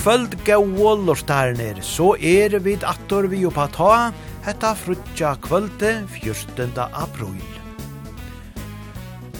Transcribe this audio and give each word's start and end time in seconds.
kvöld 0.00 0.32
gau 0.46 0.64
lortarnir, 0.96 1.82
så 1.84 2.14
er 2.16 2.54
vi 2.64 2.72
attor 2.88 3.26
vi 3.28 3.42
oppa 3.44 3.66
ta, 3.68 4.12
hetta 4.46 4.70
frutja 4.74 5.34
kvölde 5.44 6.06
14. 6.08 6.72
april. 6.78 7.42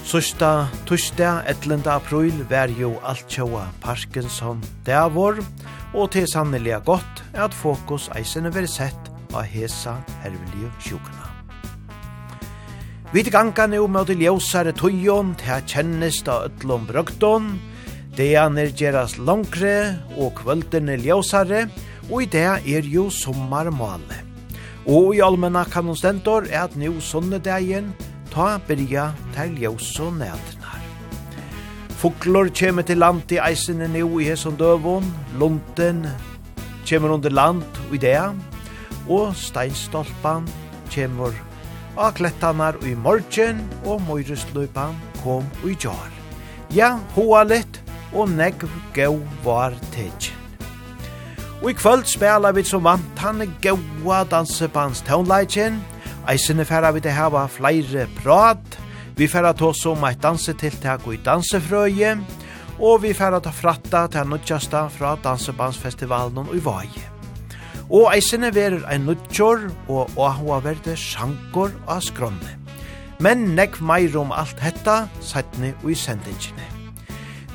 Søsta 0.05 0.67
tusdag 0.85 1.47
11. 1.49 1.81
april 1.89 2.43
var 2.49 2.69
jo 2.77 2.91
alt 3.01 3.25
tjaua 3.25 3.71
Parkinson 3.81 4.61
davor, 4.85 5.41
og 5.95 6.11
til 6.13 6.29
sannelig 6.29 6.77
godt 6.85 7.23
at 7.33 7.57
fokus 7.57 8.11
eisene 8.13 8.53
veri 8.53 8.69
sett 8.69 9.09
av 9.33 9.49
hesa 9.49 9.97
hervelige 10.21 10.69
sjukna. 10.77 11.25
Vi 13.11 13.25
til 13.25 13.33
ganga 13.33 13.65
nu 13.65 13.87
med 13.89 14.13
å 14.13 14.21
ljósare 14.21 14.77
tøyon 14.77 15.33
til 15.41 15.57
a 15.57 15.59
kjennist 15.65 16.29
av 16.29 16.51
ötlom 16.51 16.85
brøgdon, 16.85 17.55
Deaner 18.11 18.73
gerast 18.75 19.21
langre 19.23 20.01
og 20.19 20.33
kvöldene 20.41 20.97
ljósare, 20.99 21.69
og 22.09 22.25
i 22.25 22.27
det 22.27 22.43
er 22.43 22.87
jo 22.87 23.05
sommarmåle. 23.07 24.17
Og 24.85 25.15
i 25.15 25.21
allmenna 25.23 25.63
kanonstentor 25.63 26.49
er 26.49 26.65
at 26.65 26.75
nu 26.75 26.99
sonnedagen 26.99 27.93
ta 28.33 28.57
byrja 28.67 29.11
til 29.35 29.55
ljós 29.61 29.93
og 30.03 30.17
nætnar. 30.19 30.79
Foklor 32.01 32.49
kjemur 32.49 32.83
til 32.83 32.97
land 32.97 33.31
i 33.31 33.39
eisene 33.39 33.87
nu 33.87 34.19
i 34.19 34.25
hesson 34.27 34.57
døvon, 34.59 35.05
lunten 35.39 36.07
kjemur 36.85 37.15
under 37.15 37.29
land 37.29 37.63
og 37.87 37.95
i 37.95 38.01
det, 38.01 38.17
og 39.07 39.35
steinstolpan 39.37 40.49
kjemur 40.91 41.35
av 41.97 42.15
klettanar 42.15 42.79
i 42.87 42.95
morgen, 42.95 43.61
og 43.85 44.01
møyresløypan 44.07 44.97
kom 45.21 45.45
og 45.61 45.69
i 45.69 45.77
jar. 45.79 46.11
Ja, 46.71 46.95
hoa 47.15 47.43
litt, 47.43 47.80
og 48.13 48.29
negv 48.29 48.69
gau 48.93 49.19
var 49.43 49.73
tidsin. 49.91 50.37
Og 51.61 51.69
i 51.69 51.73
kvöld 51.77 52.07
spela 52.09 52.49
vi 52.51 52.63
som 52.65 52.83
vant 52.83 53.19
han 53.21 53.43
gaua 53.61 54.23
dansebands 54.25 55.03
taunleitjen, 55.05 55.75
eisene 56.29 56.65
færa 56.65 56.89
vi 56.91 57.03
til 57.05 57.13
hava 57.13 57.45
flere 57.45 58.07
prat, 58.23 58.79
vi 59.17 59.27
færa 59.29 59.53
ta 59.53 59.67
oss 59.69 59.85
om 59.85 60.01
eit 60.07 60.23
dansetiltak 60.23 61.05
og 61.05 61.13
i 61.13 61.21
dansefrøye, 61.21 62.15
og 62.79 63.03
vi 63.03 63.13
færa 63.13 63.39
ta 63.39 63.53
fratta 63.53 64.07
til 64.09 64.33
nødjasta 64.33 64.87
fra 64.89 65.13
dansebandsfestivalen 65.23 66.47
og 66.47 66.57
i 66.57 66.65
vaje. 66.65 67.05
Og 67.91 68.09
eisene 68.15 68.49
verur 68.55 68.87
ein 68.89 69.05
nødjor 69.05 69.69
og 69.87 70.09
ahua 70.17 70.61
verde 70.65 70.97
sjankor 70.97 71.69
av 71.87 72.01
skronne. 72.01 72.57
Men 73.21 73.51
nekv 73.53 73.83
meir 73.85 74.17
om 74.17 74.33
alt 74.33 74.59
hetta, 74.65 75.03
sætni 75.21 75.75
og 75.83 75.91
i 75.91 75.95
sendingene. 75.95 76.70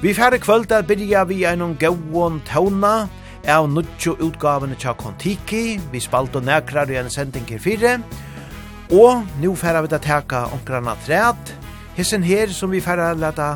Vi 0.03 0.13
færre 0.15 0.39
kvöld 0.39 0.71
er 0.71 0.83
byrja 0.83 1.25
vi 1.25 1.45
einum 1.49 1.77
gauon 1.81 2.43
tauna 2.45 3.09
av 3.49 3.69
nudjo 3.69 4.13
utgavene 4.21 4.77
tja 4.77 4.93
Kontiki, 4.93 5.79
vi 5.93 6.01
spalt 6.01 6.35
og 6.37 6.45
nekrar 6.45 6.91
i 6.93 6.99
en 7.01 7.09
sending 7.11 7.47
her 7.49 7.59
fire, 7.59 7.95
og 8.93 9.25
nu 9.41 9.55
færre 9.57 9.81
vi 9.83 9.89
da 9.89 9.99
teka 9.99 10.43
omkrana 10.53 10.93
træt, 11.07 11.55
hessen 11.97 12.23
her 12.23 12.53
som 12.53 12.71
vi 12.71 12.81
færre 12.81 13.15
leta 13.17 13.55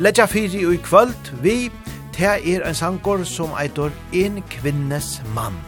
letja 0.00 0.26
fire 0.26 0.62
i 0.72 0.78
kvöld, 0.80 1.32
vi 1.42 1.70
tja 2.16 2.38
er 2.40 2.64
en 2.64 2.74
sangor 2.74 3.24
som 3.24 3.52
eitor 3.60 3.92
en 4.12 4.42
kvinnes 4.48 5.20
mann. 5.34 5.60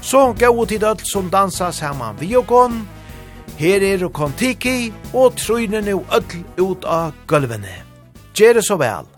Så 0.00 0.32
gau 0.38 0.64
tid 0.64 0.84
alt 0.84 1.02
som 1.08 1.30
dansa 1.30 1.72
saman 1.72 2.14
vi 2.20 2.36
og 2.36 2.46
kon, 2.46 2.86
her 3.58 3.82
er 3.82 4.08
Kontiki, 4.08 4.92
og 5.12 5.34
trøyne 5.36 5.80
nu 5.80 6.04
öll 6.14 6.44
ut 6.60 6.84
av 6.84 7.12
gulvene. 7.26 7.82
Gjere 8.34 8.62
så 8.62 8.76
vel! 8.78 9.13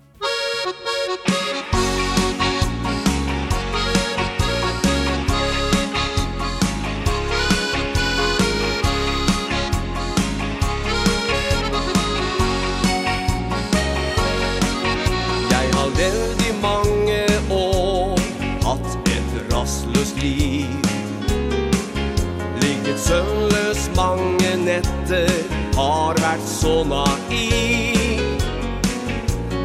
ståna 26.77 27.05
i 27.31 28.19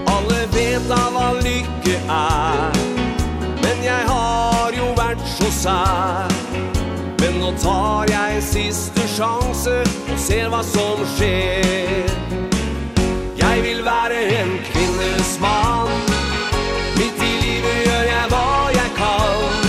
Alle 0.05 0.45
vet 0.51 0.91
av 0.91 1.11
hva 1.13 1.31
lykke 1.43 1.97
er 2.07 2.77
Men 3.61 3.83
jeg 3.83 4.05
har 4.07 4.71
jo 4.75 4.87
vært 4.95 5.23
så 5.27 5.49
sær. 5.51 6.31
Men 7.19 7.39
nå 7.41 7.51
tar 7.63 8.11
jeg 8.11 8.43
siste 8.43 9.07
sjanse 9.15 9.81
Og 9.83 10.17
ser 10.19 10.47
hva 10.53 10.61
som 10.63 11.03
skjer. 11.17 12.07
Jeg 13.41 13.63
vil 13.65 13.83
være 13.85 14.23
en 14.39 14.55
kvinnes 14.71 15.35
mann. 15.43 15.91
Mitt 16.95 17.19
i 17.19 17.33
livet 17.43 17.85
gjør 17.85 18.09
jeg 18.13 18.31
hva 18.31 18.49
jeg 18.77 18.97
kan. 18.97 19.61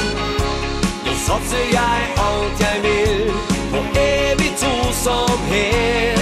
Nå 1.06 1.19
satser 1.26 1.70
jeg 1.74 2.10
alt 2.28 2.66
jeg 2.69 2.82
vil 2.86 3.30
På 3.74 3.86
evig 4.06 4.53
to 4.62 4.76
som 5.04 5.48
her. 5.50 6.22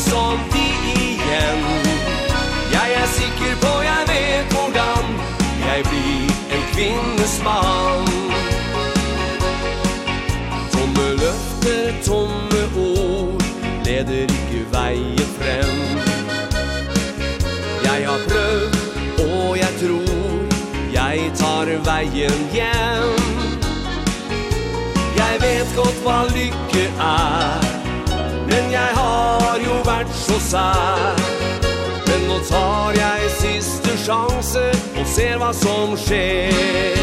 horisont 0.00 0.54
igjen 0.54 1.60
Jeg 2.72 2.92
er 3.02 3.06
sikker 3.06 3.54
på, 3.60 3.72
jeg 3.82 4.02
vet 4.08 4.52
hvordan 4.54 5.04
Jeg 5.66 5.84
blir 5.84 6.32
en 6.56 6.64
kvinnes 6.72 7.34
mann 7.44 8.06
Tomme 10.72 11.06
løfter, 11.22 11.92
tomme 12.06 12.62
ord 12.76 13.42
Leder 13.84 14.22
ikke 14.22 14.64
veien 14.72 15.30
frem. 15.38 15.76
Jeg 17.84 18.06
har 18.06 18.20
prøvd, 18.28 18.76
og 19.26 19.58
jeg 19.58 19.72
tror 19.80 20.40
Jeg 20.92 21.32
tar 21.34 21.74
veien 21.90 22.40
hjem 22.52 23.20
Jeg 25.16 25.42
vet 25.42 25.76
godt 25.76 26.00
hva 26.04 26.22
lykke 26.32 26.88
er 27.00 27.69
men 28.70 28.78
jeg 28.78 28.94
har 28.94 29.58
jo 29.66 29.76
vært 29.82 30.10
så 30.14 30.36
sær. 30.46 31.16
Men 32.06 32.20
nå 32.28 32.36
tar 32.46 32.94
jeg 32.94 33.30
siste 33.40 33.96
sjanse 33.98 34.62
og 34.94 35.06
ser 35.10 35.40
hva 35.42 35.50
som 35.58 35.96
skjer. 35.98 37.00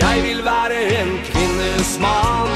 Jeg 0.00 0.22
vil 0.24 0.42
være 0.42 0.80
en 0.98 1.12
kvinnes 1.28 1.92
mann. 2.02 2.50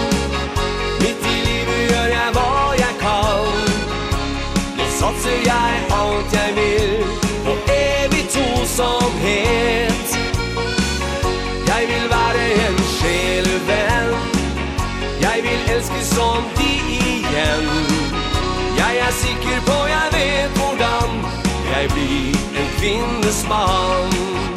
Mitt 0.99 1.23
i 1.31 1.37
livet 1.47 1.83
gjør 1.93 2.11
jeg 2.11 2.35
hva 2.35 2.51
jeg 2.81 2.99
kan. 3.05 3.71
Nå 4.81 4.89
satser 4.99 5.39
jeg 5.47 5.87
alt 6.01 6.37
jeg 6.41 6.57
vil 6.59 6.97
på 7.47 7.55
evig 7.77 8.25
tosomhet. 8.35 10.17
Jeg 11.71 11.93
vil 11.93 12.11
være 12.17 12.49
en 12.67 12.83
sjelevenn. 12.97 14.17
Jeg 15.23 15.47
vil 15.47 15.77
elske 15.77 16.03
som 16.11 16.51
de 16.59 16.73
i 16.99 17.16
igjen 17.37 17.69
Jeg 18.77 18.97
er 19.07 19.13
sikker 19.13 19.61
på 19.69 19.77
jeg 19.95 20.09
vet 20.17 20.51
hvordan 20.59 21.09
Jeg 21.73 21.89
blir 21.95 22.61
en 22.61 22.69
kvinnes 22.79 23.41
mann 23.49 24.56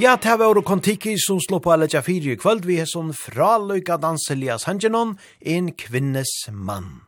Ja, 0.00 0.14
det 0.16 0.32
var 0.40 0.56
og 0.56 0.64
kontiki 0.64 1.12
som 1.20 1.36
slå 1.44 1.58
på 1.60 1.74
alle 1.74 1.84
tjafiri 1.90 2.30
i 2.32 2.36
kvöld. 2.40 2.64
Vi 2.64 2.78
er 2.80 2.86
sånn 2.88 3.10
fraløyka 3.12 3.98
danselia 4.00 4.54
sangenon, 4.56 5.10
en 5.44 5.66
kvinnes 5.76 6.30
mann. 6.56 7.02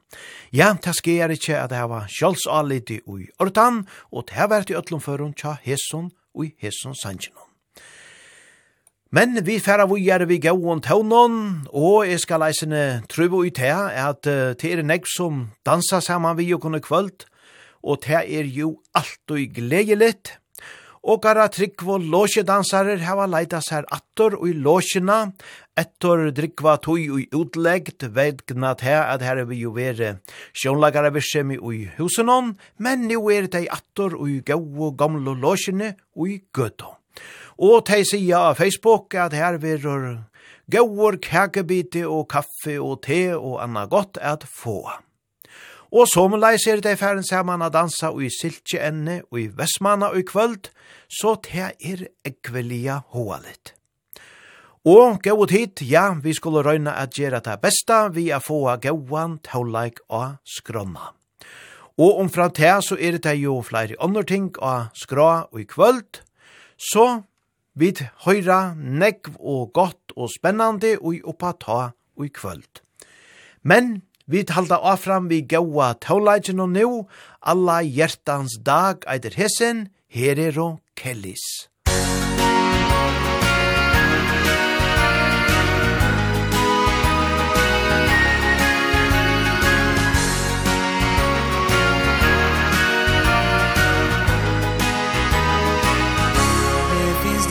Ja, 0.52 0.74
det 0.76 0.92
sker 0.98 1.32
ikke 1.32 1.56
at 1.56 1.72
det 1.72 1.86
var 1.88 2.10
sjálfsaliti 2.12 2.98
i 3.00 3.30
ortan, 3.40 3.86
og 4.12 4.26
det 4.28 4.36
har 4.36 4.50
vært 4.52 4.74
i 4.74 4.76
Øtlomføren 4.76 5.32
tja 5.32 5.54
hesson 5.64 6.10
og 6.36 6.52
hesson 6.60 6.92
sangenon. 6.92 7.48
Men 9.08 9.40
vi 9.40 9.56
færa 9.56 9.88
vujar 9.88 10.26
vi 10.28 10.42
gauon 10.44 10.84
taunon, 10.84 11.40
og 11.72 12.04
jeg 12.10 12.20
skal 12.20 12.44
leisene 12.44 12.84
truvo 13.08 13.40
i 13.48 13.54
tea, 13.56 13.88
at 14.10 14.20
det 14.28 14.68
er 14.68 14.84
nek 14.84 15.08
som 15.08 15.46
dansa 15.64 16.02
saman 16.04 16.36
vi 16.36 16.50
jo 16.52 16.60
kunne 16.60 16.84
kvöld, 16.84 17.24
og 17.80 18.04
det 18.04 18.20
er 18.20 18.52
jo 18.52 18.82
alt 18.92 19.32
og 19.32 19.48
gledeligt, 19.56 20.41
og 21.02 21.22
gara 21.22 21.48
tryggvo 21.50 21.96
låsjedansarer 21.98 23.02
hava 23.02 23.26
leitas 23.26 23.72
her 23.74 23.86
attor 23.90 24.36
og 24.38 24.46
i 24.48 24.54
låsjena, 24.54 25.18
ettor 25.78 26.28
drikva 26.34 26.76
tui 26.82 27.08
og 27.10 27.34
utleggt 27.34 28.06
vedgna 28.14 28.74
til 28.78 29.00
at 29.00 29.24
her 29.26 29.42
er 29.42 29.48
vi 29.50 29.62
jo 29.64 29.74
vere 29.74 30.16
sjónlagara 30.54 31.10
virsemi 31.14 31.58
i 31.58 31.84
husenon, 31.98 32.54
men 32.78 33.08
nu 33.10 33.18
er 33.34 33.50
det 33.50 33.66
attor 33.70 34.14
og 34.18 34.30
i 34.30 34.40
gau 34.46 34.62
og 34.88 34.98
gamlo 34.98 35.34
låsjene 35.34 35.94
og 36.16 36.28
i 36.28 36.42
gøtto. 36.54 36.94
Og 37.58 37.84
tei 37.86 38.02
sia 38.06 38.48
av 38.48 38.58
Facebook 38.58 39.14
at 39.14 39.34
her 39.36 39.58
verur 39.62 40.22
gauur 40.70 41.18
kakebite 41.20 42.06
og 42.06 42.28
kaffe 42.30 42.78
og 42.80 43.02
te 43.04 43.24
og 43.34 43.58
anna 43.62 43.86
godt 43.90 44.18
at 44.22 44.46
få. 44.46 44.86
Og 45.92 46.06
som 46.08 46.32
lei 46.40 46.56
er 46.56 46.80
det 46.80 46.94
færen 46.96 47.24
saman 47.24 47.62
a 47.62 47.68
dansa 47.68 48.08
og 48.14 48.22
i 48.24 48.30
siltje 48.32 48.80
enne 48.80 49.18
og 49.30 49.40
i 49.42 49.48
vestmanna 49.52 50.08
og 50.08 50.22
i 50.22 50.24
kvöld, 50.24 50.70
så 51.08 51.34
te 51.44 51.68
er 51.76 52.06
ekvelia 52.24 53.02
hoa 53.12 53.36
litt. 53.44 53.74
Og 54.88 55.20
gau 55.22 55.44
hit, 55.46 55.82
ja, 55.84 56.14
vi 56.16 56.32
skulle 56.32 56.64
røyna 56.64 56.96
at 56.96 57.12
gjera 57.12 57.42
det 57.44 57.60
besta 57.60 58.08
vi 58.08 58.30
a 58.32 58.40
få 58.40 58.64
gauan 58.80 59.36
tauleik 59.44 60.00
og 60.08 60.40
skrona. 60.48 61.12
Og 62.00 62.20
omfra 62.24 62.48
te 62.48 62.72
så 62.80 62.96
er 62.96 63.18
det 63.18 63.36
jo 63.42 63.60
flere 63.60 64.00
andre 64.00 64.24
ting 64.24 64.48
og 64.58 64.88
skra 64.96 65.46
og 65.52 65.60
i 65.60 65.68
kvöld, 65.68 66.22
så 66.76 67.22
vi 67.74 67.92
høyra 68.24 68.74
negv 68.74 69.36
og 69.38 69.72
godt 69.74 70.16
og 70.16 70.32
spennande 70.32 70.96
og 71.00 71.20
oppa 71.24 71.52
ta 71.52 71.92
og 72.16 72.24
i 72.26 72.32
kvöld. 72.32 72.80
Men 73.62 74.02
Vi 74.32 74.40
halda 74.48 74.96
fram 74.96 75.26
vi 75.28 75.42
gaua 75.44 75.92
tauleitjen 76.00 76.62
og 76.64 76.70
nu, 76.72 77.04
alla 77.44 77.82
hjertans 77.84 78.54
dag 78.64 79.04
eider 79.04 79.36
hessen, 79.36 79.90
herero 80.08 80.78
kellis. 80.96 81.68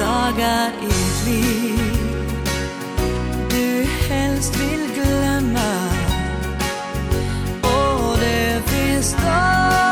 Dagar 0.02 0.72
består 9.02 9.91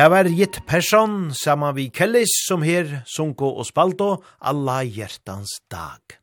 Det 0.00 0.06
var 0.08 0.24
gitt 0.32 0.56
person 0.64 1.26
saman 1.36 1.74
vi 1.76 1.90
Kellis 1.92 2.30
som 2.46 2.62
her, 2.64 3.02
Sunko 3.04 3.50
og 3.60 3.66
spalto 3.68 4.06
alla 4.40 4.78
hjertans 4.80 5.50
dag. 5.68 6.14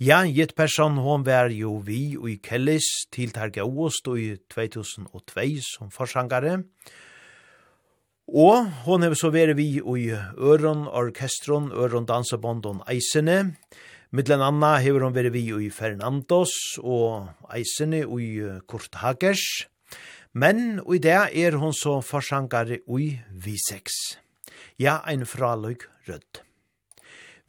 Ja, 0.00 0.22
gitt 0.24 0.54
person 0.56 0.96
hon 1.04 1.26
var 1.26 1.50
jo 1.52 1.74
vi 1.84 2.14
og 2.16 2.30
i 2.32 2.38
Kellis 2.40 2.86
til 3.12 3.34
Targa 3.36 3.66
Oost 3.66 4.08
i 4.14 4.38
2002 4.48 5.44
som 5.66 5.90
forsangare. 5.92 6.62
Og 8.24 8.70
hon 8.86 9.04
hef 9.04 9.18
så 9.20 9.28
veri 9.34 9.58
vi 9.58 9.68
og 9.82 10.00
i 10.00 10.14
Øron 10.16 10.86
Orkestron, 10.88 11.68
Øron 11.76 12.08
Dansebondon 12.08 12.80
Eisene. 12.88 13.58
Mittlen 14.16 14.40
anna 14.40 14.78
hef 14.80 14.96
hon 14.96 15.12
veri 15.12 15.34
vi 15.36 15.44
og 15.52 15.66
i 15.66 15.68
Fernandos 15.68 16.56
og 16.80 17.28
Eisene 17.52 18.06
og 18.06 18.24
i 18.24 18.32
Kurt 18.64 18.96
Hagers. 19.04 19.44
Men 20.32 20.78
i 20.86 20.98
det 21.02 21.16
er 21.34 21.56
hon 21.58 21.74
så 21.74 21.98
forsankare 22.06 22.78
ui 22.86 23.18
vi 23.34 23.56
seks. 23.58 24.16
Ja, 24.78 25.00
ein 25.06 25.26
fraløg 25.26 25.88
rødt. 26.06 26.42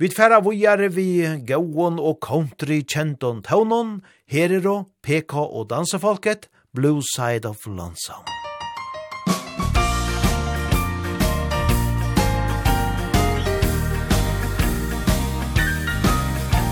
Vi 0.02 0.10
tfæra 0.10 0.40
vujare 0.42 0.90
vi 0.90 1.22
gauon 1.46 2.00
og 2.02 2.18
country 2.26 2.82
kjenton 2.82 3.44
taunon, 3.46 4.02
herero, 4.26 4.90
PK 5.04 5.36
og 5.38 5.70
dansefolket, 5.70 6.50
Blue 6.74 7.04
Side 7.06 7.46
of 7.46 7.68
Lonesome. 7.68 8.26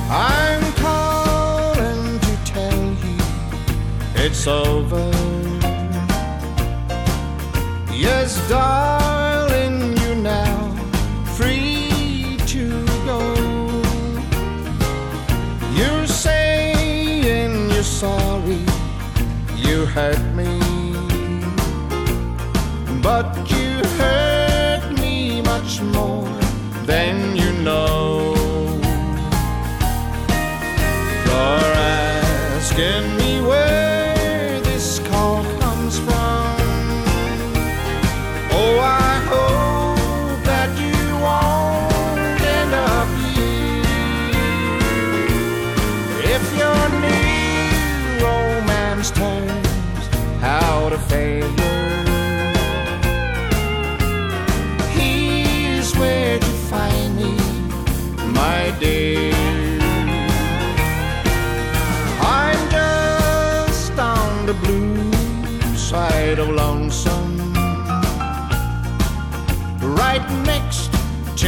I'm 0.09 0.73
calling 0.73 2.19
to 2.19 2.33
tell 2.45 2.97
you 3.05 4.25
it's 4.25 4.47
over 4.47 5.18
It's 8.31 8.47
darling 8.47 9.97
you 10.01 10.13
now 10.13 10.71
free 11.33 12.37
to 12.53 12.85
go. 13.03 13.21
You're 15.73 16.05
saying 16.05 17.71
you're 17.71 17.81
sorry 17.81 18.63
you 19.57 19.87
hurt 19.87 20.23
me. 20.35 20.61
But 23.01 23.33
you 23.49 23.81
hurt 23.97 24.91
me 25.01 25.41
much 25.41 25.81
more 25.81 26.29
than 26.85 27.35
you 27.35 27.51
know. 27.63 28.35
You're 31.25 31.73
asking 32.53 33.08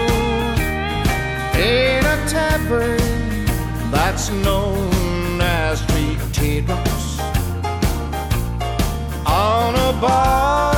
In 1.56 2.04
a 2.04 2.18
tavern 2.28 3.46
that's 3.90 4.28
known 4.44 5.40
as 5.40 5.82
Three 5.86 6.18
Teardrops. 6.34 7.18
On 9.24 9.74
a 9.74 9.92
bar 10.02 10.69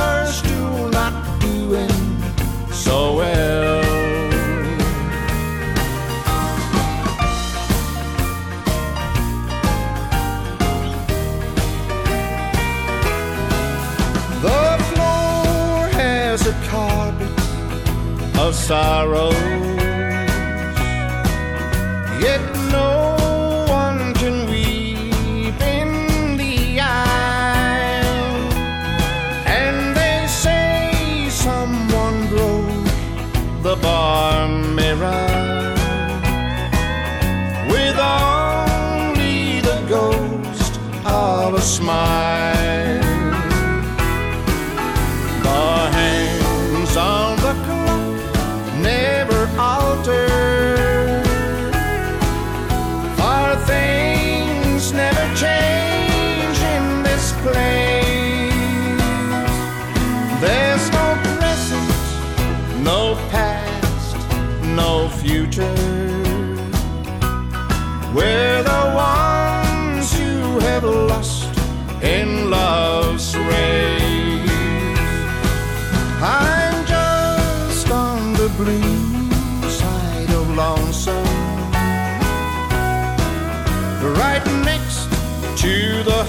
sorrow. 18.73 19.42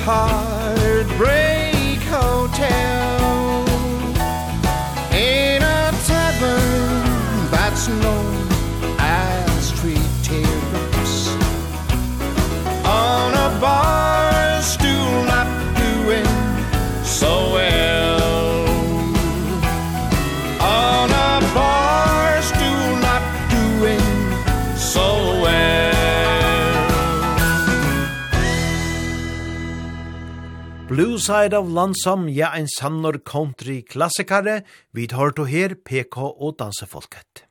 heart 0.05 0.44
side 31.25 31.57
of 31.57 31.69
Lonesome, 31.69 32.29
ja 32.29 32.51
ein 32.53 32.67
sannor 32.69 33.17
country 33.25 33.83
klassikare, 33.83 34.63
vid 34.93 35.15
hørt 35.17 35.39
og 35.41 35.49
her 35.49 35.73
PK 35.75 36.19
og 36.21 36.59
dansefolket. 36.59 37.45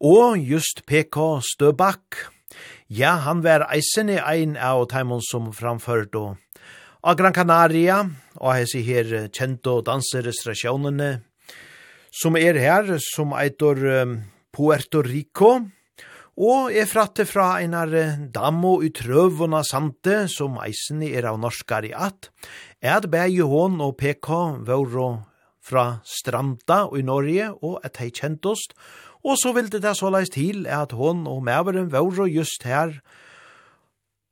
Og 0.00 0.38
just 0.40 0.80
PK 0.88 1.42
Støbakk, 1.44 2.16
ja 2.88 3.16
han 3.26 3.42
var 3.44 3.66
eisene 3.68 4.16
ein 4.24 4.56
av 4.56 4.86
Taimon 4.88 5.20
som 5.24 5.50
framført 5.52 6.16
og 6.16 6.36
av 7.04 7.18
Gran 7.20 7.36
Canaria, 7.36 7.98
og 8.40 8.56
hesi 8.56 8.80
her 8.86 9.28
kjento 9.28 9.82
danserestrasjonene, 9.84 11.10
som 12.16 12.40
er 12.40 12.56
her, 12.56 12.94
som 13.12 13.36
eitor 13.36 13.82
um, 14.00 14.20
Puerto 14.56 15.04
Rico, 15.04 15.58
Og 16.36 16.68
er 16.68 16.84
fratte 16.84 17.24
fra 17.24 17.54
einar 17.62 17.88
dammo 18.28 18.74
i 18.84 18.90
trøvona 18.92 19.62
sante, 19.64 20.26
som 20.28 20.58
eisen 20.60 21.00
er 21.06 21.30
av 21.30 21.38
norskar 21.40 21.86
i 21.88 21.94
at, 21.96 22.28
at 22.84 23.08
bæge 23.08 23.46
hon 23.48 23.80
og 23.80 23.94
PK 23.96 24.28
våro 24.68 25.08
fra 25.64 26.02
Stranda 26.04 26.84
i 26.92 27.02
Norge, 27.02 27.48
og 27.64 27.80
at 27.88 27.96
hei 28.02 28.10
kjentost, 28.12 28.76
og 29.24 29.40
så 29.40 29.54
vil 29.56 29.70
det 29.72 29.96
så 29.96 30.12
leist 30.12 30.36
til 30.36 30.68
at 30.68 30.92
hon 30.92 31.24
og 31.26 31.40
mæveren 31.48 31.88
våro 31.94 32.28
just 32.28 32.68
her, 32.68 33.00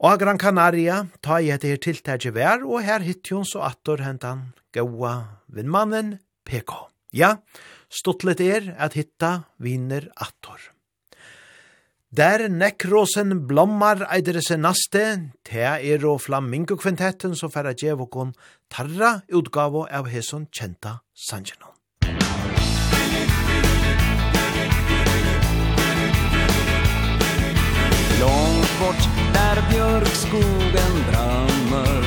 og 0.04 0.20
Gran 0.20 0.38
Canaria, 0.38 1.06
ta 1.24 1.38
i 1.40 1.48
etter 1.54 1.80
tiltaget 1.80 2.34
vær, 2.36 2.66
og 2.68 2.84
her 2.84 3.00
hitt 3.00 3.32
hon 3.32 3.48
så 3.48 3.64
attor 3.64 4.04
hentan 4.04 4.50
gaua 4.76 5.40
vinnmannen 5.48 6.18
PK. 6.44 6.76
Ja, 7.16 7.38
stuttlet 7.88 8.44
er 8.44 8.74
at 8.76 8.98
hitta 8.98 9.46
viner 9.56 10.10
attor. 10.20 10.73
Der 12.16 12.48
nekrosen 12.48 13.46
blommar 13.48 14.04
eidere 14.14 14.38
se 14.46 14.54
naste, 14.54 15.00
te 15.42 15.64
er 15.66 16.04
og 16.06 16.20
flamingo 16.22 16.76
kvintetten 16.78 17.32
som 17.34 17.50
færa 17.50 17.72
djevokon 17.74 18.30
tarra 18.70 19.16
utgavo 19.34 19.82
av 19.90 20.06
heson 20.12 20.44
kjenta 20.54 21.00
sanjenon. 21.26 21.74
Långt 28.20 28.72
bort 28.80 29.04
där 29.34 29.58
björkskogen 29.70 30.94
drömmer 31.10 32.02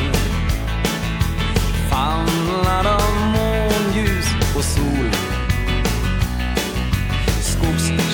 Famlar 1.90 2.86
av 2.96 3.14
månljus 3.36 4.56
och 4.56 4.64
sol 4.64 5.27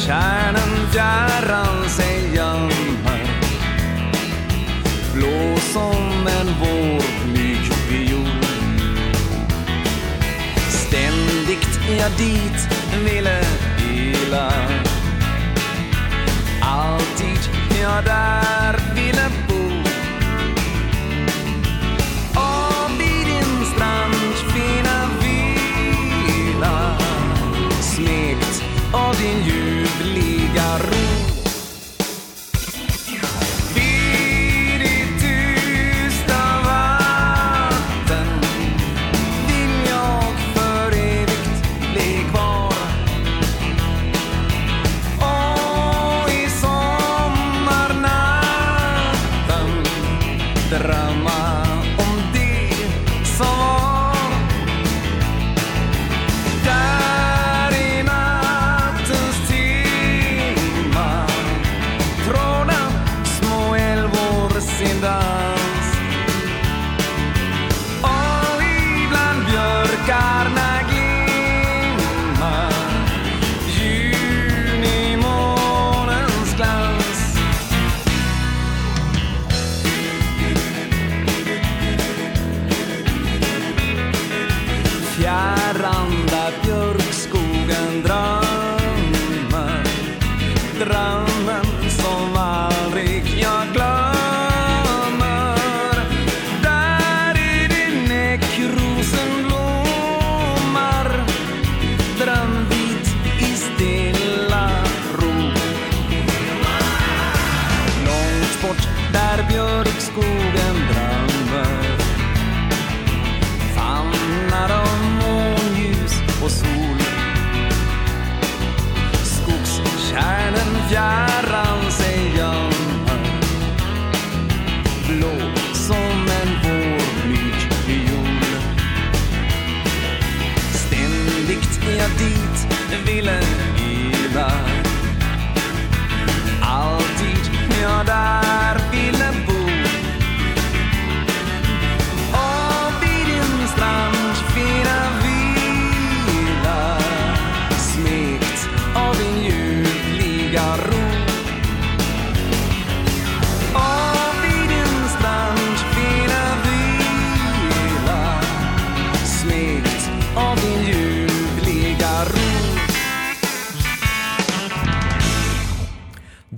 kärnan 0.06 0.88
fjärran 0.92 1.90
sig 1.90 2.36
gömmer 2.36 3.24
Blå 5.14 5.58
som 5.58 6.28
en 6.28 6.48
vårblyg 6.60 7.72
viol. 7.90 8.28
Ständigt 10.70 11.80
jag 12.00 12.12
dit 12.12 12.68
ville 13.06 13.44
ila 13.94 14.54
Alltid 16.62 17.50
jag 17.82 18.04
där. 18.04 18.93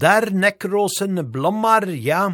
der 0.05 0.29
nekrosen 0.29 1.17
blommar, 1.33 1.87
ja, 1.89 2.27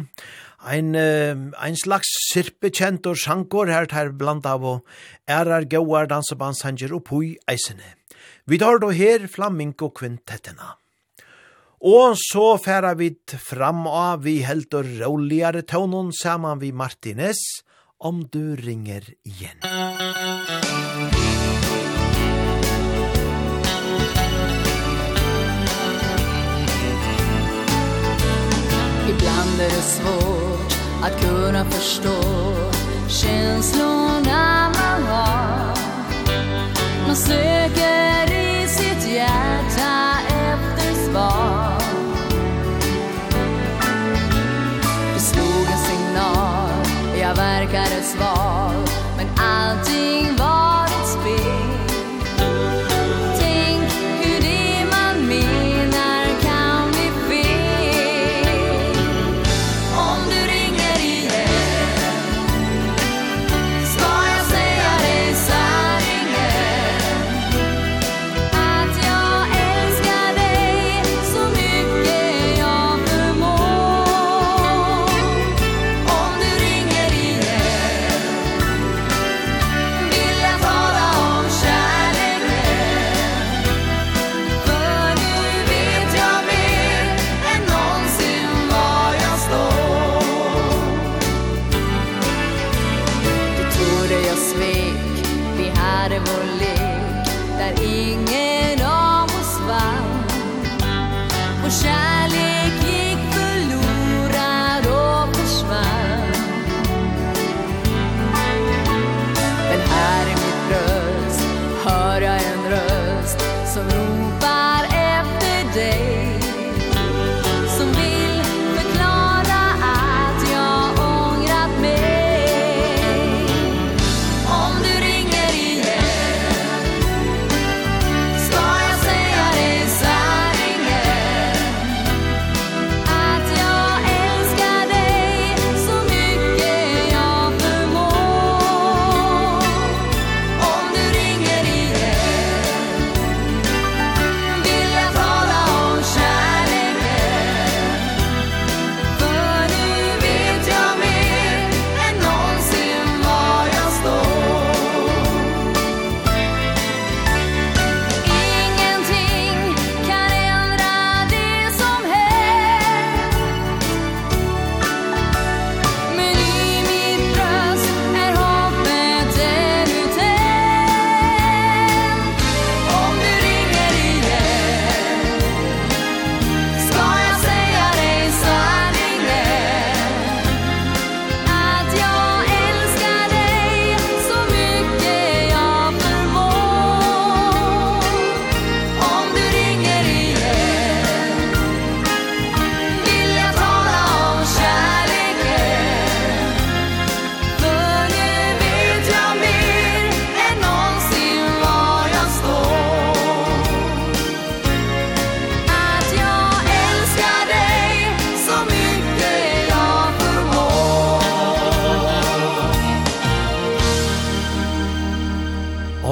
ein, 0.58 0.94
ein 0.94 1.76
slags 1.80 2.10
sirpekjent 2.28 3.06
og 3.08 3.16
sjankor 3.16 3.70
her 3.72 3.88
tar 3.88 4.12
blant 4.18 4.46
av 4.46 4.66
og 4.68 4.84
ærar 5.30 5.64
gauar 5.70 6.10
dansebandshanger 6.10 6.92
og 6.92 7.04
pui 7.08 7.32
eisene. 7.48 7.96
Vi 8.44 8.58
tar 8.60 8.78
då 8.82 8.90
her 8.90 9.26
flamingo 9.26 9.88
kvintettina. 9.90 10.76
Og 11.80 12.14
så 12.20 12.58
færa 12.62 12.94
vi 12.94 13.14
fram 13.40 13.86
av 13.86 14.22
vi 14.22 14.42
helt 14.46 14.74
og 14.74 14.86
roligare 15.00 15.64
tånen 15.64 16.12
saman 16.12 16.60
vi 16.60 16.72
Martinez 16.72 17.40
om 17.98 18.26
du 18.28 18.54
ringer 18.56 19.02
igjen. 19.24 19.58
Musikk 19.64 20.91
Ibland 29.16 29.60
är 29.60 29.64
det 29.64 29.82
svårt 29.82 30.72
att 31.02 31.20
kunna 31.20 31.64
förstå 31.64 32.22
Känslorna 33.08 34.72
man 34.74 35.02
har. 35.02 35.76
Man 37.06 37.16
söker 37.16 38.32
i 38.32 38.68
sitt 38.68 39.12
hjärta 39.12 40.18
efter 40.28 41.10
svar. 41.10 41.82
Det 45.14 45.20
slog 45.20 45.66
en 45.72 45.78
signal, 45.78 46.68
jag 47.20 47.34
verkade 47.34 48.02
svar. 48.02 48.61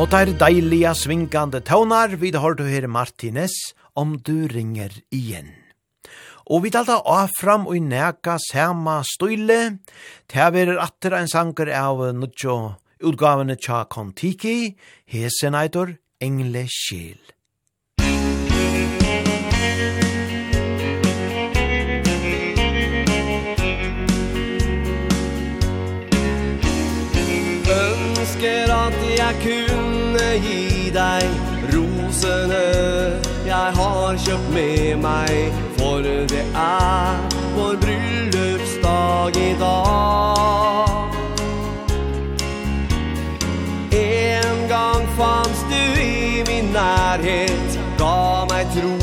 Og 0.00 0.08
der 0.08 0.30
deilige 0.32 0.94
svingande 0.96 1.60
tøvnar, 1.60 2.16
vi 2.16 2.30
har 2.32 2.54
du 2.56 2.64
her 2.64 2.86
Martinez, 2.88 3.52
om 3.94 4.16
du 4.18 4.48
ringer 4.48 4.94
igjen. 5.12 5.52
Og 6.48 6.64
vi 6.64 6.70
talte 6.72 6.96
av 7.04 7.28
fram 7.36 7.66
og 7.68 7.76
neka 7.84 8.38
sama 8.40 9.02
støyle, 9.04 9.76
til 10.26 10.52
vi 10.54 10.62
er 10.64 10.78
atter 10.80 11.18
en 11.18 11.28
sanger 11.28 11.68
av 11.76 12.00
Nuccio 12.16 12.80
utgavene 13.00 13.56
tja 13.56 13.84
Kontiki, 13.84 14.76
hesen 15.04 15.54
eitor 15.54 15.96
Engle 16.20 16.66
Kjell. 16.68 17.20
Ønsker 27.70 28.72
at 28.74 29.02
jeg 29.16 29.34
kunne 29.44 29.69
gi 30.38 30.90
deg 30.94 31.24
rosene 31.72 32.64
Jeg 33.46 33.72
har 33.78 34.16
kjøpt 34.24 34.50
med 34.54 34.96
meg. 35.02 35.52
For 35.78 36.02
det 36.04 36.44
er 36.54 37.16
vår 37.56 37.76
bryllupsdag 37.82 39.36
i 39.36 39.52
dag. 39.60 41.16
En 44.00 44.68
gang 44.68 45.08
fanns 45.18 45.64
du 45.72 46.00
i 46.00 46.44
min 46.48 46.72
nærhet 46.74 47.78
Ga 47.98 48.44
meg 48.50 48.66
tro 48.76 48.96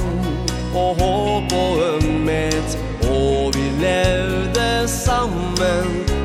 og 0.77 1.01
håp 1.01 1.53
og 1.53 1.81
ømmet 1.93 2.77
Og 3.09 3.55
vi 3.55 3.65
levde 3.81 4.87
sammen 4.87 6.16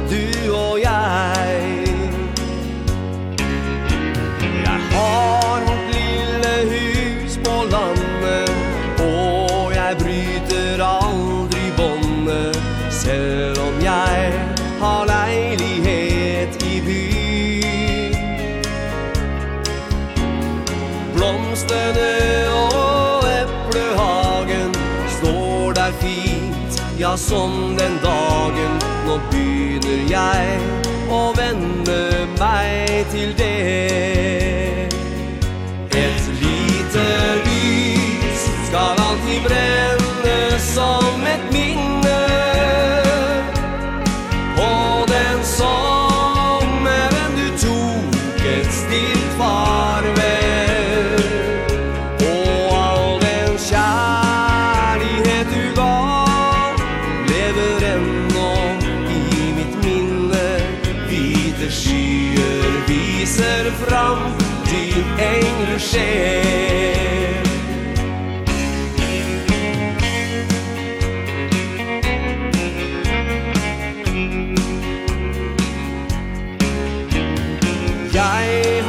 som 27.16 27.76
den 27.78 27.98
dagen 28.02 28.78
Nå 29.06 29.18
begynner 29.30 30.04
jeg 30.08 30.60
å 31.12 31.22
vende 31.36 32.26
meg 32.40 33.06
til 33.12 33.34
det 33.38 34.88
Et 35.92 36.28
lite 36.40 37.08
lyd 37.44 37.51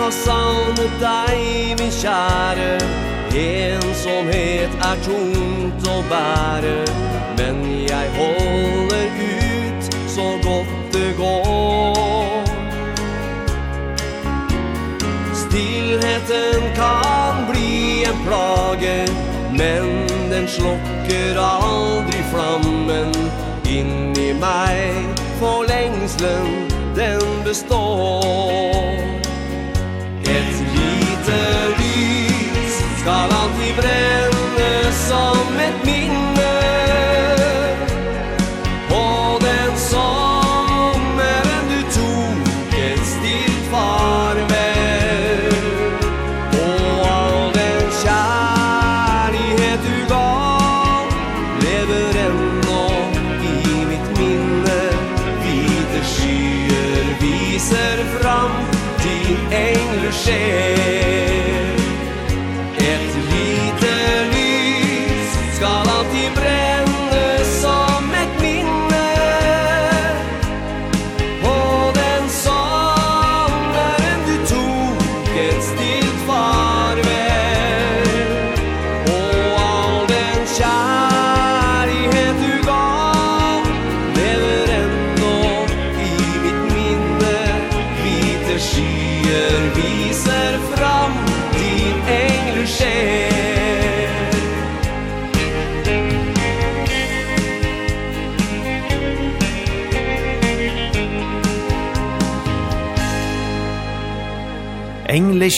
tross 0.04 0.28
all 0.28 0.66
mot 0.78 0.96
deg, 1.00 1.80
min 1.80 1.92
kjære 1.92 2.72
Ensomhet 3.40 4.74
er 4.88 4.98
tungt 5.06 5.86
å 5.88 6.00
bære 6.10 6.74
Men 7.38 7.62
jeg 7.88 8.10
holder 8.18 9.22
ut 9.22 9.88
så 10.12 10.26
godt 10.44 10.74
det 10.94 11.14
går. 11.18 12.52
Stillheten 15.44 16.68
kan 16.78 17.48
bli 17.50 18.04
en 18.10 18.20
plage 18.28 19.00
Men 19.56 19.90
den 20.30 20.48
slokker 20.48 21.40
aldri 21.42 22.22
flammen. 22.34 23.16
Inni 23.66 24.30
meg 24.44 25.24
for 25.40 25.66
lengslen 25.70 26.70
den 26.98 27.26
består 27.48 29.23
lyser 31.34 31.74
lys 31.80 32.76
Skal 33.02 33.34
alltid 33.42 33.76
brenne 33.80 34.94
som 35.08 35.60
et 35.60 35.86
minne. 35.86 36.33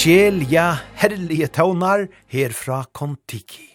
evangelia 0.05 0.77
herlige 0.95 1.47
tånar 1.47 2.07
herfra 2.29 2.83
kontiki. 2.93 3.71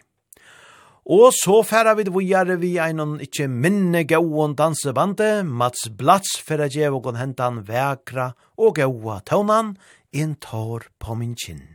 Og 1.10 1.32
så 1.34 1.62
færa 1.66 1.96
vi 1.98 2.04
vujare 2.06 2.54
vi 2.56 2.76
einon 2.78 3.16
ikkje 3.18 3.48
minne 3.50 4.04
gauon 4.06 4.54
dansebande, 4.54 5.42
Mats 5.42 5.88
Blats 5.90 6.38
færa 6.38 6.68
djevokon 6.70 7.18
hentan 7.18 7.64
vekra 7.66 8.30
og 8.56 8.78
gaua 8.78 9.18
tånan, 9.26 9.74
en 10.12 10.36
tår 10.38 10.86
på 11.02 11.18
min 11.18 11.34
kinn. 11.34 11.69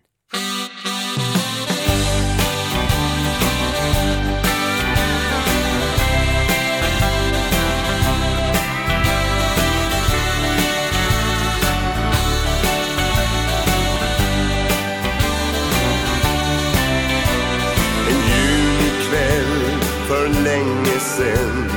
sen. 21.06 21.70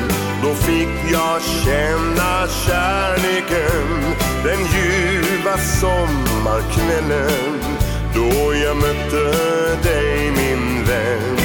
Då 0.42 0.54
fick 0.54 1.12
jag 1.12 1.42
känna 1.42 2.46
kärleken 2.66 4.14
Den 4.44 4.58
ljuva 4.58 5.58
sommarkvällen 5.58 7.60
Då 8.14 8.54
jag 8.54 8.76
mötte 8.76 9.34
dig 9.82 10.30
min 10.30 10.84
vän. 10.84 11.36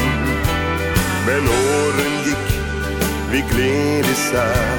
Men 1.27 1.49
åren 1.49 2.23
gick, 2.25 2.59
vi 3.31 3.43
gled 3.51 4.05
isär. 4.05 4.77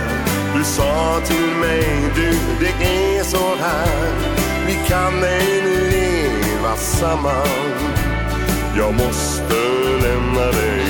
Du 0.56 0.64
sa 0.64 1.20
till 1.26 1.50
mig, 1.60 1.86
du 2.14 2.30
det 2.60 2.84
är 2.84 3.24
så 3.24 3.56
här. 3.60 4.12
Vi 4.66 4.74
kan 4.88 5.24
ej 5.24 5.62
leva 5.90 6.76
samman. 6.76 7.72
Jag 8.76 8.94
måste 8.94 9.54
lämna 10.02 10.46
dig. 10.46 10.83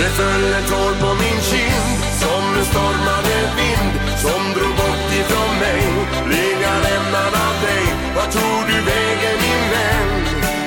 Det 0.00 0.08
föll 0.08 0.52
ett 0.52 0.70
hår 0.70 0.94
på 1.00 1.14
min 1.14 1.40
kind 1.50 1.98
Som 2.22 2.44
en 2.58 2.64
stormade 2.64 3.36
vind 3.58 3.92
Som 4.24 4.42
drog 4.56 4.74
bort 4.80 5.08
ifrån 5.20 5.52
mig. 5.64 5.82
Blev 6.26 6.56
jag 6.66 6.78
lämnad 6.88 7.32
av 7.46 7.54
dig 7.66 7.84
Vad 8.16 8.30
tog 8.32 8.60
du 8.68 8.78
vägen 8.90 9.36
min 9.44 9.64
vän? 9.74 10.10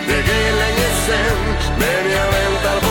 Det 0.07 0.19
är 0.47 0.53
länge 0.63 0.89
sen 1.07 1.39
Men 1.79 2.11
jag 2.17 2.27
väntar 2.37 2.82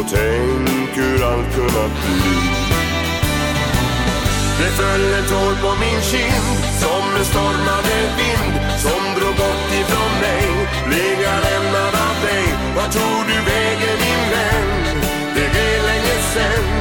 Och 0.00 0.06
tänk 0.08 0.96
hur 0.96 1.24
allt 1.24 1.54
kunnat 1.54 1.92
bli. 2.00 2.60
Det 4.58 4.70
föll 4.70 5.14
ett 5.14 5.30
hår 5.30 5.54
på 5.62 5.80
min 5.80 6.00
kind 6.00 6.56
Som 6.82 7.04
en 7.18 7.24
stormade 7.24 7.96
vind 8.18 8.54
Som 8.78 9.02
drog 9.16 9.34
bort 9.36 9.68
ifrån 9.80 10.12
mig 10.20 10.46
Blev 10.86 11.16
jag 11.22 11.38
lämnad 11.48 11.94
av 12.08 12.16
dig 12.26 12.44
Vad 12.76 12.92
tog 12.92 13.20
du 13.26 13.38
vägen 13.50 13.96
din 14.04 14.22
vän 14.32 15.00
Det 15.34 15.60
är 15.60 15.82
länge 15.82 16.16
sen 16.34 16.79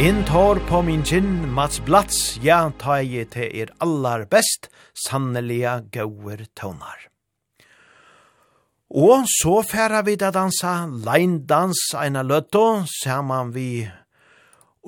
In 0.00 0.22
tar 0.24 0.56
på 0.64 0.78
min 0.80 1.02
kinn 1.04 1.42
Mats 1.52 1.76
Blats, 1.84 2.38
ja, 2.40 2.62
ta 2.80 3.02
jeg 3.04 3.26
til 3.34 3.50
er 3.52 3.72
allar 3.84 4.22
best, 4.32 4.70
sanneliga 4.96 5.74
gauer 5.92 6.46
tånar. 6.56 7.02
Og 8.96 9.28
så 9.28 9.58
færa 9.60 10.00
vi 10.06 10.14
da 10.16 10.30
dansa 10.32 10.86
leindans 10.88 11.82
eina 12.00 12.22
løtto, 12.24 12.86
saman 13.02 13.52
vi 13.52 13.84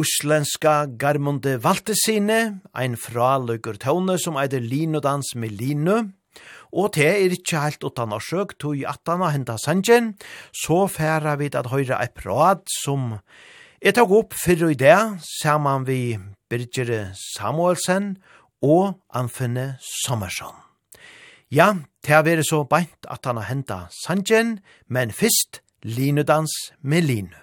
uslenska 0.00 0.86
Garmonde 0.96 1.58
Valtesine, 1.60 2.62
ein 2.72 2.96
fra 2.96 3.36
løyker 3.36 3.76
tåne 3.84 4.16
som 4.16 4.40
eider 4.40 4.64
linodans 4.64 5.34
med 5.36 5.60
linu, 5.60 5.98
Og 6.72 6.94
det 6.96 7.04
er 7.04 7.32
ikkje 7.34 7.60
heilt 7.60 7.82
utan 7.84 8.14
orsøk, 8.16 8.54
tog 8.56 8.78
i 8.80 8.86
atana 8.88 9.28
henta 9.34 9.58
sanjen, 9.60 10.14
så 10.56 10.86
færa 10.88 11.34
vi 11.36 11.50
at 11.52 11.68
høyra 11.68 11.98
ei 12.00 12.08
prat 12.16 12.64
som 12.80 13.18
Jeg 13.82 13.96
tok 13.96 14.12
opp 14.14 14.34
fyrre 14.38 14.68
i 14.70 14.76
det, 14.78 14.94
sammen 15.26 15.82
vi 15.88 16.14
Birgere 16.46 17.16
Samuelsen 17.18 18.12
og 18.62 19.00
Anfinne 19.10 19.72
Sommersson. 19.82 20.54
Ja, 21.50 21.72
det 22.06 22.14
har 22.14 22.22
vært 22.22 22.46
så 22.46 22.60
beint 22.62 23.10
at 23.10 23.26
han 23.26 23.40
har 23.40 23.48
hentet 23.50 23.90
Sanjen, 24.04 24.60
men 24.86 25.10
først 25.10 25.64
Linudans 25.82 26.54
med 26.78 27.10
Linu. 27.10 27.41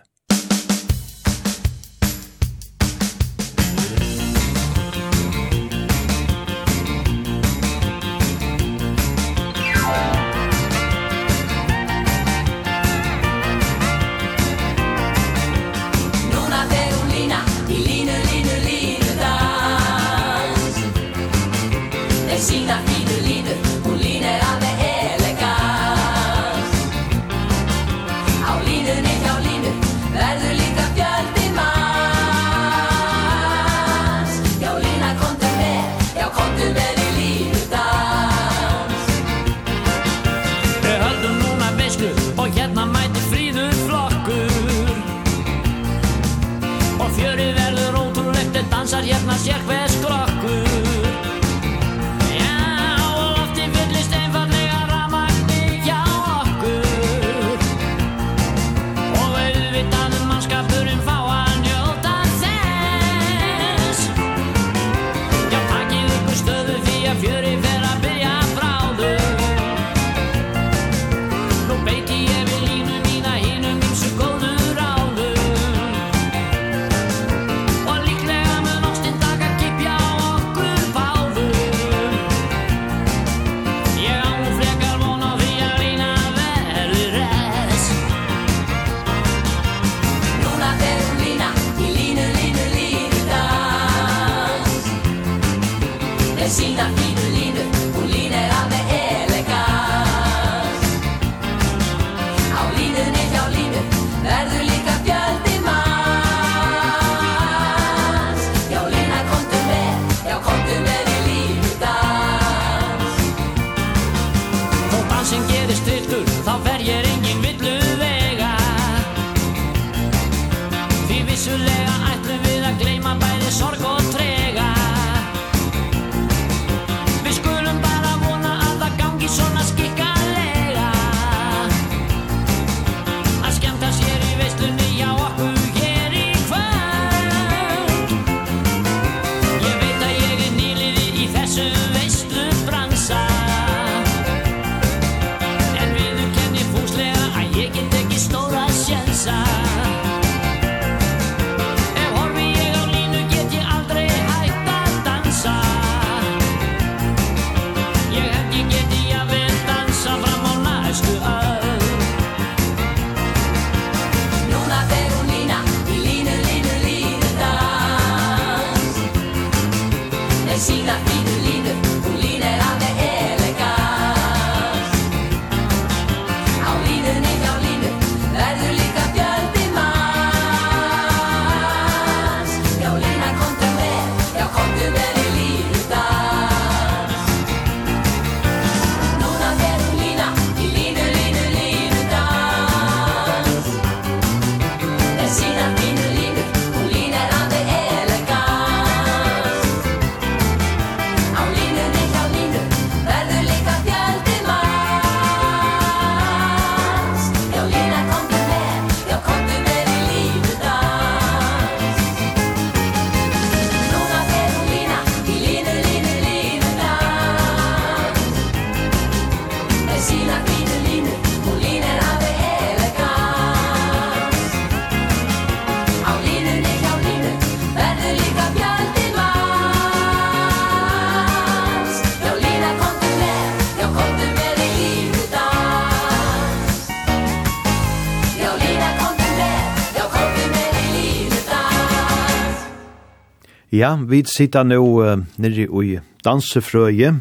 Ja, 243.70 243.92
vi 244.02 244.24
sitter 244.26 244.65
nå 244.65 244.80
uh, 244.82 245.20
nere 245.38 245.67
i 245.86 245.98
dansefrøye, 246.26 247.12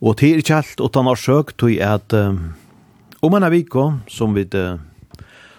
og 0.00 0.14
til 0.16 0.38
er 0.38 0.40
ikke 0.40 0.60
alt 0.62 0.80
utan 0.80 1.10
årsøk 1.12 1.52
til 1.60 1.74
at 1.84 2.16
uh, 2.16 2.32
om 3.20 3.36
en 3.36 3.44
aviko, 3.44 3.84
som 4.08 4.32
vi, 4.32 4.46
uh, 4.56 4.80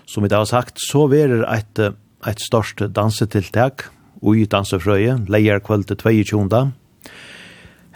som 0.09 0.25
vi 0.25 0.31
da 0.33 0.41
har 0.41 0.49
sagt, 0.49 0.81
så 0.81 1.05
verer 1.13 1.45
et, 1.45 1.83
et 2.25 2.41
størst 2.41 2.81
dansetiltak 2.89 3.91
i 4.33 4.49
dansefrøye, 4.49 5.19
leier 5.29 5.61
kveld 5.61 5.85
til 5.93 6.01
22. 6.01 6.65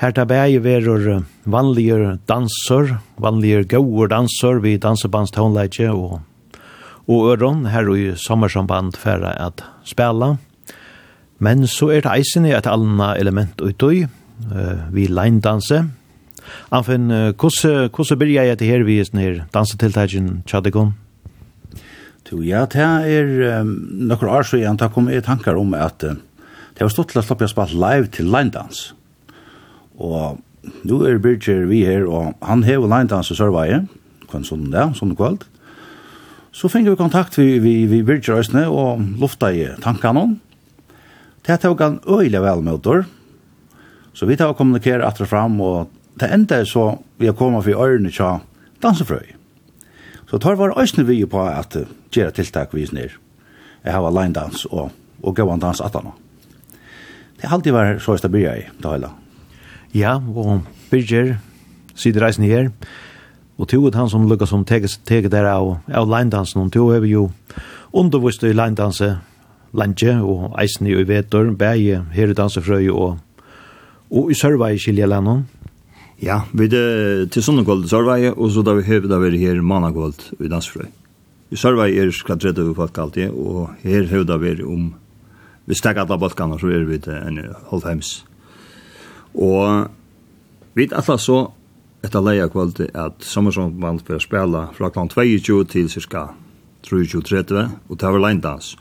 Her 0.06 0.14
tar 0.14 0.30
bæg 0.30 0.62
verer 0.62 1.26
vanlige 1.50 2.20
danser, 2.30 3.00
vanlige 3.18 3.66
gode 3.74 4.12
danser 4.14 4.62
vi 4.62 4.78
dansebandstånleitje 4.78 5.90
og, 5.98 6.20
og 7.10 7.30
øron 7.34 7.66
her 7.74 7.90
i 7.98 8.12
sommersamband 8.14 9.02
for 9.02 9.26
at 9.34 9.66
spela, 9.82 10.36
Men 11.40 11.68
så 11.68 11.90
er 11.94 12.04
det 12.06 12.12
eisen 12.14 12.46
i 12.46 12.54
et 12.56 12.68
annet 12.70 13.20
element 13.20 13.62
utøy, 13.62 14.06
uh, 14.52 14.84
vi 14.94 15.08
leindanse. 15.08 15.86
Anfinn, 16.72 17.08
hvordan 17.40 17.88
uh, 17.88 18.20
byrja 18.20 18.50
jeg 18.50 18.60
til 18.60 18.68
her 18.68 18.84
vi 18.84 19.00
er 19.00 19.18
her 19.18 19.46
dansetiltagen 19.54 20.44
Tjadikon? 20.46 20.94
Jo, 22.34 22.42
ja, 22.42 22.64
det 22.66 22.82
er 22.82 23.60
um, 23.62 23.74
noen 24.10 24.30
år 24.32 24.48
så 24.48 24.58
igjen, 24.58 24.78
det 24.82 24.90
kom 24.96 25.06
i 25.12 25.20
tankar 25.22 25.60
om 25.60 25.76
at 25.78 26.02
uh, 26.08 26.16
det 26.74 26.82
var 26.82 26.90
stått 26.90 27.12
til 27.14 27.22
å 27.22 27.26
slappe 27.28 27.50
spalt 27.52 27.76
live 27.78 28.10
til 28.10 28.32
leindans. 28.34 28.88
Og 30.02 30.40
nu 30.82 30.96
er 31.06 31.22
Birger 31.22 31.68
vi 31.70 31.84
her, 31.86 32.08
og 32.10 32.34
han 32.42 32.64
hever 32.66 32.90
leindans 32.90 33.30
i 33.30 33.38
Sørveie, 33.38 33.84
kvann 34.32 34.48
sånn 34.48 34.72
det, 34.74 34.88
sånn 34.98 35.14
kvalt. 35.20 35.46
Så 36.54 36.72
finner 36.74 36.96
vi 36.96 37.02
kontakt 37.04 37.38
vi, 37.38 37.60
vi, 37.62 37.76
vi 37.92 38.02
Birger 38.06 38.42
Østene 38.42 38.66
og 38.72 39.04
lufta 39.22 39.52
i 39.54 39.68
tankene 39.84 40.26
om, 40.26 40.34
Det 41.44 41.60
tok 41.60 41.82
han 41.82 42.00
øyelig 42.08 42.42
vel 42.42 42.62
med 42.64 43.04
Så 44.14 44.26
vi 44.26 44.36
tar 44.36 44.48
og 44.54 44.58
kommunikerer 44.58 45.06
at 45.06 45.28
fram, 45.28 45.62
og 45.62 45.90
det 46.20 46.34
enda 46.34 46.64
så 46.66 46.98
vi 47.18 47.26
har 47.26 47.34
kommet 47.34 47.64
for 47.64 47.72
ørene 47.74 48.12
til 48.12 48.40
dansefrøy. 48.82 49.34
Så 50.30 50.38
tar 50.38 50.56
var 50.56 50.78
øyne 50.78 51.08
vi 51.08 51.26
på 51.26 51.42
at 51.42 51.78
gjøre 52.12 52.32
tiltak 52.32 52.74
vi 52.74 52.86
snir. 52.86 53.18
Jeg 53.84 53.94
har 53.94 54.12
line 54.12 54.34
dans 54.34 54.66
og, 54.66 54.92
og 55.24 55.36
gav 55.36 55.60
dans 55.60 55.82
at 55.82 55.94
han. 55.94 56.12
Det 57.42 57.50
har 57.50 57.58
alltid 57.58 57.74
vært 57.74 58.02
så 58.02 58.16
jeg 58.22 58.32
blir 58.32 58.54
i, 58.56 58.70
det 58.82 58.92
hele. 58.92 59.10
Ja, 59.94 60.16
og 60.16 60.62
Birger, 60.92 61.36
sitter 61.96 62.26
reisen 62.26 62.44
her, 62.44 62.70
og 63.58 63.68
tog 63.68 63.94
han 63.94 64.10
som 64.10 64.28
lukket 64.30 64.50
som 64.50 64.66
teget 64.66 65.32
der 65.32 65.46
av, 65.46 65.78
av 65.92 66.08
line 66.08 66.30
dansen, 66.30 66.62
og 66.62 66.72
to 66.72 66.90
er 66.90 67.00
vi 67.00 67.12
jo 67.14 67.32
undervist 67.92 68.44
i 68.44 68.54
line 68.54 68.76
dansen, 68.76 69.18
landje 69.74 70.16
og 70.22 70.54
eisen 70.62 70.88
i 70.88 70.96
vetor, 71.08 71.52
bæje 71.58 72.04
her 72.14 72.32
i 72.32 72.38
dansefrøy 72.38 72.90
og, 72.94 73.18
og 74.12 74.32
i 74.32 74.38
Sørvei 74.38 74.76
i 74.76 74.82
Kiljelandet. 74.82 75.44
Ja, 76.24 76.42
vi 76.54 76.70
er 76.70 77.26
til 77.34 77.44
Sundegåld 77.44 77.86
i 77.86 77.92
Sørvei, 77.92 78.30
og 78.32 78.52
så 78.52 78.64
da 78.64 78.76
vi 78.78 78.86
høver 78.88 79.10
da 79.10 79.18
vi 79.20 79.38
her 79.42 79.62
Managåld 79.62 80.30
i 80.40 80.52
dansefrøy. 80.52 80.92
I 81.52 81.58
Sørvei 81.60 81.98
er 81.98 82.14
skadrett 82.14 82.60
over 82.62 82.78
folk 82.78 82.98
alltid, 82.98 83.34
og 83.34 83.74
her 83.84 84.08
høver 84.10 84.30
da 84.30 84.38
vi 84.38 84.56
om 84.64 84.94
vi 85.66 85.76
stekker 85.76 86.04
alle 86.04 86.20
balkene, 86.20 86.60
så 86.60 86.68
er 86.68 86.86
vi 86.88 86.98
til 87.00 87.16
en 87.16 87.40
halvheims. 87.70 88.26
Og 89.34 89.90
vi 90.76 90.88
er 90.88 90.98
alle 91.00 91.18
så 91.20 91.38
etter 92.04 92.24
leia 92.24 92.50
kvalitet 92.52 92.96
at 93.00 93.24
sommersomband 93.24 94.04
bør 94.08 94.20
spela 94.20 94.66
fra 94.76 94.90
klant 94.92 95.16
22 95.16 95.64
til 95.72 95.90
cirka 95.90 96.28
23.30, 96.84 97.70
og 97.90 98.00
det 98.00 98.12
var 98.12 98.20
leindans. 98.20 98.74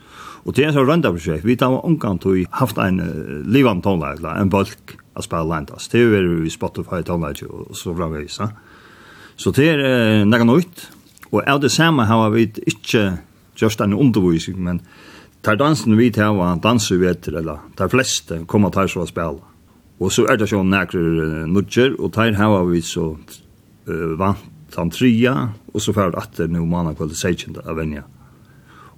Og 0.43 0.55
det 0.55 0.65
er 0.65 0.71
en 0.71 0.75
sånn 0.75 0.89
røndaprosjekt. 0.89 1.45
Vi 1.47 1.55
tar 1.59 1.77
omgang 1.87 2.19
til 2.21 2.33
å 2.33 2.47
haft 2.59 2.79
en 2.81 2.99
uh, 2.99 3.39
livende 3.47 3.85
tonleik, 3.85 4.23
en 4.27 4.51
bølg 4.51 4.97
av 5.15 5.23
spille 5.25 5.47
landas. 5.47 5.87
Det 5.91 6.01
er 6.03 6.27
jo 6.27 6.41
i 6.43 6.51
Spotify 6.51 6.99
tonleik 7.05 7.45
og 7.47 7.71
så 7.79 7.95
framvis. 7.95 8.41
Ja. 8.41 8.49
Så 9.39 9.53
det 9.55 9.69
er 9.71 9.83
uh, 9.83 10.25
nekka 10.27 10.47
nøyt. 10.49 10.87
Og 11.31 11.39
av 11.49 11.63
det 11.63 11.71
samme 11.73 12.05
har 12.09 12.27
vi 12.35 12.49
ikke 12.69 13.05
just 13.57 13.81
en 13.81 13.95
undervisning, 13.95 14.59
men 14.65 14.81
tar 15.45 15.57
dansen 15.57 15.95
vi 15.97 16.11
til 16.13 16.35
hva 16.37 16.53
danser 16.61 16.99
vi 17.01 17.07
etter, 17.09 17.39
eller 17.39 17.63
tar 17.79 17.91
fleste 17.93 18.43
kommer 18.49 18.73
til 18.73 19.01
å 19.01 19.07
spille. 19.09 19.41
Og 20.03 20.11
så 20.11 20.25
er 20.27 20.37
det 20.37 20.49
sånn 20.51 20.73
nekker 20.73 21.47
nudger, 21.49 21.95
og 21.97 22.11
tar 22.17 22.35
har 22.37 22.65
vi 22.67 22.83
så 22.83 23.13
uh, 23.15 24.11
vant 24.19 24.49
han 24.75 24.91
trea, 24.91 25.33
og 25.71 25.81
så 25.81 25.93
fyrir 25.95 26.17
at 26.19 26.35
det 26.37 26.49
nu 26.51 26.63
manna 26.65 26.95
kvalitet 26.97 27.21
seikjent 27.21 27.61
av 27.63 27.77
venja. 27.77 28.03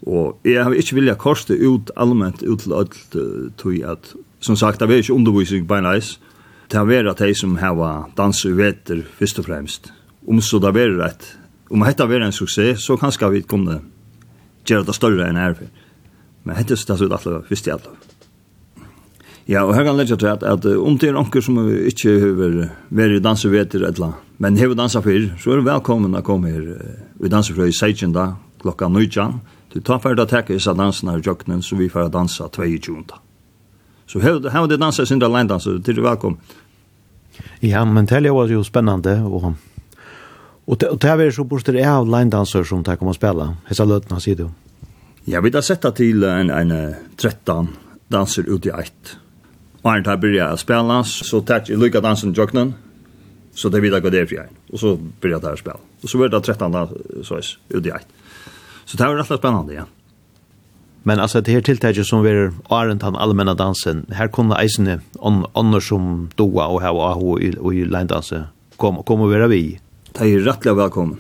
Og 0.06 0.40
jeg 0.46 0.64
har 0.64 0.74
ikke 0.74 0.96
vilja 1.00 1.16
koste 1.18 1.58
ut 1.58 1.92
allmänt 1.98 2.44
ut 2.44 2.62
til 2.62 2.74
öll 2.74 3.52
tog 3.58 3.80
at, 3.82 4.14
som 4.40 4.56
sagt, 4.56 4.80
det 4.80 4.90
er 4.90 5.02
ikke 5.02 5.14
undervisning 5.14 5.68
på 5.68 5.76
en 5.76 5.88
nice. 5.90 6.20
Det 6.70 6.78
har 6.78 6.86
vært 6.86 7.20
de 7.20 7.34
som 7.36 7.58
har 7.58 8.12
danser 8.18 8.50
i 8.50 8.58
veter, 8.58 9.02
først 9.20 9.40
og 9.40 9.46
fremst. 9.46 9.92
Om 10.28 10.42
så 10.42 10.60
det 10.60 10.74
har 10.74 10.98
vært 10.98 11.26
om 11.70 11.82
dette 11.82 12.04
har 12.04 12.10
vært 12.10 12.28
en 12.28 12.36
suksess, 12.36 12.84
så 12.86 12.98
kanskje 12.98 13.32
vi 13.34 13.42
kunne 13.42 13.80
gjøre 14.70 14.86
det 14.86 14.96
større 14.96 15.30
enn 15.30 15.40
her. 15.40 15.56
Men 16.46 16.60
dette 16.60 16.78
er 16.78 17.02
det 17.02 17.18
alle, 17.18 17.42
først 17.50 17.68
i 17.68 17.74
alle. 17.74 17.96
Ja, 19.48 19.64
og 19.66 19.76
her 19.76 19.84
kan 19.86 19.98
leggja 19.98 20.18
til 20.18 20.30
at, 20.32 20.44
at 20.44 20.66
om 20.66 20.98
det 20.98 21.10
er 21.10 21.18
noen 21.18 21.42
som 21.42 21.58
ikke 21.62 22.16
har 22.22 22.38
vært 22.90 23.18
i 23.18 23.22
danseveter 23.22 23.86
eller 23.86 24.16
men 24.38 24.58
har 24.58 24.74
dansa 24.76 25.00
før, 25.00 25.30
så 25.40 25.54
er 25.54 25.62
det 25.62 25.70
velkommen 25.70 26.18
å 26.18 26.24
komme 26.26 26.50
her 26.52 26.66
i 27.24 27.30
dansefrøy 27.32 27.72
16 27.72 28.12
klokka 28.60 28.90
19 28.90 29.38
Du 29.76 29.82
tar 29.82 30.00
för 30.00 30.20
att 30.20 30.48
disse 30.48 30.74
dansene 30.74 31.12
her 31.12 31.20
i 31.20 31.22
jøkkenen, 31.22 31.62
så 31.62 31.76
vi 31.76 31.90
får 31.90 32.10
dansa 32.10 32.48
22. 32.50 33.04
Så 34.08 34.20
her 34.20 34.50
har 34.50 34.68
det 34.68 34.78
danset 34.78 35.08
sin 35.08 35.20
line 35.20 35.48
dans 35.48 35.64
du 35.64 35.92
er 35.92 36.02
velkommen. 36.02 36.40
Ja, 37.60 37.86
men 37.86 38.06
det 38.06 38.32
var 38.32 38.48
jo 38.48 38.64
spännande 38.64 39.22
och 39.22 39.54
och 40.66 40.78
det 40.78 41.04
här 41.04 41.20
är 41.20 41.32
så 41.32 41.44
borster 41.44 41.88
av 41.88 42.08
line 42.08 42.30
danser 42.30 42.64
som 42.64 42.84
tar 42.84 42.96
kommer 42.96 43.14
spela. 43.14 43.58
Hesa 43.66 43.86
lötna 43.86 44.20
sig 44.20 44.36
du. 44.36 44.50
Ja, 45.26 45.42
vi 45.42 45.52
har 45.52 45.62
sett 45.62 45.96
till 45.96 46.24
en 46.24 46.50
en 46.50 46.96
13 47.18 47.68
danser 48.08 48.44
ut 48.48 48.66
i 48.66 48.70
ett. 48.70 49.18
han 49.84 50.04
tar 50.04 50.18
har 50.18 50.54
å 50.54 50.58
spille, 50.58 51.04
så 51.04 51.42
tack 51.42 51.70
i 51.70 51.76
lycka 51.76 52.02
dansen 52.02 52.34
jöknen. 52.34 52.74
Så 53.54 53.70
det 53.70 53.82
vill 53.82 53.92
jag 53.92 54.04
gå 54.04 54.10
där 54.10 54.26
för. 54.26 54.48
Och 54.72 54.80
så 54.80 54.98
börjar 55.22 55.40
det 55.40 55.48
här 55.48 55.56
spela. 55.56 55.80
Og 56.04 56.10
så 56.10 56.18
blir 56.18 56.30
det 56.30 56.42
13 56.42 56.88
så 57.24 57.40
ut 57.70 57.86
i 57.86 57.90
ett. 57.90 58.08
Så 58.86 58.98
det 58.98 59.04
här 59.04 59.10
var 59.10 59.18
rätt 59.18 59.40
spännande, 59.40 59.74
ja. 59.74 59.84
Men 61.04 61.20
alltså 61.20 61.42
det 61.42 61.52
här 61.52 61.62
tiltaket 61.62 62.06
som 62.06 62.24
vi 62.24 62.52
har 62.64 62.88
runt 62.88 63.02
den 63.02 63.16
allmänna 63.16 63.54
dansen, 63.54 64.06
här 64.10 64.28
kunne 64.28 64.56
eisene 64.56 65.00
andra 65.54 65.82
som 65.82 66.30
doa 66.36 66.68
og 66.68 66.82
här 66.82 66.94
var 66.94 67.12
AHO 67.12 67.40
i, 67.40 67.56
och 67.60 67.74
i 67.74 67.86
linedansen 67.86 68.44
kom, 68.78 69.04
kom 69.04 69.22
og 69.22 69.30
være 69.30 69.48
vi. 69.48 69.80
Det 70.14 70.26
er 70.26 70.40
rätt 70.40 70.66
välkommen. 70.66 71.18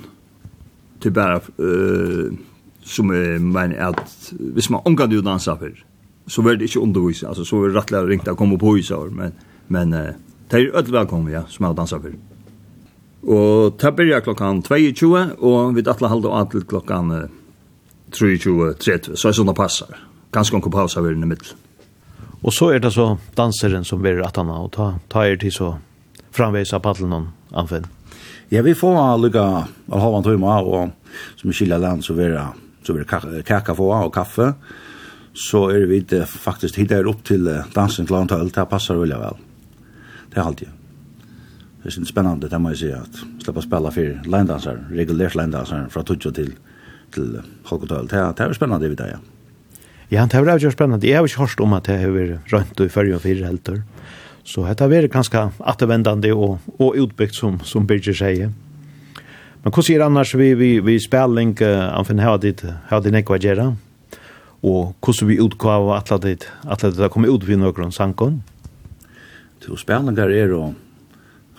Det 1.03 1.17
är 1.17 1.41
uh, 1.59 2.33
som 2.83 3.13
jeg 3.13 3.41
mener 3.41 3.77
at 3.77 4.33
hvis 4.39 4.69
man 4.69 4.81
omgår 4.85 5.07
du 5.07 5.21
dansa 5.21 5.55
för 5.55 5.85
så 6.27 6.41
vill 6.41 6.59
det 6.59 6.65
inte 6.65 6.79
undervisa. 6.79 7.27
Alltså 7.27 7.45
så 7.45 7.65
är 7.65 7.69
rätt 7.69 7.91
ringt 7.91 8.27
å 8.27 8.35
komma 8.35 8.57
på 8.57 8.75
huset. 8.75 9.11
Men, 9.11 9.31
men 9.67 9.93
uh, 9.93 10.13
det 10.49 10.59
er 10.59 10.71
rettelig 10.73 10.93
välkommen, 10.93 11.33
ja, 11.33 11.43
som 11.47 11.65
har 11.65 11.73
dansat 11.73 12.01
för. 12.01 12.13
Og 13.27 13.77
det 13.81 13.95
byrjar 13.95 14.19
klokkan 14.19 14.61
22, 14.61 15.17
og 15.37 15.75
vi 15.75 15.81
dattla 15.81 16.07
halda 16.07 16.29
av 16.29 16.51
til 16.51 16.61
klokkan 16.61 17.29
23-30, 18.11 19.15
så 19.15 19.29
er 19.29 19.37
sånne 19.37 19.53
det 19.53 19.59
passer. 19.59 19.95
Ganske 20.35 20.55
omkring 20.55 20.73
pausa 20.73 21.01
vi 21.01 21.11
er 21.11 21.17
i 21.17 21.27
middel. 21.27 21.53
Og 22.45 22.53
så 22.53 22.69
er 22.75 22.79
det 22.83 22.93
så 22.93 23.15
danseren 23.37 23.85
som 23.87 24.01
blir 24.01 24.21
at 24.25 24.37
han 24.37 24.51
og 24.53 24.71
ta, 24.75 24.91
ta 25.09 25.25
er 25.25 25.39
til 25.41 25.53
så 25.53 25.71
framveis 26.35 26.73
av 26.75 26.83
paddelen 26.85 27.15
han 27.15 27.29
anfinn. 27.57 27.87
Ja, 28.53 28.61
vi 28.61 28.75
får 28.77 29.17
lukka 29.17 29.45
av 29.89 30.01
halvan 30.03 30.25
tøyma, 30.25 30.59
og 30.61 30.91
som 31.39 31.49
i 31.49 31.55
Killa 31.57 31.79
land 31.81 32.05
så 32.05 32.13
blir 32.13 32.35
det 32.35 33.43
kaka 33.47 33.73
få 33.75 33.89
og 33.95 34.13
kaffe, 34.13 34.53
så 35.33 35.65
er 35.73 35.87
vi 35.89 35.99
det 35.99 36.27
faktisk 36.29 36.77
hittar 36.77 37.09
opp 37.09 37.23
til 37.25 37.49
dansen 37.73 38.05
klant 38.07 38.31
og 38.31 38.53
det 38.53 38.69
passer 38.69 38.99
veldig 38.99 39.17
vel. 39.19 39.41
Det 40.29 40.39
er 40.39 40.45
alltid. 40.45 40.69
Det 41.83 41.91
er 41.91 42.05
spennende, 42.05 42.49
det 42.49 42.61
må 42.61 42.71
jeg 42.73 42.79
si, 42.79 42.91
at 42.93 43.19
slipper 43.41 43.61
å 43.61 43.65
spille 43.65 43.91
for 43.97 44.31
leindansar, 44.31 44.79
regulert 44.91 45.35
leindansar 45.35 45.89
fra 45.89 46.03
20 46.03 46.31
til 46.37 46.53
20 46.53 46.74
til 47.15 47.39
Holkotøl. 47.69 48.09
Det 48.11 48.19
er 48.19 48.53
spennende 48.57 48.91
i 48.91 48.99
dag, 48.99 49.15
ja. 49.15 49.23
Ja, 50.11 50.25
det 50.29 50.37
er 50.37 50.59
jo 50.61 50.71
spennende. 50.71 51.07
Jeg 51.07 51.17
har 51.17 51.25
ikke 51.25 51.41
hørt 51.41 51.61
om 51.65 51.73
at 51.73 51.87
det 51.87 51.97
har 51.99 52.13
rønt 52.53 52.79
i 52.79 52.89
førre 52.89 53.15
og 53.17 53.23
fire 53.23 53.47
helter. 53.47 53.81
Så 54.45 54.61
det 54.61 54.79
har 54.79 54.91
vært 54.91 55.11
ganske 55.11 55.47
attervendende 55.65 56.29
og, 56.35 56.59
og 56.77 56.97
utbyggt, 57.01 57.35
som, 57.35 57.57
som 57.65 57.87
Birger 57.87 58.13
sier. 58.13 58.51
Men 59.63 59.73
hva 59.73 59.81
sier 59.81 60.03
annars 60.05 60.35
vi, 60.37 60.51
vi, 60.53 60.75
vi 60.85 60.99
spilling 61.01 61.55
uh, 61.65 61.89
anfinn 61.97 62.21
har 62.21 62.37
dit, 62.37 62.61
har 62.91 63.01
dit 63.01 63.15
nekva 63.15 63.39
gjerra? 63.41 63.71
Og 64.61 64.93
hvordan 65.01 65.31
vi 65.31 65.39
utgav 65.41 65.89
atla 65.95 66.19
dit, 66.21 66.45
atla 66.69 66.91
dit, 66.93 67.07
kom 67.09 67.25
ut 67.25 67.47
vi 67.47 67.57
nøkron 67.57 67.93
sankon? 67.93 68.43
Så 69.65 69.79
spillingar 69.81 70.29
er 70.29 70.53
jo 70.53 70.67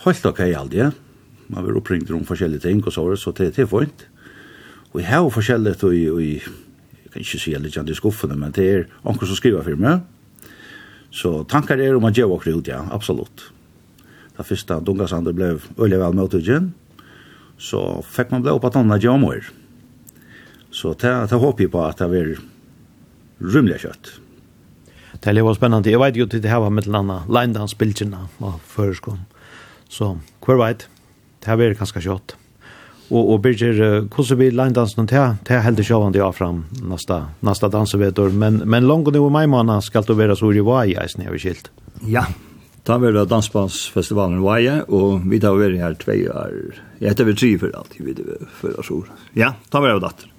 helt 0.05 0.31
ok 0.31 0.45
aldri, 0.47 0.85
ja. 0.85 0.93
Man 1.51 1.67
blir 1.67 1.79
oppringt 1.79 2.11
om 2.15 2.23
forskjellige 2.27 2.63
ting 2.63 2.79
og 2.87 2.95
så, 2.95 3.09
så 3.19 3.35
det 3.35 3.51
er 3.51 3.59
tilføynt. 3.59 4.07
Og 4.97 5.03
jeg 5.03 5.13
har 5.13 5.27
forskjellig, 5.29 5.75
og 5.85 6.23
jeg 6.25 6.39
kan 7.13 7.21
ikke 7.21 7.41
si 7.43 7.53
litt 7.53 7.75
kjent 7.77 7.91
i 7.93 7.97
skuffene, 7.99 8.37
men 8.41 8.55
det 8.57 8.65
er 8.65 8.87
onker 9.05 9.29
som 9.29 9.37
skriver 9.37 9.67
for 9.67 9.77
meg. 9.77 10.01
Så 11.13 11.43
tankar 11.53 11.83
er 11.85 11.99
om 11.99 12.07
at 12.09 12.17
jeg 12.17 12.25
åker 12.25 12.57
ut, 12.57 12.71
ja, 12.73 12.81
absolutt. 12.97 13.51
Da 14.39 14.45
første 14.45 14.79
Dungasander 14.81 15.37
ble 15.37 15.51
øyelig 15.77 16.01
vel 16.01 16.17
med 16.17 16.25
utgjøren, 16.41 16.71
så 17.61 17.83
fikk 18.09 18.33
man 18.33 18.45
ble 18.45 18.57
opp 18.57 18.65
at 18.69 18.79
han 18.81 18.89
hadde 18.89 19.05
jeg 19.05 19.21
gjør 19.21 19.53
Så 20.71 20.95
det, 20.97 21.13
det 21.29 21.41
håper 21.45 21.65
jeg 21.65 21.71
på 21.73 21.85
at 21.85 21.99
det 22.01 22.09
blir 22.09 22.41
rymlig 23.41 23.81
kjøtt. 23.85 24.21
Det 25.21 25.29
er 25.29 25.41
jo 25.41 25.55
spennende. 25.55 25.91
Jeg 25.91 26.01
vet 26.01 26.17
jo 26.17 26.27
til 26.27 26.41
det 26.41 26.51
her 26.51 26.65
var 26.65 26.73
med 26.73 26.85
den 26.89 26.95
andre 26.95 27.23
Leindans 27.29 27.75
bildene 27.75 28.29
og 28.41 28.61
føreskolen. 28.65 29.25
Så 29.89 30.17
hver 30.41 30.57
vet, 30.61 30.89
det 31.41 31.49
her 31.53 31.57
blir 31.61 31.77
ganske 31.77 32.01
kjøtt. 32.01 32.37
Og, 33.07 33.23
og 33.23 33.43
Birger, 33.45 34.03
hvordan 34.11 34.39
blir 34.41 34.55
leindansen 34.57 35.07
til? 35.07 35.37
Til 35.47 35.63
heldig 35.63 35.85
sjåan 35.87 36.15
de 36.15 36.23
av 36.25 36.35
fram 36.35 36.65
nasta, 36.83 37.21
nasta 37.47 37.71
dansevetor. 37.71 38.35
Men, 38.35 38.65
men 38.67 38.89
langt 38.89 39.13
nu 39.15 39.21
i 39.23 39.31
mai 39.31 39.47
måned 39.51 39.85
skal 39.87 40.07
det 40.09 40.19
være 40.19 40.37
så 40.39 40.51
i 40.51 40.65
Vaja, 40.65 41.05
eisen 41.05 41.23
jeg 41.23 41.43
skilt. 41.43 41.71
Ja, 42.03 42.25
da 42.87 42.99
var 43.03 43.15
det 43.15 43.29
dansbandsfestivalen 43.31 44.43
Vaja, 44.43 44.81
og 44.91 45.25
vi 45.31 45.41
tar 45.43 45.55
vært 45.59 45.79
her 45.79 45.95
tvei 46.03 46.21
år. 46.31 46.81
Jeg 47.01 47.13
heter 47.13 47.27
vi 47.31 47.37
tri 47.39 47.53
for 47.59 47.75
alt, 47.79 47.95
vi 47.99 48.15
vet 48.15 48.43
for 48.59 48.75
oss 48.83 48.91
år. 48.95 49.09
Ja, 49.39 49.55
da 49.71 49.83
var 49.83 49.95
det 49.95 50.05
datter. 50.07 50.33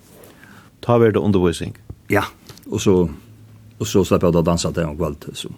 Da 0.83 0.99
var 0.99 1.11
det 1.11 1.23
undervisning? 1.23 1.75
Ja, 2.11 2.23
og 2.67 2.83
så, 2.83 2.97
og 3.79 3.87
så 3.87 4.03
slapp 4.07 4.27
jeg 4.27 4.35
da 4.35 4.43
dansa 4.47 4.71
til 4.75 4.87
en 4.87 4.99
kveld, 4.99 5.27
så, 5.35 5.51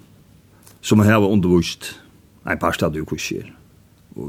som 0.81 1.01
jeg 1.01 1.13
har 1.13 1.25
undervist 1.25 1.95
en 2.45 2.61
par 2.61 2.77
steder 2.77 3.01
i 3.01 3.05
kurser 3.05 3.49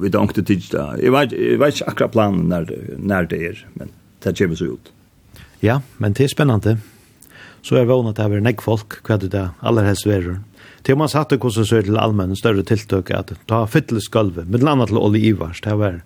vi 0.03 0.13
dankte 0.13 0.45
tids 0.47 0.71
da. 0.73 0.93
Jeg 1.01 1.15
vet, 1.15 1.35
jeg 1.35 1.59
vet 1.61 1.77
ikke 1.77 1.93
akkurat 1.93 2.15
planen 2.15 2.49
når, 2.53 2.73
når 2.99 3.31
det 3.33 3.41
er, 3.51 3.65
men 3.79 3.93
det 4.25 4.37
kommer 4.39 4.59
så 4.59 4.73
ut. 4.77 4.93
Ja, 5.65 5.81
men 5.99 6.17
det 6.17 6.27
er 6.27 6.33
spennende. 6.33 6.79
Så 7.67 7.77
er 7.77 7.89
vågnet 7.89 8.17
at 8.17 8.31
det 8.31 8.39
er 8.39 8.45
nekk 8.45 8.63
folk, 8.65 9.01
hva 9.05 9.19
det 9.21 9.35
er 9.37 9.53
aller 9.61 9.85
helst 9.89 10.09
verer. 10.09 10.39
Til 10.87 10.97
man 10.97 11.11
satte 11.13 11.37
hvordan 11.37 11.67
så 11.69 11.83
til 11.85 11.99
allmenn 12.01 12.39
større 12.39 12.65
tiltøk 12.65 13.11
at 13.13 13.35
ta 13.51 13.65
fyttelsgulvet, 13.69 14.49
med 14.49 14.65
landet 14.65 14.89
til 14.89 15.01
Olli 15.01 15.21
Ivars, 15.29 15.61
det 15.65 15.77
var 15.77 16.01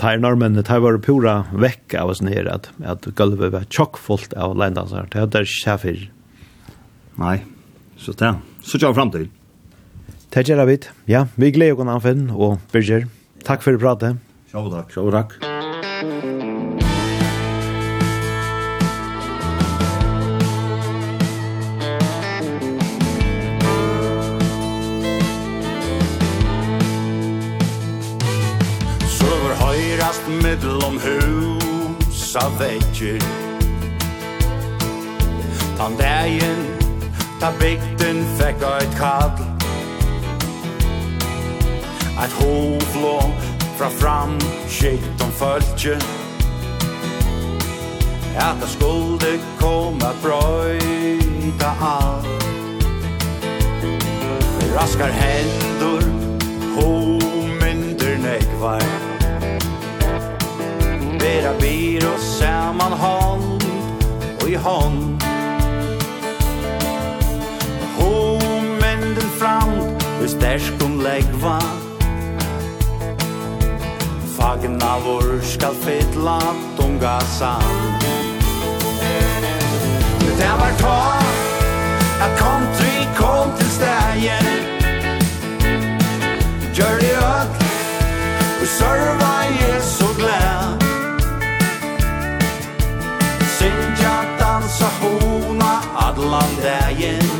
ta 0.00 0.12
i 0.14 0.20
normen, 0.20 0.58
ta 0.66 0.80
var 0.82 0.98
pura 1.04 1.36
vekk 1.54 1.94
av 2.00 2.10
oss 2.12 2.22
nere, 2.24 2.58
at, 2.58 2.70
at 2.82 3.06
gulvet 3.16 3.54
var 3.54 3.68
tjokkfullt 3.70 4.34
av 4.34 4.56
leindansar, 4.58 5.06
det 5.12 5.22
er 5.22 5.46
ikke 5.46 5.62
kjafir. 5.62 6.06
Nei, 7.22 7.38
så 8.00 8.12
det 8.12 8.32
er, 8.32 8.42
så 8.66 8.82
kjør 8.82 8.98
frem 8.98 9.14
til. 9.14 9.28
Det 10.36 10.42
gjør 10.44 10.66
vi. 10.68 10.76
Ja, 11.08 11.22
vi 11.36 11.48
gleder 11.50 11.78
oss 11.80 11.88
anfinn 11.88 12.26
og 12.28 12.58
Birger. 12.68 13.06
Takk 13.46 13.62
for 13.64 13.78
pratet. 13.80 14.18
Sjå 14.52 14.66
takk. 14.68 14.90
Sjå 14.92 15.04
takk. 15.08 15.32
Søver 29.16 29.56
høyrast 29.64 30.30
mittlom 30.44 31.00
hus 31.08 32.28
av 32.36 32.60
vekkir 32.60 33.24
Tan 35.80 35.96
dagen, 35.96 36.64
ta 37.40 37.54
bygden 37.56 38.26
fekk 38.36 38.72
eit 38.76 38.98
kall 39.00 39.55
Eit 42.18 42.32
hovblå 42.32 43.32
fra 43.78 43.90
fram 43.90 44.38
Skikt 44.68 45.22
om 45.22 45.32
fölkje 45.32 45.96
At 48.36 48.56
det 48.60 48.68
skulle 48.68 49.38
komma 49.60 50.12
brøyta 50.22 51.72
allt 51.80 52.36
raskar 54.76 55.08
hendur 55.08 56.02
Hominder 56.76 58.16
nekvar 58.18 58.82
Bera 61.18 61.52
bir 61.60 62.04
og 62.12 62.20
saman 62.20 62.92
hånd 62.92 63.62
Og 64.42 64.48
i 64.50 64.54
hånd 64.54 65.22
Hominden 67.96 69.30
fram 69.40 69.74
Hvis 70.20 70.36
derskum 70.40 70.92
om 70.92 71.00
legvar 71.00 71.85
vår 75.04 75.40
skal 75.42 75.74
fylla 75.74 76.40
tunga 76.76 77.20
sand 77.20 78.02
Det 80.38 80.52
var 80.60 80.72
ta 80.78 81.12
At 82.20 82.38
country 82.38 83.06
kom 83.16 83.50
til 83.58 83.70
stegen 83.70 84.46
Gjør 86.74 86.98
det 87.00 87.16
ødel 87.16 87.66
Og 88.60 88.66
serva 88.66 89.34
er 89.68 89.80
så 89.80 90.08
glad 90.18 90.82
Sinja 93.58 94.16
dansa 94.40 94.88
hona 95.00 95.74
Adlan 96.08 96.56
dagen 96.62 97.30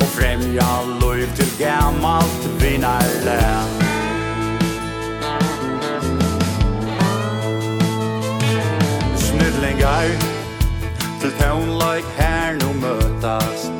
Og 0.00 0.06
fremja 0.18 0.70
lov 1.00 1.34
til 1.36 1.50
gammalt 1.58 2.62
vinnarlän 2.62 3.75
her 9.96 10.08
Til 11.20 11.32
tøvnløyk 11.40 12.08
her 12.18 12.52
nå 12.60 12.72
møtast. 12.82 13.72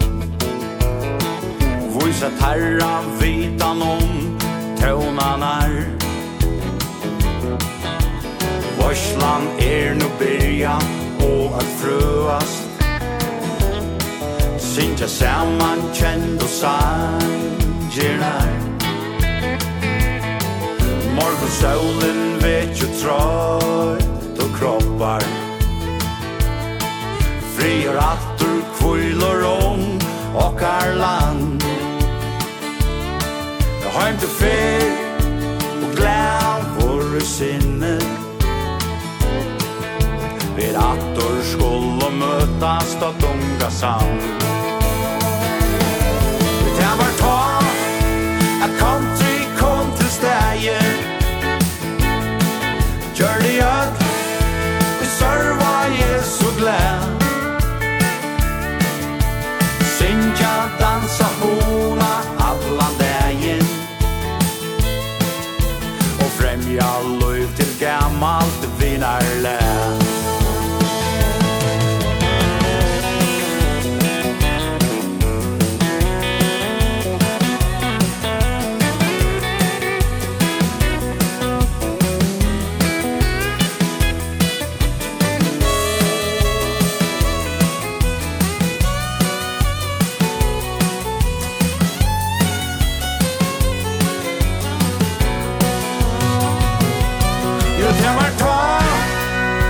Vois 1.93 2.23
at 2.23 2.37
herra 2.41 2.93
vitan 3.21 3.83
om 3.83 4.39
tøvnanar 4.81 5.73
Vorslan 8.79 9.45
er 9.61 9.95
nu 9.95 10.09
byrja 10.19 10.77
og 11.21 11.45
at 11.61 11.69
frøast. 11.81 12.63
Sintja 14.59 15.09
saman 15.09 15.81
kjend 15.95 16.43
og 16.43 16.49
sangernar 16.61 18.49
Morgon 21.17 21.53
solen 21.61 22.39
vet 22.43 22.83
ju 22.83 22.87
trött 23.03 24.39
och 24.39 24.59
kroppar. 24.59 25.46
Frier 27.57 27.97
attur 27.97 28.63
kvulor 28.79 29.45
om 29.45 29.99
och 30.35 30.63
är 30.63 30.95
land 30.95 31.65
Jag 33.83 33.91
har 33.91 34.11
inte 34.11 34.27
fel 34.27 34.93
och 35.83 35.97
gläd 35.97 36.65
vår 36.79 37.21
sinne 37.21 37.99
Vi 40.57 40.75
attur 40.77 41.43
skulle 41.43 42.11
mötas 42.11 42.97
og 43.03 43.15
unga 43.25 43.71
sam 43.71 44.19
Vi 46.65 46.71
tämmer 46.79 47.13
ta 47.19 47.63
att 48.65 48.79
country 48.79 49.47
kom 49.59 49.97
til 49.97 50.09
stäje 50.09 50.81
Gjør 53.15 53.39
det 53.43 53.63
ödligt 53.63 54.06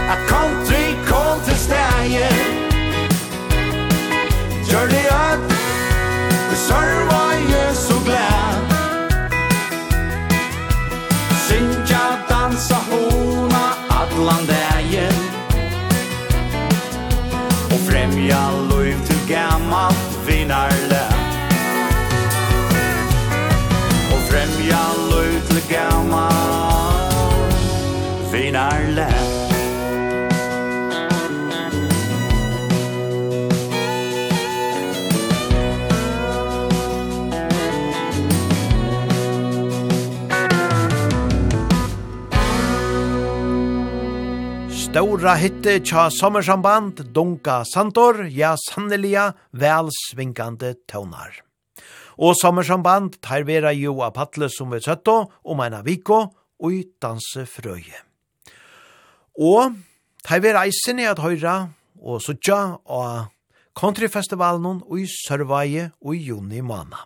I 0.08 0.14
come 0.28 0.64
to 0.66 0.75
stora 44.96 45.34
hitte 45.36 45.74
tja 45.84 46.06
sommersamband 46.08 47.02
Dunga 47.12 47.64
Santor, 47.68 48.22
ja 48.32 48.54
sanneliga 48.56 49.34
velsvinkande 49.52 50.70
tøvnar. 50.88 51.34
Og 52.16 52.32
sommersamband 52.40 53.18
tar 53.20 53.44
vera 53.44 53.74
jo 53.76 53.98
av 54.00 54.14
patle 54.16 54.48
som 54.48 54.72
vi 54.72 54.80
søtto, 54.80 55.18
om 55.44 55.60
eina 55.60 55.82
viko, 55.84 56.22
og 56.32 56.72
i 56.72 56.80
dansefrøye. 57.02 58.00
Og 59.36 59.76
tar 60.24 60.40
vera 60.40 60.64
eisen 60.64 61.02
i 61.04 61.10
at 61.10 61.20
høyra 61.20 61.58
og 62.00 62.24
sutja 62.24 62.78
av 62.88 63.28
countryfestivalen 63.76 64.80
og 64.80 64.96
i 65.02 65.04
Sørvaje 65.12 65.90
og 66.00 66.16
i 66.16 66.24
juni 66.30 66.64
måned. 66.64 66.96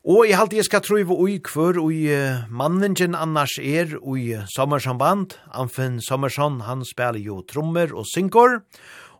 Og 0.00 0.24
jeg 0.24 0.38
halte 0.40 0.56
jeg 0.56 0.64
skal 0.64 0.80
trøyve 0.80 1.12
ui 1.12 1.34
kvør 1.44 1.76
ui 1.82 2.06
manningen 2.48 3.12
annars 3.12 3.58
er 3.60 3.98
ui 4.00 4.32
sommersamband. 4.48 5.34
Anfinn 5.52 5.98
Sommersson, 6.00 6.62
han 6.64 6.86
spiller 6.88 7.20
jo 7.20 7.42
trommer 7.44 7.92
og 7.92 8.08
synkor. 8.08 8.62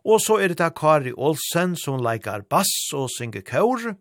Og 0.01 0.17
så 0.25 0.39
er 0.41 0.49
det 0.49 0.57
da 0.57 0.71
Kari 0.73 1.13
Olsen 1.13 1.75
som 1.77 2.01
leikar 2.01 2.47
bass 2.49 2.73
og 2.97 3.11
synger 3.13 3.45
kår. 3.45 3.93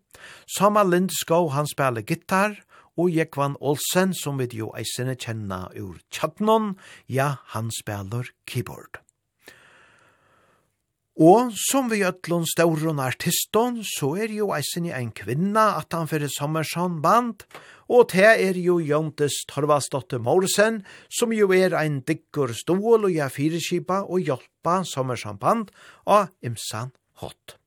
Samma 0.56 0.80
Lindskov, 0.88 1.50
han 1.52 1.68
spiller 1.68 2.00
gitar. 2.00 2.56
Og 2.96 3.12
Jekvan 3.12 3.60
Olsen 3.60 4.16
som 4.16 4.40
vi 4.40 4.48
jo 4.56 4.72
eisene 4.72 5.18
kjenna 5.20 5.68
ur 5.76 6.00
Tjadnon, 6.08 6.78
ja, 7.08 7.36
han 7.52 7.68
spiller 7.76 8.32
keyboard. 8.48 9.04
Og 11.20 11.50
som 11.52 11.90
vi 11.92 11.98
ötlun 12.00 12.46
stauron 12.48 13.00
artiston, 13.04 13.82
så 13.84 14.14
er 14.24 14.32
jo 14.32 14.54
eisen 14.56 14.86
i 14.88 14.92
en 14.96 15.10
kvinna 15.12 15.74
at 15.76 15.92
han 15.92 16.08
fyrir 16.08 16.32
sommersson 16.32 17.02
band, 17.04 17.44
og 17.92 18.06
te 18.14 18.24
er 18.24 18.56
jo 18.56 18.78
Jontes 18.80 19.42
Torvasdotte 19.50 20.16
Morsen, 20.16 20.78
som 21.12 21.34
jo 21.36 21.50
er 21.52 21.76
ein 21.76 22.00
diggur 22.08 22.54
stål 22.56 23.04
og 23.04 23.12
ja 23.12 23.28
fyrirskipa 23.28 24.06
og 24.06 24.24
hjelpa 24.30 24.80
sommersson 24.88 25.36
band 25.36 25.68
av 26.08 26.30
Imsan 26.40 26.94
Hott. 27.20 27.58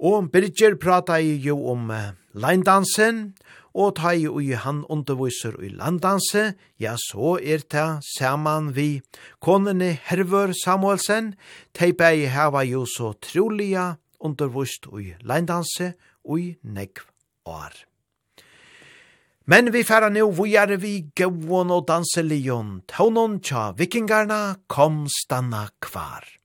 Og 0.00 0.30
Birger 0.32 0.80
prata 0.80 1.20
jo 1.20 1.58
om 1.68 1.92
leindansen, 2.32 3.34
og 3.76 3.96
ta 3.98 4.14
i 4.16 4.24
ui 4.28 4.54
han 4.56 4.84
underviser 4.88 5.58
i 5.60 5.68
landdanse, 5.68 6.54
ja, 6.80 6.94
så 6.96 7.36
er 7.42 7.64
ta 7.68 7.86
saman 8.16 8.72
vi 8.76 9.02
konene 9.44 9.92
Hervør 10.08 10.54
Samuelsen, 10.56 11.34
tei 11.76 11.92
bei 11.92 12.26
hava 12.32 12.64
jo 12.64 12.86
så 12.88 13.12
troliga 13.20 13.96
undervist 14.20 14.88
i 14.96 15.12
landdanse 15.28 15.92
ui 16.24 16.56
negv 16.62 17.04
år. 17.44 17.84
Men 19.46 19.70
vi 19.70 19.84
færa 19.86 20.08
nu 20.10 20.32
vujar 20.34 20.72
vi 20.82 21.12
gauon 21.14 21.70
og 21.70 21.84
danselion, 21.86 22.80
taunon 22.90 23.38
tja 23.38 23.70
vikingarna 23.78 24.56
kom 24.66 25.04
stanna 25.06 25.68
kvar. 25.78 26.35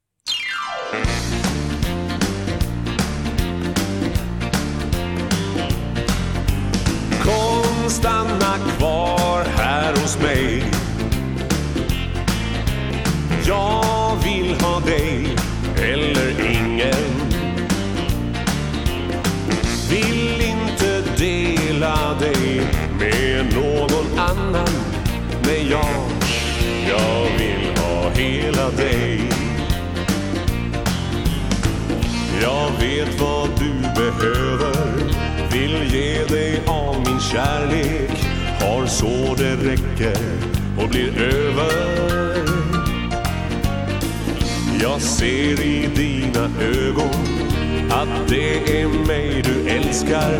stanna 7.92 8.58
kvar 8.78 9.46
här 9.58 9.92
hos 9.92 10.20
mig. 10.20 10.64
Jag 13.48 14.16
vill 14.24 14.56
ha 14.62 14.80
dig 14.80 15.36
eller 15.78 16.52
ingen. 16.52 17.12
Vill 19.90 20.42
inte 20.42 21.02
dela 21.18 22.14
dig 22.20 22.62
med 23.00 23.54
någon 23.54 24.20
annan. 24.20 24.74
Men 25.44 25.70
jag, 25.70 26.12
jag 26.90 27.38
vill 27.38 27.78
ha 27.78 28.10
hela 28.10 28.70
dig. 28.70 29.22
Jag 32.42 32.72
vet 32.80 33.22
vad 33.22 33.50
du 33.60 33.72
behöver. 33.82 34.92
Vill 35.52 35.94
ge 35.94 36.26
dig 36.26 36.62
av 36.68 37.11
kärlek 37.32 38.26
har 38.60 38.86
så 38.86 39.36
det 39.38 39.56
räcker 39.56 40.18
och 40.78 40.90
blir 40.90 41.22
över. 41.22 42.02
Jag 44.82 45.02
ser 45.02 45.62
i 45.62 45.90
dina 45.96 46.50
ögon 46.62 47.50
att 47.90 48.30
det 48.30 48.82
är 48.82 48.88
mig 48.88 49.42
du 49.42 49.70
älskar 49.70 50.40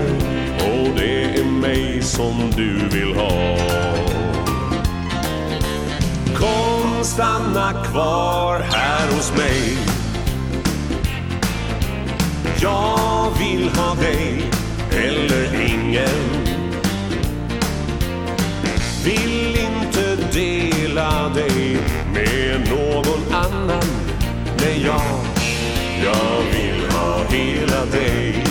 och 0.58 0.96
det 0.96 1.24
är 1.24 1.46
mig 1.46 2.02
som 2.02 2.52
du 2.56 2.88
vill 2.90 3.16
ha. 3.16 3.58
Kom 6.36 7.04
stanna 7.04 7.84
kvar 7.92 8.60
här 8.60 9.08
hos 9.16 9.38
mig. 9.38 9.78
Jag 12.62 13.32
vill 13.40 13.70
ha 13.70 13.96
dig 13.96 14.44
eller 14.92 15.62
ingen. 15.70 16.51
Vill 19.04 19.58
inte 19.58 20.16
dela 20.16 21.30
dig 21.30 21.78
med 22.14 22.70
någon 22.70 23.34
annan. 23.34 23.84
Men 24.60 24.82
jag, 24.82 25.02
jag 26.04 26.42
vill 26.54 26.90
ha 26.90 27.24
hela 27.30 27.86
dig. 27.86 28.51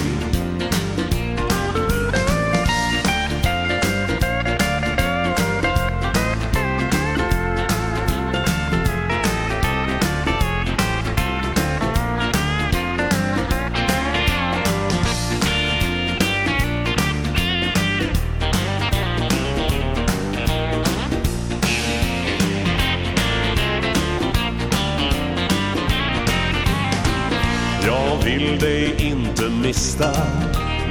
sista 30.01 30.22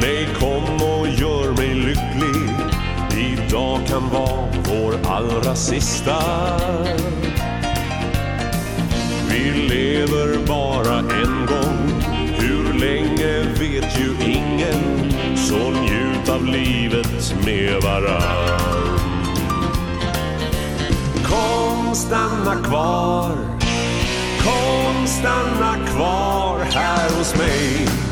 Nej, 0.02 0.28
kom 0.40 0.76
och 0.76 1.08
gör 1.08 1.52
mig 1.52 1.76
lycklig. 1.76 2.50
Idag 3.18 3.80
kan 3.88 4.10
vara 4.10 4.48
vår 4.64 5.12
allra 5.12 5.56
sista. 5.56 6.18
Vi 9.30 9.52
lever 9.52 10.48
bara 10.48 11.00
en 11.00 11.46
gång. 11.46 12.04
Hur 12.38 12.74
länge 12.80 13.44
vet 13.44 14.00
ju 14.00 14.32
ingen. 14.32 15.12
Så 15.38 15.72
njut 15.72 16.30
av 16.30 16.46
livet 16.46 17.36
med 17.46 17.84
varann. 17.84 19.00
Kom, 21.24 21.96
stanna 21.96 22.64
kvar. 22.64 23.32
Kom, 24.44 25.08
stanna 25.08 25.86
kvar 25.88 26.60
här 26.72 27.18
hos 27.18 27.36
mig. 27.38 28.09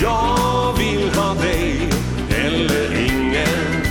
Jag 0.00 0.72
vill 0.78 1.10
ha 1.14 1.34
dig 1.34 1.88
eller 2.30 2.92
ingen. 2.92 3.82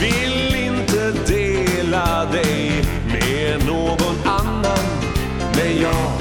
Vill 0.00 0.54
inte 0.54 1.12
dela 1.26 2.24
dig 2.24 2.84
med 3.06 3.66
någon 3.66 4.16
annan. 4.24 4.84
Men 5.56 5.80
jag, 5.80 6.12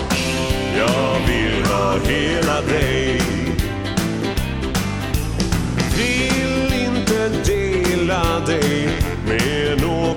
jag 0.78 1.20
vill 1.28 1.66
ha 1.66 1.98
hela 2.06 2.62
dig. 2.62 3.22
Vill 5.98 6.74
inte 6.86 7.30
dela 7.30 8.40
dig 8.40 8.90
med 9.28 9.82
någon 9.82 10.13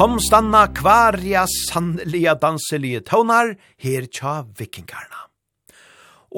kom 0.00 0.14
stanna 0.16 0.62
kvarja 0.72 1.42
sannliga 1.44 2.32
danselige 2.40 3.02
tånar 3.04 3.50
her 3.84 4.06
tja 4.08 4.46
vikingarna. 4.56 5.26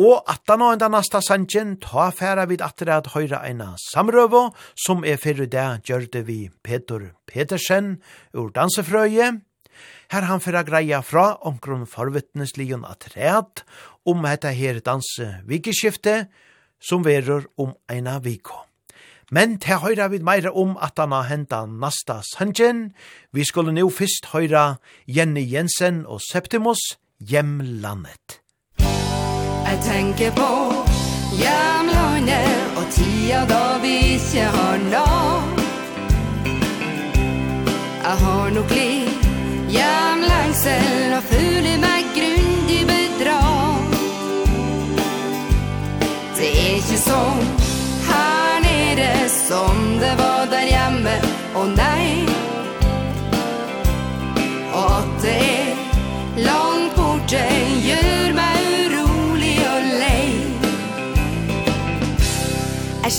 Og 0.03 0.25
at 0.27 0.43
da 0.51 0.57
nå 0.59 0.73
enda 0.75 0.89
nasta 0.91 1.21
sanjen, 1.23 1.77
ta 1.79 2.09
færa 2.11 2.49
vid 2.51 2.65
atre 2.67 2.97
at 2.97 3.13
høyra 3.13 3.45
eina 3.47 3.69
samrøvo, 3.79 4.49
som 4.75 5.07
er 5.07 5.21
fyrir 5.23 5.47
det 5.53 5.85
gjørte 5.87 6.25
vi 6.27 6.41
Peter 6.67 7.13
Petersen 7.31 8.01
ur 8.35 8.51
dansefrøye, 8.51 9.31
her 10.11 10.29
han 10.33 10.43
færa 10.43 10.65
greia 10.67 10.99
fra 11.07 11.37
omkron 11.47 11.87
forvittneslion 11.87 12.83
atreat 12.83 13.63
om 14.03 14.27
hetta 14.27 14.51
her 14.51 14.83
danse 14.83 15.37
vikeskifte, 15.47 16.25
som 16.83 17.07
verur 17.07 17.47
om 17.55 17.77
eina 17.87 18.19
viko. 18.27 18.65
Men 19.33 19.57
til 19.59 19.81
høyra 19.81 20.11
vid 20.13 20.21
meira 20.21 20.51
om 20.53 20.75
at 20.77 20.99
han 21.01 21.13
har 21.17 21.25
henta 21.31 21.63
nasta 21.67 22.19
sanjen. 22.35 22.91
Vi 23.33 23.45
skulle 23.49 23.73
nå 23.73 23.89
fyrst 23.89 24.29
høyra 24.35 24.77
Jenny 25.09 25.47
Jensen 25.53 26.05
og 26.07 26.21
Septimus 26.21 26.83
Hjemlandet. 27.31 28.43
Jeg 29.65 29.79
tenker 29.89 30.37
på 30.37 30.51
hjemlandet 31.41 32.77
og 32.77 32.87
tida 32.93 33.47
da 33.49 33.65
vi 33.81 33.97
ikke 34.19 34.45
har 34.57 34.77
land. 34.93 35.61
Jeg 38.03 38.17
har 38.25 38.51
nok 38.51 38.71
liv 38.71 39.09
hjemlengsel 39.73 41.12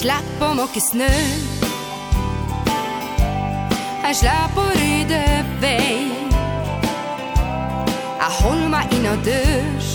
slapp 0.04 0.42
å 0.44 0.50
måke 0.58 0.82
snø. 0.84 1.08
Jeg 4.04 4.16
slapp 4.20 4.58
å 4.60 4.66
rydde 4.76 5.20
vei. 5.62 5.94
Jeg 8.24 8.32
holder 8.40 8.70
meg 8.74 8.92
inn 8.96 9.08
og 9.10 9.24
dørs 9.26 9.90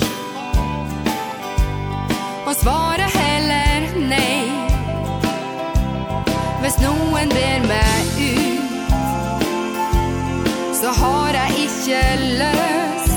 Og 2.44 2.54
svarer 2.56 3.08
heller 3.14 3.86
nei. 4.08 4.48
Hvis 6.62 6.76
noen 6.82 7.32
ber 7.32 7.64
meg 7.68 8.18
ut 8.20 8.92
Så 10.76 10.92
har 10.98 11.38
jeg 11.38 11.68
ikke 11.68 12.02
løst 12.42 13.16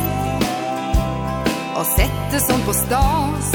Å 1.76 1.84
sette 1.96 2.38
sånn 2.48 2.64
på 2.68 2.74
stas. 2.78 3.52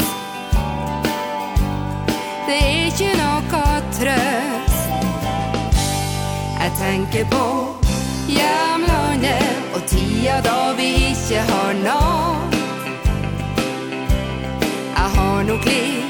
Det 2.47 2.57
er 2.63 2.85
ikke 2.87 3.16
tenker 6.79 7.25
på. 7.25 7.77
Hjemlandet 8.27 9.75
og 9.75 9.85
tida 9.87 10.41
da 10.43 10.73
vi 10.77 10.87
ikke 11.09 11.39
har 11.47 11.73
nån 11.79 12.55
Jeg 14.97 15.09
har 15.15 15.43
nok 15.47 15.65
liv 15.65 16.03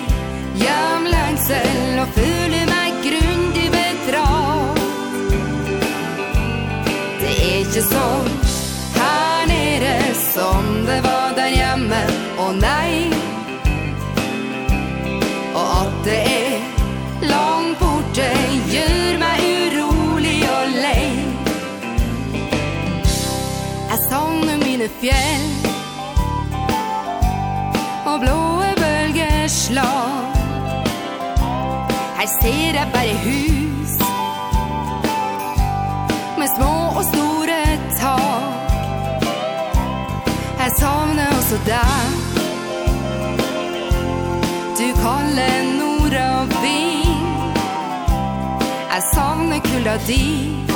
Hjemlengsel 0.58 2.00
og 2.02 2.08
føler 2.16 2.66
meg 2.72 2.98
grundig 3.06 3.68
bedratt 3.76 4.82
Det 7.22 7.36
er 7.36 7.60
ikke 7.62 7.86
sånn 7.86 8.32
her 8.98 9.46
nede 9.54 9.96
som 10.24 10.74
det 10.90 10.98
var 11.06 11.38
der 11.38 11.54
hjemme 11.54 12.02
Og 12.48 12.58
nei 12.58 13.14
Og 15.54 15.68
at 15.84 16.02
det 16.10 16.22
vore 24.88 25.00
fjell. 25.00 25.72
Og 28.06 28.20
blåe 28.20 28.74
bølger 28.76 29.48
slag 29.48 30.36
Her 32.18 32.28
ser 32.42 32.74
jeg 32.74 32.88
bare 32.94 33.16
hus. 33.26 33.94
Med 36.38 36.48
små 36.56 36.76
og 36.98 37.04
store 37.04 37.80
tak. 38.00 38.72
Jeg 40.60 40.72
savner 40.80 41.28
også 41.38 41.58
deg. 41.66 42.08
Du 44.80 44.88
kaller 45.02 45.58
nord 45.80 46.16
og 46.32 46.48
vind. 46.62 47.58
Jeg 48.94 49.02
savner 49.14 49.60
kulda 49.60 49.98
din 50.08 50.67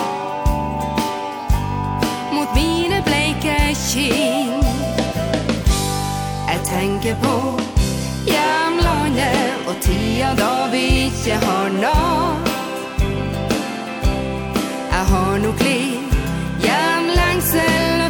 kin 3.92 4.64
Jeg 6.50 6.60
tenker 6.66 7.16
på 7.24 7.36
hjemlandet 8.26 9.68
Og 9.68 9.76
tida 9.82 10.32
da 10.40 10.54
vi 10.72 10.84
ikke 11.08 11.36
har 11.46 11.68
natt 11.82 12.52
Jeg 14.92 15.04
har 15.12 15.38
nok 15.46 15.64
liv 15.68 16.00
Hjemlengsel 16.64 18.01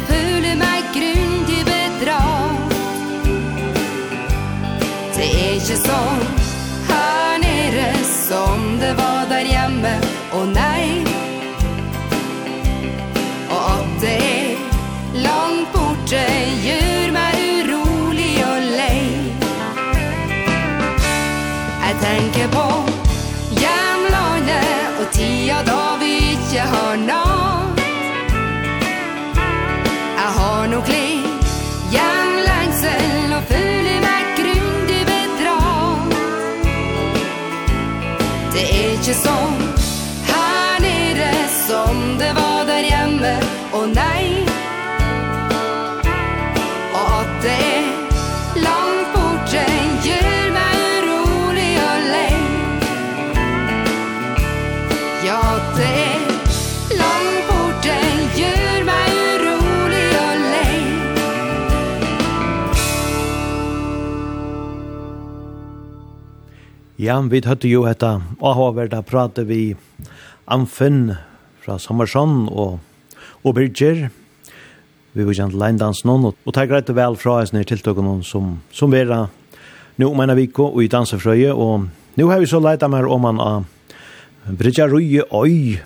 Ja, 67.02 67.16
vi 67.18 67.40
hørte 67.42 67.66
jo 67.66 67.80
etter 67.90 68.20
Ahover, 68.38 68.86
da 68.86 69.00
pratet 69.02 69.48
vi 69.48 69.72
Amfinn 70.46 71.16
fra 71.64 71.74
Sommersson 71.82 72.44
og, 72.46 72.76
og 73.42 73.56
Birger. 73.56 74.04
Vi 75.10 75.26
var 75.26 75.34
kjent 75.34 75.56
leindans 75.58 76.04
noen, 76.06 76.28
og, 76.28 76.38
og 76.46 76.54
det 76.54 76.62
er 76.62 76.70
greit 76.70 76.94
og 76.94 77.00
vel 77.00 77.18
fra 77.18 77.40
oss 77.42 77.50
ned 77.50 77.66
tiltøkene 77.66 78.20
som, 78.22 78.54
som 78.70 78.94
vera 78.94 79.24
nå 79.98 80.12
om 80.12 80.22
en 80.22 80.36
vik 80.38 80.62
og 80.62 80.78
i 80.78 80.90
dansefrøye, 80.94 81.50
og 81.50 81.90
nå 82.20 82.30
har 82.30 82.38
vi 82.38 82.52
så 82.54 82.62
leita 82.62 82.86
mer 82.86 83.10
om 83.10 83.26
han 83.26 83.42
av 83.42 83.66
Birger 84.46 84.94
Røye 84.94 85.26
Øy. 85.26 85.82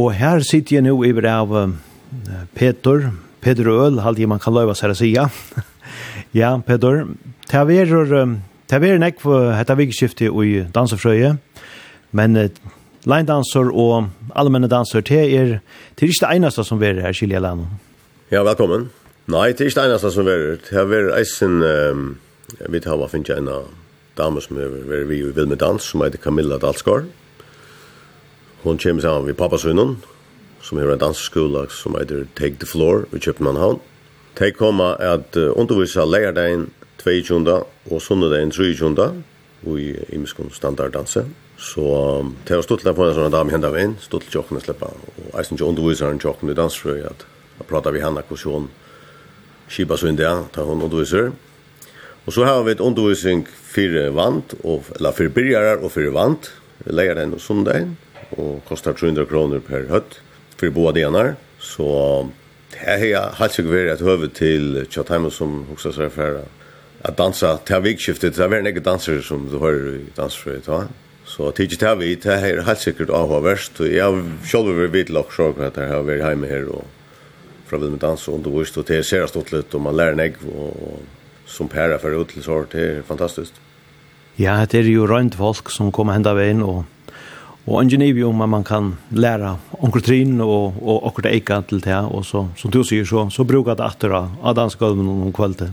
Og 0.00 0.14
her 0.16 0.40
sitter 0.48 0.78
jeg 0.78 0.88
nå 0.88 0.96
i 1.04 1.12
av 1.28 1.56
Peter, 2.56 3.10
Peter 3.44 3.68
Øl, 3.68 4.00
halvdige 4.00 4.32
man 4.32 4.40
kan 4.40 4.56
løyva 4.56 4.72
seg 4.72 4.96
å 4.96 5.02
si, 5.04 5.12
ja. 5.18 5.28
ja, 6.32 6.56
Peter, 6.56 7.04
det 7.52 7.66
er 7.68 8.38
Det 8.68 8.82
var 8.82 8.98
nekk 9.00 9.22
for 9.22 9.46
dette 9.56 9.74
vikskiftet 9.78 10.28
i 10.28 10.58
dansefrøye, 10.74 11.30
men 12.12 12.36
leindanser 13.08 13.70
og 13.72 14.10
allmenne 14.36 14.68
danser, 14.68 15.00
det 15.00 15.22
er, 15.24 15.54
det 15.96 16.04
er 16.04 16.12
ikke 16.12 16.26
det 16.26 16.36
eneste 16.36 16.64
som 16.68 16.82
er 16.82 17.00
her 17.00 17.16
Kjell 17.16 17.32
Kylje 17.32 17.54
Ja, 18.30 18.42
velkommen. 18.44 18.90
Nei, 19.26 19.52
det 19.56 19.64
er 19.64 19.70
ikke 19.70 19.80
det 19.80 19.88
eneste 19.88 20.10
som 20.12 20.28
er 20.28 20.44
her. 20.68 20.84
Det 20.84 21.00
er 21.00 21.16
eisen, 21.16 21.62
jeg 22.60 22.72
vet 22.74 22.84
hva 22.84 23.08
finnes 23.08 23.32
jeg 23.32 23.40
en 23.40 23.48
av 23.48 23.70
damer 24.20 24.44
som 24.44 24.60
er 24.60 24.68
vi 25.08 25.22
i 25.22 25.32
Vilme 25.32 25.56
Dans, 25.56 25.80
som 25.80 26.04
heter 26.04 26.20
Camilla 26.20 26.58
Dalsgaard. 26.58 27.08
Hun 28.66 28.76
kommer 28.76 29.00
sammen 29.00 29.26
med 29.26 29.38
pappasønnen, 29.38 29.96
som 30.60 30.78
er 30.78 30.92
en 30.92 31.00
danseskola 31.00 31.70
som 31.72 31.96
heter 31.96 32.26
Take 32.36 32.60
the 32.60 32.66
Floor 32.66 33.06
i 33.16 33.18
København. 33.18 33.80
De 34.38 34.52
kommer 34.52 35.00
at 35.00 35.36
undervisa 35.36 36.04
lærdagen 36.04 36.68
22. 36.98 37.64
og 37.90 38.02
sunnudagen 38.02 38.50
23. 38.50 39.08
og 39.66 39.80
i 39.80 39.94
imiskon 40.14 40.50
standarddanse. 40.54 41.24
Så 41.58 41.84
det 42.46 42.54
var 42.56 42.62
stått 42.62 42.84
til 42.84 42.92
å 42.92 42.94
få 42.94 43.08
en 43.08 43.16
sånn 43.16 43.34
dame 43.34 43.50
hendt 43.50 43.66
av 43.66 43.74
veien, 43.74 43.96
stått 43.98 44.28
til 44.28 44.38
tjokken 44.38 44.60
å 44.60 44.62
slippe. 44.62 44.86
Og 44.86 45.32
jeg 45.32 45.48
synes 45.48 45.58
ikke 45.58 45.70
underviseren 45.72 46.20
tjokken 46.22 46.52
i 46.52 46.58
dansfrøy, 46.58 47.00
at 47.08 47.24
jeg 47.58 47.66
prater 47.70 47.94
vi 47.94 48.02
henne 48.04 48.22
hvordan 48.22 48.68
hun 48.68 48.68
skipa 49.68 49.98
så 49.98 50.10
inn 50.10 50.20
det, 50.20 50.30
ta 50.54 50.66
hun 50.66 50.84
underviser. 50.86 51.32
Og 52.28 52.34
så 52.36 52.44
har 52.46 52.62
vi 52.62 52.76
et 52.76 52.84
undervisning 52.84 53.46
fire 53.48 54.08
vant, 54.14 54.54
og, 54.62 54.86
eller 54.98 55.16
fire 55.16 55.34
byrjere 55.34 55.78
og 55.80 55.92
fire 55.94 56.12
vant, 56.14 56.50
leier 56.86 57.18
den 57.18 57.34
og 57.34 57.42
sundagen, 57.42 57.96
og 58.36 58.60
kostar 58.68 58.94
300 58.94 59.26
kroner 59.26 59.62
per 59.64 59.88
høtt 59.90 60.20
for 60.58 60.74
boa 60.74 60.92
denar. 60.94 61.34
Så 61.58 61.88
det 62.70 62.84
har 62.84 63.02
jeg 63.02 63.38
helt 63.40 63.56
sikkert 63.56 63.74
vært 63.74 63.92
et 63.96 64.06
høve 64.06 64.30
til 64.30 64.82
Tjattheimen 64.86 65.32
som 65.34 65.62
hoksa 65.70 65.94
seg 65.96 66.12
for 66.14 66.44
att 67.02 67.16
dansa 67.16 67.56
till 67.56 67.80
vikskiftet. 67.80 68.36
Det 68.36 68.48
var 68.48 68.62
några 68.62 68.80
dansare 68.80 69.22
som 69.22 69.48
du 69.50 69.58
hör 69.58 69.94
i 69.94 70.04
dansfröet, 70.16 70.68
va? 70.68 70.88
Så 71.28 71.50
tidsi 71.52 71.76
til 71.76 71.98
vi, 72.00 72.14
det 72.16 72.32
er 72.32 72.62
helt 72.64 72.80
sikkert 72.80 73.10
avhåverst, 73.12 73.80
og 73.84 73.90
jeg 73.92 74.00
har 74.00 74.16
selv 74.48 74.72
vært 74.78 74.94
vidt 74.94 75.10
lagt 75.12 75.34
sjokk 75.36 75.58
at 75.60 75.76
jeg 75.76 75.90
har 75.90 76.06
vært 76.06 76.24
hjemme 76.24 76.48
her, 76.48 76.70
og 76.72 76.86
fra 77.68 77.76
vid 77.78 77.90
med 77.92 78.00
dans 78.00 78.28
og 78.28 78.38
undervist, 78.38 78.78
og 78.80 78.86
det 78.88 79.02
ser 79.04 79.26
serast 79.26 79.36
åt 79.36 79.52
litt, 79.52 79.74
og 79.76 79.82
man 79.84 79.96
lærer 79.96 80.16
nek, 80.16 80.38
og 80.48 81.02
som 81.46 81.68
pæra 81.68 81.98
for 82.00 82.16
ut 82.16 82.32
til 82.32 82.42
sår, 82.42 82.64
det 82.72 82.86
er 82.86 83.02
fantastisk. 83.04 83.52
Ja, 84.38 84.64
det 84.64 84.80
er 84.80 84.88
jo 84.88 85.04
rønt 85.10 85.36
folk 85.36 85.68
som 85.70 85.92
kommer 85.92 86.16
henda 86.16 86.32
veien, 86.38 86.62
og 86.62 86.86
og 87.68 87.82
ingenivium 87.82 88.38
man 88.48 88.64
kan 88.64 88.94
læra 89.12 89.58
onkel 89.84 90.00
trin 90.00 90.40
og 90.40 90.78
og 90.80 91.04
okkur 91.10 91.26
eika 91.28 91.60
til 91.68 91.82
det, 91.84 91.98
og 91.98 92.24
så 92.24 92.46
som 92.56 92.70
du 92.70 92.82
sier 92.82 93.04
så 93.04 93.28
så 93.30 93.44
brukar 93.44 93.76
det 93.76 93.84
atter 93.84 94.14
av 94.16 94.54
dansgolven 94.56 95.08
om 95.08 95.32
kvalitet. 95.32 95.70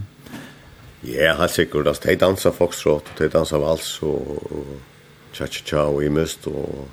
Ja, 1.06 1.36
helt 1.38 1.54
sikkert. 1.54 1.88
Altså, 1.88 2.08
de 2.10 2.16
danser 2.18 2.54
foxtrot, 2.56 3.12
de 3.20 3.30
danser 3.30 3.62
vals 3.62 3.90
og 4.06 4.40
cha-cha-cha 5.36 5.84
og 5.92 6.04
i 6.06 6.10
mist 6.10 6.48
og 6.50 6.88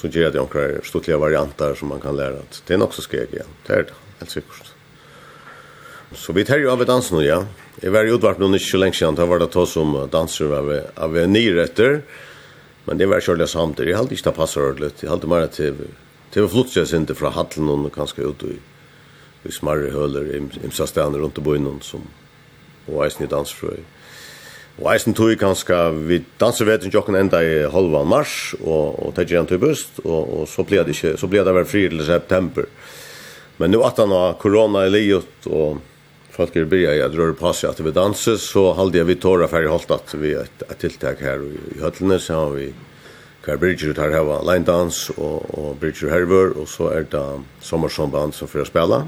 så 0.00 0.08
gjør 0.08 0.32
det 0.32 0.40
noen 0.40 0.84
stortlige 0.86 1.18
varianter 1.20 1.74
som 1.76 1.90
man 1.92 2.00
kan 2.00 2.16
lære. 2.16 2.40
at 2.40 2.62
Det 2.66 2.74
er 2.74 2.78
nok 2.80 2.94
så 2.94 3.02
skrek, 3.04 3.34
ja. 3.36 3.44
Det 3.66 3.76
er 3.76 3.82
det, 3.82 3.96
helt 4.20 4.30
sikkert. 4.32 4.72
Så 6.14 6.32
vi 6.32 6.44
tar 6.44 6.58
jo 6.58 6.70
av 6.72 6.84
dansen 6.86 7.18
nå, 7.18 7.24
ja. 7.26 7.44
Jeg 7.82 7.92
var 7.92 8.06
i 8.06 8.12
utvart 8.12 8.38
noen 8.38 8.54
ikke 8.54 8.70
så 8.70 8.80
lenge 8.80 8.96
siden, 8.96 9.18
da 9.18 9.26
var 9.26 9.38
det 9.38 9.50
to 9.52 9.66
som 9.66 9.92
danser 10.10 10.52
av, 10.56 10.70
av 10.96 11.18
nyretter, 11.28 12.00
men 12.86 12.98
det 12.98 13.08
var 13.08 13.20
kjørlig 13.20 13.48
samt. 13.48 13.82
Jeg 13.84 13.96
halte 13.96 14.16
ikke 14.16 14.30
det 14.30 14.36
passer 14.36 14.64
ordentlig. 14.64 14.94
Jeg 15.02 15.10
halte 15.10 15.28
mer 15.30 15.46
til, 15.52 15.84
til 16.32 16.48
flottsjes 16.48 16.94
inntil 16.96 17.18
fra 17.18 17.34
Hallen 17.36 17.68
og 17.68 17.92
kanskje 17.92 18.24
ut 18.24 18.46
i, 18.48 18.56
i 19.44 19.52
smarre 19.52 19.92
høler, 19.92 20.32
i, 20.32 20.40
i, 20.64 20.70
i 20.70 21.04
rundt 21.20 21.38
i 21.38 21.44
byen 21.44 21.78
som 21.84 22.08
og 22.90 23.06
eisen 23.06 23.26
i 23.26 23.30
dansfrøy. 23.30 23.80
Og 24.80 24.88
eisen 24.94 25.16
tog 25.16 25.34
kanskje, 25.36 25.76
vi 26.08 26.22
danser 26.40 26.68
vet 26.68 26.86
ikke 26.88 27.02
åkken 27.02 27.18
enda 27.18 27.42
i 27.44 27.66
halvan 27.68 28.08
mars, 28.08 28.54
og, 28.62 28.96
og 28.96 29.14
det 29.16 29.26
gjør 29.28 29.42
han 29.42 29.50
til 29.50 29.60
bøst, 29.60 30.00
og, 30.06 30.20
og 30.40 30.48
så 30.48 30.64
blir 30.64 30.86
det 30.86 30.96
ikke, 30.96 31.16
så 31.20 31.28
blir 31.28 31.44
det 31.44 31.54
vel 31.56 31.68
fri 31.68 31.84
til 31.92 32.04
september. 32.06 32.68
Men 33.60 33.74
nu 33.74 33.82
at 33.84 34.00
han 34.00 34.14
har 34.14 34.38
korona 34.40 34.86
i 34.86 34.92
livet, 34.94 35.48
og 35.52 35.82
folk 36.32 36.56
er 36.56 36.68
bryr 36.70 36.94
i 36.94 37.02
at 37.04 37.16
røre 37.16 37.36
på 37.36 37.52
seg 37.52 37.74
at 37.74 37.84
vi 37.84 37.92
danser, 37.92 38.40
så 38.40 38.70
halde 38.78 39.02
jeg 39.02 39.10
vi 39.10 39.18
tåra 39.20 39.50
ferdig 39.52 39.68
holdt 39.68 39.92
at 39.98 40.16
vi 40.16 40.32
et, 40.38 40.64
et 40.64 40.80
tiltak 40.80 41.20
her 41.20 41.44
i, 41.44 41.58
i 41.76 41.82
høttene, 41.82 42.16
så 42.16 42.46
har 42.46 42.56
vi 42.56 42.70
Kvar 43.40 43.56
Bridger 43.56 43.94
tar 43.96 44.12
hava 44.12 44.42
line 44.44 44.66
dance 44.68 45.12
og, 45.16 45.46
og 45.56 45.78
Bridger 45.80 46.12
Herver, 46.12 46.52
og 46.60 46.68
så 46.68 46.90
er 46.92 47.06
det 47.08 47.24
sommersomband 47.64 48.36
som 48.36 48.48
får 48.48 48.68
spela. 48.68 49.06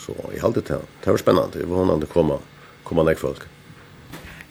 Så 0.00 0.16
i 0.32 0.40
halde 0.40 0.60
det, 0.64 0.80
det 1.04 1.12
var 1.12 1.20
spennende, 1.20 1.52
det 1.52 1.68
var 1.68 1.84
hånden 1.84 2.08
å 2.08 2.40
kommer 2.92 3.08
nok 3.08 3.22
folk. 3.24 3.48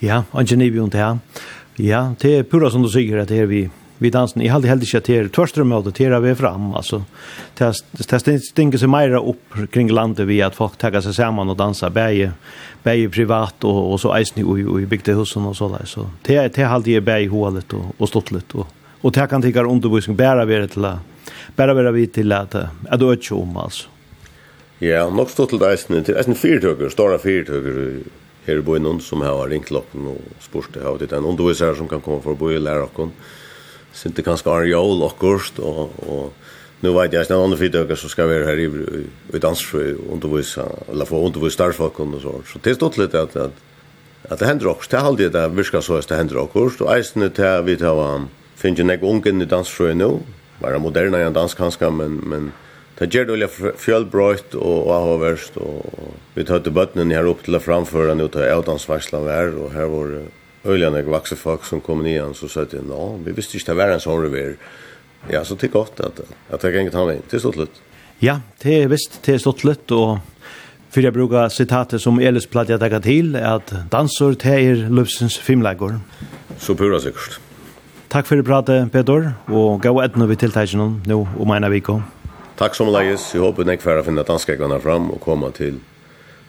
Ja, 0.01 0.23
Anjani 0.33 0.71
vi 0.73 0.81
unt 0.81 0.97
her. 0.97 1.19
Ja, 1.77 2.15
det 2.21 2.33
er 2.39 2.49
pura 2.49 2.71
som 2.73 2.81
du 2.81 2.89
sier 2.91 3.21
at 3.21 3.31
her 3.33 3.45
vi 3.49 3.67
vi 4.01 4.09
dansen 4.09 4.41
i 4.41 4.47
halde 4.49 4.65
heldig 4.65 4.87
ikke 4.87 4.99
til 5.05 5.27
tvørstrømme 5.29 5.77
og 5.77 5.91
til 5.93 6.15
vi 6.23 6.31
fram, 6.33 6.71
altså 6.73 7.03
det 7.59 8.39
stinker 8.41 8.81
seg 8.81 8.89
mer 8.89 9.13
opp 9.19 9.59
kring 9.69 9.91
landet 9.93 10.25
vi 10.25 10.39
at 10.41 10.57
folk 10.57 10.79
tagger 10.81 11.03
seg 11.05 11.13
sammen 11.13 11.53
og 11.53 11.59
danser 11.59 11.93
bæge, 11.93 12.31
bæge 12.81 13.11
privat 13.13 13.61
og, 13.61 13.77
og 13.93 13.99
så 14.01 14.15
eisen 14.17 14.41
i, 14.41 14.45
i 14.81 14.87
bygdehusen 14.89 15.45
og 15.45 15.53
så 15.55 15.69
der, 15.75 15.85
så 15.85 16.07
det 16.25 16.39
er 16.49 16.71
halde 16.71 16.95
jeg 16.95 17.05
bæge 17.05 17.29
hovedet 17.29 17.77
og, 17.77 17.93
og 17.99 18.09
stått 18.09 18.33
litt 18.33 18.57
og, 18.57 18.65
og 19.03 19.13
det 19.13 19.29
kan 19.29 19.45
tikkere 19.45 19.69
undervisning 19.69 20.17
bæra 20.17 20.47
være 20.49 20.71
til 20.73 20.89
bære 21.55 21.77
være 21.77 21.93
vi 21.93 22.07
til 22.07 22.33
at 22.33 22.57
at 22.57 23.01
ikke 23.01 23.35
om 23.37 23.57
altså 23.57 23.87
Ja, 24.81 25.05
nok 25.13 25.29
stått 25.29 25.53
litt 25.53 25.61
eisen 25.61 26.01
til 26.01 26.17
eisen 26.17 26.33
fyrtøkker, 26.33 26.89
stora 26.89 27.21
fyrtøkker 27.21 28.01
her 28.45 28.59
i 28.59 28.65
bøyen 28.65 28.99
som 29.03 29.21
har 29.25 29.49
ringt 29.49 29.69
klokken 29.69 30.07
og 30.13 30.21
spørst 30.41 30.73
det 30.75 30.83
her 30.85 30.97
er 30.97 31.11
den 31.13 31.27
undervisere 31.29 31.75
som 31.77 31.89
kan 31.89 32.01
komme 32.01 32.21
for 32.23 32.33
å 32.33 32.39
bo 32.39 32.49
i 32.49 32.59
lærer 32.59 32.87
okken. 32.87 33.13
Sint 33.93 34.15
det 34.15 34.25
kanskje 34.25 34.51
Arne 34.51 34.71
Jål 34.71 35.03
akkurat, 35.05 35.59
og, 35.59 35.97
og 36.07 36.81
nå 36.81 36.93
vet 36.95 37.13
jeg 37.13 37.27
ikke 37.27 37.35
noen 37.35 37.49
andre 37.49 37.59
fritøkker 37.59 37.99
som 37.99 38.11
skal 38.13 38.29
være 38.31 38.47
her 38.47 38.61
i, 38.63 38.67
i, 38.67 39.03
i 39.35 39.41
dansfrøy 39.43 39.91
og 39.97 40.13
undervise, 40.15 40.65
eller 40.89 41.09
få 41.09 41.19
undervise 41.27 41.57
starfolken 41.57 42.15
og 42.17 42.23
så. 42.23 42.37
Så 42.47 42.61
det 42.63 42.73
er 42.73 42.79
stått 42.79 42.97
litt 43.01 43.17
at, 43.19 43.35
at, 43.35 43.59
at 44.29 44.39
det 44.39 44.47
hender 44.47 44.71
også. 44.71 44.89
det 44.89 44.99
er 44.99 45.09
alltid 45.11 45.35
det 45.35 45.47
virker 45.59 45.85
så 45.85 45.99
at 45.99 46.09
det 46.09 46.17
hender 46.17 46.41
også. 46.45 46.85
og 46.85 46.93
eisen 46.95 47.27
er 47.27 47.35
til 47.35 47.65
vi 47.67 47.77
tar 47.77 47.99
finner 48.61 48.93
ikke 48.95 49.05
noen 49.05 49.21
unge 49.21 49.43
i 49.43 49.49
dansfrøy 49.49 49.93
nå, 49.97 50.11
bare 50.61 50.79
moderne 50.81 51.21
en 51.25 51.35
dansk 51.35 51.57
kanskje, 51.57 51.89
men, 51.91 52.19
men 52.29 52.51
det 53.01 53.15
gjør 53.15 53.25
det 53.25 53.33
veldig 53.33 53.73
fjølbrøyt 53.81 54.55
og 54.61 54.91
avhåverst, 54.93 55.57
og 55.57 56.35
vi 56.35 56.45
tar 56.45 56.61
til 56.61 56.75
bøttene 56.75 57.09
her 57.15 57.29
opp 57.29 57.41
til 57.45 57.57
å 57.57 57.61
framføre 57.63 58.13
nå 58.17 58.27
til 58.29 58.45
avdansvarslan 58.45 59.25
vær, 59.25 59.55
og 59.57 59.73
her 59.73 59.89
var 59.89 60.11
øyne 60.69 60.99
jeg 60.99 61.09
vakse 61.09 61.37
folk 61.39 61.65
som 61.65 61.81
kom 61.81 62.05
igjen, 62.05 62.35
så 62.37 62.49
sa 62.51 62.67
jeg, 62.69 62.83
nå, 62.85 63.01
vi 63.25 63.33
visste 63.33 63.57
ikke 63.57 63.71
det 63.71 63.77
var 63.79 63.95
en 63.95 64.03
sånn 64.03 64.21
revir. 64.21 64.53
Ja, 65.33 65.41
så 65.45 65.57
det 65.57 65.71
er 65.71 65.73
godt 65.79 66.01
at, 66.05 66.21
at 66.53 66.61
jeg 66.61 66.75
kan 66.75 66.85
ikke 66.85 66.93
ta 66.93 67.07
meg 67.07 67.19
inn, 67.19 67.25
Det 67.29 67.39
er 67.39 67.43
stått 67.45 67.57
litt. 67.57 67.81
Ja, 68.21 68.39
det 68.61 68.77
er 68.83 68.93
visst, 68.93 69.17
det 69.25 69.33
er 69.33 69.41
stått 69.41 69.65
litt, 69.65 69.89
og 69.97 70.21
for 70.91 71.01
jeg 71.01 71.15
bruker 71.15 71.49
sitatet 71.49 72.03
som 72.03 72.19
Elis 72.19 72.45
platt 72.45 72.69
jeg 72.69 72.81
takker 72.81 73.01
til, 73.01 73.35
at 73.37 73.73
danser 73.89 74.37
til 74.37 74.57
er 74.75 74.87
løpsens 74.93 75.39
filmlegger. 75.41 75.97
Så 76.59 76.77
pura 76.77 76.99
sikkert. 77.01 77.39
Takk 78.11 78.27
for 78.27 78.37
det 78.37 78.45
pratet, 78.45 78.91
Peter, 78.91 79.31
og 79.49 79.81
gå 79.81 79.93
etnå 80.03 80.27
vi 80.29 80.37
tiltakene 80.37 80.91
nå 81.07 81.23
om 81.39 81.53
en 81.55 81.65
av 81.65 81.73
vikene. 81.73 82.20
Takk 82.61 82.75
som 82.77 82.91
leis. 82.93 83.23
Jeg 83.33 83.41
håper 83.41 83.65
nek 83.65 83.81
for 83.81 83.97
å 83.97 84.03
finne 84.05 84.21
danskegene 84.21 84.77
fram 84.83 85.07
og 85.09 85.23
komme 85.23 85.47
til 85.57 85.79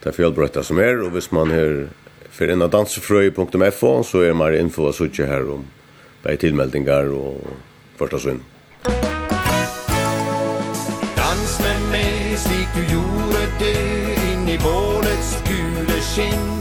det 0.04 0.12
fjellbrøtta 0.12 0.60
som 0.60 0.76
er. 0.84 1.00
Og 1.00 1.14
hvis 1.14 1.30
man 1.32 1.48
her 1.48 1.86
for 2.28 2.52
inna 2.52 2.68
dansefrøy.fo 2.68 3.94
så 4.04 4.20
er 4.26 4.36
mer 4.36 4.52
info 4.58 4.90
og 4.90 4.96
suttje 4.98 5.24
her 5.30 5.48
om 5.56 5.64
bei 6.20 6.36
tilmeldingar 6.36 7.08
og 7.16 7.40
første 7.96 8.20
sønn. 8.26 8.44
Dans 11.16 11.58
med 11.64 11.90
meg 11.96 12.36
slik 12.44 12.76
du 12.76 12.84
gjorde 12.92 13.44
det 13.64 13.76
inn 14.34 14.48
i 14.52 14.60
bålets 14.60 15.38
gule 15.48 16.02
skinn 16.12 16.51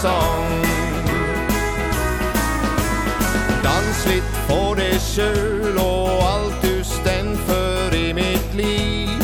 song. 0.00 0.62
Dans 3.62 3.98
litt 4.08 4.36
for 4.48 4.78
deg 4.78 4.96
selv 5.04 5.76
og 5.76 6.22
alt 6.24 6.64
du 6.64 6.80
stend 6.88 7.36
for 7.48 7.96
i 7.96 8.14
mitt 8.16 8.54
liv. 8.56 9.20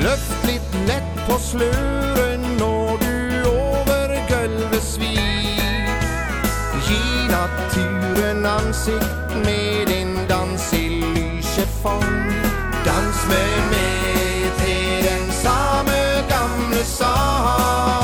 Løft 0.00 0.46
litt 0.48 0.78
lett 0.88 1.12
på 1.26 1.36
sløren 1.50 2.46
når 2.62 2.96
du 3.04 3.50
over 3.50 4.14
gulvet 4.30 4.86
svir. 4.86 5.92
Gi 6.88 7.02
naturen 7.28 8.46
ansikt 8.48 9.36
med 9.44 9.92
din 9.92 10.16
dans 10.32 10.70
i 10.72 10.86
lyse 11.12 11.66
fang 11.82 12.22
Dans 12.88 13.26
med 13.28 13.58
meg 13.74 14.62
til 14.62 15.04
den 15.10 15.28
samme 15.44 16.00
gamle 16.32 16.86
sang 16.88 18.01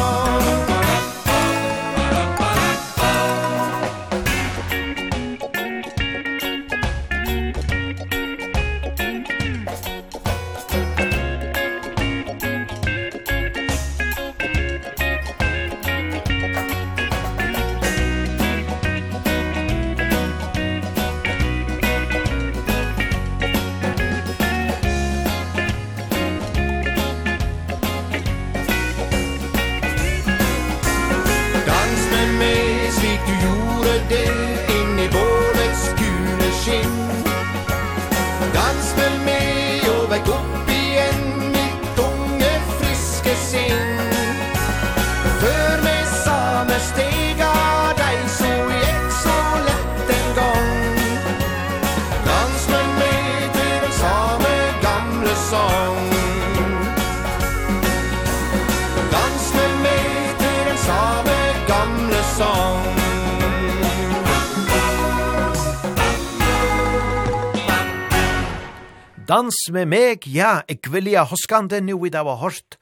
dans 69.28 69.56
med 69.72 69.90
meg, 69.90 70.24
ja, 70.24 70.62
jeg 70.68 70.88
vilja 70.88 71.26
hoskande 71.28 71.82
nu 71.84 71.98
i 72.06 72.10
dag 72.12 72.24
var 72.24 72.40
hårdt, 72.40 72.78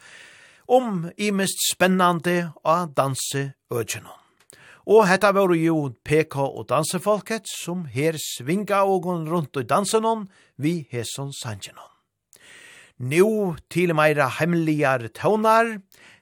om 0.71 1.09
i 1.19 1.33
mest 1.35 1.59
spennande 1.73 2.53
av 2.63 2.93
danse 2.95 3.51
økjennom. 3.71 4.15
Og 4.87 5.03
hetta 5.11 5.33
var 5.35 5.51
jo 5.59 5.91
PK 6.07 6.39
og 6.39 6.69
dansefolket 6.71 7.51
som 7.51 7.85
her 7.91 8.15
svinga 8.23 8.85
ågon 8.87 9.27
rundt 9.27 9.59
i 9.59 9.67
dansenon 9.67 10.29
vi 10.57 10.87
heson 10.91 11.33
sanjenon. 11.35 11.91
Nú 13.03 13.57
til 13.69 13.93
meira 13.99 14.31
hemmeligar 14.39 15.09
tøvnar, 15.11 15.81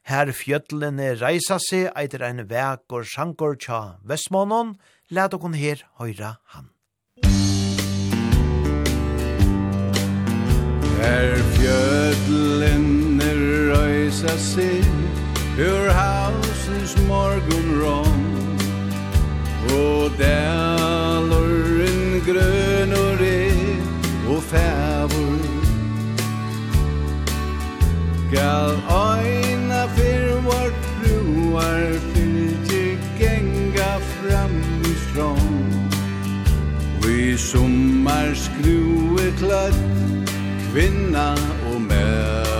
her 0.08 0.32
fjøtlene 0.32 1.14
reisa 1.20 1.60
seg 1.60 1.92
eitir 1.92 2.24
ein 2.24 2.46
vek 2.48 2.88
og 2.88 3.04
sjankor 3.06 3.60
tja 3.60 4.00
Vestmånen, 4.02 4.78
let 5.12 5.36
okon 5.36 5.54
her 5.54 5.84
høyra 6.00 6.38
han. 6.56 6.73
Her 11.04 11.36
fjödlene 11.36 13.30
røysa 13.70 14.38
sig 14.38 14.84
Ur 15.58 15.88
hausens 15.92 16.96
morgon 17.08 17.68
rom 17.82 18.24
Og 19.70 20.10
dæloren 20.18 22.00
grønor 22.26 23.20
er 23.20 23.76
Og 24.28 24.42
fævor 24.42 25.44
Gal 28.32 28.72
oina 28.88 29.84
fyr 29.96 30.40
vart 30.48 30.80
bruar 31.02 31.84
Fylgir 32.14 32.96
genga 33.18 33.92
fram 33.98 34.56
i 34.84 34.94
strong 35.04 35.52
Vi 37.02 37.36
sommar 37.36 38.34
skrue 38.34 39.32
kløtt 39.38 40.23
kvinna 40.74 41.26
og 41.70 41.80
mær 41.86 42.53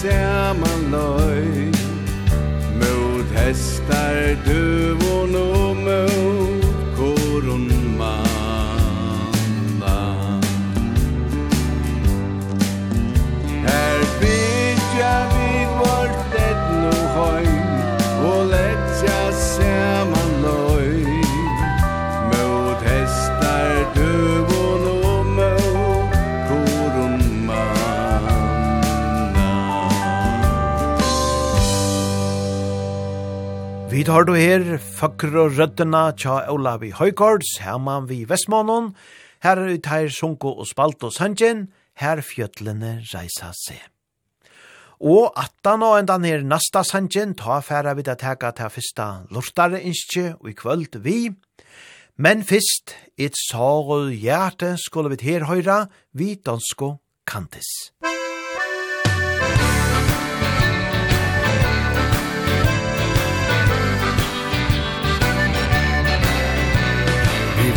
saman 0.00 0.80
løy. 0.90 1.68
Mot 2.80 3.28
hestar 3.36 4.36
du 4.46 4.96
og 5.06 5.28
Vi 34.00 34.04
tar 34.08 34.24
du 34.24 34.30
her, 34.32 34.78
Føkker 34.80 35.34
og 35.36 35.58
Røddena, 35.58 36.14
Tja 36.16 36.46
Olavi 36.48 36.88
Høygaards, 36.96 37.58
Herman 37.60 38.06
vi 38.08 38.22
Vestmånen, 38.24 38.94
her 39.44 39.60
er 39.60 39.74
ut 39.74 39.88
her 39.92 40.06
Sunko 40.08 40.54
og 40.62 40.70
Spalt 40.70 41.04
og 41.04 41.12
Sanjen, 41.12 41.66
her 42.00 42.22
fjøtlene 42.24 42.94
reisa 43.10 43.50
seg. 43.58 43.82
Og 45.04 45.36
attan 45.36 45.84
og 45.84 45.98
endan 45.98 46.24
her 46.24 46.40
nasta 46.48 46.80
Sanjen, 46.80 47.34
ta 47.36 47.58
færa 47.60 47.92
vi 47.98 48.06
da 48.08 48.14
teka 48.16 48.54
ta 48.56 48.70
fyrsta 48.72 49.10
lortare 49.36 49.82
innskje, 49.84 50.30
og 50.40 50.48
i 50.48 50.56
kvöld 50.56 50.96
vi. 51.04 51.18
Men 52.16 52.40
fyrst, 52.40 52.96
et 53.20 53.36
sorg 53.36 54.14
hjerte 54.16 54.78
skulle 54.80 55.12
vi 55.12 55.20
her 55.28 55.44
høyra, 55.44 55.82
vi 56.16 56.38
dansko 56.40 56.94
kantis. 57.28 57.68
Musikk 58.00 58.19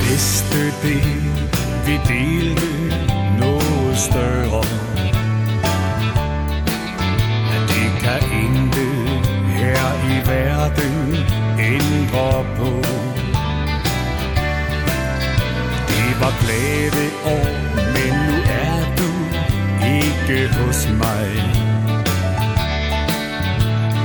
vidste 0.03 0.65
det 0.83 1.03
Vi 1.85 1.95
delte 2.07 2.71
noget 3.39 3.97
større. 3.97 4.63
Men 7.49 7.61
det 7.71 7.89
kan 8.03 8.21
intet 8.43 9.27
her 9.59 9.85
i 10.13 10.17
verden 10.31 11.15
ændre 11.59 12.45
på. 12.57 12.71
Det 15.87 16.09
var 16.21 16.33
glæde 16.41 17.05
år 17.25 17.49
Men 17.95 18.13
nu 18.27 18.35
er 18.65 18.81
du 18.97 19.09
ikke 19.95 20.53
hos 20.55 20.87
mig 20.89 21.29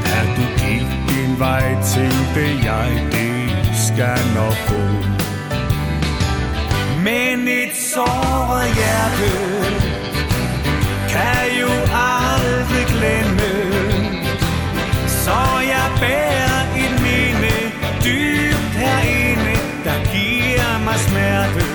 Da 0.05 0.21
du 0.37 0.45
gik 0.59 0.89
din 1.09 1.39
vej 1.39 1.83
Tænkte 1.95 2.45
jeg 2.65 2.89
det 3.13 3.77
skal 3.87 4.19
nok 4.35 4.57
gå 4.69 5.18
Men 7.05 7.49
et 7.49 7.77
såret 7.77 8.75
hjerte 8.79 9.31
Kan 11.09 11.47
jo 11.61 11.73
aldrig 11.95 12.87
glemme. 12.95 13.53
Så 15.07 15.41
jeg 15.73 15.89
bærer 16.01 16.61
et 16.83 16.95
minde 17.07 17.57
Dybt 18.05 18.75
herinde 18.83 19.55
Der 19.85 19.99
giver 20.13 20.85
mig 20.85 20.99
smerte. 21.09 21.67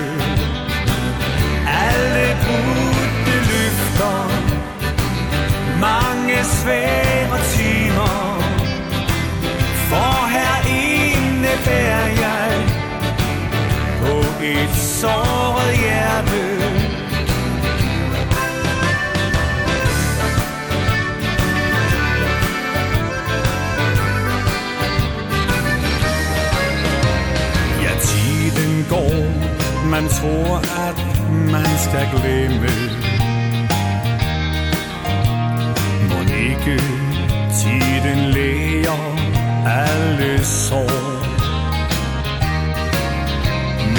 Alle 1.88 2.26
brudte 2.44 3.34
løfter 3.50 4.20
Mange 5.80 6.44
svære 6.44 7.38
timer. 7.54 8.42
For 9.88 10.28
herinde 10.34 11.48
bærer 11.64 12.08
jeg 12.24 12.50
På 14.00 14.44
et 14.44 14.83
såret 15.04 15.74
hjerte 15.82 16.42
Ja, 27.84 27.92
tiden 28.00 28.86
går 28.90 29.54
Man 29.90 30.08
tror, 30.08 30.56
at 30.88 30.98
man 31.52 31.66
skal 31.78 32.08
glemme. 32.10 32.70
Må 36.08 36.20
ikke 36.20 36.82
tiden 37.62 38.18
læger 38.30 39.16
alle 39.66 40.44
sår? 40.44 41.23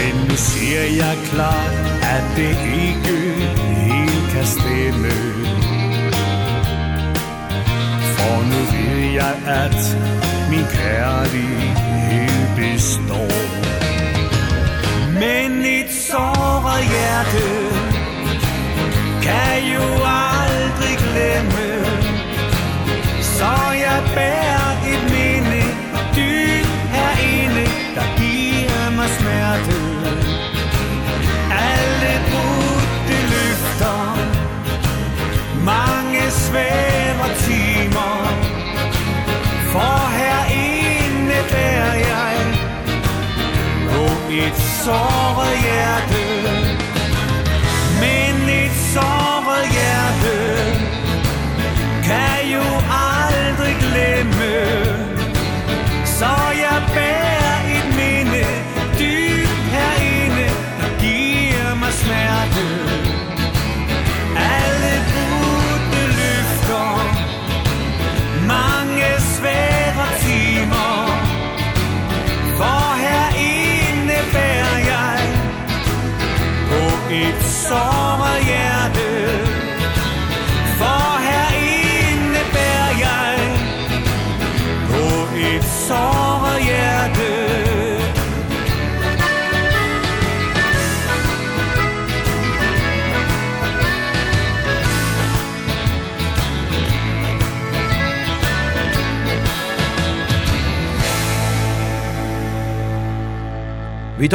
Men 0.06 0.16
nu 0.30 0.36
ser 0.36 0.82
jeg 0.82 1.18
klart, 1.32 1.74
at 2.16 2.24
det 2.38 2.58
ikke 2.84 3.18
helt 3.90 4.26
kan 4.34 4.46
stemme 4.46 5.12
For 8.16 8.38
nu 8.52 8.60
ved 8.72 9.14
jeg, 9.14 9.36
at 9.46 9.98
min 10.50 10.66
kærlighed 10.74 11.65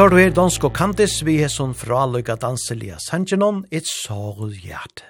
hørte 0.01 0.17
her 0.17 0.31
dansk 0.33 0.65
og 0.65 0.73
kantis, 0.73 1.19
vi 1.27 1.35
er 1.45 1.51
sånn 1.53 1.75
lykka 1.75 2.39
danselige 2.41 2.97
sangenon, 3.05 3.67
et 3.71 3.85
sorg 3.85 4.55
hjerte. 4.57 5.05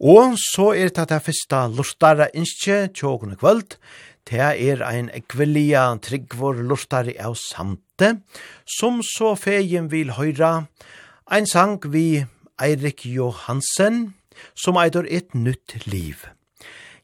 Og 0.00 0.38
så 0.40 0.72
er 0.72 0.88
det 0.88 1.04
det 1.10 1.20
første 1.20 1.58
lortare 1.68 2.30
innskje, 2.32 2.88
tjåkene 2.96 3.36
kvöld, 3.36 3.76
det 4.24 4.40
er 4.40 4.80
ein 4.80 5.10
ekvelia 5.12 5.98
tryggvor 6.00 6.62
lortare 6.64 7.12
av 7.20 7.36
samte, 7.36 8.22
som 8.64 9.02
så 9.04 9.34
fegin 9.36 9.90
vil 9.92 10.16
høyra, 10.16 10.68
ein 11.28 11.44
sang 11.44 11.76
vi 11.84 12.24
Eirik 12.56 13.04
Johansen, 13.04 14.14
som 14.54 14.80
eitor 14.80 15.04
et 15.10 15.34
nytt 15.34 15.84
liv. 15.84 16.24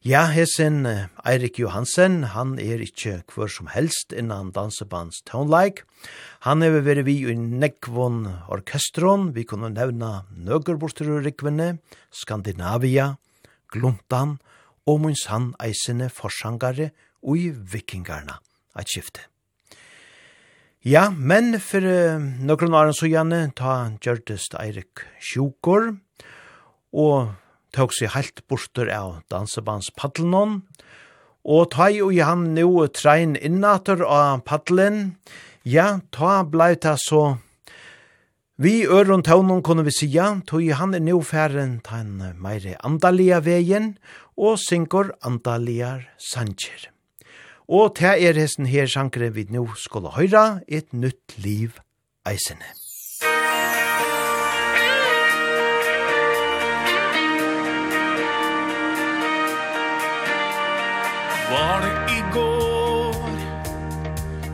Ja, 0.03 0.25
hesen 0.27 0.83
Eirik 1.23 1.61
Johansen, 1.61 2.25
han 2.35 2.57
er 2.59 2.81
ikkje 2.83 3.21
hver 3.31 3.47
som 3.47 3.69
helst 3.71 4.11
innan 4.11 4.49
dansebands 4.51 5.21
Tonelik. 5.23 5.85
Han 6.43 6.59
er 6.59 6.73
veri 6.83 7.05
vi 7.07 7.13
i 7.31 7.35
Nekvon 7.39 8.25
Orkestron, 8.51 9.29
vi 9.31 9.45
kunne 9.47 9.69
nevna 9.71 10.25
Nøgerborster 10.35 11.07
Rikvene, 11.23 11.77
Skandinavia, 12.11 13.13
Gluntan, 13.71 14.41
og 14.83 14.99
munns 15.05 15.23
han 15.31 15.53
eisene 15.63 16.09
forsangare 16.11 16.89
ui 17.23 17.53
vikingarna, 17.55 18.41
eit 18.75 18.91
skifte. 18.91 19.23
Ja, 20.83 21.05
men 21.15 21.61
for 21.63 21.79
nøkron 22.43 22.75
åren 22.75 22.91
så 22.91 23.07
gjerne 23.07 23.45
ta 23.55 23.77
Gjørtest 24.03 24.59
Eirik 24.59 25.05
Sjokor, 25.23 25.93
og 26.91 27.39
tok 27.73 27.93
seg 27.97 28.13
helt 28.13 28.43
bortur 28.47 28.91
av 28.93 29.23
dansebandspaddelen, 29.33 30.61
og 31.43 31.71
ta 31.73 31.89
jo 31.91 32.11
i 32.13 32.21
han 32.23 32.53
nå 32.55 32.87
trein 32.95 33.35
innater 33.35 34.03
av 34.05 34.45
paddelen, 34.47 35.17
ja, 35.67 35.99
ta 36.11 36.43
blei 36.43 36.75
ta 36.75 36.95
så 36.99 37.37
Vi 38.61 38.85
øron 38.85 39.23
tøvnum 39.25 39.63
kunne 39.65 39.83
vi 39.83 39.91
sija, 39.91 40.27
tog 40.45 40.61
han 40.77 40.93
er 40.93 41.01
nå 41.01 41.17
færen 41.25 41.79
ta 41.81 42.03
en 42.03 42.21
meire 42.37 42.75
andalia 42.85 43.39
vegin 43.41 43.95
og 44.37 44.59
syngur 44.61 45.09
andaliar 45.25 46.05
sanger. 46.21 46.91
Og 47.67 47.95
ta 47.97 48.13
er 48.13 48.37
hesten 48.37 48.69
her 48.69 48.85
sangre 48.85 49.31
vi 49.33 49.47
nå 49.49 49.65
skulle 49.75 50.13
høyra 50.13 50.61
et 50.67 50.93
nytt 50.93 51.33
liv 51.41 51.81
eisene. 52.29 52.82
var 61.51 61.81
det 61.81 62.13
i 62.13 62.21
går 62.33 63.29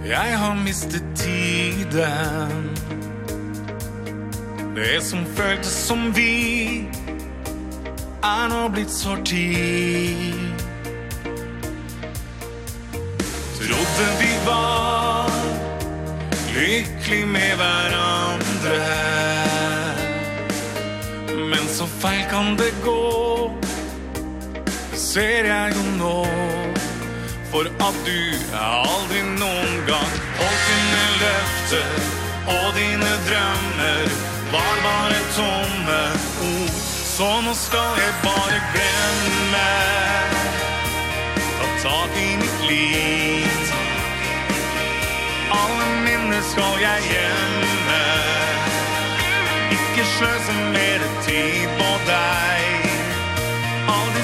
Jeg 0.05 0.37
har 0.37 0.55
mistet 0.55 1.03
tiden. 1.15 2.69
Det 4.75 5.03
som 5.03 5.25
føltes 5.35 5.71
som 5.87 6.15
vi 6.15 6.87
Er 8.23 8.47
nå 8.49 8.67
blitt 8.71 8.91
sorti 8.91 9.49
Trodde 13.59 14.07
vi 14.21 14.31
var 14.45 15.29
Lykkelig 16.59 17.27
med 17.27 17.51
hverandre. 17.55 18.79
Men 21.51 21.67
så 21.67 21.87
feil 21.99 22.23
kan 22.29 22.55
det 22.59 22.73
gå 22.83 23.51
Ser 24.93 25.45
jeg 25.47 25.75
jo 25.75 25.85
nå. 25.97 26.58
For 27.51 27.65
at 27.65 27.95
du 28.05 28.21
er 28.53 28.73
aldri 28.93 29.21
noen 29.41 29.75
gang 29.87 30.11
Holdt 30.39 30.65
dine 30.69 31.05
løfter 31.21 31.91
og 32.53 32.67
dine 32.77 33.13
drømmer 33.29 34.05
Var 34.53 34.75
bare 34.85 35.19
tomme 35.37 36.01
ord. 36.49 36.75
Så 37.15 37.29
nå 37.45 37.53
skal 37.53 37.97
jeg 38.01 38.13
bare 38.23 38.59
glemme 38.73 39.67
Ta 41.59 41.67
tak 41.83 42.15
i 42.17 42.29
mitt 42.39 42.61
liv. 42.69 43.59
Alle 45.51 45.87
minner 46.05 46.41
skal 46.51 46.75
jeg 46.81 46.99
gjemme. 47.11 48.01
Ikke 49.75 50.05
sløse 50.15 50.55
mer 50.75 51.05
tid 51.25 51.65
på 51.79 51.89
deg. 52.09 52.89
Aldri 53.95 54.23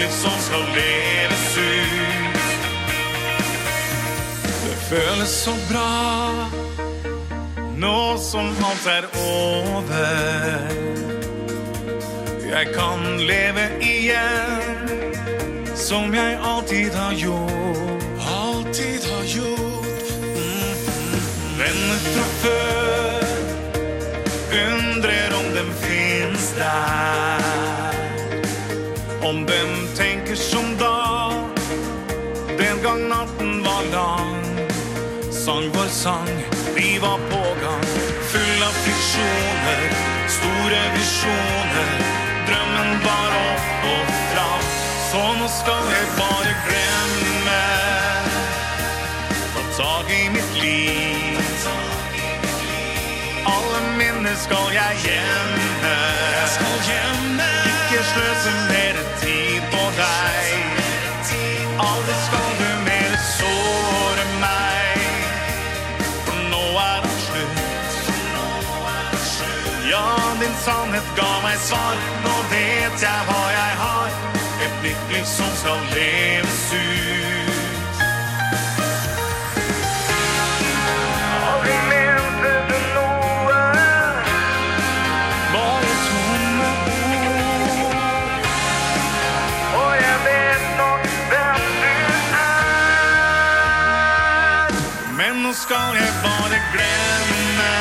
hemligt 0.00 0.20
som 0.20 0.30
skal 0.40 0.60
leves 0.60 1.58
ut. 1.58 2.40
Det 4.64 4.76
føles 4.88 5.28
så 5.28 5.50
bra. 5.70 6.50
Nå 7.76 8.18
som 8.18 8.46
alt 8.64 8.86
er 8.86 9.04
over 9.16 10.68
Jeg 12.50 12.66
kan 12.74 13.18
leve 13.18 13.62
igjen 13.80 14.90
Som 15.76 16.14
jeg 16.14 16.38
alltid 16.42 16.94
har 16.94 17.12
gjort. 17.14 18.04
Alltid 18.20 19.00
har 19.12 19.24
gjort. 19.24 20.12
Mm. 20.36 20.76
Venner 21.58 22.00
fra 22.12 22.26
før 22.42 23.24
Undrer 24.60 25.32
om 25.40 25.54
dem 25.56 25.72
finnes 25.80 26.52
der 26.58 27.49
sang 35.50 35.70
var 35.70 35.88
sång 35.88 36.44
Vi 36.76 36.98
var 36.98 37.18
på 37.18 37.36
gång 37.62 37.84
av 38.68 38.74
friktioner 38.84 39.82
Store 40.28 40.80
visioner 40.98 41.90
Drømmen 42.46 43.00
var 43.04 43.30
opp 43.52 43.84
og 43.84 44.06
fram. 44.32 44.64
Så 45.10 45.22
nå 45.38 45.48
skal 45.48 45.84
jeg 45.94 46.06
bare 46.18 46.54
glemme. 46.66 47.62
Ta 49.54 49.62
tag 49.78 50.10
i 50.10 50.28
mitt 50.34 50.62
liv. 50.62 51.40
Alle 53.54 53.80
minner 53.98 54.38
skal 54.46 54.70
jeg 54.74 55.02
gjemme. 55.06 55.96
Skal 56.54 56.78
gjemme. 56.90 57.29
sannhet 70.64 71.08
gav 71.16 71.42
mig 71.42 71.56
svar. 71.58 71.94
Nå 72.24 72.34
vet 72.50 73.02
jag 73.02 73.20
vad 73.26 73.52
jag 73.52 73.76
har. 73.84 74.08
Ett 74.64 74.82
nytt 74.82 75.12
liv 75.12 75.24
som 75.24 75.50
ska 75.56 75.74
levas 75.94 76.72
ut. 76.74 77.50
Och 81.50 81.66
vi 81.66 81.76
mente 81.88 82.52
du 82.68 82.78
nåa 82.94 83.72
Bara 85.52 85.92
tomma 86.08 86.70
ord 86.86 87.94
Och 89.74 89.94
jag 90.06 90.18
vet 90.28 90.64
nog 90.78 91.00
vem 91.30 91.62
du 91.82 91.94
är 92.36 92.56
Men 95.16 95.42
nu 95.42 95.54
skal 95.54 95.96
jag 95.96 96.14
bara 96.22 96.58
glömma 96.72 97.72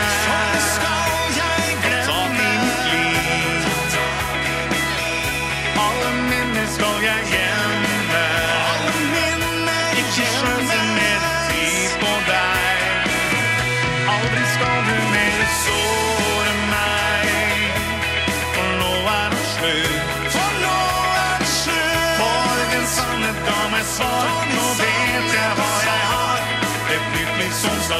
Vi 27.89 27.95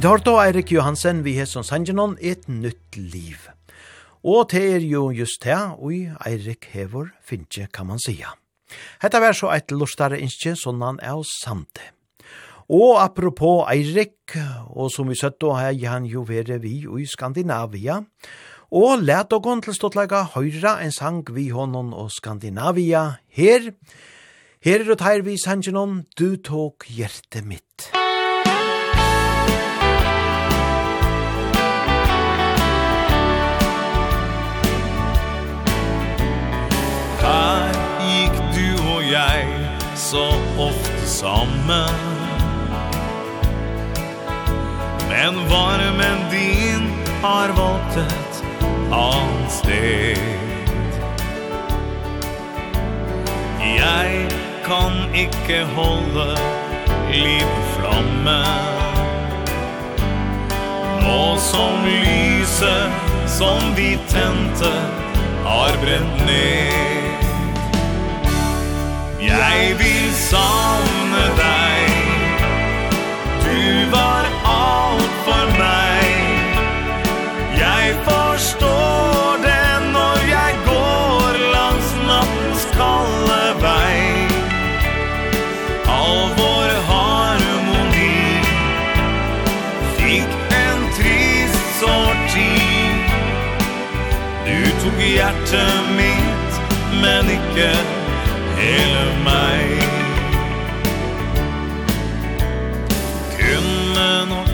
tar 0.00 0.18
då 0.18 0.44
Erik 0.44 0.70
Johansen 0.70 1.22
vi 1.22 1.32
hesson 1.32 1.64
Sanjanon 1.64 2.18
et 2.20 2.48
nytt 2.48 2.96
liv. 2.96 3.48
Og 4.22 4.50
det 4.50 4.74
er 4.74 4.80
jo 4.86 5.10
just 5.10 5.42
det, 5.42 5.58
og 5.78 5.92
Erik 6.26 6.64
Hevor 6.70 7.10
finnje, 7.18 7.66
kan 7.72 7.86
man 7.86 7.98
sija. 7.98 8.28
Hetta 9.02 9.20
var 9.20 9.32
så 9.34 9.50
eit 9.50 9.70
lustare 9.70 10.20
innskje, 10.22 10.54
sånn 10.54 10.82
han 10.82 11.00
er 11.02 11.22
samte. 11.26 11.96
Og 12.66 12.98
apropos 12.98 13.62
Eirik, 13.70 14.34
og 14.74 14.90
som 14.90 15.06
vi 15.06 15.14
søtt, 15.14 15.38
då, 15.40 15.54
har 15.54 15.74
han 15.86 16.06
jo 16.06 16.22
vere 16.22 16.58
vi 16.58 16.82
i 16.82 17.06
Skandinavia, 17.06 17.98
og 17.98 18.06
Og 18.70 18.98
let 18.98 19.32
og 19.32 19.62
til 19.62 19.74
ståttleika 19.74 20.24
høyra 20.34 20.80
en 20.82 20.92
sang 20.92 21.22
vi 21.30 21.50
honom 21.54 21.92
og 21.94 22.10
Skandinavia 22.10 23.18
her. 23.30 23.70
Her 24.64 24.80
er 24.82 24.90
og 24.90 24.98
teir 24.98 25.22
vi 25.22 25.36
sangenon, 25.38 26.06
du 26.18 26.36
tok 26.36 26.88
hjertet 26.90 27.46
mitt. 27.46 27.92
Her 37.22 37.70
gikk 38.02 38.36
du 38.56 38.68
og 38.96 39.02
jeg 39.06 39.46
så 39.94 40.26
ofte 40.58 41.06
sammen 41.06 42.26
Men 45.06 45.38
varmen 45.50 46.30
din 46.30 46.90
har 47.22 47.54
valgt 47.54 48.02
et 48.02 48.25
avsted 48.92 50.18
Jeg 53.76 54.28
kan 54.66 54.92
ikke 55.14 55.64
holde 55.76 56.28
liv 57.12 57.50
flamme 57.76 58.40
Nå 61.06 61.36
som 61.38 61.84
lyset 61.86 63.06
som 63.38 63.74
vi 63.76 63.98
tente 64.08 64.72
har 65.46 65.76
brent 65.82 66.26
ned. 66.26 66.72
Jeg 69.20 69.78
vil 69.78 70.12
savne 70.14 71.24
deg. 71.38 71.90
Du 73.44 73.90
var 73.92 74.15
ikke 97.56 97.76
hele 98.56 99.04
meg 99.24 99.80
Kunne 103.38 104.26
nok 104.28 104.50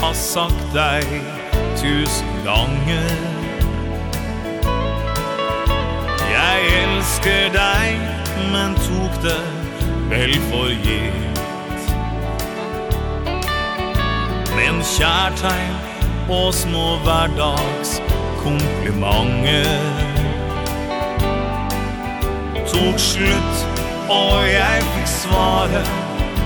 ha 0.00 0.12
sagt 0.12 0.64
deg 0.72 1.04
tusen 1.76 2.32
ganger 2.46 3.12
Jeg 6.32 6.72
elsker 6.80 7.52
deg, 7.52 8.00
men 8.52 8.76
tok 8.86 9.20
det 9.24 9.42
vel 10.08 10.34
for 10.48 10.72
gitt. 10.86 11.92
Men 14.56 14.80
kjærtegn 14.96 15.76
og 16.32 16.54
små 16.54 16.88
hverdags 17.04 17.98
komplimenter 18.44 20.15
tok 22.76 22.98
slutt 23.00 23.56
Og 24.12 24.42
jeg 24.48 24.82
fikk 24.94 25.08
svare 25.08 25.82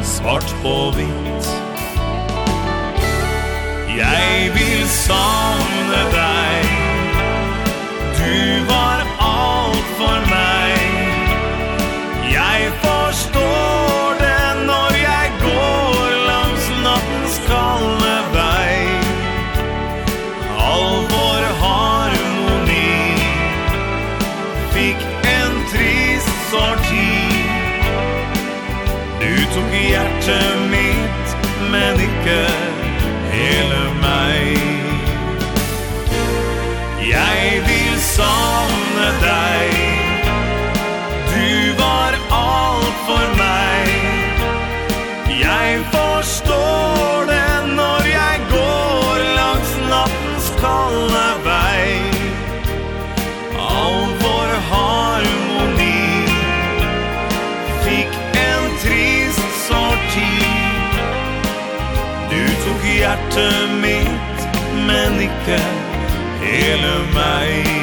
Svart 0.07 0.55
på 0.62 0.74
hvitt. 0.97 1.48
Jeg 3.93 4.51
vil 4.55 4.86
savne 4.89 6.01
deg. 6.15 6.70
Du 8.16 8.65
var 8.70 8.90
hjertet 29.91 30.71
mitt, 30.71 31.37
men 31.71 32.01
ikke 32.01 32.41
hele 33.33 33.90
mitt, 63.81 64.44
men 64.86 65.20
ikke 65.20 65.61
hele 66.43 66.94
meg. 67.15 67.81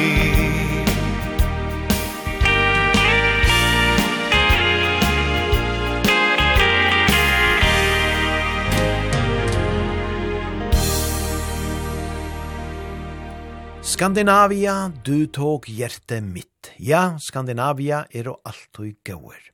Skandinavia, 13.98 14.92
du 15.02 15.26
tog 15.26 15.64
hjertet 15.66 16.22
mitt. 16.22 16.74
Ja, 16.78 17.16
Skandinavia 17.18 18.04
er 18.14 18.28
og 18.30 18.42
alt 18.46 18.78
og 18.78 18.92
gauer. 19.02 19.47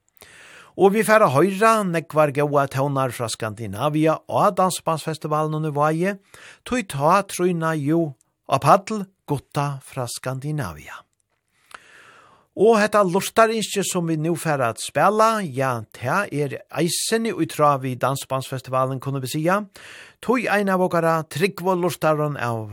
Og 0.75 0.91
vi 0.91 1.05
færa 1.07 1.29
høyra 1.31 1.85
nekvar 1.87 2.33
gaua 2.35 2.65
tøvnar 2.67 3.13
fra 3.15 3.29
Skandinavia 3.31 4.17
og 4.27 4.57
Dansbandsfestivalen 4.59 5.55
under 5.55 5.71
vaje, 5.71 6.17
tog 6.67 6.89
ta 6.91 7.21
trøyna 7.31 7.77
jo 7.79 8.01
av 8.51 8.65
paddel 8.65 9.05
gutta 9.31 9.77
fra 9.87 10.09
Skandinavia. 10.11 10.99
Og 12.55 12.77
hetta 12.79 13.05
lortarinskje 13.07 13.83
som 13.87 14.11
vi 14.11 14.15
nu 14.19 14.35
færa 14.39 14.73
at 14.75 14.83
spela, 14.83 15.41
ja, 15.43 15.81
ta 15.95 16.25
er 16.31 16.61
eisen 16.79 17.27
i 17.27 17.33
utra 17.35 17.77
vi 17.83 17.95
Dansbandsfestivalen, 17.95 18.99
kunne 19.03 19.23
vi 19.23 19.31
sija. 19.31 19.61
Tui 20.25 20.47
ein 20.49 20.71
av 20.73 20.81
okkara 20.81 21.19
tryggvo 21.29 21.75
lortaron 21.77 22.39
av 22.41 22.71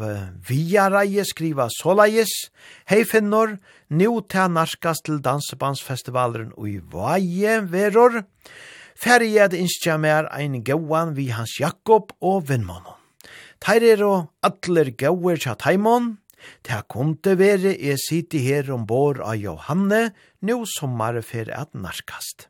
Viareie 0.47 1.25
skriva 1.27 1.65
Solais, 1.67 2.31
hei 2.87 3.01
finnor, 3.03 3.57
nu 3.91 4.21
ta 4.23 4.45
narkas 4.47 5.01
til 5.03 5.19
Dansebandsfestivalen 5.19 6.53
og 6.55 6.93
Vaje 6.93 7.57
veror, 7.73 8.21
færri 8.95 9.33
at 9.43 9.51
innskja 9.57 9.97
mer 9.99 10.29
ein 10.31 10.61
gauan 10.63 11.11
vi 11.17 11.27
hans 11.35 11.57
Jakob 11.59 12.15
og 12.23 12.47
vinnmanon. 12.47 12.95
Teir 13.59 13.83
er 13.83 14.05
og 14.07 14.31
atler 14.47 14.95
gauer 14.95 15.35
tja 15.35 15.59
taimon, 15.59 16.13
Ta 16.65 16.79
kunde 16.89 17.35
vere 17.37 17.75
er 17.75 17.99
siti 18.01 18.39
her 18.41 18.71
ombord 18.73 19.19
av 19.21 19.35
Johanne, 19.37 20.07
nu 20.41 20.63
sommar 20.65 21.19
fer 21.21 21.51
at 21.53 21.75
narkast. 21.77 22.47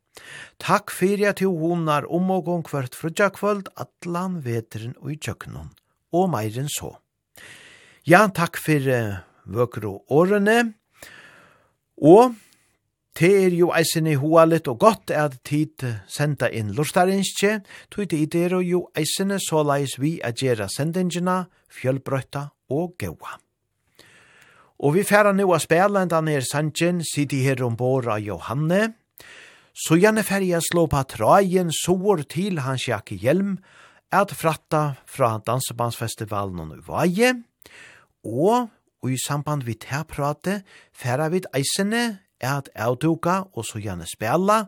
Takk 0.61 0.91
fyrir 0.93 1.31
at 1.31 1.39
du 1.41 1.49
honar 1.57 2.05
om 2.05 2.29
og 2.29 2.45
gong 2.45 2.61
kvart 2.67 2.93
frutja 2.93 3.31
kvöld 3.33 3.71
atlan 3.81 4.43
veteren 4.45 4.93
og 5.01 5.15
i 5.15 5.17
tjøkkenon, 5.17 5.71
og 6.13 6.29
meiren 6.29 6.69
så. 6.69 6.93
Ja, 8.05 8.27
takk 8.29 8.59
fyrir 8.61 9.23
vøkro 9.49 10.03
årene, 10.09 10.73
og 11.97 12.37
Det 13.19 13.45
er 13.45 13.51
jo 13.51 13.73
eisen 13.75 14.05
i 14.07 14.13
hoa 14.15 14.45
litt 14.47 14.69
og 14.71 14.77
godt 14.79 15.11
at 15.11 15.33
tid 15.43 15.83
senda 16.07 16.47
inn 16.47 16.71
lustarinskje, 16.77 17.57
tog 17.91 18.07
det 18.07 18.19
i 18.23 18.25
det 18.31 18.45
er 18.47 18.55
jo 18.63 18.85
eisen 18.95 19.35
så 19.35 19.65
leis 19.67 19.97
vi 19.99 20.13
at 20.23 20.39
gjerra 20.39 20.69
sendingina, 20.71 21.43
fjølbrøtta 21.67 22.45
og 22.71 22.95
gaua. 22.97 23.35
Og 24.79 24.95
vi 24.95 25.03
færa 25.03 25.35
nu 25.35 25.51
a 25.53 25.59
spela 25.59 26.01
enn 26.01 26.09
den 26.09 26.31
er 26.31 26.47
sanjen, 26.47 27.03
sidi 27.03 27.43
her 27.43 27.61
ombord 27.67 28.07
av 28.07 28.23
Johanne, 28.23 28.93
Så 29.73 29.95
gjerne 29.95 30.23
färja 30.23 30.59
slå 30.61 30.87
på 30.87 31.03
trajen 31.07 31.71
sår 31.71 32.25
til 32.29 32.59
hans 32.59 32.87
jakke 32.87 33.15
hjelm, 33.15 33.57
at 34.11 34.33
fratta 34.35 34.97
fra 35.07 35.37
dansebandsfestivalen 35.47 36.59
og 36.59 36.67
nøyvaje, 36.73 37.31
og, 38.27 38.67
og 39.01 39.07
i 39.11 39.17
samband 39.17 39.63
vi 39.63 39.77
tar 39.79 40.03
prate, 40.03 40.61
færa 40.91 41.29
vi 41.31 41.41
eisene 41.55 42.19
at 42.41 42.69
avduka 42.75 43.45
og 43.53 43.65
så 43.65 43.79
gjerne 43.79 44.05
spela, 44.09 44.65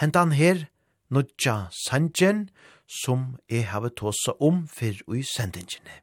hentan 0.00 0.32
her 0.32 0.66
nudja 1.10 1.68
sanjen 1.86 2.48
som 2.90 3.36
jeg 3.50 3.68
har 3.70 3.88
tåsa 3.94 4.34
om 4.40 4.66
for 4.68 5.14
i 5.14 5.22
sendingene. 5.22 6.02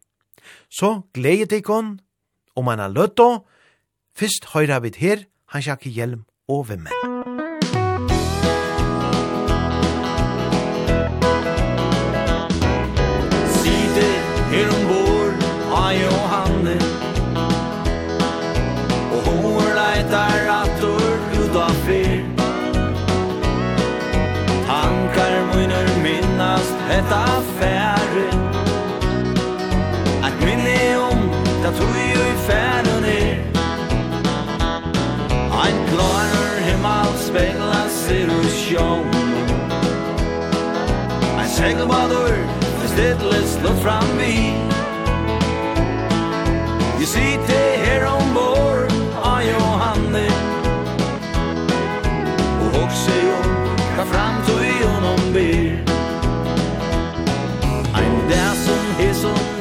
Så 0.69 1.09
glede 1.13 1.51
deg 1.57 1.69
om 1.69 1.97
om 2.57 2.71
han 2.71 2.81
har 2.81 2.93
løtt 2.93 3.19
å, 3.21 3.43
først 4.17 4.49
høyre 4.55 4.81
vi 4.87 4.95
her, 4.97 5.27
han 5.53 5.61
sjakke 5.61 5.93
hjelm 5.93 6.25
og 6.49 6.69
vimmen. 6.71 7.26
detta 26.97 27.15
affære 27.37 28.27
At 30.27 30.33
minne 30.45 30.99
om 31.09 31.19
da 31.63 31.69
tog 31.77 31.95
jo 32.13 32.21
i 32.33 32.37
färden 32.47 33.03
är 33.05 33.35
Ein 35.63 35.77
klarer 35.91 36.53
himmel 36.67 37.11
spegla 37.27 37.83
sig 37.89 38.23
og 38.37 38.45
sjån 38.61 39.07
Ein 41.39 41.49
segelbadur 41.49 42.35
för 42.79 42.87
stedlet 42.87 43.47
slår 43.47 43.75
fram 43.83 44.17
vi 44.17 44.53
You 46.99 47.05
see 47.05 47.37
det 47.47 47.86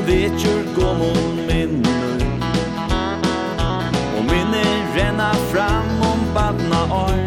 vetjur 0.07 0.63
gå 0.77 0.95
mot 0.95 1.37
minnor 1.49 2.21
Og 4.17 4.25
minner 4.31 4.73
renna 4.97 5.33
fram 5.53 5.89
om 6.11 6.21
badna 6.35 6.83
år 6.95 7.21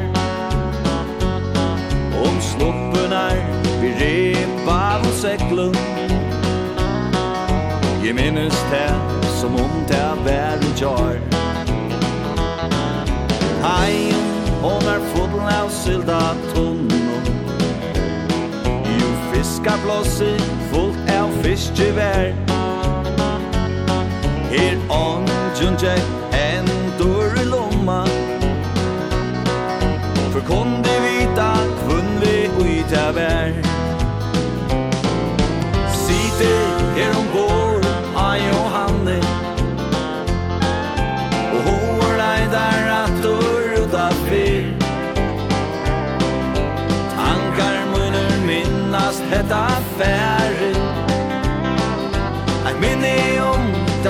Om 2.26 2.42
snoppunar 2.42 3.36
vi 3.82 3.94
repa 4.00 4.78
av 4.96 5.12
säcklun 5.22 5.76
Jeg 8.04 8.16
minnes 8.16 8.66
det 8.72 8.94
som 9.40 9.56
om 9.56 9.84
det 9.88 10.10
var 10.26 10.58
en 10.58 10.64
jar 10.80 11.20
Haien 13.64 14.28
hon 14.62 14.88
er 14.92 15.04
foten 15.14 15.48
av 15.62 15.70
sylda 15.70 16.20
tunnor 16.54 17.34
Jo 19.00 19.10
fiskar 19.32 19.84
blåsi 19.84 20.36
fullt 20.72 21.12
av 21.20 21.36
fiskgevær 21.44 22.49
Her 24.50 24.78
on 24.90 25.28
junje 25.60 25.94
en 26.34 26.66
dor 26.98 27.36
i 27.38 27.44
lomma 27.46 28.00
For 30.32 30.42
kon 30.48 30.82
du 30.82 30.96
vita 31.04 31.52
kvunnlig 31.82 32.50
ui 32.64 32.80
ta 32.90 33.04
vær 33.18 33.54
Sitte 36.00 36.50
her 36.98 37.14
om 37.20 37.30
bor 37.36 37.86
a 38.24 38.28
Johanne 38.42 39.20
Og 41.54 41.62
hår 41.70 42.18
deg 42.24 42.50
der 42.58 42.92
at 42.98 43.24
dor 43.28 43.72
ut 43.84 43.98
av 44.08 44.18
fyr. 44.26 44.74
Tankar 47.14 47.82
munner 47.94 48.38
minnast 48.50 49.22
hetta 49.30 49.66
færre 49.94 50.79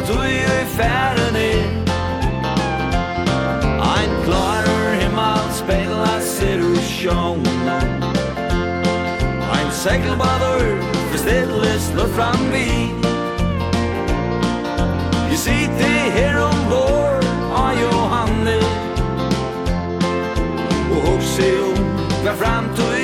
du 0.09 0.23
i 0.23 0.65
færen 0.65 1.35
är 1.35 1.63
Ein 3.95 4.11
klarer 4.25 4.93
himmel 5.01 5.53
speglar 5.53 6.19
situation 6.21 7.47
Ein 9.53 9.71
segelbadur 9.71 10.81
för 11.11 11.17
stillest 11.17 11.93
låt 11.95 12.15
fram 12.15 12.51
vi 12.51 12.91
Vi 15.29 15.37
sitter 15.37 16.11
her 16.11 16.43
ombord 16.43 17.25
av 17.53 17.71
Johanne. 17.81 18.57
Og 20.91 21.01
hopp 21.07 21.23
sig 21.23 21.61
om 21.61 21.85
hver 22.23 22.35
framtid 22.35 22.98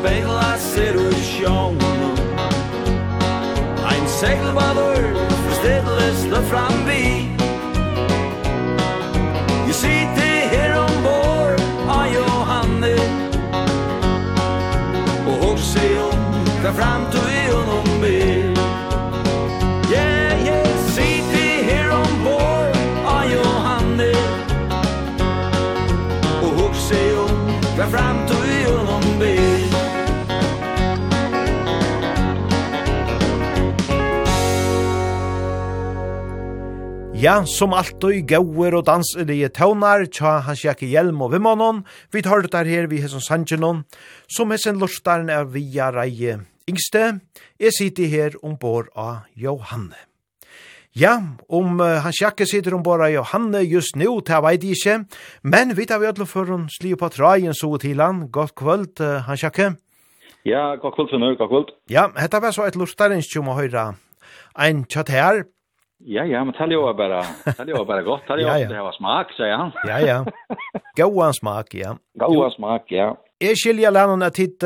speila 0.00 0.56
ser 0.56 0.96
ur 0.96 1.14
sjón 1.14 1.76
Ein 3.90 4.04
segelbadur, 4.08 5.04
forstedles 5.44 6.20
det 6.32 6.44
fram 6.50 6.79
Ja, 37.20 37.42
som 37.44 37.74
alltid, 37.76 38.22
gauer 38.30 38.78
og 38.78 38.86
danselige 38.88 39.50
tøvnar, 39.52 40.06
tja 40.08 40.38
hans 40.46 40.62
jakke 40.64 40.86
hjelm 40.88 41.20
og 41.20 41.34
vimmanon, 41.34 41.82
vi 42.14 42.22
tar 42.24 42.40
det 42.40 42.62
her 42.64 42.88
vi 42.88 43.02
hesson 43.02 43.20
sanjenon, 43.20 43.82
som 44.24 44.54
hesson 44.54 44.80
lortaren 44.80 45.28
er 45.28 45.44
via 45.44 45.90
reie 45.92 46.38
yngste, 46.70 47.20
jeg 47.60 47.76
sitter 47.76 48.08
her 48.08 48.38
ombord 48.40 48.88
av 48.96 49.26
Johanne. 49.36 49.98
Ja, 50.96 51.18
om 51.48 51.78
uh, 51.78 52.00
hans 52.02 52.18
jakke 52.22 52.48
sitter 52.48 52.74
ombord 52.74 53.04
av 53.04 53.12
Johanne 53.12 53.60
just 53.68 54.00
nu, 54.00 54.08
det 54.24 54.40
veit 54.42 54.64
jeg 54.64 54.78
ikke, 54.80 54.96
men 55.44 55.76
vi 55.76 55.86
tar 55.86 56.00
vi 56.00 56.08
alle 56.08 56.26
for 56.26 56.48
hun 56.48 56.66
sliv 56.72 56.98
på 56.98 57.12
trajen 57.14 57.54
så 57.54 57.76
til 57.82 58.00
han, 58.02 58.26
godt 58.32 58.56
kvöld, 58.58 58.96
uh, 58.98 59.20
hans 59.28 59.44
jakke. 59.44 59.74
Ja, 60.48 60.74
godt 60.80 60.96
kvöld, 60.96 61.12
Sønner, 61.12 61.36
godt 61.36 61.52
kvöld. 61.52 61.74
Ja, 61.92 62.08
hetta 62.16 62.40
var 62.40 62.56
så 62.56 62.64
et 62.66 62.80
lortaren 62.80 63.22
som 63.22 63.52
å 63.52 63.60
høyre 63.60 63.90
ein 64.58 64.84
chat 64.90 65.12
her, 65.14 65.44
Ja, 66.00 66.24
ja, 66.24 66.44
men 66.44 66.54
tell 66.56 66.72
jo 66.72 66.86
bara, 66.96 67.20
tell 67.56 67.68
jo 67.68 67.82
bara 67.84 68.02
gott, 68.02 68.22
tell 68.26 68.40
jo 68.40 68.48
ja, 68.50 68.58
ja. 68.62 68.68
det 68.68 68.82
var 68.82 68.92
smak, 68.92 69.32
säger 69.36 69.56
han. 69.56 69.72
ja, 69.84 69.98
ja. 70.00 70.24
Goan 70.96 71.34
smak, 71.34 71.74
ja. 71.74 71.96
Goan 72.18 72.50
smak, 72.50 72.92
ja. 72.92 73.14
Jeg 73.40 73.56
skiljer 73.56 73.92
lennon 73.92 74.22
at 74.22 74.36
hit, 74.36 74.64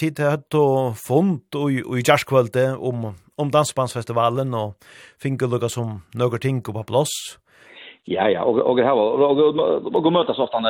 hit 0.00 0.20
hatt 0.20 0.56
og 0.56 0.96
fond 0.96 1.56
og 1.60 1.72
i 1.72 2.04
jærskvalde 2.04 2.70
om, 2.76 3.10
om 3.36 3.50
dansbandsfestivalen 3.52 4.54
og 4.56 4.76
finner 5.20 5.48
lukka 5.48 5.68
som 5.68 5.98
nøkker 6.16 6.40
ting 6.40 6.62
på 6.64 6.84
plats. 6.88 7.40
Ja, 8.08 8.28
ja, 8.28 8.44
og, 8.44 8.60
og, 8.60 8.80
og, 8.80 9.32
og, 9.40 9.94
og, 9.96 10.08
møtes 10.12 10.40
ofte 10.40 10.60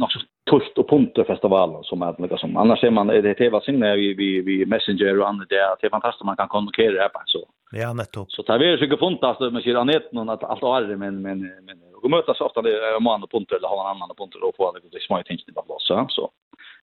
nok 0.00 0.12
så 0.12 0.22
tullt 0.48 0.78
og 0.80 0.86
punter 0.88 1.26
festivalen 1.28 1.84
som 1.84 2.00
er 2.00 2.16
liksom 2.16 2.38
som. 2.40 2.56
Annars 2.56 2.80
ser 2.80 2.92
man, 2.96 3.12
det 3.12 3.24
det 3.24 3.36
teva 3.36 3.60
sinne 3.60 3.92
vi, 4.00 4.14
vi, 4.16 4.28
vi 4.40 4.64
messenger 4.64 5.20
og 5.20 5.28
andre, 5.28 5.48
det 5.50 5.60
er 5.60 5.92
fantastisk 5.92 6.24
man 6.24 6.40
kan 6.40 6.48
kommunikere 6.48 6.96
her 6.96 7.12
på 7.12 7.20
så. 7.28 7.44
Ja, 7.70 7.92
nettopp. 7.92 8.30
Så 8.30 8.42
tar 8.42 8.58
vi 8.58 8.66
ju 8.66 8.78
sig 8.78 8.88
så 8.88 9.50
med 9.50 9.62
sig 9.62 9.76
anet 9.76 10.12
någon 10.12 10.28
att 10.28 10.44
allt 10.44 10.62
är 10.62 10.96
men 10.96 11.22
men 11.22 11.38
men 11.40 11.78
och 12.02 12.10
mötas 12.10 12.40
ofta 12.40 12.62
det 12.62 12.70
är 12.70 13.00
man 13.00 13.22
och 13.22 13.30
punter 13.30 13.56
eller 13.56 13.68
har 13.68 13.90
en 13.90 14.02
annan 14.02 14.16
punter 14.16 14.38
då 14.40 14.52
på 14.52 14.76
det 14.92 15.00
små 15.00 15.22
ting 15.22 15.38
till 15.38 15.54
bara 15.54 15.78
så 15.78 16.06
så. 16.08 16.30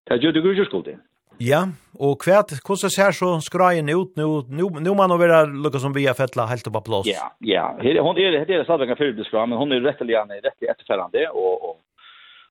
Det 0.04 0.16
gör 0.16 0.32
det 0.32 0.40
gör 0.40 0.54
ju 0.54 0.66
skuld. 0.66 0.98
Ja, 1.38 1.68
och 2.00 2.22
kvärt 2.22 2.50
hur 2.68 2.76
så 2.76 2.90
ser 2.90 3.12
så 3.12 3.42
skrajen 3.42 3.90
ut 3.90 4.12
nu 4.16 4.28
nu 4.58 4.64
nu 4.86 4.90
man 4.94 5.12
har 5.12 5.18
vara 5.18 5.46
lucka 5.46 5.80
som 5.80 5.94
vi 5.94 6.08
har 6.08 6.14
fettla 6.14 6.46
helt 6.46 6.74
på 6.74 6.82
plats. 6.82 7.08
Ja, 7.08 7.32
ja. 7.40 8.02
Hon 8.02 8.18
är 8.18 8.46
det 8.46 8.56
är 8.56 8.64
så 8.64 8.74
att 8.74 8.80
jag 8.80 8.90
kan 8.90 8.98
fylla 8.98 9.46
men 9.46 9.58
hon 9.58 9.72
är 9.72 9.82
rätt 9.82 10.02
eller 10.02 10.14
rätt 10.42 10.64
efterfärande 10.72 11.30
och 11.30 11.70
och 11.70 11.78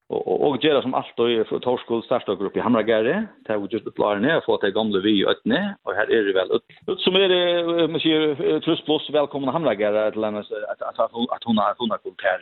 och 0.09 0.29
och 0.29 0.49
och 0.49 0.63
gera 0.63 0.83
som 0.83 0.95
allt 0.95 1.17
då 1.17 1.45
för 1.45 1.59
Torskol 1.59 2.03
starta 2.03 2.35
grupp 2.35 2.57
i 2.57 2.61
Hamragare 2.61 3.27
där 3.47 3.59
vi 3.59 3.67
just 3.71 3.95
planerar 3.95 4.21
ner 4.21 4.41
för 4.41 4.55
att 4.55 4.61
det 4.61 4.71
gamla 4.71 4.99
vi 5.01 5.27
ötne 5.27 5.77
och 5.83 5.95
här 5.95 6.11
är 6.11 6.23
det 6.25 6.33
väl 6.33 6.51
ut 6.53 7.01
som 7.01 7.15
är 7.15 7.29
det 7.29 7.89
monsieur 7.89 8.61
Trust 8.61 8.85
plus 8.85 9.11
välkomna 9.11 9.53
Hamragare 9.53 10.07
att 10.07 10.17
lämna 10.17 10.41
att 10.41 10.83
att 10.83 10.99
att 10.99 11.45
hon 11.45 11.59
har 11.59 11.75
hon 11.79 11.91
har 11.91 11.99
kommit 11.99 12.21
här 12.23 12.41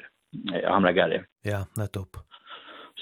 Hamragare. 0.70 1.24
Ja, 1.42 1.66
nettopp. 1.76 2.16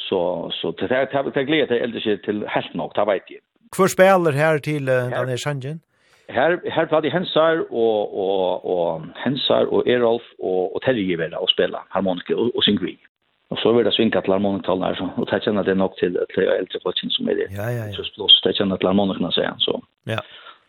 Så 0.08 0.50
så 0.52 0.70
det 0.70 0.86
här 0.86 1.30
det 1.34 1.44
glädje 1.44 1.66
till 1.66 1.76
äldre 1.76 2.16
till 2.16 2.46
helt 2.46 2.74
nog 2.74 2.94
ta 2.94 3.04
vet 3.04 3.22
jag. 3.30 3.40
Kvar 3.76 3.88
spelar 3.88 4.32
här 4.32 4.58
till 4.58 4.84
den 4.84 5.12
här 5.12 5.36
Sanjen? 5.36 5.80
Här 6.28 6.90
var 6.90 7.00
det 7.02 7.10
Hensar 7.10 7.72
och 7.72 8.02
och 8.24 8.54
och 8.72 9.02
Hensar 9.14 9.64
och 9.64 9.88
Erolf 9.88 10.22
och 10.38 10.76
och 10.76 10.82
Terje 10.82 11.16
Vera 11.16 11.38
og 11.38 11.50
spela 11.50 11.84
harmonika 11.88 12.36
och, 12.36 12.56
och 12.56 12.64
synkvi. 12.64 12.96
Og 13.51 13.59
så 13.59 13.72
vil 13.74 13.85
det 13.85 13.93
svinka 13.97 14.20
til 14.22 14.36
harmoniktalene 14.36 14.93
her, 14.93 15.09
og 15.18 15.27
det 15.27 15.40
kjenner 15.43 15.66
det 15.66 15.74
nok 15.77 15.97
til, 15.98 16.14
til 16.35 16.47
eldre 16.52 16.81
folkene 16.85 17.10
som 17.10 17.28
er 17.28 17.40
det. 17.40 17.48
Ja, 17.56 17.66
ja, 17.74 17.89
ja. 17.89 17.94
Så 17.97 18.06
plus, 18.14 18.36
det 18.44 18.55
kjenner 18.56 18.78
til 18.78 18.90
harmonikene, 18.93 19.32
sier 19.35 19.51
han. 19.51 19.59
Så, 19.64 19.74
ja. 20.06 20.20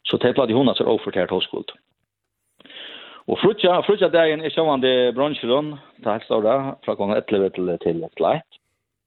så 0.10 0.18
det 0.18 0.32
er 0.34 0.56
hun 0.58 0.72
som 0.74 0.86
er 0.86 0.90
overfortert 0.90 1.30
til 1.30 1.38
høyskuld. 1.38 1.76
Og 3.30 3.38
frutja, 3.38 3.76
frutja 3.86 4.10
dagen 4.10 4.42
er 4.42 4.50
sjående 4.50 5.14
bronsjeren, 5.14 5.76
det 6.02 6.10
er 6.10 6.18
helt 6.24 6.46
da, 6.48 6.56
fra 6.82 6.98
kong 6.98 7.14
11 7.14 7.54
til, 7.54 7.70
til 7.84 8.02
et 8.08 8.24
leit. 8.24 8.60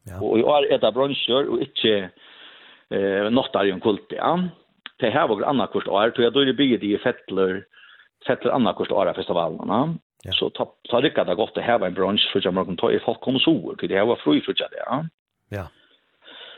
Ja. 0.07 0.21
Og 0.23 0.39
i 0.39 0.47
år 0.47 0.69
er 0.71 0.79
det 0.79 0.95
bronsjer, 0.95 1.51
og 1.51 1.65
ikke 1.65 1.95
eh, 2.95 3.27
nåttar 3.35 3.67
i 3.67 3.75
en 3.75 3.83
kult, 3.83 4.15
ja. 4.15 4.37
Det 5.03 5.11
her 5.11 5.27
var 5.27 5.49
annakvist 5.51 5.91
år, 5.91 6.15
tror 6.15 6.29
jeg 6.29 6.33
da 6.33 6.41
er 6.45 6.53
det 6.53 6.59
bygget 6.61 6.87
i 6.87 6.95
fettler, 7.03 7.65
fettler 8.27 8.55
annakvist 8.55 8.95
år 8.95 9.11
av 9.11 9.19
festivalen, 9.19 9.59
ja. 9.67 9.83
Ja. 10.25 10.33
Så 10.33 10.51
ta 10.51 10.73
ta 10.89 11.01
det 11.01 11.11
kan 11.11 11.27
det 11.27 11.35
gott 11.35 11.59
att 11.59 11.65
ha 11.65 11.87
en 11.87 11.95
brunch 11.95 12.31
för 12.33 12.41
jag 12.45 12.55
kan 12.55 12.77
ta 12.77 12.93
i 12.93 12.99
folk 12.99 13.21
kommer 13.21 13.39
så 13.39 13.75
till 13.79 13.89
det 13.89 14.05
var 14.05 14.17
fri 14.17 14.41
för 14.41 14.55
jag 14.57 14.71
där. 14.71 15.09
Ja. 15.51 15.67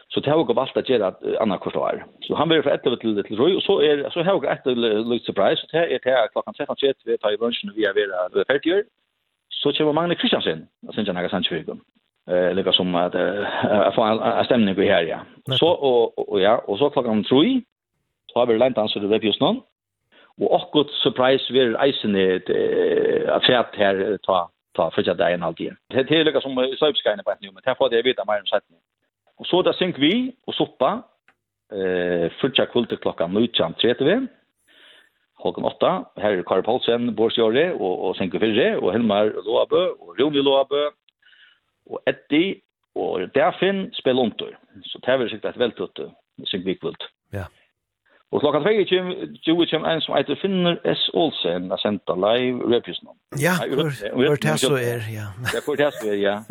Så 0.08 0.20
det 0.20 0.30
har 0.30 0.44
gått 0.44 0.56
valt 0.56 0.76
att 0.76 0.88
göra 0.88 1.14
andra 1.40 1.58
kort 1.58 1.76
år. 1.76 2.06
Så 2.20 2.34
han 2.34 2.48
blir 2.48 2.62
för 2.62 2.70
ett 2.70 3.00
till 3.00 3.24
till 3.24 3.36
Roy 3.36 3.56
och 3.56 3.62
så 3.62 3.80
är 3.82 4.10
så 4.10 4.22
har 4.22 4.32
jag 4.32 4.44
ett 4.44 4.66
lite 5.06 5.26
surprise 5.26 5.56
så 5.56 5.66
det 5.72 5.94
är 5.94 5.98
det 6.04 6.28
klockan 6.32 6.54
13:30 6.54 6.94
vi 7.04 7.18
tar 7.18 7.32
i 7.32 7.36
brunchen 7.36 7.72
vi 7.76 7.84
är 7.84 7.94
vi 7.94 8.02
är 8.40 8.44
färdiga. 8.44 8.82
Så 9.48 9.72
kommer 9.72 9.92
Magne 9.92 10.14
Kristiansen. 10.14 10.66
Sen 10.94 11.04
jag 11.04 11.14
några 11.14 11.28
sanchvigum 11.28 11.80
eh 12.30 12.54
lika 12.54 12.72
som 12.72 12.94
att 12.94 13.14
jag 13.14 13.94
får 13.94 14.06
en 14.06 14.44
stämning 14.44 14.74
här 14.88 15.02
ja. 15.02 15.20
Så 15.58 15.68
och 16.16 16.40
ja 16.40 16.58
och 16.58 16.78
så 16.78 16.90
klockan 16.90 17.24
3 17.24 17.62
så 18.32 18.38
har 18.38 18.46
vi 18.46 18.58
lent 18.58 18.78
ansökt 18.78 19.10
det 19.10 19.26
just 19.26 19.40
nå. 19.40 19.62
Og 20.40 20.52
akkurat 20.52 20.92
surprise 21.00 21.52
vi 21.52 21.62
eisene 21.80 22.26
at 23.32 23.46
fjert 23.46 23.78
her 23.80 24.02
ta 24.26 24.46
ta 24.76 24.90
fyrsta 24.94 25.14
dagen 25.16 25.42
alltid. 25.42 25.76
Det 25.92 26.12
er 26.12 26.24
lukka 26.26 26.42
som 26.44 26.58
søpskajene 26.80 27.24
på 27.24 27.32
et 27.32 27.44
nu, 27.44 27.52
men 27.52 27.64
her 27.64 27.76
får 27.78 27.92
det 27.92 28.04
vita 28.04 28.24
mer 28.28 28.42
om 28.44 28.50
sættene. 28.50 28.78
Og 29.40 29.48
så 29.48 29.62
da 29.64 29.72
synk 29.76 30.00
vi 30.00 30.12
og 30.48 30.56
soppa 30.56 30.90
eh, 31.72 32.28
fyrsta 32.40 32.68
kvulter 32.72 33.00
klokka 33.00 33.28
19.30 33.28 34.28
Håkon 35.44 35.68
8. 35.68 35.90
Her 36.22 36.38
er 36.38 36.44
Kari 36.48 36.64
Paulsen, 36.64 37.10
Bård 37.16 37.34
Sjøri 37.36 37.66
og, 37.74 37.92
og 38.08 38.16
Senke 38.16 38.40
Fyrre 38.40 38.78
og 38.80 38.92
Helmar 38.94 39.32
Loabø 39.44 39.82
og 40.00 40.16
Rune 40.20 40.44
Loabø 40.44 40.86
og 41.92 42.00
Eddie 42.08 42.62
og 42.96 43.28
Derfinn 43.34 43.90
spiller 43.94 44.22
under. 44.22 44.56
Så 44.88 45.00
det 45.04 45.12
er 45.12 45.20
vel 45.20 45.30
sikkert 45.30 45.54
et 45.54 45.60
veltøtte 45.60 46.10
synkvikvult. 46.48 47.04
Ja. 47.32 47.44
Yeah. 47.44 47.65
Og 48.32 48.40
klokka 48.42 48.58
2 48.58 48.84
kjem, 48.90 49.10
Joe 49.46 49.66
kjem 49.70 49.84
en 49.86 50.00
som 50.02 50.16
heter 50.16 50.38
Finner 50.40 50.80
S. 50.90 51.04
Olsen, 51.14 51.70
a 51.72 51.78
senta 51.78 52.16
live 52.18 52.58
repjusen. 52.72 53.08
Ja, 53.38 53.54
hvor 53.70 54.34
det 54.42 54.58
så 54.60 54.74
er, 54.74 55.06
ja. 55.18 55.28
Ja, 55.54 55.60
hvor 55.64 55.78
det 55.78 55.92
så 55.94 56.10
er, 56.10 56.18
ja. 56.28 56.36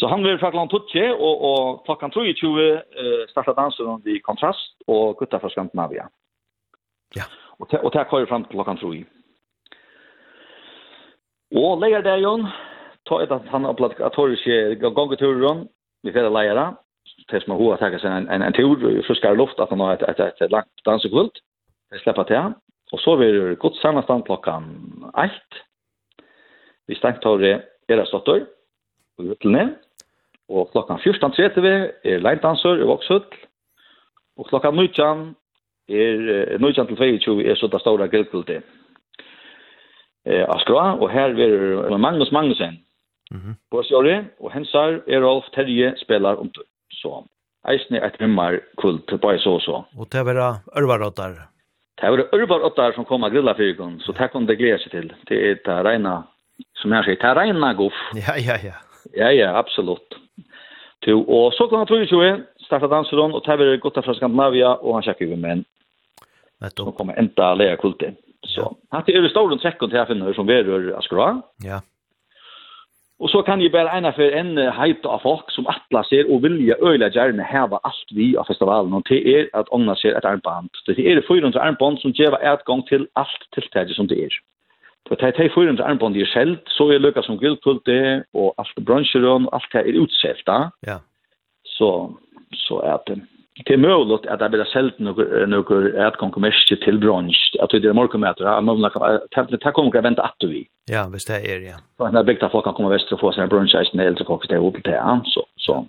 Så 0.00 0.08
han 0.08 0.22
vil 0.24 0.38
fakla 0.40 0.62
han 0.62 0.70
tutsi, 0.72 1.02
og, 1.12 1.42
og 1.50 1.82
klokka 1.84 2.08
3 2.08 2.20
uh, 2.40 3.26
starta 3.28 3.52
dansen 3.52 3.86
om 3.86 4.02
i 4.08 4.18
kontrast, 4.24 4.72
og 4.88 5.16
gutta 5.18 5.36
fra 5.36 5.50
Skandinavia. 5.50 6.06
Ja. 7.16 7.26
Og, 7.58 7.68
te, 7.68 7.80
og 7.84 7.92
det 7.92 8.06
kører 8.08 8.26
fram 8.30 8.44
til 8.44 8.56
klokka 8.56 8.74
3. 8.80 9.04
Og 11.60 11.80
leger 11.82 12.00
det, 12.06 12.16
Jon, 12.22 12.46
ta 13.08 13.20
et 13.20 13.34
at 13.36 13.50
han 13.52 13.64
har 13.68 13.76
platt 13.76 14.00
at 14.00 14.16
gongeturen, 14.16 15.68
vi 16.02 16.12
fyrir 16.12 16.32
leira, 16.32 16.70
tills 17.30 17.46
man 17.48 17.60
har 17.60 17.78
takke 17.80 17.98
seg 17.98 18.10
en, 18.12 18.28
en, 18.28 18.42
en 18.42 18.52
tur 18.52 18.98
och 18.98 19.04
friskare 19.06 19.36
luft 19.36 19.60
at 19.60 19.70
han 19.70 19.80
har 19.80 19.92
et, 19.92 20.02
et, 20.08 20.20
et, 20.20 20.42
et 20.42 20.50
langt 20.50 20.84
dansekvult. 20.86 21.40
Det 21.90 22.00
släpper 22.02 22.24
till. 22.24 22.54
Og 22.92 22.98
så 22.98 23.16
vil 23.16 23.34
det 23.34 23.58
gott 23.58 23.76
sammanstånd 23.76 24.24
klockan 24.26 24.64
1. 25.18 25.30
Vi 26.88 26.94
stengt 26.94 27.24
har 27.24 27.38
det 27.38 27.62
era 27.88 28.06
ståttor 28.06 28.46
på 29.16 29.24
Juttelne. 29.24 29.74
Og 30.48 30.70
klockan 30.72 30.98
14.30 30.98 31.66
er 32.04 32.26
är 32.26 32.82
i 32.82 32.86
Våkshull. 32.86 33.24
Og 34.36 34.46
klockan 34.46 34.74
19 34.74 35.36
er 35.88 36.58
19 36.58 36.86
til 36.86 36.96
22 36.96 37.50
er 37.50 37.54
så 37.54 37.66
det 37.66 37.80
store 37.80 38.08
grillkultet. 38.08 38.62
Eh, 40.26 40.44
Askra, 40.48 41.00
og 41.00 41.10
her 41.10 41.28
er 41.28 41.96
Magnus 41.96 42.32
Magnusen. 42.32 42.84
Mm 43.30 43.40
-hmm. 43.40 43.54
På 43.70 43.82
Sjøri, 43.82 44.24
og 44.40 44.52
hensar 44.52 45.00
er 45.08 45.20
Rolf 45.20 45.44
Terje 45.52 45.94
spelar 45.96 46.34
om 46.34 46.50
tur 46.50 46.69
så. 47.02 47.22
Eisne 47.68 48.00
et 48.00 48.16
himmar 48.20 48.58
kult 48.80 49.10
bare 49.20 49.40
så 49.42 49.58
så. 49.60 49.82
Og 49.98 50.08
det 50.12 50.24
var 50.26 50.62
ørvarottar. 50.76 51.36
Det 52.00 52.10
var 52.12 52.22
ørvarottar 52.32 52.94
som 52.96 53.04
kom 53.04 53.24
av 53.24 53.34
grilla 53.34 53.54
fyrkon, 53.54 53.98
så 54.04 54.14
det 54.16 54.30
kom 54.32 54.46
det 54.48 54.56
glede 54.60 54.78
seg 54.84 54.94
til. 54.94 55.10
Det 55.28 55.40
er 55.50 55.58
det 55.66 55.80
regna, 55.84 56.22
som 56.80 56.94
jeg 56.96 57.08
sier, 57.08 57.20
det 57.20 57.34
regna 57.36 57.74
goff. 57.76 57.98
Ja, 58.16 58.38
ja, 58.40 58.56
ja. 58.64 58.78
Ja, 59.16 59.28
ja, 59.32 59.52
absolutt. 59.58 60.16
To, 61.04 61.20
og 61.24 61.52
så 61.56 61.66
kan 61.68 61.80
han 61.80 61.88
tro 61.88 62.00
jo 62.00 62.22
starta 62.66 62.88
danseron, 62.88 63.32
og 63.34 63.44
det 63.44 63.58
var 63.58 63.76
gutta 63.82 64.02
fra 64.04 64.14
Skandinavia, 64.14 64.74
og 64.80 64.98
han 64.98 65.04
sjekker 65.04 65.30
jo 65.30 65.36
med 65.36 65.58
en 65.58 65.64
Som 66.76 66.92
kommer 66.92 67.16
enda 67.16 67.54
lea 67.54 67.76
kulten. 67.80 68.16
Så, 68.44 68.60
ja. 68.60 68.68
hatt 68.92 69.08
er 69.08 69.22
det 69.22 69.30
store 69.32 69.56
trekken 69.60 69.88
til 69.88 69.96
jeg 69.96 70.08
finner 70.10 70.34
som 70.36 70.48
verur 70.48 70.90
Askra. 70.98 71.30
Ja. 71.64 71.80
Og 73.20 73.28
så 73.28 73.42
kan 73.42 73.60
jeg 73.60 73.72
bare 73.72 73.92
ene 73.98 74.12
for 74.16 74.32
en 74.40 74.56
heit 74.78 75.04
av 75.04 75.20
folk 75.20 75.50
som 75.52 75.66
atla 75.68 76.00
ser 76.08 76.28
og 76.32 76.40
vilja 76.42 76.78
øyla 76.80 77.10
gjerne 77.12 77.44
heva 77.44 77.80
alt 77.84 78.14
vi 78.16 78.30
av 78.40 78.48
festivalen, 78.48 78.94
og 78.96 79.04
det 79.10 79.20
er 79.28 79.50
at 79.54 79.68
ågna 79.76 79.94
ser 80.00 80.16
et 80.16 80.24
armband. 80.24 80.70
Det 80.86 80.96
er 80.96 81.20
400 81.28 81.60
armband 81.60 82.00
som 82.00 82.14
gjeva 82.16 82.40
etgang 82.52 82.80
til 82.88 83.04
alt 83.20 83.44
tiltaget 83.54 83.96
som 83.96 84.08
det 84.08 84.24
er. 84.24 84.38
Det 85.10 85.20
er 85.20 85.52
400 85.54 85.84
armband 85.84 86.16
i 86.16 86.24
selv, 86.32 86.56
så 86.66 86.88
er 86.88 87.02
lukka 87.02 87.22
som 87.22 87.38
grillpulte, 87.38 88.24
og 88.34 88.54
alt 88.58 88.84
bransjerøn, 88.86 89.48
alt 89.52 89.68
det 89.72 89.84
er 89.84 90.00
utselt 90.00 90.46
da. 90.46 90.58
Ja. 90.86 90.98
Så, 91.64 91.90
så 92.54 92.80
er 92.84 92.98
det 93.06 93.20
det 93.64 93.74
är 93.74 93.78
möjligt 93.78 94.26
att 94.26 94.38
det 94.38 94.48
blir 94.48 94.64
sällt 94.64 94.98
några 94.98 96.08
ätkonkommerser 96.08 96.76
till 96.76 96.98
bransch. 96.98 97.56
Att 97.60 97.70
det 97.70 97.84
är 97.84 97.92
morgomätare. 97.92 98.48
Ja, 98.48 98.60
men 98.60 98.80
det 98.80 99.64
här 99.64 99.72
kommer 99.72 99.98
att 99.98 100.04
vänta 100.04 100.22
att 100.22 100.36
vi. 100.40 100.66
Ja, 100.90 101.08
visst 101.12 101.28
det 101.28 101.34
är 101.34 101.60
ja. 101.60 101.76
Så 101.96 102.08
när 102.08 102.24
byggt 102.24 102.52
folk 102.52 102.64
kan 102.64 102.74
komma 102.74 102.88
väster 102.88 103.14
och 103.14 103.20
få 103.20 103.32
sina 103.32 103.46
brunch 103.46 103.74
i 103.74 103.84
sin 103.84 104.00
äldre 104.00 104.24
kock. 104.24 104.48
Det 104.48 104.56
upp 104.56 104.82
till 104.84 104.94
Så, 105.24 105.46
så. 105.56 105.86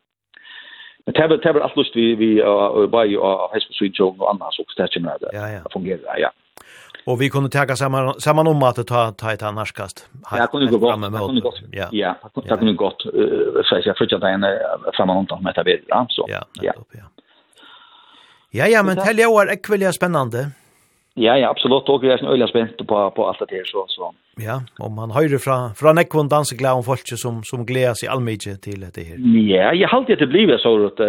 Men 1.06 1.14
det 1.14 1.45
är 1.45 1.53
väl 1.53 1.61
allt 1.61 1.76
lust 1.76 1.95
vi, 1.95 2.15
vi 2.15 2.41
uh, 2.41 2.88
bara 2.88 3.19
av 3.19 3.49
sweet 3.77 3.95
Sweden 3.95 4.19
och 4.19 4.30
annars 4.31 4.60
också. 4.60 4.81
Det 4.81 4.93
kommer 4.93 5.19
det 5.19 5.30
ja, 5.34 5.49
ja. 5.49 5.60
fungerar 5.73 6.19
ja. 6.19 6.31
Och 7.06 7.22
vi 7.22 7.30
kunde 7.30 7.49
tagga 7.49 7.76
samman 7.76 8.14
samman 8.14 8.48
om 8.48 8.64
att 8.64 8.88
ta 8.88 9.11
ta 9.11 9.34
ett 9.34 9.43
annarskast. 9.43 10.10
Ja, 10.31 10.48
kunde 10.48 10.72
gå 10.72 10.77
gott. 10.77 11.61
Ja, 11.72 11.88
ja, 11.91 12.15
kunde 12.57 12.73
gott. 12.73 13.02
Så 13.65 13.81
jag 13.85 13.98
försökte 13.98 14.19
ta 14.19 14.27
en 14.27 14.45
framåt 14.93 15.41
med 15.41 15.53
det 15.56 15.64
här. 15.89 16.06
Så. 16.10 16.26
Ja, 16.30 16.43
ja. 16.61 16.73
Ja, 18.53 18.68
ja, 18.68 18.84
men 18.84 18.95
tell 18.98 19.19
jag 19.19 19.48
är 19.48 19.53
ekvilja 19.53 19.91
spännande. 19.91 20.38
Ja, 21.14 21.38
ja, 21.38 21.49
absolut. 21.49 21.90
Och 21.90 22.06
jag 22.06 22.19
är 22.19 22.26
öliga 22.26 22.48
spänd 22.48 22.78
på, 22.78 23.11
på 23.11 23.28
allt 23.28 23.40
det 23.40 23.56
här. 23.56 23.64
Så, 23.65 23.86
så. 23.88 24.14
Ja, 24.38 24.61
och 24.80 24.91
man 24.91 25.11
hör 25.11 25.38
från, 25.38 25.76
från 25.76 25.98
ekvon 25.98 26.30
danseglära 26.30 26.73
om 26.73 26.84
folk 26.84 27.02
som, 27.06 27.44
som 27.44 27.65
gläder 27.65 27.94
sig 27.94 28.10
allmycket 28.10 28.61
till 28.61 28.80
det 28.80 29.02
här. 29.02 29.18
Ja, 29.53 29.73
jag 29.73 29.90
har 29.90 29.98
alltid 29.98 30.18
det 30.18 30.28
blivit 30.28 30.60
så 30.60 30.86
att, 30.86 30.99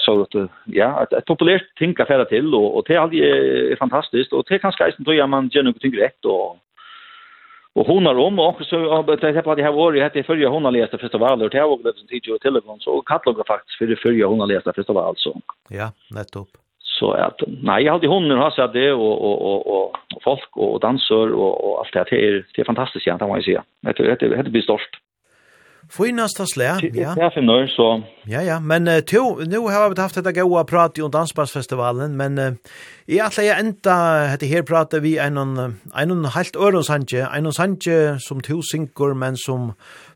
så 0.00 0.22
att 0.22 0.50
ja, 0.64 1.02
ett, 1.02 1.12
ett 1.12 1.24
populärt 1.24 1.76
ting 1.78 1.94
att 1.98 2.08
färda 2.08 2.24
till. 2.24 2.54
Och, 2.54 2.76
och 2.76 2.84
det 2.86 2.94
är 2.94 2.98
alltid 2.98 3.78
fantastiskt. 3.78 4.32
Och 4.32 4.44
det 4.48 4.54
är 4.54 4.58
kanske 4.58 4.84
eisen 4.84 5.04
tror 5.04 5.16
jag 5.16 5.28
man 5.28 5.50
gör 5.52 5.62
något 5.62 5.80
ting 5.80 5.96
rätt. 5.96 6.24
Och, 6.24 6.56
Och 7.74 7.86
hon 7.86 8.06
har 8.06 8.18
om 8.18 8.38
och 8.38 8.62
så 8.64 9.02
det 9.02 9.30
jag 9.30 9.44
på 9.44 9.54
det 9.54 9.62
här 9.62 9.74
året 9.74 10.02
hette 10.02 10.22
förra 10.22 10.48
hon 10.48 10.64
har 10.64 10.72
läst 10.72 11.00
festivaler 11.00 11.48
till 11.48 11.60
och 11.60 11.80
det 11.82 11.92
til 11.92 12.06
tidigare 12.08 12.38
telefon 12.38 12.80
så 12.80 13.00
kallar 13.00 13.34
jag 13.36 13.46
faktiskt 13.46 13.78
för 13.78 13.86
det 13.86 13.96
förra 13.96 14.26
hon 14.26 14.40
har 14.40 14.46
läst 14.46 14.74
festival 14.76 15.14
så. 15.16 15.40
Ja, 15.68 15.92
nettopp. 16.10 16.48
Så 16.78 17.12
att 17.12 17.40
nej, 17.62 17.84
jag 17.84 17.92
hade 17.92 18.06
hon 18.06 18.30
har 18.30 18.50
sett 18.50 18.72
det 18.72 18.92
och 18.92 19.24
och 19.24 19.46
och 19.46 19.90
och 20.14 20.22
folk 20.22 20.56
och 20.56 20.80
dansör 20.80 21.32
och 21.32 21.64
och 21.64 21.78
allt 21.78 21.92
det 21.92 21.98
här 21.98 22.06
det 22.10 22.28
är 22.28 22.44
det 22.54 22.62
är 22.62 22.64
fantastiskt 22.64 23.06
egentligen 23.06 23.32
Det 23.32 23.38
er, 23.38 23.40
ju 23.40 23.42
säga. 23.42 23.62
Det 23.80 24.18
det 24.20 24.42
det 24.42 24.50
blir 24.50 24.62
stort. 24.62 25.03
Finasta 25.90 26.46
slä, 26.46 26.78
ja. 26.82 27.14
Ja, 27.16 27.30
för 27.30 27.40
nu 27.40 27.68
så. 27.68 28.02
Ja, 28.24 28.42
ja, 28.42 28.60
men 28.60 28.88
uh, 28.88 29.00
to, 29.00 29.36
nu 29.46 29.58
har 29.58 29.90
vi 29.90 30.00
haft 30.00 30.14
detta 30.14 30.32
goa 30.32 30.64
prat 30.64 30.98
om 30.98 31.10
dansbandsfestivalen, 31.10 32.16
men 32.16 32.38
uh, 32.38 32.54
jag 33.06 33.26
att 33.26 33.38
jag 33.38 33.58
enda 33.60 33.94
hade 34.26 34.46
här 34.46 34.62
pratat 34.62 35.02
vi 35.02 35.18
en 35.18 35.36
en 35.36 35.76
en 35.94 36.24
helt 36.24 36.56
örons 36.56 36.86
sanje, 36.86 37.28
en 37.36 37.52
sanje 37.52 37.90
hanje 37.90 38.18
som 38.20 38.40
to 38.40 38.62
synkor 38.62 39.14
men 39.14 39.36
som 39.36 39.72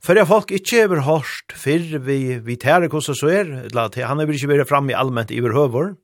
för 0.06 0.24
folk 0.24 0.50
inte 0.50 0.76
över 0.76 0.96
hörst 0.96 1.52
för 1.52 1.98
vi 1.98 2.38
vi 2.38 2.56
tär 2.56 2.80
hur 2.80 3.14
så 3.14 3.28
är, 3.28 3.74
lat 3.74 3.96
han 3.96 4.20
är 4.20 4.32
inte 4.32 4.46
bara 4.46 4.64
fram 4.64 4.90
i 4.90 4.94
allmänt 4.94 5.30
i 5.30 5.40
behöver. 5.40 5.94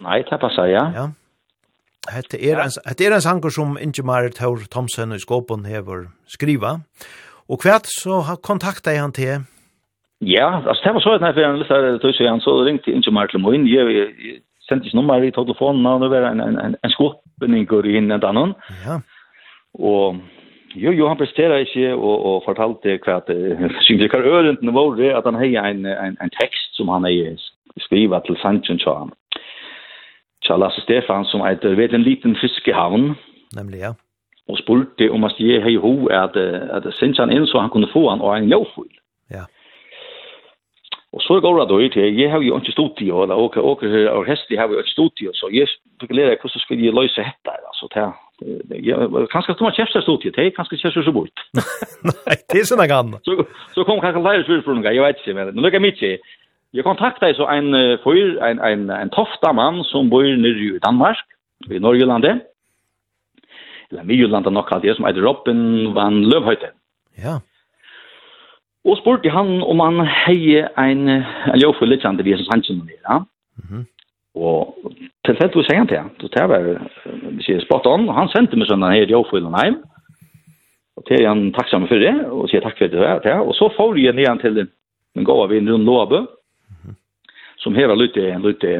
Nej, 0.00 0.24
det 0.30 0.38
passar 0.38 0.66
ja. 0.66 0.92
Ja. 0.94 1.10
er 2.10 2.32
är 2.32 2.60
en 2.60 2.70
hette 2.86 3.04
er 3.04 3.12
en 3.12 3.20
sanger 3.20 3.50
som 3.50 3.78
Ingemar 3.78 4.28
Thor 4.28 4.58
Thomsen 4.70 5.12
og 5.12 5.20
Skåpen 5.20 5.64
hever 5.64 6.06
skriva. 6.26 6.80
Og 7.48 7.58
hvert 7.62 7.86
så 7.88 8.20
kontaktet 8.44 9.00
han 9.00 9.12
til? 9.12 9.44
Ja, 10.20 10.48
altså 10.68 10.82
det 10.84 10.94
var 10.94 11.00
så 11.00 11.12
at 11.14 11.20
når 11.20 11.40
jeg 11.40 11.58
lyst 11.58 11.70
til 11.70 12.00
Tøys 12.02 12.18
han 12.18 12.40
så 12.40 12.64
ringte 12.66 12.92
ikke 12.92 13.10
meg 13.10 13.30
til 13.30 13.40
Moin. 13.40 13.66
Jeg 13.66 14.16
sendte 14.68 14.86
ikke 14.86 14.96
nummer 14.96 15.22
i 15.22 15.30
telefonen, 15.30 15.86
og 15.86 16.00
det 16.00 16.10
var 16.10 16.30
en, 16.30 16.40
en, 16.40 16.58
en, 16.64 16.74
en 16.84 16.90
skåpning 16.90 17.62
i 17.64 17.96
inn 17.96 18.10
en 18.10 18.24
annen. 18.24 18.54
Ja. 18.86 18.98
Og 19.74 20.18
jo, 20.74 20.90
jo, 20.90 21.08
han 21.08 21.16
presterer 21.16 21.64
ikke, 21.64 21.94
og, 21.94 22.16
og 22.26 22.42
fortalte 22.44 22.98
hva 23.04 23.20
at 23.22 23.30
synes 23.86 24.10
hva 24.12 24.20
ørentene 24.20 24.74
våre, 24.74 25.14
at 25.16 25.24
han 25.24 25.38
har 25.38 25.70
en, 25.70 25.86
en, 25.86 26.18
en 26.20 26.34
tekst 26.40 26.76
som 26.76 26.88
han 26.88 27.06
har 27.06 27.38
skrivet 27.78 28.26
til 28.26 28.36
Sanchen 28.42 28.78
Tja. 28.82 29.06
Tja 30.44 30.56
Lasse 30.56 30.82
Stefan, 30.82 31.24
som 31.24 31.46
heter 31.46 31.76
«Ved 31.76 31.94
en 31.94 32.02
liten 32.02 32.36
fiskehavn». 32.36 33.14
Nemlig, 33.56 33.80
ja 33.80 33.92
og 34.48 34.58
spurte 34.58 35.10
om 35.12 35.24
at 35.28 35.36
jeg 35.40 35.62
hei 35.62 35.76
ho 35.76 36.08
at, 36.08 36.36
at 36.36 36.88
sendte 36.96 37.20
han 37.22 37.32
inn 37.34 37.46
så 37.46 37.60
han 37.60 37.72
kunne 37.72 37.90
få 37.92 38.08
han 38.08 38.24
og 38.24 38.36
en 38.36 38.48
lovfull. 38.48 38.90
Ja. 39.30 39.44
Og 41.12 41.20
så 41.24 41.40
går 41.40 41.60
det 41.60 41.68
da 41.70 41.76
til, 41.88 42.16
jeg 42.20 42.30
har 42.30 42.42
jo 42.44 42.56
ikke 42.56 42.72
studio, 42.72 43.22
eller 43.22 43.34
åker, 43.34 43.60
åker 43.60 43.88
her, 43.88 44.08
og 44.10 44.26
hestlig 44.28 44.58
har 44.58 44.68
jo 44.68 44.78
ikke 44.78 44.96
studio, 44.96 45.30
så 45.34 45.48
jeg 45.52 45.68
spekulerer 45.96 46.36
hvordan 46.40 46.60
skal 46.64 46.80
jeg 46.84 46.94
løse 46.94 47.24
dette, 47.24 47.54
altså, 47.70 47.88
til 47.92 48.08
kanskje 49.32 49.54
at 49.54 49.60
man 49.60 49.72
kjefter 49.72 50.00
studiet, 50.00 50.36
det 50.36 50.46
er 50.46 50.50
kanskje 50.56 50.78
kjefter 50.82 51.02
så 51.02 51.12
bort. 51.12 51.40
Nei, 52.08 52.36
det 52.52 52.60
er 52.60 52.68
sånn 52.68 52.82
jeg 52.84 52.92
kan. 52.92 53.16
Så, 53.24 53.38
så 53.74 53.86
kom 53.88 54.02
kanskje 54.04 54.22
flere 54.22 54.44
spørsmål, 54.44 54.84
jeg 54.84 55.02
vet 55.06 55.22
ikke, 55.22 55.36
men 55.38 55.50
nå 55.56 55.64
lykker 55.64 55.80
jeg 55.80 55.86
mye. 55.88 56.12
Jeg 56.76 56.84
kontaktet 56.84 57.38
så 57.38 57.48
en, 57.48 57.72
en, 57.74 58.60
en, 58.70 58.84
en 58.92 59.10
tofta 59.16 59.54
mann 59.56 59.80
som 59.88 60.10
bor 60.12 60.28
nere 60.28 60.76
i 60.76 60.82
Danmark, 60.84 61.24
i 61.72 61.80
Norgelandet, 61.80 62.44
eller 63.92 64.04
Mjölanda 64.04 64.50
nok 64.50 64.72
alt 64.72 64.82
det 64.82 64.96
som 64.96 65.06
heter 65.06 65.24
Robin 65.24 65.94
van 65.94 66.22
Løvhøyte. 66.24 66.72
Ja. 67.18 67.38
Og 68.84 68.98
spurte 69.00 69.30
han 69.30 69.62
om 69.62 69.80
han 69.80 70.00
heie 70.06 70.68
en, 70.78 71.08
en 71.08 71.60
ljøf 71.60 71.80
for 71.80 71.90
litt 71.90 72.04
kjent 72.04 72.22
vi 72.24 72.36
som 72.36 72.52
han 72.52 72.64
kjenner 72.64 72.88
det, 72.88 73.00
ja. 73.02 73.20
Mm. 73.68 73.86
Og 74.38 74.92
tilfellet 75.26 75.56
vi 75.56 75.62
du 75.62 75.66
sier 75.66 75.80
han 75.80 75.90
til, 75.90 76.10
så 76.22 76.30
det 76.34 76.46
var, 76.52 76.68
vi 77.34 77.44
sier 77.46 77.64
spot 77.64 77.88
on, 77.90 78.06
og 78.08 78.16
han 78.16 78.30
sendte 78.32 78.56
meg 78.56 78.68
sånn 78.70 78.86
her 78.86 79.10
ljøf 79.10 79.32
for 79.32 79.44
og 80.98 81.04
til 81.06 81.26
han 81.26 81.52
takksamme 81.54 81.86
for 81.86 82.02
det, 82.02 82.14
og 82.26 82.48
sier 82.50 82.62
takk 82.64 82.78
for 82.78 82.90
det, 82.90 83.10
ja. 83.24 83.38
og 83.40 83.54
så 83.54 83.68
får 83.76 83.98
jeg 83.98 84.16
ned 84.18 84.42
til 84.42 84.56
den 84.58 85.26
gode 85.26 85.50
vi 85.52 85.60
rundt 85.62 85.86
Låbø, 85.86 86.24
som 87.58 87.74
hever 87.74 87.96
lite, 87.98 88.38
lite 88.42 88.72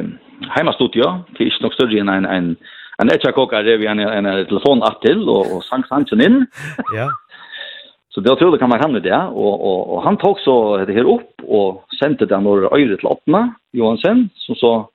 heimastudio, 0.55 1.23
til 1.35 1.47
ikke 1.47 1.63
nok 1.63 1.75
større 1.75 1.99
enn 1.99 2.11
en, 2.11 2.27
en 2.27 2.49
Han 2.99 3.09
är 3.09 3.19
jag 3.21 3.35
kokar 3.35 3.63
det 3.63 3.77
vi 3.77 3.87
en 3.87 3.99
en 3.99 4.45
telefon 4.45 4.83
att 4.83 5.01
till 5.01 5.29
och 5.29 5.55
och 5.55 5.63
sang 5.63 5.83
sanken 5.89 6.21
in. 6.21 6.45
Ja. 6.95 7.07
Så 8.13 8.21
det 8.21 8.35
tror 8.35 8.51
jag 8.51 8.59
kan 8.59 8.69
man 8.69 8.79
hamna 8.79 8.99
där 8.99 9.27
och 9.27 9.55
och 9.69 9.81
och 9.93 10.03
han 10.03 10.17
tog 10.17 10.39
så 10.39 10.77
det 10.77 10.93
här 10.93 11.13
upp 11.15 11.31
och 11.43 11.85
sände 11.99 12.25
det 12.25 12.39
några 12.39 12.67
öre 12.67 12.97
till 12.97 13.07
Ottna 13.07 13.53
Johansen 13.71 14.29
som 14.35 14.55
så 14.55 14.89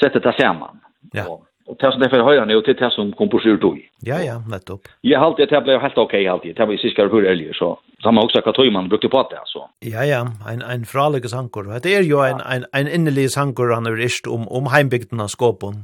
sätter 0.00 0.20
det 0.20 0.34
samman. 0.40 0.80
Ja. 1.12 1.24
Och, 1.28 1.44
och 1.66 1.78
tas 1.78 1.98
därför 1.98 2.22
höjer 2.22 2.46
nu 2.46 2.60
till 2.60 2.76
det 2.76 2.90
som 2.90 3.12
kompositör 3.12 3.56
då. 3.56 3.76
Ja 4.00 4.18
ja, 4.28 4.36
nettopp. 4.50 4.80
Jag 5.00 5.20
halt 5.20 5.36
det 5.36 5.64
blev 5.64 5.80
helt 5.80 5.98
okej 5.98 6.04
okay, 6.04 6.28
halt 6.28 6.56
det. 6.56 6.64
Var 6.64 6.72
ju 6.72 6.78
sist 6.78 6.98
jag 6.98 7.08
hörde 7.08 7.54
så 7.54 7.78
samma 8.02 8.22
också 8.22 8.38
att 8.38 8.72
man 8.72 8.88
brukte 8.88 9.08
på 9.08 9.28
det 9.30 9.38
alltså. 9.38 9.60
Ja 9.80 10.04
ja, 10.04 10.20
en 10.52 10.62
en 10.62 10.84
fralig 10.84 11.24
sankor. 11.30 11.80
Det 11.82 11.94
är 11.94 12.02
ju 12.02 12.18
en 12.30 12.40
en 12.54 12.64
en 12.72 12.88
innerlig 12.88 13.30
sankor 13.30 13.74
han 13.74 13.86
är 13.86 14.28
om 14.28 14.48
om 14.48 14.66
heimbygden 14.66 15.20
av 15.20 15.28
skåpon. 15.28 15.74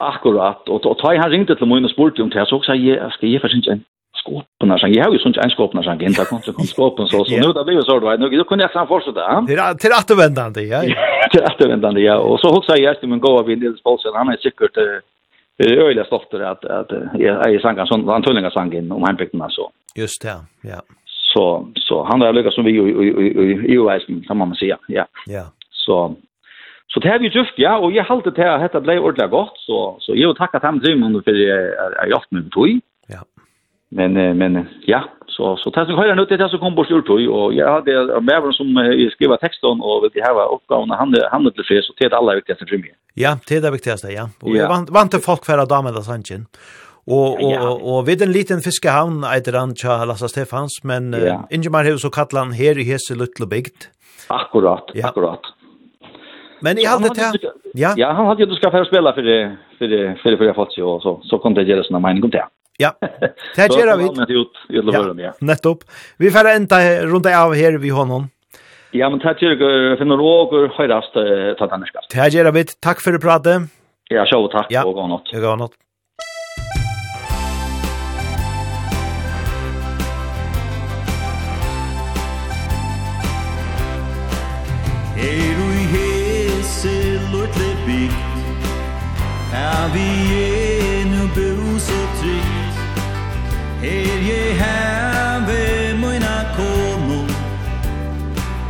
Akkurat. 0.00 0.68
Og, 0.68 0.86
og 0.86 0.98
ta 1.00 1.14
han 1.16 1.30
ringte 1.30 1.54
til 1.54 1.66
min 1.66 1.84
og 1.84 1.90
spurte 1.90 2.22
om 2.22 2.30
det, 2.30 2.48
så 2.48 2.60
sa 2.66 2.72
jeg, 2.72 2.98
skal 3.16 3.28
jeg 3.28 3.40
faktisk 3.40 3.58
ikke 3.62 3.72
en 3.72 3.84
skåpen 4.22 4.78
sang? 4.78 4.94
Jeg 4.94 5.04
har 5.04 5.12
ju 5.12 5.18
sånt 5.18 5.36
en 5.36 5.50
skåpen 5.50 5.82
här, 5.84 6.02
inte 6.02 6.24
kom 6.24 6.40
til 6.40 6.68
skåpen 6.68 7.06
så 7.06 7.24
så 7.24 7.36
nu 7.36 7.52
det 7.52 7.64
blev 7.64 7.82
så 7.82 7.98
då. 7.98 8.16
Nu 8.16 8.44
kunde 8.44 8.64
jag 8.64 8.72
sen 8.72 8.86
fortsätta. 8.86 9.40
Det 9.46 9.54
är 9.54 9.74
till 9.74 9.90
återvändande, 10.00 10.62
ja. 10.62 10.80
Til 11.32 11.42
återvändande, 11.50 12.00
ja. 12.10 12.16
Og 12.18 12.40
så 12.40 12.48
hoppas 12.48 12.78
jeg 12.78 12.86
att 12.86 13.02
min 13.02 13.20
gåva 13.20 13.42
vid 13.42 13.58
Nils 13.58 13.82
Paulsen, 13.82 14.12
han 14.14 14.28
är 14.28 14.36
säkert 14.36 14.76
øyelig 15.58 16.06
stolt 16.06 16.34
att 16.34 16.64
att 16.64 16.92
jeg 17.18 17.60
sang 17.60 17.78
en 17.78 17.86
sånn 17.86 18.08
han 18.08 18.22
tullinga 18.22 18.50
sangen 18.50 18.92
om 18.92 19.04
hembygden 19.04 19.50
så. 19.50 19.70
Just 19.96 20.22
det, 20.22 20.36
ja. 20.62 20.80
Så 21.06 21.68
så 21.76 22.02
han 22.04 22.20
har 22.20 22.32
lykkes 22.32 22.54
som 22.54 22.64
vi 22.64 22.70
i 22.70 22.82
i 23.72 23.76
i 23.76 24.24
kan 24.28 24.36
man 24.36 24.54
säga. 24.54 24.78
Ja. 24.88 25.04
Ja. 25.26 25.44
Så 25.70 26.16
Så 26.92 27.00
det 27.00 27.08
har 27.08 27.22
vi 27.22 27.30
gjort, 27.32 27.56
ja, 27.56 27.78
og 27.80 27.94
jeg 27.96 28.04
halte 28.04 28.34
til 28.36 28.44
at 28.44 28.60
dette 28.66 28.82
ble 28.84 28.98
ordentlig 29.00 29.30
godt, 29.32 29.56
så, 29.64 29.78
så 30.04 30.12
jeg 30.12 30.28
har 30.28 30.36
takket 30.36 30.66
ham 30.66 30.80
drømmene 30.82 31.22
for 31.24 31.38
jeg 31.40 31.72
har 31.96 32.10
gjort 32.10 32.28
med 32.36 32.50
tog. 32.52 32.82
Ja. 33.08 33.22
Men, 33.96 34.16
men 34.36 34.58
ja, 34.88 35.00
så, 35.32 35.54
så 35.60 35.72
det 35.72 35.86
som 35.88 35.96
hører 35.96 36.16
nå 36.16 36.26
til 36.28 36.40
det 36.40 36.50
som 36.52 36.60
kom 36.60 36.76
bort 36.76 36.92
gjort 36.92 37.06
tog, 37.08 37.22
og 37.32 37.56
jeg 37.56 37.64
hadde 37.64 38.20
med 38.28 38.50
som 38.58 38.68
som 38.76 38.92
skriver 39.14 39.40
teksten, 39.40 39.80
og 39.80 40.04
vil 40.04 40.24
ha 40.24 40.44
oppgavene, 40.44 40.98
han, 41.00 41.16
han 41.32 41.48
er 41.48 41.56
til 41.56 41.68
fred, 41.68 41.82
så 41.86 41.96
det 41.96 42.06
er 42.06 42.12
det 42.12 42.20
aller 42.20 42.40
viktigste 42.42 42.68
drømmene. 42.68 42.96
Ja, 43.16 43.34
det 43.48 43.56
er 43.56 43.64
det 43.64 43.72
viktigste, 43.78 44.12
ja. 44.12 44.28
Og 44.44 44.56
jeg 44.56 44.68
vant, 44.68 44.92
vant 44.92 45.16
til 45.16 45.24
folk 45.24 45.48
hver 45.48 45.64
dag 45.64 45.84
med 45.84 45.96
det 45.96 46.04
sannsyn. 46.04 46.44
Og, 47.02 47.40
og, 47.42 47.54
og, 47.56 47.80
og 47.82 48.04
ved 48.06 48.22
en 48.22 48.30
liten 48.30 48.60
fiskehavn 48.62 49.24
eiter 49.26 49.56
han 49.58 49.72
tja 49.74 50.04
Lasse 50.06 50.28
Stefans, 50.30 50.82
men 50.86 51.10
ja. 51.16 51.40
uh, 51.40 51.48
Ingemar 51.50 51.88
så 51.96 52.12
og 52.12 52.14
Katlan 52.14 52.52
her 52.54 52.78
i 52.78 52.86
Hese 52.86 53.16
Lutlebygd. 53.18 53.88
Akkurat, 54.30 54.92
ja. 54.94 55.08
akkurat. 55.08 55.50
Men 56.62 56.78
i 56.78 56.84
hade 56.84 57.08
det 57.08 57.52
Ja. 57.74 57.94
Ja, 57.96 58.12
han 58.12 58.26
hade 58.26 58.42
ju 58.42 58.46
du 58.48 58.54
ska 58.54 58.70
få 58.70 58.84
spela 58.84 59.12
för 59.12 59.22
det 59.22 59.56
för 59.78 59.88
det 59.88 60.16
för 60.22 60.30
det 60.30 60.36
för 60.36 60.44
jag 60.44 60.54
fått 60.54 60.78
och 60.78 61.02
så 61.02 61.20
så 61.24 61.38
kom 61.38 61.54
det 61.54 61.62
göra 61.62 61.82
såna 61.82 61.98
mening 61.98 62.24
om 62.24 62.30
det. 62.30 62.46
Ja. 62.78 62.92
Det 63.56 63.76
gör 63.76 63.96
vi. 63.96 64.24
Det 64.26 64.32
ut 64.32 64.52
i 64.68 64.78
alla 64.78 64.92
fall 64.92 65.20
ja. 65.20 65.32
Nettopp. 65.40 65.78
Vi 66.18 66.30
får 66.30 66.48
ända 66.48 66.76
runt 67.00 67.26
av 67.26 67.54
här 67.54 67.78
vi 67.78 67.88
honom. 67.88 68.28
Ja, 68.90 69.10
men 69.10 69.20
tack 69.20 69.38
till 69.38 69.48
finner 69.98 70.04
några 70.04 70.22
år 70.22 70.68
hörast 70.78 71.12
ta 71.58 71.66
den 71.66 71.82
här. 71.82 72.22
Det 72.22 72.34
gör 72.34 72.52
vi. 72.52 72.64
Tack 72.64 73.00
för 73.00 73.12
det 73.12 73.18
pratet. 73.18 73.62
Ja, 74.08 74.26
så 74.26 74.48
tack 74.48 74.84
och 74.84 74.94
god 74.94 75.08
natt. 75.08 75.22
God 75.32 75.58
natt. 75.58 75.72
Ja, 89.82 89.88
vi 89.94 90.00
är 90.00 91.04
nu 91.04 91.28
bus 91.34 91.88
och 91.88 92.20
tryggt. 92.20 92.78
Her 93.80 94.18
je 94.28 94.54
have 94.54 95.94
moina 95.98 96.44
komo 96.56 97.22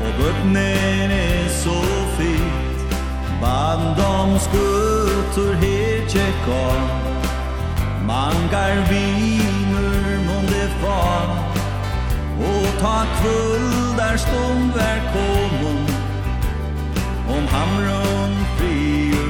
Og 0.05 0.12
bøtnen 0.18 1.10
er 1.10 1.48
så 1.48 1.80
fint 2.16 2.94
Band 3.40 4.01
om 4.01 4.39
skutter 4.39 5.55
her 5.55 6.09
tjekka 6.09 6.64
Mangar 8.06 8.74
viner 8.90 10.18
månde 10.26 10.64
far. 10.80 11.28
Og 12.40 12.66
ta 12.80 12.98
kvuldar 13.18 14.16
stundar 14.16 14.98
komo 15.12 15.74
Om 17.36 17.47
hamrun 17.47 18.32
frier 18.56 19.22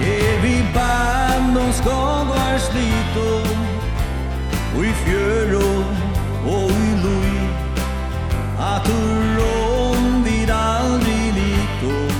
Evi 0.00 0.64
band 0.74 1.58
om 1.58 1.72
skogar 1.72 2.58
sliton 2.58 3.58
Og 4.76 4.84
i 4.86 4.92
fjøron 5.04 5.84
og 6.46 6.70
i 6.70 6.90
loj 7.04 7.34
At 8.58 8.88
urron 8.90 10.24
vid 10.24 10.50
aldri 10.50 11.20
liton 11.38 12.16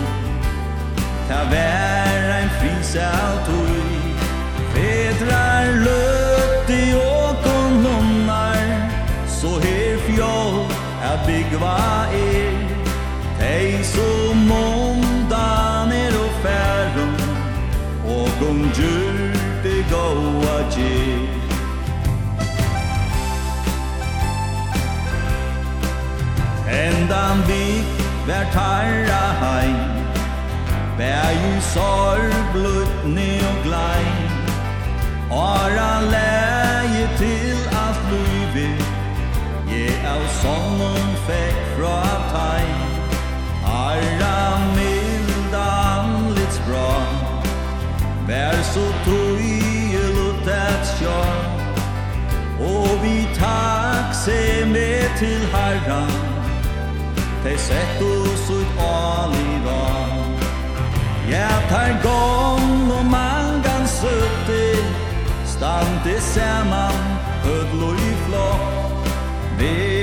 Ta 1.29 1.43
vær 1.51 2.31
ein 2.39 2.51
fris 2.61 2.95
av 3.03 3.43
toj 3.49 3.83
Fedrar 4.75 5.75
løtti 5.83 6.83
åkon 6.95 7.83
nonnar 7.83 8.63
Så 9.27 9.59
her 9.67 9.99
fjall 10.07 10.63
er 11.03 11.19
byggva 11.27 11.79
hendan 27.05 27.39
vi 27.49 27.85
vær 28.27 28.45
tarra 28.53 29.25
heim. 29.41 29.77
Bær 30.99 31.31
i 31.31 31.61
sorg, 31.61 32.35
blutni 32.53 33.41
og 33.49 33.57
glei 33.65 34.05
Ara 35.35 35.91
leie 36.07 37.09
til 37.19 37.57
alt 37.81 38.05
luivi 38.13 38.71
Je 39.69 39.89
av 40.07 40.23
sonnen 40.39 41.09
fekk 41.27 41.59
fra 41.75 41.97
tei 42.31 42.69
Ara 43.67 44.39
milda 44.77 45.65
anlits 45.97 46.61
bra 46.69 46.93
Vær 48.29 48.61
så 48.71 48.85
tui 49.09 49.99
lutat 50.15 50.95
sjå 50.95 51.19
Og 52.71 52.95
vi 53.03 53.19
takk 53.41 54.15
se 54.15 54.39
med 54.71 55.19
til 55.19 55.43
herran. 55.57 56.24
Tei 57.45 57.59
settu 57.59 58.25
suit 58.47 58.71
aliva 58.81 59.83
Ja, 61.29 61.51
tar 61.69 61.93
gong 62.01 62.89
og 62.89 63.05
mangan 63.05 63.85
sutti 63.85 64.81
Standi 65.45 66.17
saman, 66.21 66.97
ödlo 67.47 67.93
i 67.95 68.13
flokk. 68.25 69.07
Vi 69.59 69.94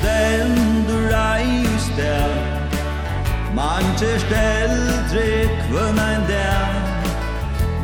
stendur 0.00 1.12
ei 1.12 1.66
stel 1.78 2.32
Man 3.54 3.84
til 3.98 4.20
stel 4.20 4.76
drikven 5.12 5.98
ein 5.98 6.24
der 6.28 6.68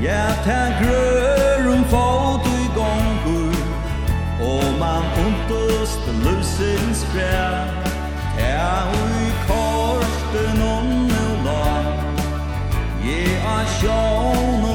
Ja, 0.01 0.27
ta 0.45 0.61
grør 0.81 1.73
um 1.73 1.85
fot 1.85 2.47
i 2.47 2.63
gongur 2.77 3.57
Og 4.41 4.65
man 4.79 5.05
untust 5.25 6.05
lusins 6.25 7.05
frær. 7.13 7.55
Ja, 8.39 8.85
ui 8.93 9.31
korsten 9.49 10.61
onnu 10.63 11.29
la 11.47 11.69
Je 13.07 13.23
a 13.55 13.59
sjån 13.79 14.66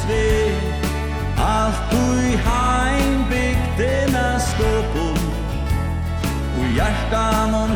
svei 0.00 0.52
Alt 1.40 1.92
ui 1.96 2.36
heim 2.46 3.24
bygdina 3.30 4.26
skopun 4.48 5.18
Og 6.58 6.66
hjertan 6.76 7.54
og 7.62 7.69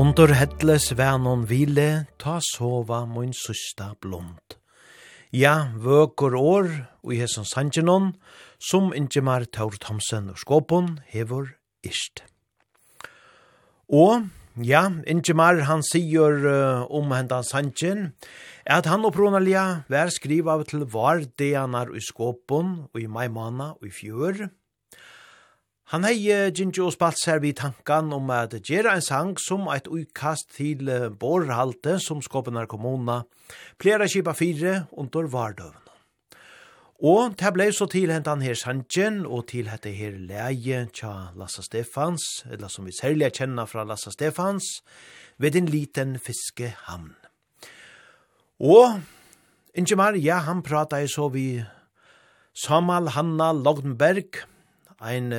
Under 0.00 0.30
hettles 0.32 0.86
vernon 0.96 1.42
vile, 1.44 2.06
ta 2.16 2.38
sova 2.40 3.02
mun 3.04 3.34
susta 3.36 3.90
blond. 4.00 4.54
Ja, 5.28 5.74
vøkur 5.76 6.32
år, 6.38 6.68
og 7.04 7.10
i 7.12 7.18
hesson 7.20 7.44
sangenon, 7.44 8.14
som 8.56 8.94
Ingemar 8.96 9.44
Taur 9.52 9.76
Thomsen 9.76 10.30
og 10.32 10.38
Skåpon 10.40 10.94
hevor 11.12 11.50
ist. 11.84 12.22
Og, 13.92 14.30
ja, 14.64 14.86
Ingemar 15.04 15.60
han 15.68 15.84
sier 15.84 16.38
uh, 16.48 16.88
om 16.88 17.12
hendan 17.12 17.44
sangen, 17.44 18.14
at 18.64 18.88
han 18.88 19.04
opprunalia 19.04 19.82
vær 19.92 20.14
skriva 20.16 20.56
til 20.64 20.86
var 20.88 21.26
deanar 21.36 21.92
i 21.92 22.00
Skåpon 22.00 22.72
og 22.88 23.04
i 23.04 23.10
maimana 23.10 23.74
og 23.76 23.90
i 23.90 23.92
fjør, 23.92 24.46
Han 25.90 26.04
hei 26.06 26.30
Ginjo 26.54 26.86
spalt 26.94 27.18
seg 27.18 27.40
vid 27.42 27.56
tankan 27.58 28.12
om 28.14 28.28
at 28.30 28.52
gera 28.62 28.92
en 28.94 29.02
sang 29.02 29.32
som 29.42 29.64
eit 29.74 29.88
uikast 29.90 30.52
til 30.54 30.86
borrhalte 31.18 31.96
som 31.98 32.20
skåpenar 32.22 32.68
kommuna, 32.70 33.24
plera 33.74 34.06
kipa 34.06 34.30
fire 34.38 34.84
under 34.94 35.26
vardøvn. 35.32 35.88
Og 37.10 37.32
det 37.40 37.50
blei 37.56 37.72
så 37.74 37.88
til 37.90 38.12
hentan 38.14 38.44
her 38.44 38.54
sangen 38.54 39.24
og 39.26 39.48
til 39.50 39.66
hette 39.72 39.90
her 39.96 40.14
leie 40.14 40.84
tja 40.94 41.32
Lassa 41.34 41.64
Stefans, 41.66 42.44
eller 42.46 42.70
som 42.70 42.86
vi 42.86 42.94
særlig 42.94 43.32
kjenner 43.40 43.66
fra 43.66 43.82
Lassa 43.82 44.12
Stefans, 44.14 44.68
ved 45.42 45.58
en 45.58 45.66
liten 45.72 46.12
fiskehamn. 46.22 47.16
Og 48.62 49.00
Ingemar, 49.74 50.14
ja, 50.14 50.38
han 50.46 50.62
prata 50.62 51.02
i 51.02 51.10
så 51.10 51.26
vi 51.34 51.64
Samal 52.54 53.10
Hanna 53.16 53.50
Logdenberg, 53.58 54.44
ein 55.00 55.34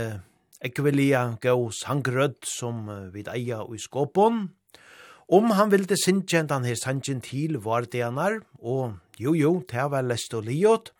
ekvelia 0.62 1.38
gau 1.42 1.70
sangrødd 1.74 2.46
som 2.48 2.86
vid 3.14 3.30
eia 3.32 3.62
og 3.66 3.76
i 3.78 3.82
skåpån. 3.82 4.42
Om 5.32 5.54
han 5.56 5.72
ville 5.72 5.96
sindsjent 5.96 6.52
han 6.52 6.68
her 6.68 6.76
sangen 6.76 7.22
til 7.24 7.58
var 7.64 7.88
det 7.88 8.04
han 8.04 8.20
er, 8.20 8.42
og 8.60 8.98
jo 9.20 9.34
jo, 9.38 9.52
det 9.70 9.86
var 9.94 10.04
lest 10.04 10.34
og 10.36 10.44
liot, 10.50 10.92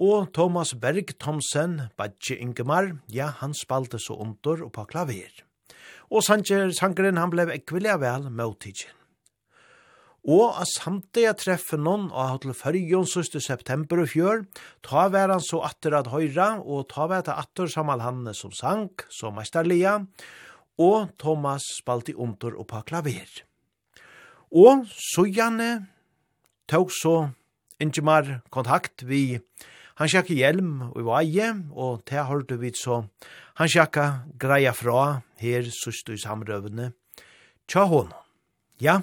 og 0.00 0.32
Thomas 0.34 0.72
Berg 0.74 1.12
Thomsen, 1.20 1.92
Badje 1.96 2.38
Ingemar, 2.40 2.96
ja, 3.12 3.28
han 3.40 3.54
spalte 3.54 4.00
så 4.00 4.16
under 4.16 4.64
og 4.64 4.72
på 4.72 4.86
klaver. 4.90 5.44
Og 6.10 6.24
sanger, 6.26 6.72
sangeren 6.74 7.20
han 7.20 7.30
ble 7.30 7.46
ekvelia 7.54 7.98
vel 8.00 8.30
motidgen. 8.32 8.99
Og 10.28 10.52
av 10.52 10.66
samtidig 10.68 11.32
treffe 11.40 11.78
noen 11.80 12.10
av 12.12 12.42
til 12.42 12.52
Førjon 12.52 13.08
søste 13.08 13.40
september 13.40 14.02
og 14.02 14.10
fjør, 14.12 14.44
ta 14.84 15.06
vær 15.08 15.32
han 15.32 15.40
så 15.40 15.62
atter 15.64 15.96
at 15.96 16.10
høyra, 16.12 16.58
og 16.60 16.90
ta 16.92 17.06
vær 17.08 17.24
til 17.24 17.40
atter 17.40 17.70
Samal 17.72 18.04
Hanne 18.04 18.34
som 18.36 18.52
sang, 18.52 18.90
som 19.08 19.38
meisterlia, 19.38 19.96
og 20.80 21.12
Thomas 21.20 21.64
spalt 21.78 22.12
i 22.12 22.16
omtor 22.16 22.56
og 22.56 22.68
på 22.68 22.82
klaver. 22.88 23.42
Og 24.50 24.84
så 24.92 25.24
gjerne 25.30 25.86
tog 26.68 26.90
så 26.92 27.30
Ingemar 27.80 28.42
kontakt 28.52 29.06
vi 29.08 29.40
Han 30.00 30.08
sjakka 30.08 30.32
hjelm 30.32 30.92
og 30.94 31.04
vaje, 31.04 31.46
og 31.76 32.00
det 32.08 32.22
hørte 32.24 32.56
vi 32.56 32.70
så. 32.72 33.02
Han 33.60 33.68
sjakka 33.68 34.24
greia 34.40 34.72
fra 34.72 35.20
her 35.40 35.66
søste 35.68 36.14
i 36.16 36.20
samrøvene. 36.20 36.92
Tja 37.68 37.84
hon. 37.84 38.08
Ja, 38.80 39.02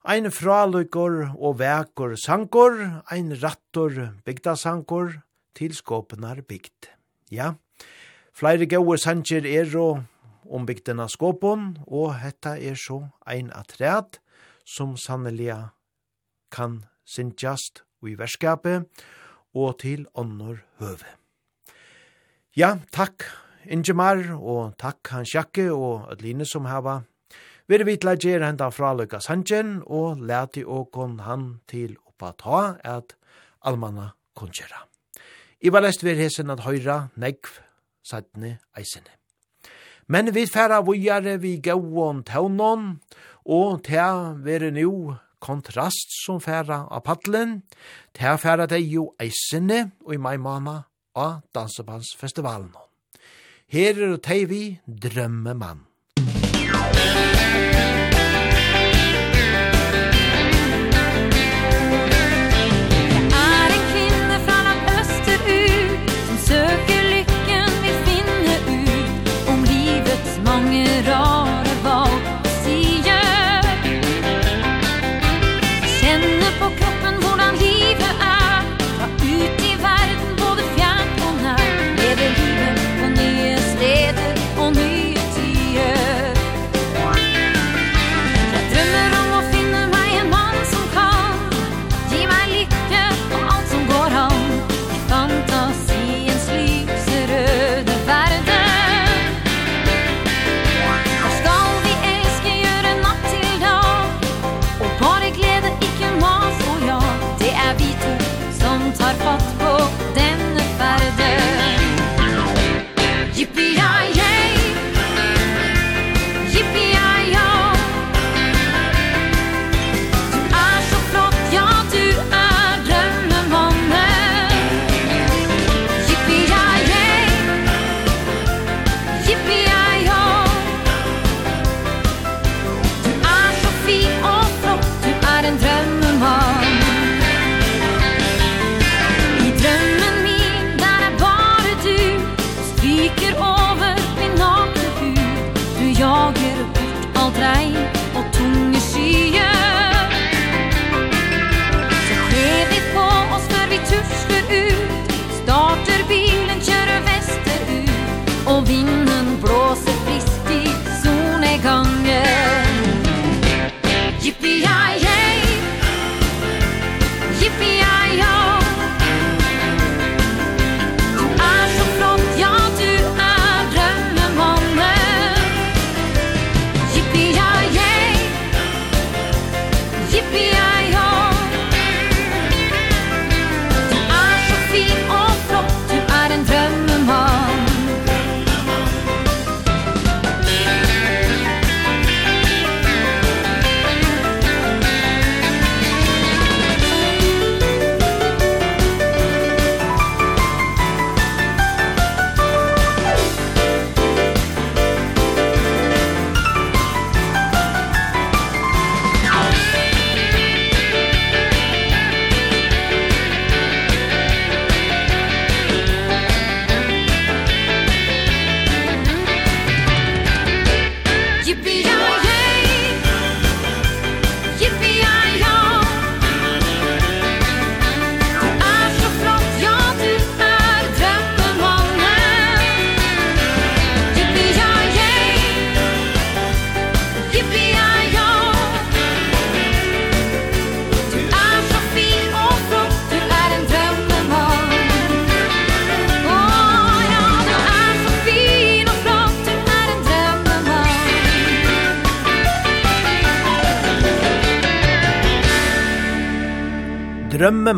Ein 0.00 0.30
fraløykor 0.32 1.34
og 1.36 1.58
vekor 1.60 2.14
sankor, 2.16 2.72
ein 3.12 3.34
rattor 3.36 4.14
bygda 4.24 4.54
sankor, 4.56 5.18
tilskåpenar 5.52 6.40
bygd. 6.48 6.88
Ja, 7.28 7.52
flere 8.32 8.64
gode 8.64 8.96
sankjer 8.96 9.44
er 9.44 9.68
og 9.76 10.00
ombygdena 10.48 11.04
skåpon, 11.04 11.76
og 11.84 12.16
hetta 12.22 12.56
er 12.56 12.80
så 12.80 13.10
ein 13.28 13.52
atræd 13.52 14.16
som 14.64 14.96
sannelig 14.96 15.68
kan 16.50 16.86
sintjast 17.04 17.84
i 18.00 18.16
verskapet 18.16 18.88
og 19.52 19.78
til 19.84 20.06
åndor 20.14 20.64
høve. 20.80 21.12
Ja, 22.56 22.78
takk 22.90 23.28
Ingemar, 23.68 24.32
og 24.40 24.78
takk 24.80 25.12
Hans 25.12 25.34
Jakke 25.34 25.68
og 25.68 26.08
Adeline 26.10 26.48
som 26.48 26.64
hava 26.64 27.02
Vi 27.70 27.76
er 27.78 27.84
vitla 27.86 28.16
gjer 28.18 28.42
hendan 28.42 28.72
fra 28.74 28.88
Løyka 28.98 29.20
Sanjen, 29.22 29.76
og 29.86 30.18
leti 30.26 30.64
åkon 30.66 31.20
han 31.22 31.42
til 31.70 31.92
oppa 32.02 32.32
ta 32.34 32.60
at 32.82 33.12
almanna 33.62 34.08
kunnkjera. 34.34 34.80
I 35.62 35.70
var 35.70 35.84
lest 35.84 36.02
vi 36.02 36.16
hesen 36.18 36.50
at 36.50 36.64
høyra 36.64 37.12
negv 37.14 37.60
sattne 38.02 38.56
eisene. 38.74 39.14
Men 40.10 40.32
vi 40.34 40.48
færa 40.50 40.80
vujare 40.82 41.36
vi 41.38 41.60
gauon 41.62 42.24
taunon, 42.26 42.88
og 43.46 43.84
ta 43.86 44.34
vere 44.34 44.72
nu 44.74 45.14
kontrast 45.38 46.16
som 46.24 46.40
færa 46.42 46.88
av 46.90 47.04
paddelen, 47.06 47.60
ta 48.18 48.34
færa 48.34 48.66
det 48.66 48.80
jo 48.82 49.12
eisene, 49.22 49.92
og 50.02 50.16
i 50.16 50.18
mai 50.18 50.42
mana 50.42 50.74
av 51.14 51.44
Dansebandsfestivalen. 51.54 52.74
Her 53.70 54.02
er 54.08 54.18
det 54.18 54.40
vi 54.50 54.64
drømmemann. 54.90 55.86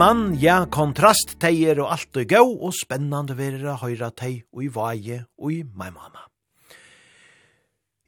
mann, 0.03 0.33
ja, 0.41 0.65
kontrast 0.66 1.37
teier 1.39 1.79
og 1.83 1.93
alt 1.95 2.19
og 2.19 2.31
gau, 2.31 2.49
og 2.66 2.73
spennande 2.74 3.37
verir 3.39 3.69
a 3.70 3.77
høyra 3.79 4.09
tei 4.11 4.41
og 4.51 4.65
i 4.65 4.70
vaje 4.74 5.19
og 5.39 5.53
i 5.55 5.61
mai 5.62 5.93
mamma. 5.95 6.24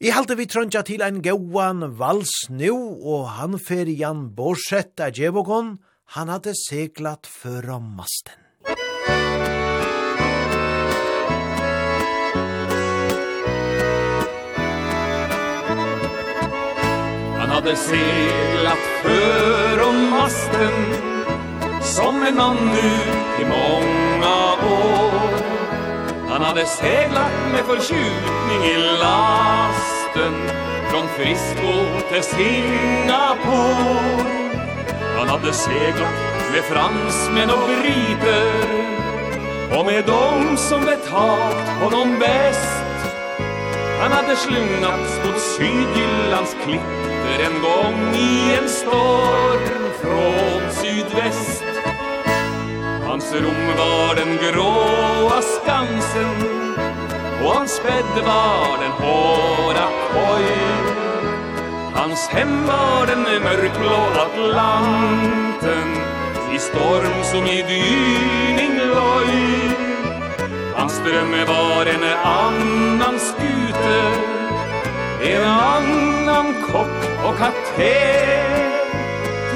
I 0.03 0.11
halte 0.11 0.35
vi 0.35 0.49
trøndja 0.51 0.83
til 0.83 1.05
ein 1.07 1.21
gauan 1.23 1.85
vals 2.01 2.33
nu, 2.51 2.73
og 2.99 3.29
han 3.37 3.55
fer 3.63 3.87
Jan 3.87 4.27
Borsett 4.35 4.99
av 4.99 5.15
Djevokon, 5.15 5.77
han 6.17 6.35
hadde 6.35 6.57
seglat 6.59 7.31
før 7.31 7.77
om 7.77 7.87
masten. 8.01 8.43
Han 17.39 17.59
hadde 17.61 17.79
seglat 17.87 18.93
før 19.07 19.89
om 19.93 20.07
masten, 20.11 21.04
som 21.95 22.23
en 22.23 22.37
man 22.37 22.57
nu 22.57 22.93
i 23.43 23.45
många 23.45 24.37
år. 24.53 25.13
Han 26.29 26.43
hade 26.43 26.67
seglat 26.67 27.33
med 27.53 27.65
förtjutning 27.65 28.63
i 28.65 28.77
lasten 29.03 30.35
Från 30.91 31.09
Frisco 31.09 31.73
till 32.13 32.23
Singapore. 32.23 33.45
Han 35.19 35.29
hade 35.29 35.53
seglat 35.53 36.19
med 36.53 36.65
fransmän 36.65 37.51
och 37.51 37.69
briter 37.69 38.53
Och 39.79 39.87
med 39.87 40.05
dem 40.05 40.57
som 40.57 40.81
betalt 40.85 41.69
honom 41.83 42.19
bäst. 42.19 42.85
Han 44.01 44.13
hade 44.13 44.37
slungats 44.37 45.21
mot 45.25 45.41
Sydjyllands 45.41 46.57
klitter 46.65 47.45
en 47.47 47.63
gång 47.63 48.15
i 48.15 48.55
en 48.63 48.69
storm 48.69 49.91
från 50.01 50.73
sydväst. 50.73 51.64
Hans 53.15 53.33
rom 53.33 53.67
var 53.79 54.15
den 54.15 54.37
gråa 54.37 55.43
skansen 55.43 56.31
Och 57.45 57.55
hans 57.55 57.83
bädd 57.83 58.25
var 58.27 58.79
den 58.83 58.91
hårda 58.91 59.89
koj 60.13 60.47
Hans 61.95 62.29
hem 62.29 62.67
var 62.67 63.07
den 63.07 63.23
mörkblå 63.23 64.21
Atlanten 64.27 65.89
I 66.55 66.59
storm 66.59 67.25
som 67.25 67.47
i 67.47 67.63
dyning 67.63 68.79
loj 68.79 69.35
Hans 70.75 70.99
drömme 70.99 71.45
var 71.45 71.87
en 71.87 72.05
annan 72.25 73.19
skute 73.19 74.03
En 75.23 75.43
annan 75.43 76.55
kock 76.63 77.25
och 77.25 77.39
kapten 77.39 78.64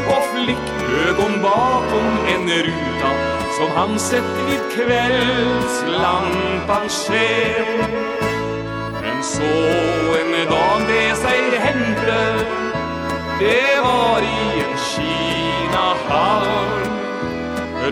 och 0.09 0.24
flick 0.35 0.68
ögon 1.09 1.43
bakom 1.43 2.18
en 2.28 2.48
ruta 2.48 3.10
som 3.59 3.70
han 3.76 3.98
sett 3.98 4.24
vid 4.48 4.60
kvällslampan 4.72 6.89
sken 6.89 7.66
Men 9.02 9.22
så 9.22 9.43
en 10.20 10.32
dag 10.51 10.80
det 10.89 11.14
sig 11.14 11.59
hände 11.59 12.39
Det 13.39 13.80
var 13.82 14.20
i 14.20 14.60
en 14.60 14.78
kina 14.78 15.94
hall 16.09 16.47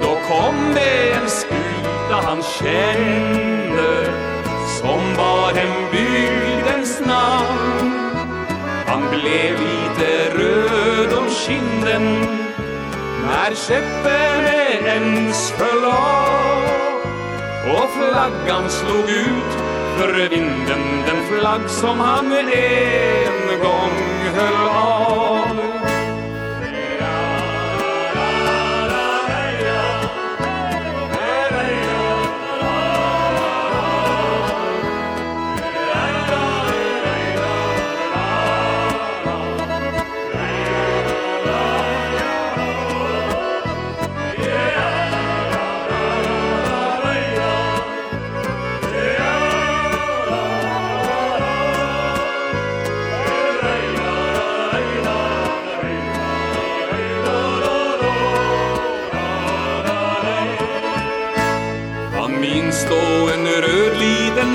Då 0.01 0.19
kom 0.29 0.75
det 0.75 1.13
en 1.13 1.31
skuta 1.31 2.17
han 2.25 2.43
kände 2.43 4.13
Som 4.81 5.15
var 5.17 5.51
en 5.51 5.91
bygdens 5.93 7.01
namn 7.01 8.06
Han 8.97 9.09
blev 9.11 9.61
lite 9.61 10.31
röd 10.35 11.13
om 11.13 11.31
skinden 11.31 12.05
När 13.27 13.55
skeppen 13.55 14.45
ens 14.87 15.51
föll 15.51 15.85
av 15.85 16.63
Och 17.75 17.91
flaggan 17.91 18.71
slog 18.71 19.11
ut 19.11 19.53
för 19.99 20.29
vinden 20.29 21.03
Den 21.07 21.27
flagg 21.29 21.71
som 21.71 22.01
han 22.01 22.33
en 22.33 23.59
gång 23.63 23.93
höll 24.35 24.69
av 24.69 25.46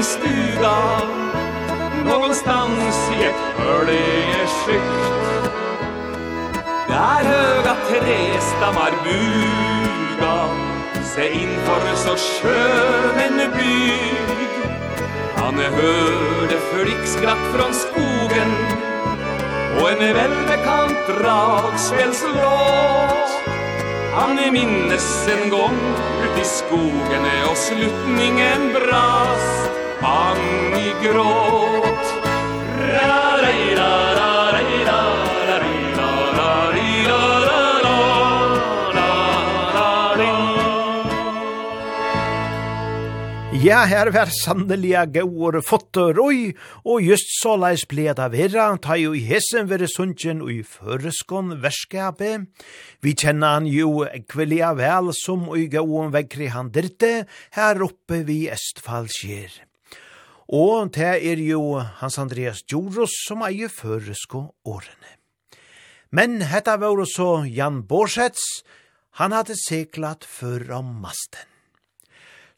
min 0.02 0.06
stuga 0.06 0.78
Någonstans 2.06 3.12
i 3.12 3.24
ett 3.24 3.42
hörlige 3.58 4.48
skikt 4.48 5.52
Där 6.88 7.24
höga 7.24 7.76
trästammar 7.90 8.92
buga. 9.04 10.48
Se 11.04 11.34
inför 11.34 11.96
så 11.96 12.16
skön 12.16 13.20
en 13.20 13.52
by. 13.52 13.94
Han 15.36 15.56
hörde 15.60 16.58
flickskratt 16.74 17.56
från 17.56 17.74
skogen. 17.74 18.52
Och 19.82 19.92
en 19.92 20.14
välbekant 20.14 21.08
dragspelslåt 21.08 22.42
Han 24.14 24.36
minnes 24.52 25.28
en 25.28 25.50
gång 25.50 25.78
ut 26.24 26.42
i 26.42 26.46
skogen 26.46 27.26
och 27.52 27.58
sluttningen 27.58 28.74
brast 28.74 29.81
han 30.02 30.42
i 30.78 30.90
gråt 31.04 32.06
ra 32.98 33.24
ra 33.44 33.56
ra 33.80 33.94
ra 34.18 34.52
ra 34.56 34.62
Ja, 43.62 43.84
her 43.86 44.10
var 44.10 44.32
sannelige 44.34 45.04
gauur 45.14 45.60
fotter 45.62 46.18
oi, 46.18 46.56
og 46.82 47.04
just 47.06 47.30
så 47.36 47.54
leis 47.62 47.84
ble 47.86 48.08
det 48.18 48.30
vera, 48.34 48.66
ta 48.82 48.98
jo 48.98 49.14
i 49.14 49.22
hessen 49.28 49.70
vere 49.70 49.86
sunnjen 49.92 50.42
og 50.42 50.50
i 50.50 50.64
føreskån 50.66 51.60
verskapet. 51.62 52.50
Vi 53.06 53.14
kjenner 53.14 53.60
han 53.60 53.70
jo 53.70 54.08
kvelja 54.34 54.74
vel 54.82 55.14
som 55.14 55.46
og 55.52 55.62
i 55.62 55.70
gauun 55.70 56.10
vekri 56.16 56.50
han 56.50 56.74
dirte, 56.74 57.28
her 57.54 57.86
oppe 57.86 58.24
vi 58.26 58.48
Østfallskjer. 58.50 59.62
Og 60.52 60.90
det 60.92 61.14
er 61.32 61.40
jo 61.40 61.80
Hans 62.02 62.18
Andreas 62.20 62.60
Djoros 62.68 63.14
som 63.24 63.44
eier 63.48 63.72
føresko 63.72 64.50
årene. 64.68 65.14
Men 66.12 66.42
hetta 66.44 66.76
var 66.76 67.00
også 67.00 67.46
Jan 67.48 67.86
Borsets, 67.88 68.66
han 69.16 69.32
hadde 69.32 69.56
seklat 69.56 70.28
før 70.28 70.66
om 70.82 70.90
masten. 71.04 71.48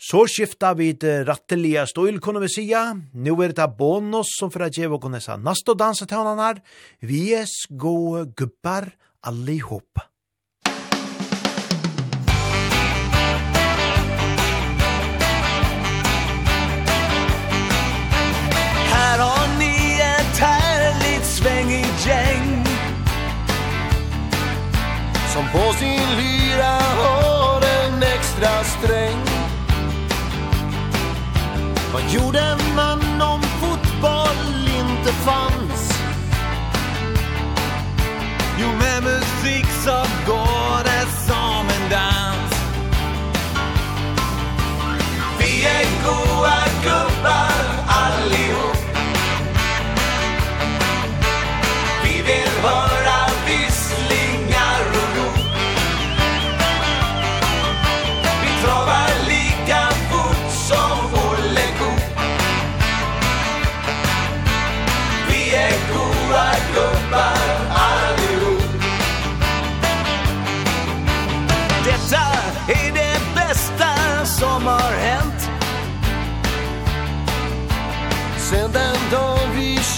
Så 0.04 0.26
skifta 0.28 0.74
vi 0.76 0.90
det 1.00 1.22
rattelige 1.30 1.86
stål, 1.88 2.18
kunne 2.20 2.42
vi 2.44 2.50
sija. 2.52 2.82
Nu 3.14 3.38
er 3.46 3.54
det 3.56 3.70
bonus 3.78 4.34
som 4.40 4.52
fra 4.52 4.68
djevo 4.74 4.98
kunne 5.00 5.22
sa 5.24 5.38
nasto 5.40 5.78
dansetøvnene 5.80 6.50
her. 6.50 6.60
Vi 7.00 7.22
er 7.38 7.48
gode 7.80 8.26
gubbar 8.36 8.90
allihop. 9.24 10.13
På 25.54 25.74
sin 25.74 26.00
lyra 26.18 26.80
har 27.04 27.62
en 27.62 28.04
extra 28.04 28.64
sträng 28.64 29.20
Vad 31.94 32.02
gjorde 32.10 32.58
man 32.76 33.22
om 33.22 33.42
fotboll 33.42 34.68
inte 34.80 35.14
fanns? 35.14 35.94
Jo, 38.60 38.68
med 38.68 39.04
musik 39.04 39.66
så 39.86 40.13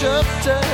köpte 0.06 0.65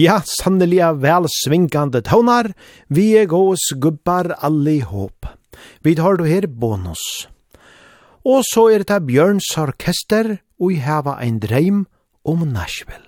Ja, 0.00 0.22
sanneliga 0.24 0.94
vel 0.96 1.26
svingande 1.28 2.00
tonar, 2.00 2.54
vi 2.88 3.10
er 3.20 3.26
gås 3.28 3.66
gubbar 3.76 4.30
allihop. 4.40 5.26
Vi 5.84 5.92
tar 5.98 6.16
du 6.16 6.24
her 6.24 6.46
bonus. 6.46 7.02
Og 8.24 8.40
så 8.48 8.70
er 8.72 8.86
det 8.88 9.02
Bjørns 9.10 9.50
orkester, 9.60 10.38
og 10.56 10.72
vi 10.72 10.78
hava 10.80 11.18
ein 11.20 11.36
dreim 11.42 11.84
om 12.24 12.48
Nashville. 12.48 13.04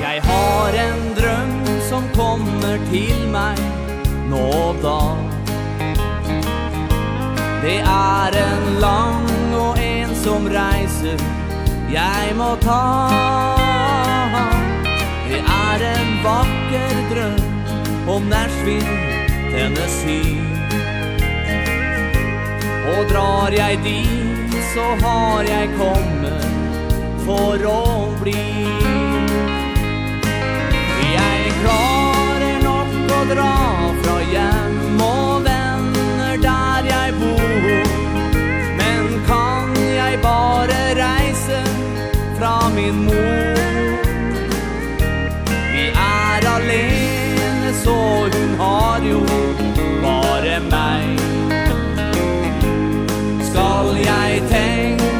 Jeg 0.00 0.24
har 0.30 0.80
en 0.86 1.06
drøm 1.20 1.54
som 1.92 2.08
kommer 2.16 2.80
til 2.88 3.28
meg 3.36 3.64
nå 4.32 4.48
og 4.48 4.80
da. 4.80 5.33
Det 7.64 7.80
er 7.80 8.34
en 8.36 8.74
lang 8.80 9.54
og 9.56 9.78
ensom 9.80 10.48
reise 10.52 11.14
Jeg 11.88 12.34
må 12.36 12.50
ta. 12.60 12.80
Det 15.24 15.38
er 15.40 15.84
en 15.88 16.10
vakker 16.26 16.98
drøm 17.12 18.10
Om 18.16 18.28
Nashville, 18.28 18.98
Tennessee. 19.54 20.44
Og 22.92 23.08
drar 23.08 23.56
jeg 23.56 23.80
dit 23.86 24.58
Så 24.74 24.84
har 25.00 25.48
jeg 25.48 25.72
kommet 25.78 26.44
For 27.24 27.64
å 27.64 28.12
bli. 28.20 28.44
Jeg 31.16 31.56
klarer 31.62 32.60
nok 32.68 33.16
å 33.22 33.24
dra 33.32 33.83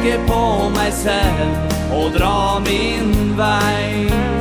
tenke 0.05 0.27
på 0.27 0.69
meg 0.75 0.93
selv 0.93 1.93
og 1.93 2.13
dra 2.13 2.59
min 2.59 3.37
vei. 3.37 4.34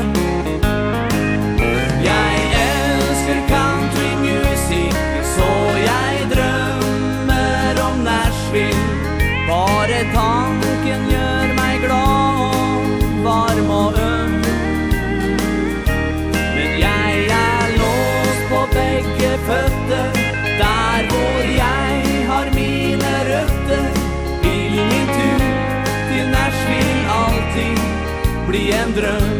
dröm 28.94 29.33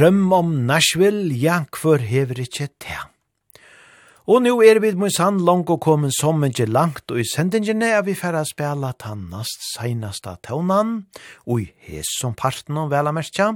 drøm 0.00 0.30
om 0.32 0.52
Nashville, 0.64 1.28
ja, 1.36 1.58
hvor 1.76 2.00
hever 2.00 2.38
ikkje 2.40 2.70
te. 2.80 2.94
Og 4.32 4.40
nu 4.40 4.54
er 4.64 4.78
vi 4.80 4.94
mun 4.96 5.12
sann 5.12 5.42
langt 5.44 5.68
og 5.68 5.82
komin 5.84 6.14
som 6.14 6.40
ikkje 6.46 6.70
langt, 6.72 7.04
og 7.12 7.20
i 7.20 7.26
sendingene 7.28 7.90
er 7.98 8.06
vi 8.06 8.14
færre 8.16 8.40
spela 8.48 8.94
tannast 8.96 9.66
seinasta 9.74 10.38
tøvnan, 10.46 11.02
og 11.44 11.66
i 11.66 11.68
hes 11.84 12.14
som 12.16 12.32
parten 12.32 12.80
om 12.80 12.88
vela 12.88 13.12
merkja. 13.12 13.52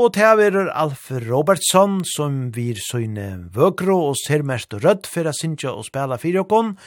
Og 0.00 0.14
til 0.16 0.40
er 0.46 0.70
Alf 0.72 1.10
Robertson, 1.28 2.00
som 2.16 2.46
vir 2.54 2.80
søgne 2.80 3.50
vøkro 3.52 3.98
og 4.08 4.16
ser 4.24 4.46
mest 4.48 4.72
rødt 4.72 5.10
for 5.10 5.28
å 5.28 5.36
synge 5.36 5.68
og 5.68 5.84
spela 5.90 6.16
fyrjokon, 6.16 6.78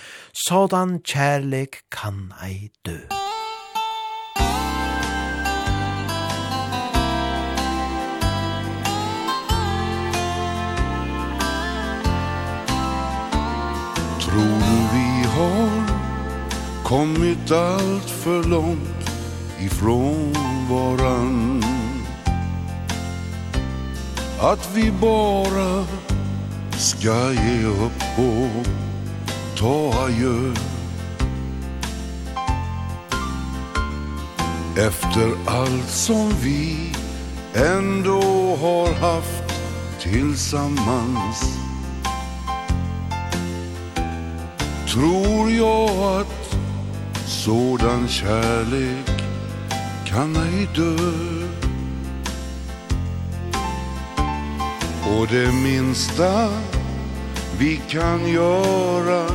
sådan 0.48 1.04
kjærlek 1.06 1.84
kan 1.94 2.32
ei 2.42 2.72
dø. 2.82 2.98
Musikk 2.98 3.31
tror 14.32 14.94
vi 14.94 15.28
har 15.28 15.88
kommit 16.84 17.52
allt 17.52 18.10
för 18.10 18.44
långt 18.44 19.12
ifrån 19.60 20.34
varann. 20.70 21.64
Att 24.40 24.70
vi 24.74 24.92
bara 24.92 25.86
ska 26.78 27.34
ge 27.34 27.66
upp 27.66 28.20
och 28.20 28.68
ta 29.58 29.94
adjö. 30.04 30.54
Efter 34.78 35.32
allt 35.46 35.90
som 35.90 36.34
vi 36.42 36.94
ändå 37.54 38.22
har 38.62 38.94
haft 38.94 39.54
tillsammans. 40.00 41.71
tror 44.92 45.52
jag 45.52 46.22
att 46.22 46.56
sådan 47.26 48.08
kärlek 48.08 49.24
kan 50.06 50.36
ej 50.36 50.68
dö? 50.76 51.48
Och 55.18 55.28
det 55.28 55.52
minsta 55.52 56.50
vi 57.60 57.82
kan 57.90 58.30
göra 58.30 59.26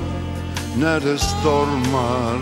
när 0.77 1.01
det 1.01 1.19
stormar 1.19 2.41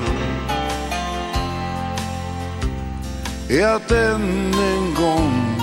är 3.49 3.67
att 3.67 3.91
än 3.91 4.55
en 4.55 4.95
gång 4.95 5.61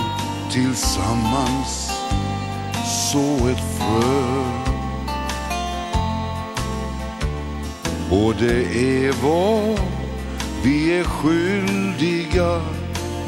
tillsammans 0.52 1.90
så 3.12 3.48
ett 3.48 3.78
frö. 3.78 4.71
Och 8.12 8.34
det 8.34 8.64
är 9.06 9.12
vad 9.22 9.80
vi 10.64 10.98
är 10.98 11.04
skyldiga 11.04 12.60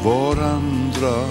varandra 0.04 1.24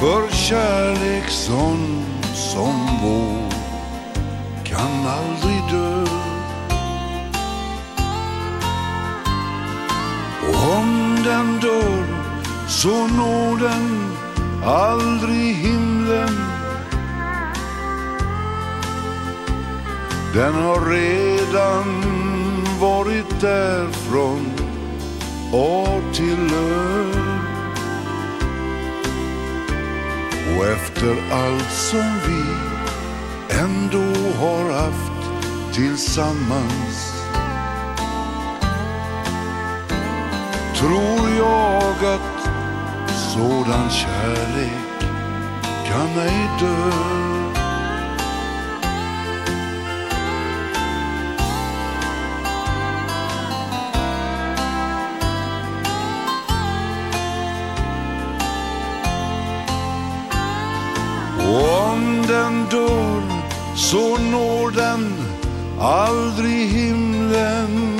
För 0.00 0.34
kärlek 0.34 1.28
sån 1.28 2.04
som 2.34 2.74
vår 3.02 3.50
kan 4.64 5.06
aldrig 5.06 5.60
dö 5.70 6.04
Och 10.48 10.76
om 10.78 11.16
den 11.24 11.60
dör 11.60 12.06
så 12.68 13.06
når 13.06 13.58
den 13.58 14.12
aldrig 14.64 15.54
himlen 15.54 16.63
Den 20.34 20.54
har 20.54 20.80
redan 20.90 22.02
varit 22.80 23.40
där 23.40 23.88
från 23.90 24.52
år 25.52 26.12
till 26.12 26.54
år. 26.54 27.34
Och 30.56 30.66
efter 30.66 31.16
allt 31.32 31.72
som 31.72 32.18
vi 32.26 32.44
ändå 33.58 34.28
har 34.38 34.72
haft 34.72 35.44
tillsammans. 35.74 37.24
Tror 40.76 41.30
jag 41.38 42.14
att 42.14 42.48
sådan 43.32 43.90
kärlek 43.90 45.10
kan 45.86 46.18
ej 46.18 46.48
dö. 46.60 47.33
den 62.28 62.66
dör 62.70 63.22
så 63.76 64.16
når 64.18 64.70
den 64.70 65.14
aldrig 65.80 66.68
himlen. 66.68 67.98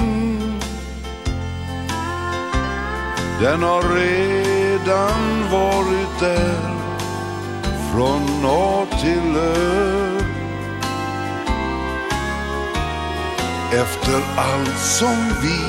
Den 3.41 3.63
har 3.63 3.83
redan 3.83 5.51
varit 5.53 6.21
där 6.21 6.75
från 7.93 8.43
norr 8.43 8.87
till 9.01 9.37
ö 9.37 10.05
Efter 13.75 14.23
allt 14.37 14.79
som 14.79 15.17
vi 15.43 15.61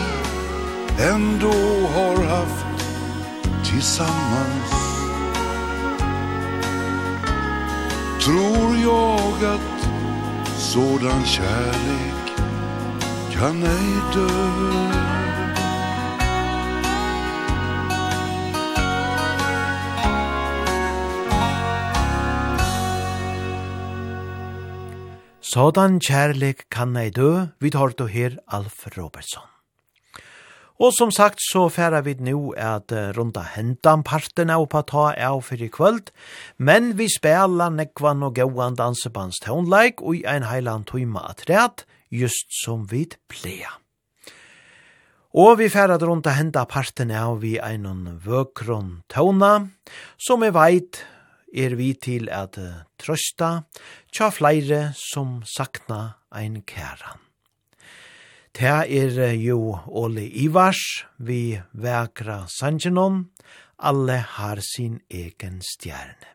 ändå 1.03 1.87
har 1.95 2.25
haft 2.25 2.65
tillsammans. 3.71 4.74
tror 8.25 8.75
jag 8.83 9.43
att 9.53 9.89
sådan 10.57 11.25
kärlek 11.25 12.37
kan 13.33 13.63
ej 13.63 13.93
dö 14.13 14.29
Sådan 25.41 25.99
kärlek 25.99 26.69
kan 26.69 26.95
ej 26.95 27.11
dö, 27.11 27.47
vi 27.59 27.71
tar 27.71 27.93
då 27.97 28.05
her 28.05 28.39
Alf 28.47 28.87
Robertson. 28.97 29.54
Og 30.75 30.91
som 30.91 31.11
sagt 31.11 31.39
så 31.39 31.69
færa 31.71 32.01
vi 32.03 32.17
nu 32.19 32.51
at 32.59 32.91
runda 33.15 33.45
hendan 33.55 34.03
parten 34.03 34.49
av 34.51 34.65
på 34.67 34.81
ta 34.83 35.13
av 35.15 35.41
for 35.47 35.55
i 35.55 35.69
kvöld, 35.71 36.11
men 36.57 36.97
vi 36.99 37.07
spela 37.07 37.69
nekvan 37.71 38.25
og 38.27 38.35
gauan 38.35 38.75
dansebands 38.75 39.39
tånleik 39.45 40.03
og 40.03 40.19
i 40.19 40.25
ein 40.27 40.43
heilan 40.43 40.83
tøyma 40.83 41.29
at 41.29 41.47
rett, 41.47 41.85
just 42.11 42.51
som 42.65 42.83
vi 42.91 43.07
pleia. 43.31 43.71
Og 45.35 45.57
vi 45.59 45.71
færa 45.71 45.97
runda 45.99 46.35
henda 46.35 46.65
parten 46.67 47.11
av 47.11 47.39
vi 47.39 47.55
einon 47.59 48.19
vøkron 48.23 49.03
tona, 49.11 49.67
som 50.19 50.43
vi 50.43 50.51
veit 50.51 51.05
er 51.55 51.75
vi 51.79 51.93
til 51.95 52.27
at 52.31 52.59
trøsta 52.99 53.51
tja 54.11 54.31
flere 54.31 54.89
som 54.95 55.39
sakna 55.47 56.17
ein 56.31 56.63
kæran. 56.67 57.24
Ta 58.55 58.85
er 58.87 59.33
jo 59.35 59.81
Ole 59.91 60.29
Ivars, 60.31 61.03
vi 61.19 61.59
vekra 61.75 62.45
sanjenon, 62.47 63.25
alle 63.77 64.15
har 64.37 64.61
sin 64.63 65.01
egen 65.11 65.57
stjerne. 65.59 66.29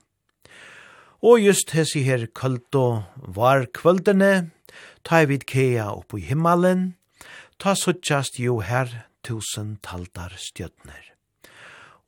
Og 1.25 1.41
just 1.41 1.73
hessi 1.73 2.03
her 2.05 2.27
kvöldo 2.27 3.07
var 3.25 3.65
kvöldene, 3.73 4.51
ta 5.01 5.23
vid 5.25 5.47
kea 5.49 5.89
opp 5.95 6.13
i 6.13 6.21
himmelen, 6.29 6.93
ta 7.57 7.73
suttjast 7.73 8.37
jo 8.37 8.61
her 8.61 9.09
tusen 9.25 9.79
taldar 9.81 10.37
stjøtner. 10.37 11.17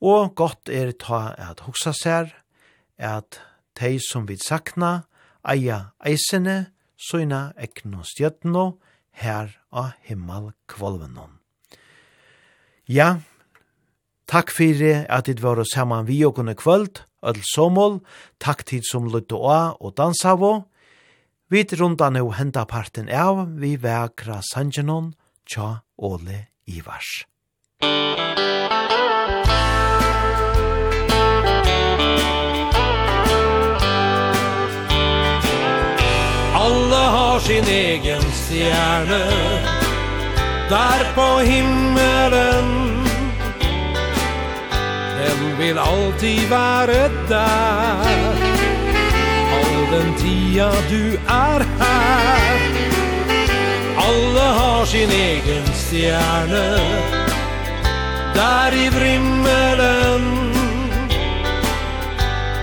Og 0.04 0.36
godt 0.36 0.68
er 0.68 0.92
ta 0.92 1.32
at 1.40 1.64
hoksa 1.64 1.96
sær, 1.96 2.28
at 3.00 3.40
tei 3.72 3.96
som 3.96 4.28
vid 4.28 4.44
sakna, 4.44 5.06
eia 5.40 5.94
eisene, 6.04 6.74
søyna 7.00 7.54
ekno 7.56 8.04
stjøtno, 8.04 8.74
her 9.12 9.52
av 9.72 9.92
himmel 10.06 10.52
kvolvenon. 10.68 11.38
Ja, 12.88 13.22
takk 14.26 14.50
fyrir 14.50 15.06
at 15.08 15.28
dit 15.30 15.42
var 15.42 15.62
saman 15.64 16.06
vi 16.06 16.22
og 16.26 16.36
kunne 16.36 16.54
kvöld, 16.54 17.04
öll 17.22 17.42
somol, 17.54 18.00
takk 18.38 18.64
tid 18.66 18.82
som 18.88 19.08
lutt 19.08 19.32
og 19.32 19.78
og 19.80 19.96
dansavo. 19.96 20.64
Vi 21.48 21.64
runda 21.78 22.10
nu 22.10 22.32
henda 22.32 22.64
parten 22.64 23.08
av, 23.08 23.46
vi 23.60 23.76
vekra 23.76 24.40
sanjenon, 24.42 25.14
tja 25.46 25.82
Ole 25.98 26.48
Ivars. 26.66 27.26
Musik 27.82 28.51
sin 37.52 37.68
egen 37.68 38.22
stjerne 38.32 39.24
Där 40.68 41.14
på 41.14 41.38
himmelen 41.38 42.64
Den 45.18 45.58
vil 45.58 45.78
alltid 45.78 46.48
være 46.50 47.10
der 47.28 48.06
All 49.56 49.90
den 49.90 50.14
tida 50.16 50.70
du 50.90 51.16
er 51.28 51.64
her 51.80 52.60
Alle 53.96 54.46
har 54.60 54.86
sin 54.86 55.10
egen 55.10 55.66
stjerne 55.74 56.78
Der 58.34 58.72
i 58.72 58.88
vrimmelen 58.88 60.24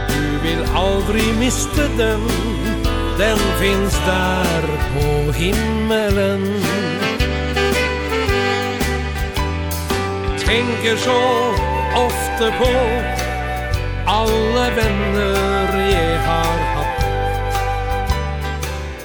Du 0.07 0.48
vil 0.48 0.66
aldri 0.76 1.34
miste 1.40 1.90
den 1.98 2.59
den 3.19 3.37
finns 3.37 3.99
där 4.05 4.61
på 4.93 5.31
himmelen. 5.31 6.63
Tänker 10.45 10.95
så 10.97 11.51
ofta 11.95 12.51
på 12.51 12.69
alla 14.05 14.69
vänner 14.69 15.91
jag 15.91 16.19
har 16.19 16.75
haft. 16.75 17.05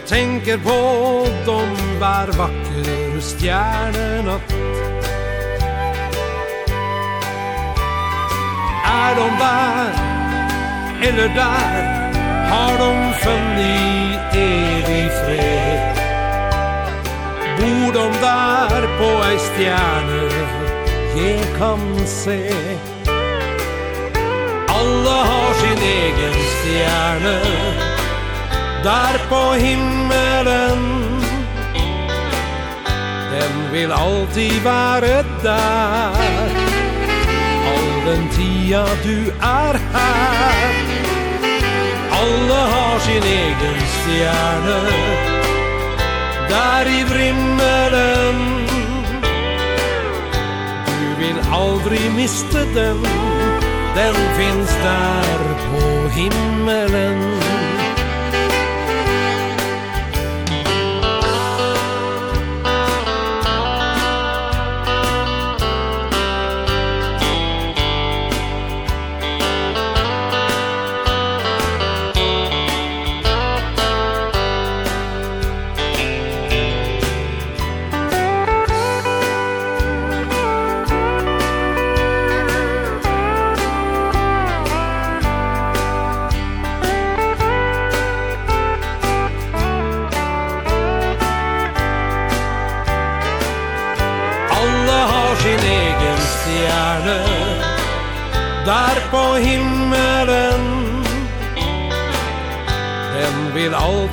Tänker 0.08 0.58
på 0.58 1.26
de 1.46 1.98
var 2.00 2.26
vacker 2.38 3.20
stjärnorna. 3.20 4.40
Är 8.84 9.14
de 9.16 9.28
där 9.38 9.92
eller 11.02 11.28
där? 11.28 12.03
har 12.54 12.78
de 12.78 13.12
funnit 13.24 14.34
evig 14.34 15.10
fred. 15.20 15.96
Bor 17.58 17.92
de 17.92 18.08
där 18.20 18.82
på 18.98 19.08
ei 19.30 19.38
stjärne 19.38 20.24
jag 21.16 21.58
kan 21.58 22.06
se. 22.06 22.52
Alla 24.68 25.18
har 25.30 25.54
sin 25.54 25.82
egen 25.82 26.34
stjärne 26.34 27.40
Där 28.84 29.18
på 29.28 29.52
himmelen. 29.52 30.78
Den 33.32 33.72
vill 33.72 33.92
alltid 33.92 34.62
vara 34.62 35.22
där. 35.42 36.50
All 37.66 38.04
den 38.06 38.28
tia 38.28 38.86
du 39.04 39.30
är 39.40 39.78
här 39.92 40.93
Alle 42.20 42.60
har 42.74 42.98
sin 42.98 43.22
egen 43.22 43.80
stjerne 43.94 44.80
Der 46.48 46.90
i 46.98 47.02
vrimmelen. 47.10 48.38
Du 50.86 51.08
vil 51.18 51.38
aldri 51.52 52.08
miste 52.16 52.66
den 52.74 53.02
Den 53.94 54.14
finns 54.38 54.74
der 54.82 55.54
på 55.70 56.08
himmelen. 56.08 57.73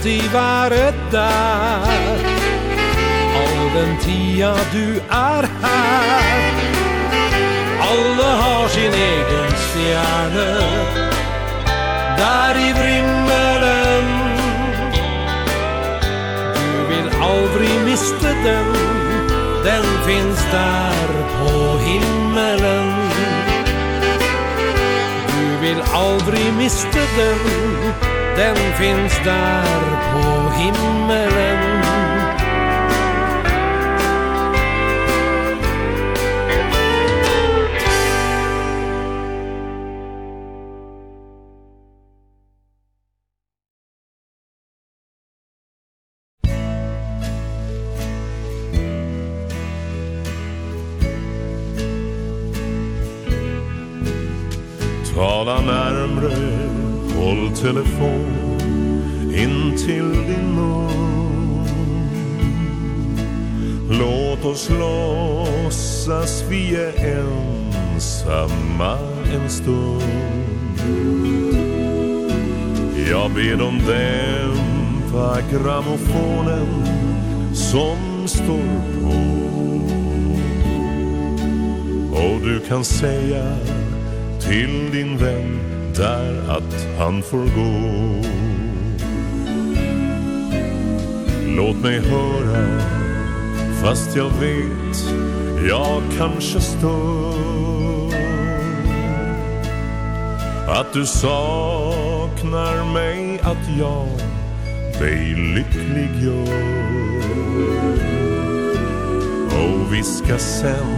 alltid 0.02 0.30
være 0.34 0.94
der 1.12 1.86
All 3.38 3.70
den 3.76 3.98
tida 4.02 4.54
du 4.74 5.00
er 5.10 5.46
her 5.62 6.42
Alle 7.92 8.30
har 8.42 8.68
sin 8.68 8.94
egen 8.94 9.52
stjerne 9.66 10.48
Der 12.18 12.56
i 12.68 12.72
vrimmelen 12.80 14.08
Du 16.56 16.88
vil 16.90 17.08
aldri 17.22 17.70
miste 17.86 18.32
den. 18.46 18.74
Den 19.64 19.86
finns 20.06 20.42
der 20.52 21.08
på 21.38 21.78
himmelen. 21.78 22.90
Du 25.28 25.60
vil 25.62 25.84
aldri 25.94 26.52
miste 26.58 27.00
den 27.18 28.21
den 28.42 28.56
finns 28.56 29.14
där 29.24 29.64
på 30.14 30.50
himmelen. 30.52 31.71
fast 94.12 94.18
jag 94.18 94.30
vet 94.30 95.06
Jag 95.70 96.02
kanske 96.18 96.62
står. 96.62 98.12
Att 100.68 100.94
du 100.94 101.06
saknar 101.06 102.94
mig 102.94 103.40
Att 103.44 103.78
jag 103.80 104.08
dig 105.00 105.36
lycklig 105.36 106.24
gör 106.24 106.48
Och 109.62 109.94
viska 109.94 110.38
sen 110.38 110.98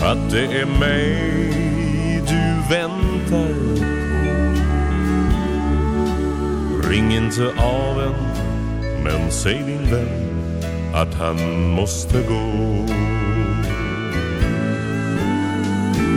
Att 0.00 0.30
det 0.30 0.44
är 0.44 0.66
mig 0.80 1.18
du 2.26 2.74
väntar 2.74 3.54
på. 3.82 4.28
Ring 6.88 7.14
inte 7.14 7.52
av 7.58 8.02
en 8.02 8.14
Men 9.04 9.30
säg 9.30 9.62
din 9.66 9.90
vän 9.90 10.21
att 10.94 11.14
han 11.14 11.68
måste 11.70 12.22
gå. 12.22 12.86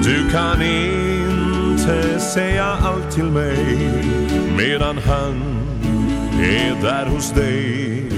Du 0.04 0.30
kan 0.32 0.62
inte 0.62 2.20
säga 2.20 2.66
allt 2.66 3.12
till 3.12 3.32
mig 3.32 3.78
Medan 4.58 4.98
han 4.98 5.44
är 6.40 6.82
där 6.82 7.06
hos 7.06 7.32
dig. 7.32 8.10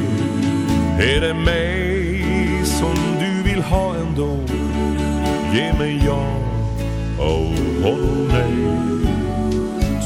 Är 1.00 1.22
det 1.22 1.34
mig 1.34 2.66
som 2.66 2.96
du 3.20 3.50
vill 3.50 3.62
ha 3.62 3.96
ändå? 3.96 4.40
Ge 5.54 5.74
mig 5.74 6.02
ja 6.06 6.38
och 7.18 7.84
håll 7.84 8.28
nej 8.32 8.78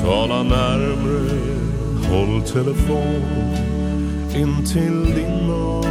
Tala 0.02 0.44
närmre, 0.44 1.38
håll 2.10 2.42
telefon 2.42 3.24
in 4.36 4.66
till 4.66 5.16
din 5.16 5.48
norr 5.48 5.91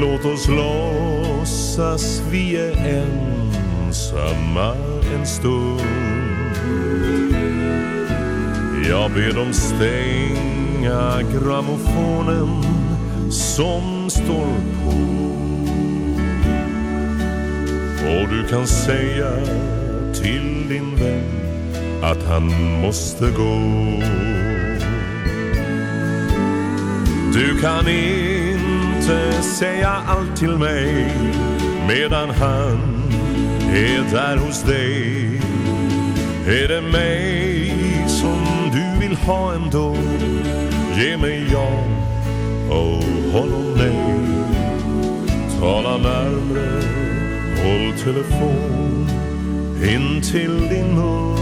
Låt 0.00 0.24
oss 0.24 0.48
låtsas 0.48 2.22
vi 2.30 2.56
är 2.56 3.04
ensamma 3.86 4.74
en 5.14 5.26
stund. 5.26 5.80
Jag 8.88 9.10
ber 9.10 9.32
dem 9.34 9.52
stänga 9.52 11.22
gramofonen 11.22 12.62
som 13.30 14.10
står 14.10 14.56
på. 14.84 14.96
Och 18.08 18.28
du 18.28 18.48
kan 18.48 18.66
säga 18.66 19.30
till 20.14 20.68
din 20.68 20.96
vän 20.96 21.46
att 22.02 22.22
han 22.22 22.46
måste 22.80 23.24
gå. 23.30 23.60
Du 27.32 27.60
kan 27.60 27.88
inte 27.88 28.45
måste 29.06 29.42
säga 29.42 29.88
allt 30.06 30.36
till 30.36 30.58
mig 30.58 31.14
Medan 31.88 32.30
han 32.30 33.02
är 33.70 34.12
där 34.12 34.36
hos 34.36 34.62
dig. 34.62 35.40
Är 36.46 36.68
det 36.68 36.82
mig 36.82 37.72
som 38.08 38.44
du 38.72 39.06
vill 39.06 39.16
ha 39.16 39.54
ändå? 39.54 39.96
Ge 40.96 41.16
mig 41.16 41.46
ja 41.52 41.84
och 42.68 43.04
honom 43.32 43.74
nej 43.76 44.18
Tala 45.60 45.96
närmre, 45.96 46.82
håll 47.62 47.98
telefon 48.04 49.08
in 49.82 50.22
till 50.22 50.68
din 50.68 50.94
mun. 50.94 51.36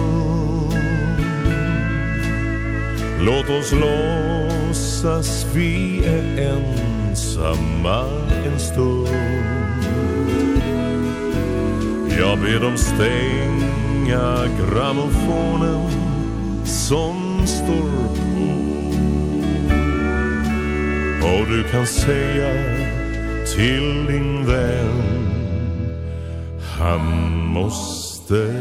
Låt 3.21 3.51
oss 3.51 3.73
låtsas 3.73 5.47
vi 5.55 6.05
är 6.07 6.51
en 6.51 6.84
ensamma 7.35 8.05
en 8.47 8.59
stund. 8.59 9.09
Jag 12.19 12.39
ber 12.39 12.61
dem 12.61 12.77
stänga 12.77 14.47
grammofonen 14.59 15.91
som 16.65 17.47
står 17.47 18.15
på. 18.15 18.55
Och 21.27 21.47
du 21.49 21.63
kan 21.71 21.87
säga 21.87 22.53
till 23.57 24.07
din 24.07 24.47
vän 24.47 25.03
Han 26.79 27.37
måste 27.47 28.55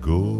gå. 0.00 0.33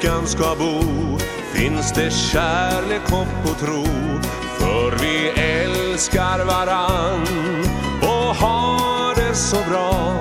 lyckan 0.00 0.26
ska 0.26 0.54
bo 0.58 0.82
Finns 1.52 1.92
det 1.92 2.10
kärlek, 2.10 3.10
hopp 3.10 3.52
och 3.52 3.58
tro. 3.58 3.84
För 4.58 4.98
vi 5.02 5.28
älskar 5.40 6.44
varann 6.44 7.26
Och 8.02 8.34
har 8.36 9.14
det 9.14 9.34
så 9.34 9.56
bra. 9.70 10.16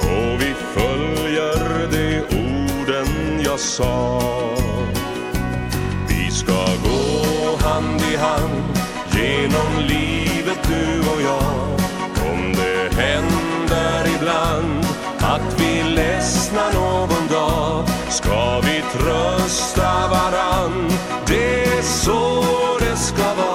Och 0.00 0.40
vi 0.40 0.54
följer 0.74 1.88
de 1.90 2.20
orden 2.20 3.40
jag 3.44 3.60
sa. 3.60 4.20
Vi 6.08 6.30
ska 6.30 6.66
gå 6.84 7.56
hand 7.68 8.00
i 8.12 8.16
hand 8.16 8.78
Genom 9.12 9.86
livet 9.88 10.68
du 10.68 11.00
och 11.00 11.22
jag. 11.22 11.80
Om 12.32 12.52
det 12.52 13.02
händer 13.02 14.16
ibland 14.16 14.84
Att 15.18 15.60
vi 15.60 15.82
ledsnar 15.82 16.72
någon 16.72 17.23
Ska 18.14 18.60
vi 18.60 18.82
trösta 18.92 20.08
varann 20.08 20.90
Det 21.26 21.64
är 21.64 21.82
så 21.82 22.44
det 22.78 22.96
ska 22.96 23.34
vara 23.34 23.53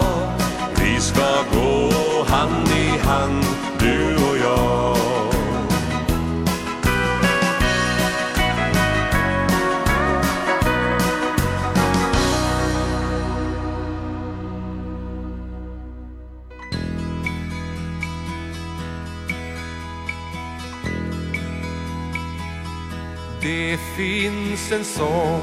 Det 23.70 23.78
finns 23.78 24.72
en 24.72 24.84
sång 24.84 25.41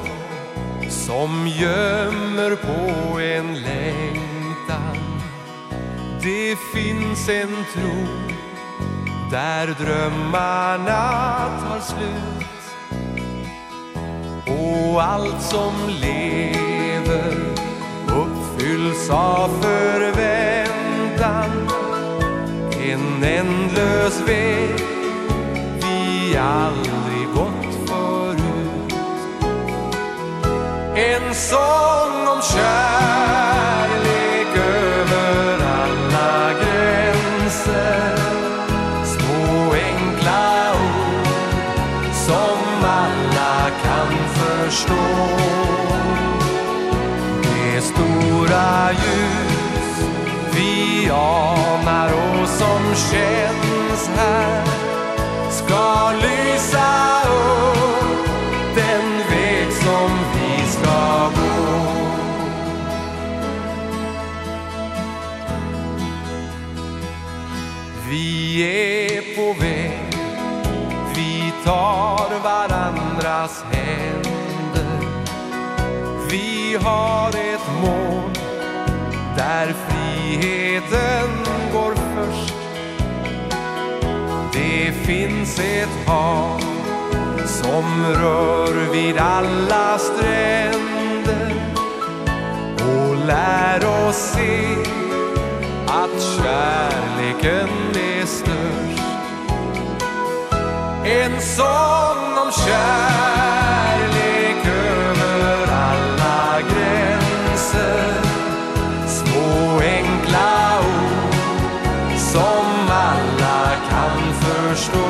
som 0.88 1.48
gömmer 1.48 2.56
på 2.56 3.20
en 3.20 3.54
längtan. 3.54 4.96
Det 6.22 6.56
finns 6.74 7.28
en 7.28 7.56
tro 7.74 8.06
där 9.30 9.66
drömmarna 9.66 11.02
tar 11.60 11.80
slut. 11.80 12.62
Och 14.46 15.02
allt 15.02 15.42
som 15.42 15.72
lever 16.00 17.34
uppfylls 18.06 19.10
av 19.10 19.48
förväntan. 19.62 21.50
En 22.82 23.24
ändlös 23.24 24.20
väg 24.28 24.80
vi 25.80 26.36
alla 26.36 26.95
En 30.98 31.34
sång 31.34 32.28
om 32.28 32.42
kärlek 32.42 33.96
över 34.56 35.58
alla 35.64 36.52
gränser. 36.52 38.16
Små 39.04 39.72
enkla 39.72 40.72
ord 40.72 41.26
som 42.26 42.84
alla 42.84 43.70
kan 43.84 44.12
förstå. 44.34 45.06
Det 47.42 47.80
stora 47.80 48.92
ljus 48.92 49.96
vi 50.54 51.10
anar 51.10 52.12
och 52.12 52.48
som 52.48 52.94
känns 52.94 54.10
här 54.16 54.64
Ska 55.50 56.12
lysa 56.12 57.25
deras 73.46 73.64
händer. 73.70 75.00
Vi 76.30 76.76
har 76.82 77.28
ett 77.28 77.68
mål 77.82 78.30
Där 79.36 79.74
friheten 79.88 81.30
går 81.72 81.94
först. 81.94 82.54
Det 84.52 84.92
finns 84.92 85.58
ett 85.58 86.08
hav 86.08 86.60
Som 87.46 88.04
rör 88.14 88.92
vid 88.92 89.18
alla 89.18 89.98
stränder. 89.98 91.54
Och 92.74 93.16
lär 93.26 94.08
oss 94.08 94.16
se 94.16 94.76
Att 95.86 96.22
kärleken 96.22 97.68
är 97.94 98.26
störst. 98.26 99.02
En 101.04 101.40
sång 101.40 102.38
om 102.38 102.52
kärlek. 102.52 103.35
förstå. 114.86 115.06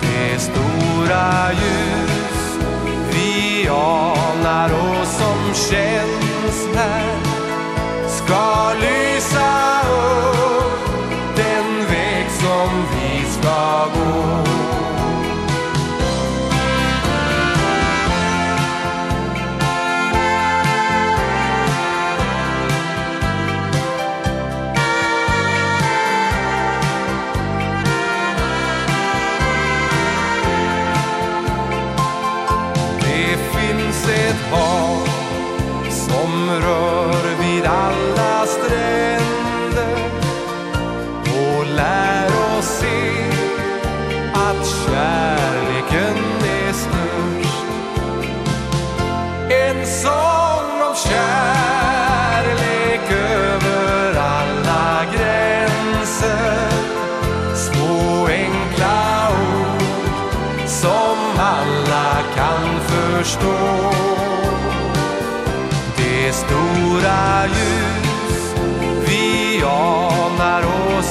Det 0.00 0.38
stora 0.38 1.52
ljus 1.52 2.58
vi 3.12 3.68
anar 3.68 4.70
och 4.70 5.06
som 5.06 5.54
känns 5.54 6.76
här 6.76 7.16
Ska 8.08 8.72
lyckas 8.80 8.97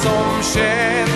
som 0.07 0.43
känner 0.43 1.06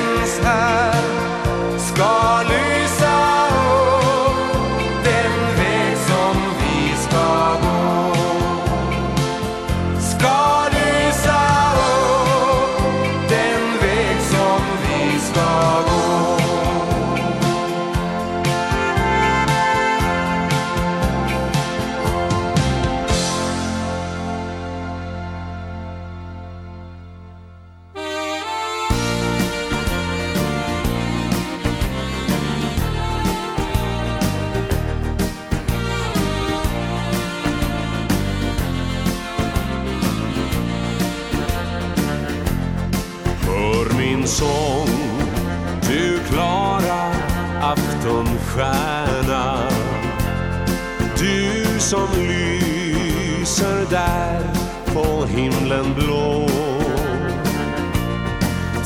himlen 55.72 55.94
blå. 55.96 56.48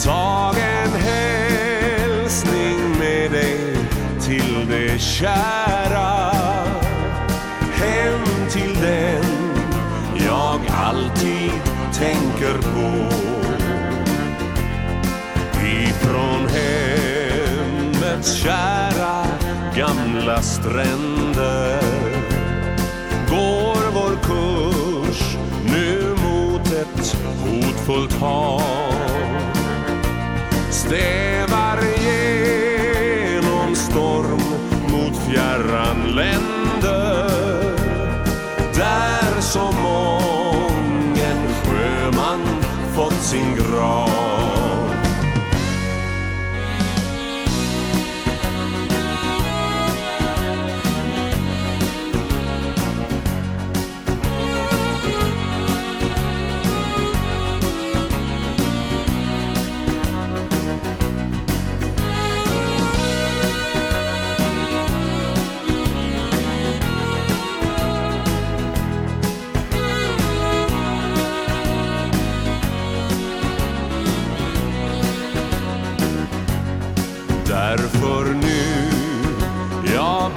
Tag 0.04 0.56
en 0.58 0.92
hälsning 1.02 2.80
med 3.00 3.32
dig 3.32 3.78
till 4.22 4.68
det 4.70 5.00
kära. 5.00 6.32
Hem 7.74 8.50
till 8.50 8.76
den 8.82 9.24
jag 10.26 10.60
alltid 10.70 11.52
tänker 11.94 12.58
på. 12.62 13.16
Ifrån 15.66 16.48
hemmets 16.48 18.34
kära 18.34 19.26
gamla 19.76 20.42
stränder 20.42 21.82
Går 23.30 23.92
vår 23.94 24.16
kurs 24.24 24.65
hotfullt 27.56 28.14
hav. 28.14 28.62
Stävar 30.72 31.80
genom 32.02 33.76
storm 33.76 34.42
mot 34.92 35.18
fjärran 35.28 36.16
länder 36.16 37.30
Där 38.76 39.42
som 39.42 39.76
mången 39.82 41.48
sjöman 41.64 42.42
fått 42.96 43.24
sin 43.24 43.56
grav. 43.56 44.55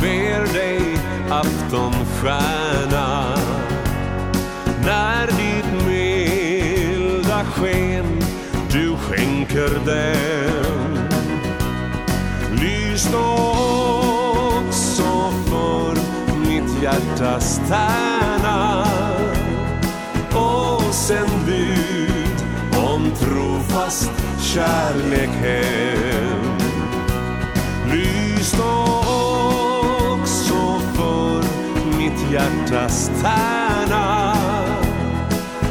ber 0.00 0.52
dig 0.52 0.98
aftonstjärna. 1.30 3.34
När 4.84 5.26
ditt 5.26 5.86
milda 5.86 7.44
sken 7.44 8.22
du 8.72 8.96
skänker 8.96 9.80
den. 9.86 10.98
Lys 12.60 13.08
då 13.12 13.58
också 14.58 15.32
för 15.46 15.94
mitt 16.38 16.82
hjärtas 16.82 17.60
tärna. 17.68 18.84
Och 20.34 20.94
sänd 20.94 21.44
bud 21.46 22.44
om 22.76 23.12
trofast 23.20 24.12
kärlek 24.40 25.28
hem 25.28 26.07
hjärtas 32.32 33.10
tärna 33.22 34.34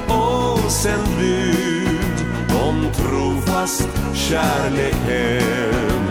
Och 0.08 0.72
sen 0.72 1.00
bud 1.20 2.26
om 2.62 2.92
trofast 2.94 3.90
kärlek 4.14 4.96
hem 4.96 6.08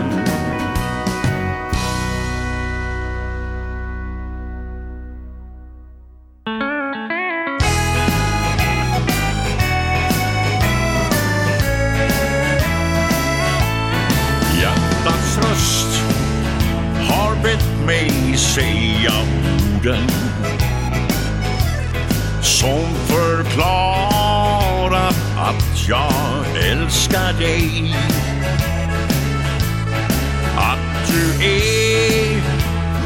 Hjärtats 14.61 15.37
röst 15.37 16.01
har 17.09 17.43
bett 17.43 17.85
mig 17.85 18.37
säga 18.37 19.11
orden 19.77 20.36
som 22.59 22.85
förklarar 23.07 25.13
att 25.37 25.87
jag 25.87 26.11
älskar 26.71 27.33
dig. 27.33 27.95
Att 30.57 31.07
du 31.07 31.45
är 31.45 32.41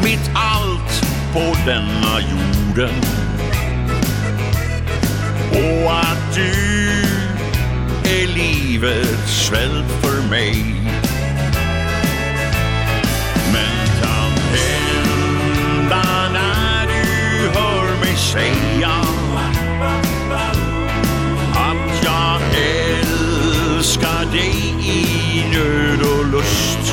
mitt 0.03 0.31
allt 0.33 1.05
på 1.33 1.55
denna 1.65 2.19
jorden. 2.19 2.93
Och 5.51 5.91
att 5.99 6.35
du 6.35 6.51
är 8.09 8.27
livet 8.27 9.29
själv 9.29 9.83
för 10.01 10.21
mig. 10.29 10.55
Men 13.53 13.87
kan 14.01 14.31
hända 14.53 16.03
när 16.33 16.87
du 16.87 17.49
hör 17.59 17.99
mig 17.99 18.15
säga 18.15 19.00
dig 24.31 24.55
i 24.79 25.45
nød 25.53 26.01
og 26.01 26.25
lust. 26.25 26.85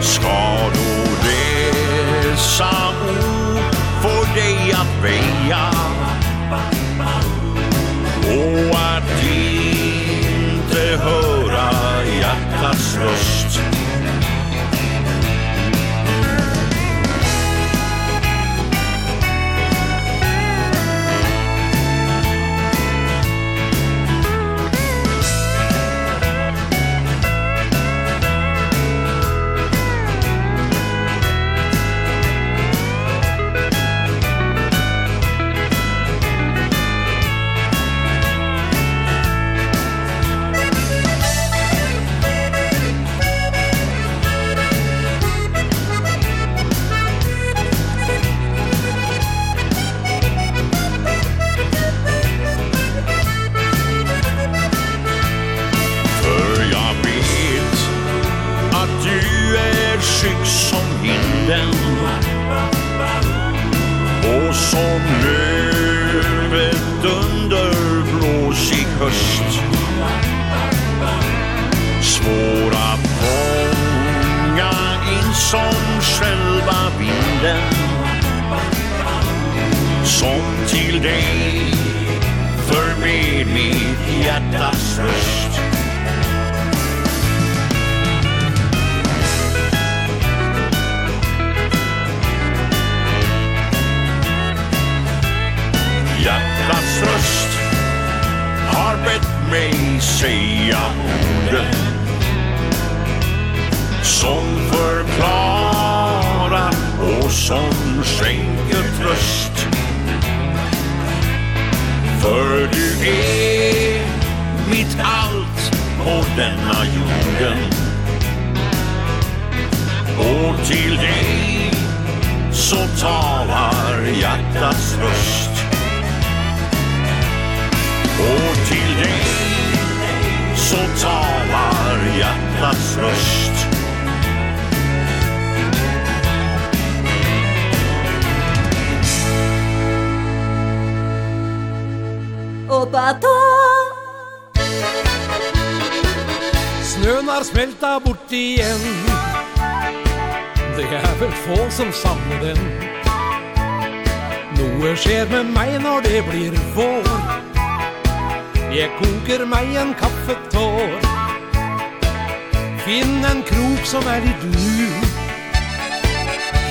Skal 0.00 0.70
du 0.74 0.88
læsa 1.24 2.70
ord 3.02 3.74
for 4.02 4.24
dig 4.34 4.72
at 4.80 5.02
vej 5.02 5.39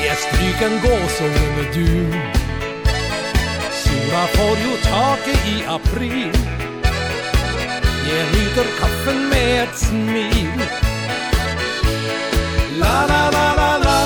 jeg 0.09 0.17
stryken 0.25 0.73
en 0.73 1.09
så 1.09 1.23
med 1.55 1.67
du. 1.75 1.89
Syra 3.81 4.23
får 4.35 4.55
ju 4.63 4.73
taket 4.83 5.41
i 5.55 5.57
april. 5.77 6.38
Jag 8.09 8.25
nyter 8.33 8.67
kaffen 8.79 9.29
med 9.29 9.63
et 9.63 9.77
smil. 9.77 10.61
La 12.79 13.05
la 13.11 13.23
la 13.35 13.47
la 13.59 13.71
la 13.85 13.99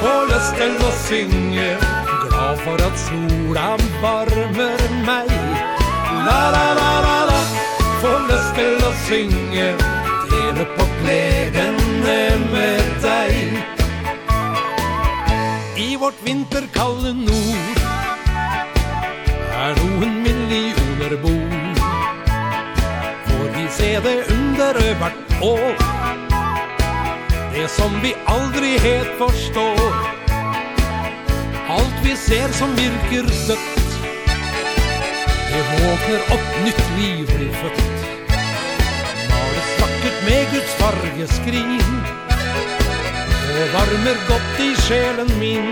Får 0.00 0.22
lusten 0.30 0.74
å 0.88 0.90
synge. 1.06 1.68
Glad 2.24 2.58
for 2.64 2.82
at 2.88 2.98
sola 2.98 3.68
varmer 4.02 4.82
meg 5.06 5.30
La 6.26 6.40
la 6.54 6.66
la 6.80 6.92
la 7.06 7.18
la 7.30 7.40
Får 8.00 8.26
lyst 8.30 8.50
til 8.58 8.82
å 8.88 8.92
synge. 9.06 9.68
Dele 10.32 10.66
på 10.74 10.88
gledene 10.98 12.18
med 12.50 12.92
deg 13.06 13.73
vårt 16.04 16.26
vinterkalle 16.26 17.12
nord. 17.16 17.78
Her 19.54 19.78
noen 19.78 20.16
millioner 20.24 21.14
bor 21.22 21.78
Får 23.28 23.46
vi 23.54 23.62
se 23.76 23.88
det 24.04 24.16
under 24.34 24.80
hvert 25.00 25.32
år 25.46 25.78
Det 27.54 27.68
som 27.76 27.96
vi 28.02 28.10
aldri 28.34 28.74
helt 28.84 29.14
forstår. 29.20 29.96
Alt 31.76 31.96
vi 32.04 32.16
ser 32.26 32.52
som 32.58 32.74
virker 32.76 33.30
dødt. 33.48 33.96
Det 35.52 35.62
våkner 35.70 36.34
opp 36.36 36.50
nytt 36.66 36.84
liv 36.98 37.24
blir 37.32 37.56
født. 37.62 38.04
Når 39.30 39.56
det 39.56 39.64
snakket 39.70 40.20
med 40.28 40.52
Guds 40.52 40.76
fargeskrin 40.82 42.23
og 43.54 43.68
varmer 43.74 44.18
godt 44.28 44.60
i 44.62 44.70
sjelen 44.82 45.30
min. 45.38 45.66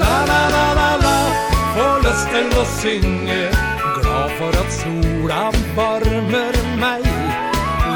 La 0.00 0.14
la 0.30 0.42
la 0.54 0.66
la 0.78 0.90
la, 1.02 1.16
får 1.74 1.96
lyst 2.06 2.30
til 2.34 2.54
å 2.56 2.64
synge. 2.78 3.40
Glad 3.98 4.36
for 4.38 4.56
at 4.62 4.70
sola 4.78 5.42
varmer 5.76 6.56
meg. 6.80 7.04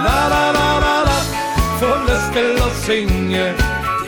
La 0.05 0.19
la 0.33 0.43
la 0.59 0.69
la 0.85 0.97
la, 1.09 1.19
får 1.81 2.03
lyst 2.11 2.37
til 2.37 2.61
å 2.67 2.69
synge. 2.83 3.47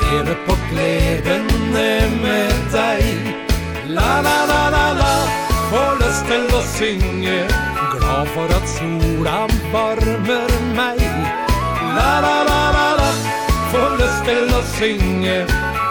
Dele 0.03 0.37
på 0.49 0.59
gledene 0.69 1.89
med 2.25 2.61
deg. 2.75 3.33
La 3.97 4.21
la 4.27 4.37
la 4.51 4.61
la 4.77 4.85
la, 5.01 5.15
får 5.71 5.97
lyst 6.03 6.29
til 6.29 6.45
å 6.61 6.63
synge. 6.75 7.41
Glad 7.97 8.37
for 8.37 8.59
at 8.59 8.69
sola 8.77 9.41
varmer 9.73 10.61
meg 10.77 11.44
la 11.99 12.13
la 12.25 12.37
la 12.51 12.63
la 12.77 12.89
la. 13.01 13.11
Forestill 13.73 14.51
og 14.59 14.65
synge. 14.79 15.37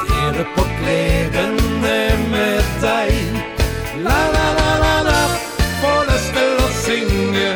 Dele 0.09 0.43
på 0.55 0.63
gledene 0.79 1.99
med 2.33 2.63
deg. 2.83 3.11
La 4.05 4.19
la 4.35 4.47
la 4.59 4.71
la 4.83 4.95
la. 5.09 5.19
Forestill 5.81 6.55
og 6.67 6.73
synge. 6.85 7.49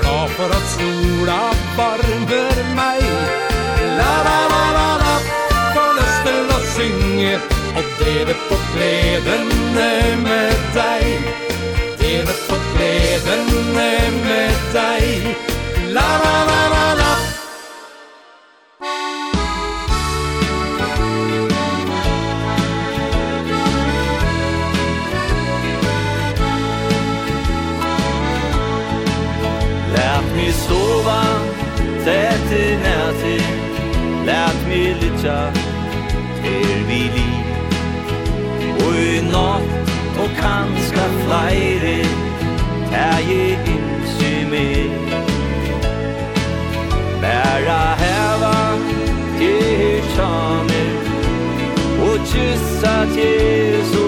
Glad 0.00 0.28
for 0.36 0.50
at 0.58 0.66
sola 0.74 1.40
varmer 1.78 2.58
meg. 2.78 3.02
La 3.98 4.14
la 4.28 4.40
la 4.52 4.64
la 4.78 4.88
la. 5.02 5.14
Forestill 5.76 6.54
og 6.58 6.64
synge. 6.76 7.34
Og 7.76 7.84
dele 8.02 8.34
på 8.48 8.60
gledene 8.74 9.90
med 10.26 10.52
deg. 10.78 11.32
Dele 12.02 12.34
på 12.48 12.60
gledene 12.72 13.90
med 14.24 14.62
deg. 14.76 15.34
La 15.96 16.08
la 16.24 16.36
la 16.50 16.62
la 16.74 16.86
la. 17.02 17.12
nått 39.36 39.88
og 40.22 40.28
kanska 40.42 41.04
flere 41.22 41.96
er 42.92 43.18
jeg 43.28 43.58
innsi 43.74 44.34
med 44.52 44.90
Bæra 47.22 47.84
heva 48.02 48.56
til 49.38 50.02
tjaner 50.14 50.90
og 52.08 52.18
kyssa 52.32 52.96
Jesus. 53.18 54.05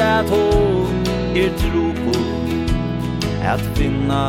at 0.00 0.28
hon 0.30 1.06
er 1.36 1.50
tro 1.60 1.86
på 2.04 2.18
at 3.42 3.60
finna. 3.60 4.24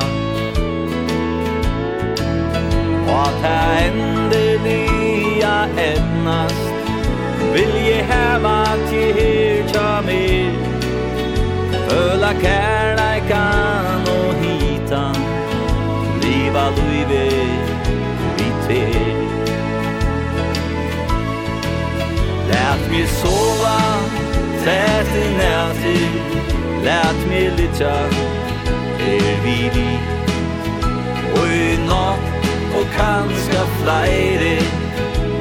Og 3.07 3.27
at 3.27 3.33
det 3.43 3.87
endelige 3.87 5.11
etnast 5.77 6.71
Vil 7.53 7.73
jeg 7.89 8.05
heva 8.11 8.63
til 8.89 9.13
her 9.17 9.67
tja 9.67 10.01
mer 10.07 10.51
Føla 11.89 12.31
kærleikan 12.43 14.07
og 14.15 14.29
hitan 14.41 15.15
Liva 16.21 16.65
luive 16.77 17.25
vi 18.37 18.49
ter 18.67 19.15
Lät 22.47 22.91
mig 22.91 23.07
sova 23.07 23.90
Tät 24.65 25.15
i 25.15 25.33
näti 25.37 25.99
Lät 26.83 27.27
mig 27.27 27.51
lytja 27.57 27.95
Er 28.99 29.41
vi 29.43 29.71
li 29.75 29.99
Og 31.35 31.47
i 31.47 31.77
natt 31.87 32.45
Og 32.77 32.85
kanska 32.97 33.61
flere 33.81 34.57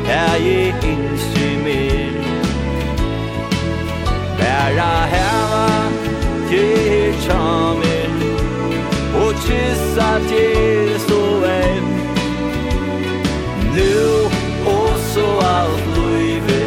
Er 0.09 0.37
jeg 0.45 0.75
innsy 0.83 1.51
mer 1.65 2.17
Bæra 4.39 4.95
heva 5.13 5.69
Gjer 6.51 7.13
tjamer 7.27 8.11
Og 9.25 9.35
kyssa 9.45 10.11
til 10.29 11.01
Så 11.09 11.23
en 11.45 11.87
Nu 13.77 14.31
og 14.67 14.99
så 15.13 15.29
alt 15.45 15.87
løyve 15.97 16.60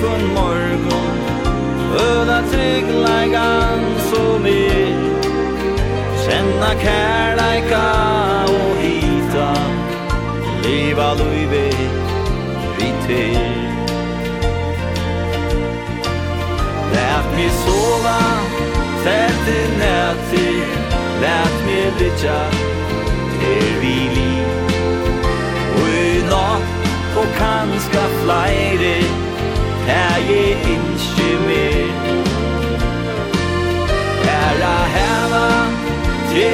kun 0.00 0.34
morgon. 0.34 1.16
Öda 1.98 2.42
tryggleikan 2.50 3.80
som 4.10 4.46
er 4.46 4.96
Känna 6.26 6.74
kärleika 6.82 7.86
og 8.48 8.76
hita. 8.82 9.54
Liva 10.62 11.14
luive 11.14 11.70
vi 12.78 12.92
ter 13.06 13.66
Lät 16.92 17.36
mig 17.36 17.50
sova 17.50 18.20
Tätt 19.04 19.48
i 19.48 19.78
nätti 19.78 20.62
Lät 21.20 21.66
mig 21.66 21.92
lytja 21.98 22.40
Er 23.42 23.80
vi 23.80 23.96
liv. 24.16 24.46
Og 25.76 25.88
i 25.88 26.22
natt 26.30 27.16
og 27.16 27.26
kanska 27.38 28.02
flere 28.22 29.25
Her 29.86 30.16
jeg 30.28 30.50
ikke 30.74 31.28
mer 31.46 31.86
Her 34.26 34.58
a 34.74 34.78
heva 34.94 35.48
Tre 36.30 36.52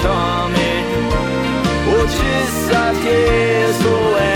kjamer 0.00 0.84
Og 1.94 2.04
kyssa 2.16 2.84
til 3.02 3.74
så 3.80 3.98
er 4.18 4.35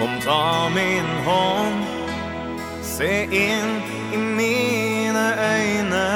Kom 0.00 0.20
ta 0.24 0.68
min 0.74 1.08
hånd 1.24 1.84
Se 2.82 3.24
inn 3.24 3.82
i 4.12 4.16
mine 4.16 5.24
øyne 5.56 6.06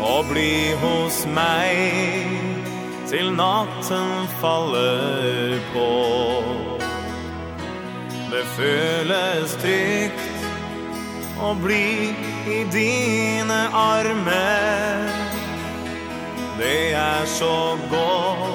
Og 0.00 0.28
bli 0.28 0.74
hos 0.82 1.22
meg 1.32 2.28
Til 3.08 3.32
natten 3.32 4.28
faller 4.42 5.56
på. 5.72 5.88
Det 8.30 8.44
føles 8.58 9.56
trygt 9.64 10.46
Å 11.40 11.54
bli 11.64 12.12
i 12.44 12.60
dine 12.76 13.60
armer. 13.72 15.10
Det 16.60 16.92
er 16.92 17.24
så 17.40 17.56
godt 17.88 18.49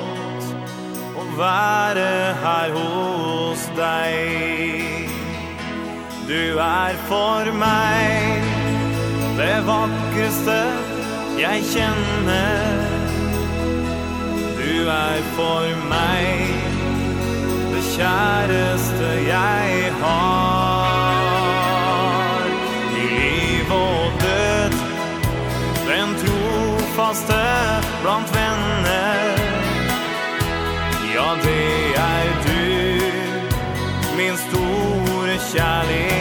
være 1.38 2.36
her 2.44 2.70
hos 2.76 3.70
deg. 3.76 5.10
Du 6.28 6.58
er 6.58 6.96
for 7.06 7.52
meg 7.54 8.42
Det 9.38 9.58
vakreste 9.68 10.62
jeg 11.38 11.62
kjenner. 11.74 12.80
Du 14.58 14.90
er 14.90 15.22
for 15.36 15.66
meg 15.92 16.50
Det 17.74 17.84
kjæreste 17.92 19.10
jeg 19.28 19.94
har. 20.02 21.26
I 22.96 23.06
liv 23.20 23.68
og 23.76 24.06
død 24.24 24.74
Den 25.92 26.10
trofaste 26.24 27.44
blant 28.02 28.30
venner. 28.36 29.15
Ja, 31.26 31.32
det 31.44 31.98
er 31.98 32.28
du 32.46 32.60
Min 34.18 34.38
store 34.38 35.38
kjærlighet 35.52 36.15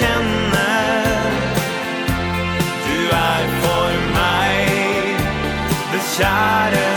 känner. 0.00 1.30
Du 2.86 3.10
är 3.10 3.44
för 3.62 3.92
mig 4.14 5.16
Det 5.92 6.22
kära 6.22 6.89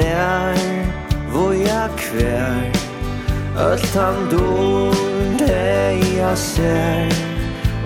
der 0.00 0.54
Hvor 1.30 1.52
jeg 1.52 1.90
kvær. 1.96 2.80
Alt 3.58 3.94
han 3.94 4.14
dår 4.30 4.94
Det 5.38 6.16
jeg 6.16 6.38
ser 6.38 7.08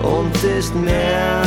Ondest 0.03 0.75
mer 0.75 1.45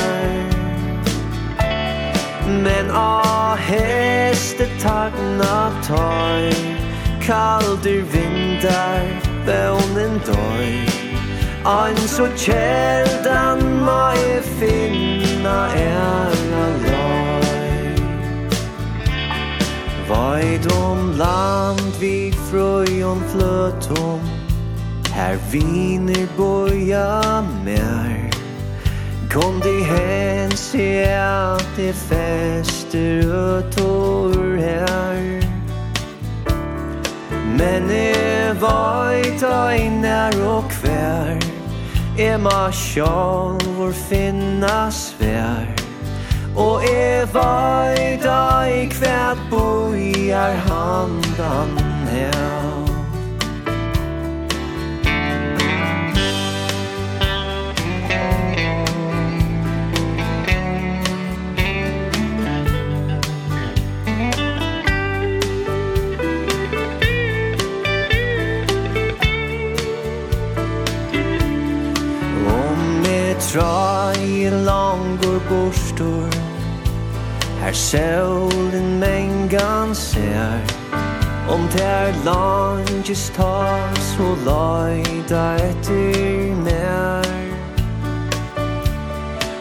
Men 2.46 2.90
av 2.90 3.56
hestetagna 3.62 5.56
tøy 5.86 6.52
Kaldur 7.22 8.02
vindar 8.12 9.06
Bønnen 9.46 10.20
døy 10.26 10.88
Ein 11.68 11.96
så 12.08 12.26
kjeldan 12.36 13.60
må 13.84 14.02
jeg 14.16 14.42
finna 14.58 15.58
er 15.76 15.98
alene 16.02 16.87
Vaid 20.08 20.72
om 20.72 21.10
land 21.18 22.00
vi 22.00 22.32
frøy 22.50 23.02
om 23.02 23.22
fløtom. 23.28 24.20
Her 25.12 25.36
viner 25.52 26.26
boja 26.36 27.40
mer. 27.64 28.30
Kom 29.30 29.60
det 29.60 29.84
hen 29.86 30.56
se 30.56 31.02
at 31.12 31.66
det 31.76 31.94
fester 31.94 33.28
ötor 33.28 34.56
her. 34.56 35.44
Men 37.58 37.90
e 37.90 38.52
vaid 38.60 39.42
ei 39.42 39.88
nær 39.90 40.40
og 40.46 40.70
kvær 40.72 41.36
E 42.18 42.36
ma 42.36 42.70
sjálvor 42.72 43.92
finna 44.08 44.88
svær 44.90 45.77
Og 46.58 46.82
jeg 46.82 47.28
veit 47.34 48.24
ei 48.26 48.88
hver 48.98 49.38
boi 49.50 50.30
er 50.34 50.56
handan 50.66 51.78
her. 52.10 52.34
Om 72.58 73.06
jeg 73.06 73.38
i 74.26 74.50
langur 74.50 75.38
bostor 75.48 76.37
Her 77.68 77.74
solen 77.74 78.98
mengan 78.98 79.94
ser 79.94 80.60
Om 81.48 81.68
ter 81.68 82.12
langes 82.24 83.30
tar 83.36 83.94
Så 83.94 84.28
leida 84.46 85.56
etter 85.56 86.54
mer. 86.64 87.28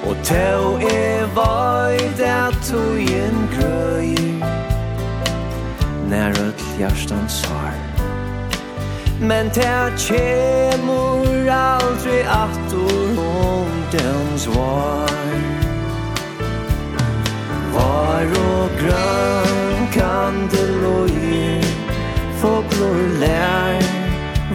Og 0.08 0.16
teo 0.24 0.80
e 0.80 1.28
vaid 1.36 2.20
at 2.24 2.72
en 2.72 3.38
grøyer 3.58 4.40
Nær 6.10 6.32
öll 6.46 6.64
hjartan 6.78 7.28
svar. 7.28 7.76
Men 9.20 9.52
teo 9.52 9.92
tjemur 9.98 11.52
aldri 11.52 12.24
atur 12.24 13.20
Om 13.20 13.72
den 13.92 14.40
svar. 14.40 15.27
Var 17.78 18.26
og 18.50 18.70
grøn 18.80 19.88
kan 19.94 20.34
det 20.52 20.70
loje 20.82 21.62
Foglor 22.42 22.98
lær 23.22 23.82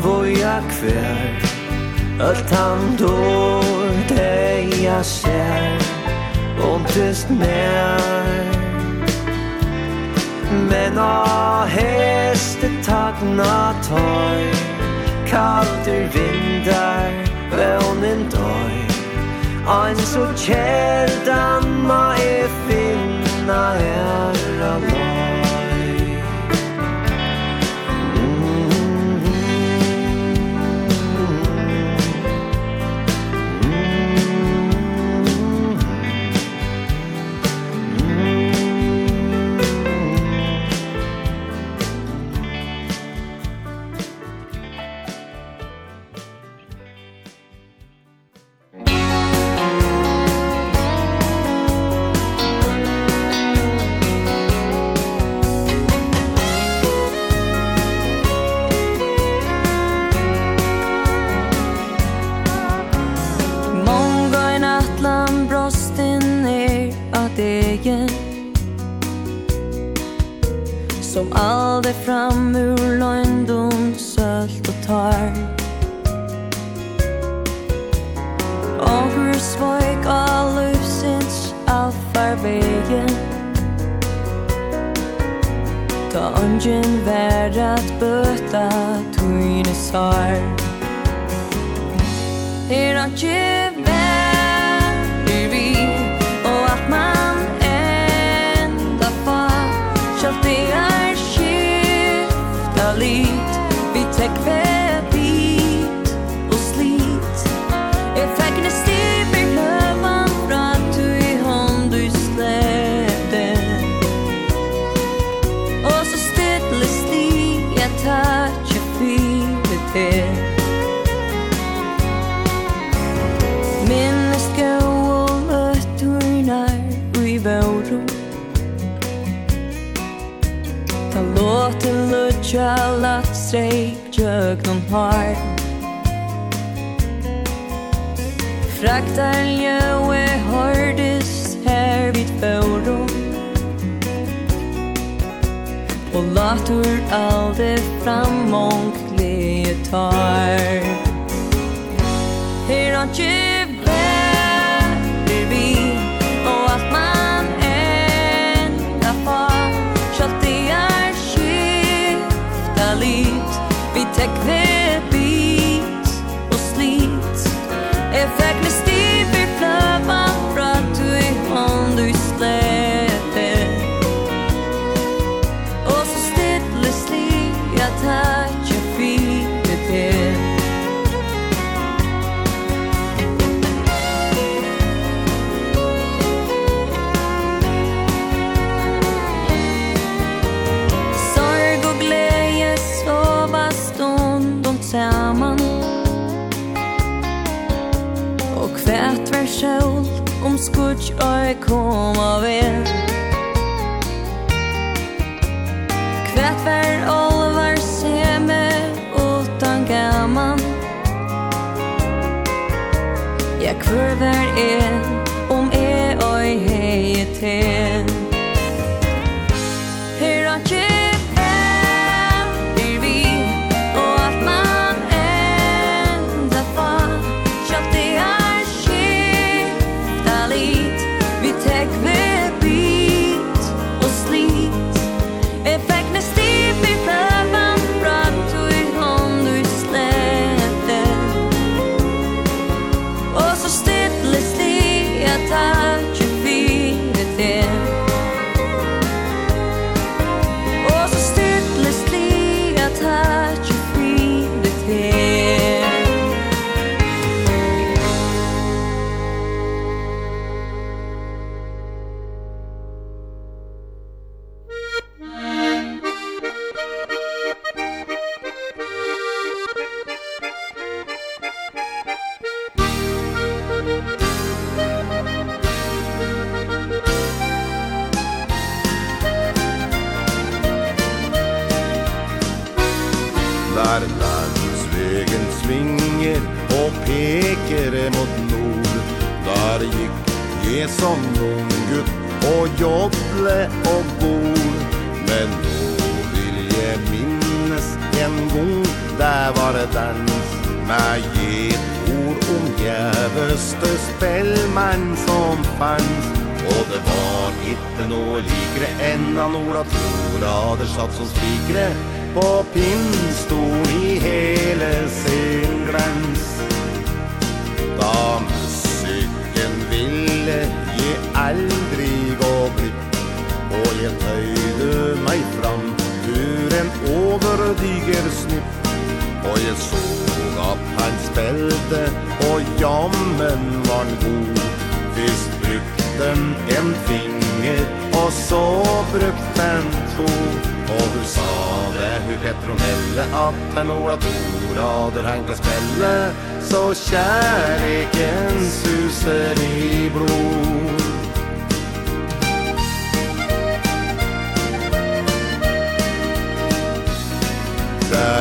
Voja 0.03 0.57
kvær 0.71 1.47
Alt 2.21 2.51
han 2.51 2.97
dår 2.99 3.95
Det 4.09 4.83
jeg 4.83 5.05
ser 5.05 5.79
Ontest 6.73 7.31
mer 7.31 8.51
Men 10.71 10.99
a 10.99 11.65
heste 11.71 12.71
tagna 12.83 13.73
tøy 13.87 14.51
Kalter 15.31 16.09
vindar 16.15 17.11
Vånen 17.55 18.27
døy 18.35 18.79
Ein 19.63 19.97
så 19.97 20.27
kjeldan 20.37 21.69
ma 21.87 22.05
er 22.19 22.51
fyr 22.67 22.82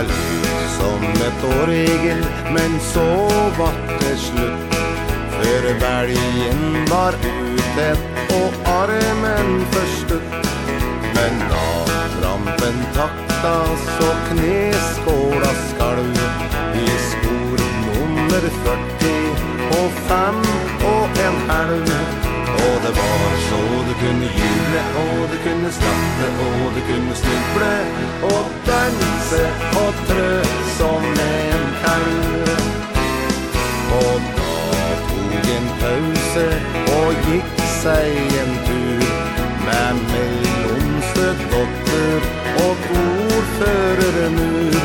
liv 0.01 0.67
som 0.79 1.03
ett 1.27 1.43
orgel 1.61 2.25
Men 2.53 2.79
så 2.79 3.29
var 3.59 3.73
det 3.99 4.17
slutt 4.17 4.71
För 5.41 5.79
välgen 5.79 6.85
var 6.89 7.13
ute 7.13 7.97
och 8.29 8.69
armen 8.69 9.65
förstutt. 9.71 10.47
Men 11.15 11.41
av 11.51 11.89
rampen 12.23 12.85
takta 12.93 13.65
Så 13.99 14.07
knäskåla 14.29 15.51
skalv. 15.69 16.17
I 16.75 16.87
skor 17.09 17.57
nummer 17.85 18.41
40 18.41 19.11
och 19.69 19.91
fem 19.91 20.41
och 20.83 21.19
en 21.19 21.49
halv. 21.49 21.91
Og 22.51 22.81
det 22.83 22.93
var 22.99 23.31
så 23.49 23.61
du 23.87 23.93
kunne 23.93 24.27
jule, 24.39 24.81
og 25.03 25.29
du 25.31 25.37
kunne 25.45 25.71
snakke, 25.71 26.27
og 26.45 26.75
du 26.75 26.81
kunne 26.89 27.15
snuble, 27.15 27.73
og 28.23 28.45
danse 28.67 29.20
Lasse 29.31 29.49
och 29.71 30.07
trö 30.07 30.43
som 30.77 31.03
en 31.03 31.65
kaur 31.83 32.57
Och 33.91 34.21
jag 34.37 34.97
tog 35.09 35.55
en 35.55 35.67
pause 35.79 36.61
och 36.85 37.13
gick 37.31 37.67
sig 37.83 38.11
en 38.17 38.67
tur. 38.67 39.03
Men 39.65 39.95
mellom 39.95 41.01
dotter 41.51 42.21
och 42.55 42.77
bor 42.89 43.41
före 43.59 44.29
mur. 44.29 44.75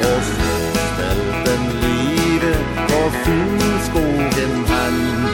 Och 0.00 0.22
så 0.22 0.78
ställt 0.94 1.48
en 1.48 1.80
lire 1.80 2.54
på 2.88 3.10
finskogen 3.10 4.64
hand 4.68 5.28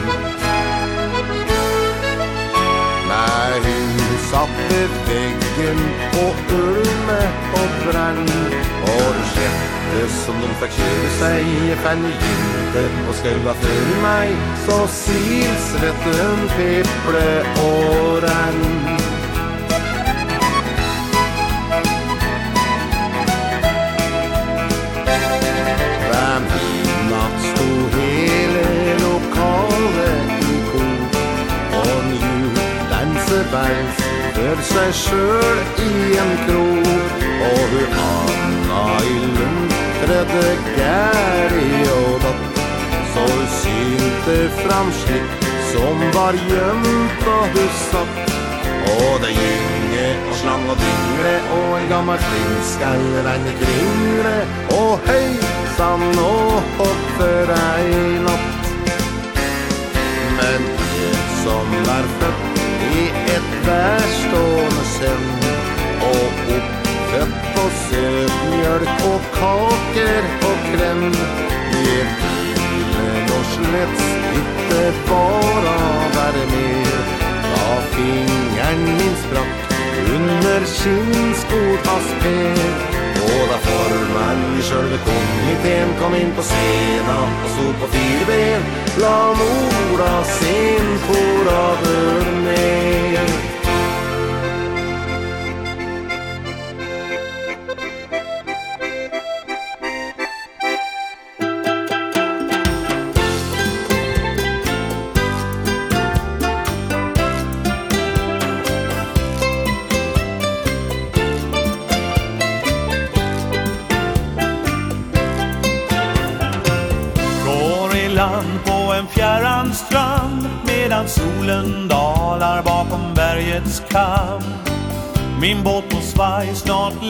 När 3.07 3.53
huset 3.53 4.49
bevegde 4.69 5.46
ryggen 5.57 5.79
og 6.13 6.35
ulme 6.53 7.21
og 7.53 7.69
brann 7.85 8.29
Og 8.81 9.13
det 9.15 9.25
skjedde 9.31 10.09
som 10.25 10.35
de 10.35 10.47
fick 10.59 10.71
köra 10.71 11.09
sig 11.19 11.77
fann 11.83 12.05
inte 12.05 12.83
og 13.07 13.15
skruva 13.15 13.53
før 13.61 14.01
meg 14.01 14.29
Så 14.65 14.77
silsvetten 14.87 16.49
peple 16.57 17.29
og 17.67 18.23
rann 18.23 18.61
Bye 33.51 34.16
med 34.37 34.61
seg 34.69 34.93
sjøl 34.95 35.59
i 35.83 35.91
en 36.21 36.33
krok 36.45 37.25
Og 37.47 37.61
hun 37.73 37.97
Anna 38.05 38.85
i 39.01 39.17
lund 39.37 39.75
redde 40.11 40.45
gæri 40.77 41.83
og 41.97 42.15
datt 42.25 42.63
Så 43.13 43.25
hun 43.33 43.45
synte 43.59 44.37
fram 44.61 44.93
slik 45.01 45.45
som 45.73 46.07
var 46.15 46.37
gjemt 46.47 47.29
og 47.33 47.57
hun 47.57 47.69
satt 47.83 48.33
Og 48.95 49.13
det 49.25 49.35
gynge 49.35 50.07
og 50.29 50.35
slang 50.41 50.65
og 50.71 50.81
dyngre 50.81 51.37
og 51.59 51.69
en 51.81 51.87
gammel 51.91 52.25
flinskall 52.29 53.07
Regne 53.27 53.55
kringre 53.61 54.35
og 54.79 55.07
høy 55.09 55.57
sann 55.77 56.19
og 56.19 56.63
hopper 56.79 57.51
ei 57.53 58.17
natt. 58.25 58.71
Men 60.39 60.69
det 60.81 61.15
som 61.43 61.79
er 61.97 62.13
født 62.19 62.46
i 62.93 63.09
ett 63.35 63.67
värstående 63.67 64.83
sömn 64.99 65.41
Och 66.01 66.55
uppfött 66.57 67.55
på 67.55 67.69
sötmjölk 67.89 69.05
och 69.13 69.21
kakor 69.39 70.23
och 70.49 70.61
kräm. 70.71 71.11
Ger 71.71 72.07
filmen 72.19 72.47
slett 73.57 74.01
ikke 74.39 74.83
bare 75.09 75.77
være 76.15 76.43
värme 76.45 76.69
Da 77.55 77.81
fingeren 77.93 78.83
min 78.97 79.15
sprakk 79.23 79.73
under 80.15 80.65
skinnskotas 80.65 81.85
fast 81.87 82.13
pek 82.23 82.96
båda 83.27 83.57
forman 83.67 84.39
i 84.59 84.61
själva 84.61 84.97
kommittén 85.07 85.89
kom 86.01 86.15
in 86.15 86.31
på 86.35 86.41
scenen 86.41 87.29
och 87.43 87.51
stod 87.55 87.75
på 87.81 87.87
fyra 87.93 88.25
ben 88.27 88.61
la 89.01 89.27
mora 89.41 90.23
sin 90.23 90.87
på 91.07 91.19
raden 91.49 92.43
ner. 92.43 93.56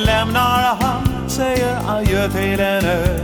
lämnar 0.06 0.76
han 0.80 1.30
Säger 1.30 1.78
adjö 1.88 2.30
till 2.30 2.60
en 2.60 2.86
ö 2.86 3.20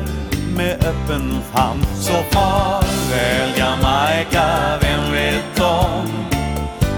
Med 0.58 0.74
öppen 0.74 1.42
famn. 1.54 1.86
Så 1.96 2.14
farväl 2.32 3.50
Jamaica 3.58 4.80
Vem 4.82 5.12
vet 5.12 5.60
om 5.60 6.08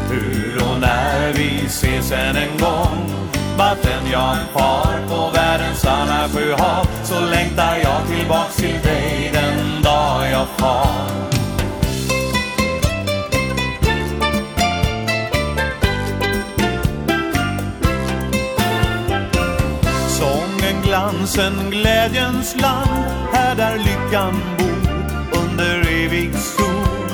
Hur 0.10 0.56
och 0.72 0.80
när 0.82 1.34
vi 1.34 1.66
ses 1.66 2.12
än 2.12 2.36
en 2.36 2.58
gång? 2.60 3.16
Vatten 3.58 4.12
jag 4.12 4.38
far 4.54 5.08
på 5.10 5.30
världens 5.34 5.86
alla 5.86 6.30
sju 6.30 6.52
hav 6.52 6.88
Så 7.04 7.20
längtar 7.20 7.76
jag 7.84 8.18
tillbaks 8.18 8.56
till 8.56 8.80
dig 8.84 9.32
Den 9.34 9.84
dag 9.84 10.32
jag 10.32 10.48
far. 10.58 11.35
Rosen 21.36 21.72
glädjens 21.72 22.56
land. 22.62 23.06
Här 23.34 23.56
där 23.56 23.78
lyckan 23.78 24.42
bor 24.58 25.40
Under 25.42 25.80
evig 25.80 26.36
sol. 26.36 27.10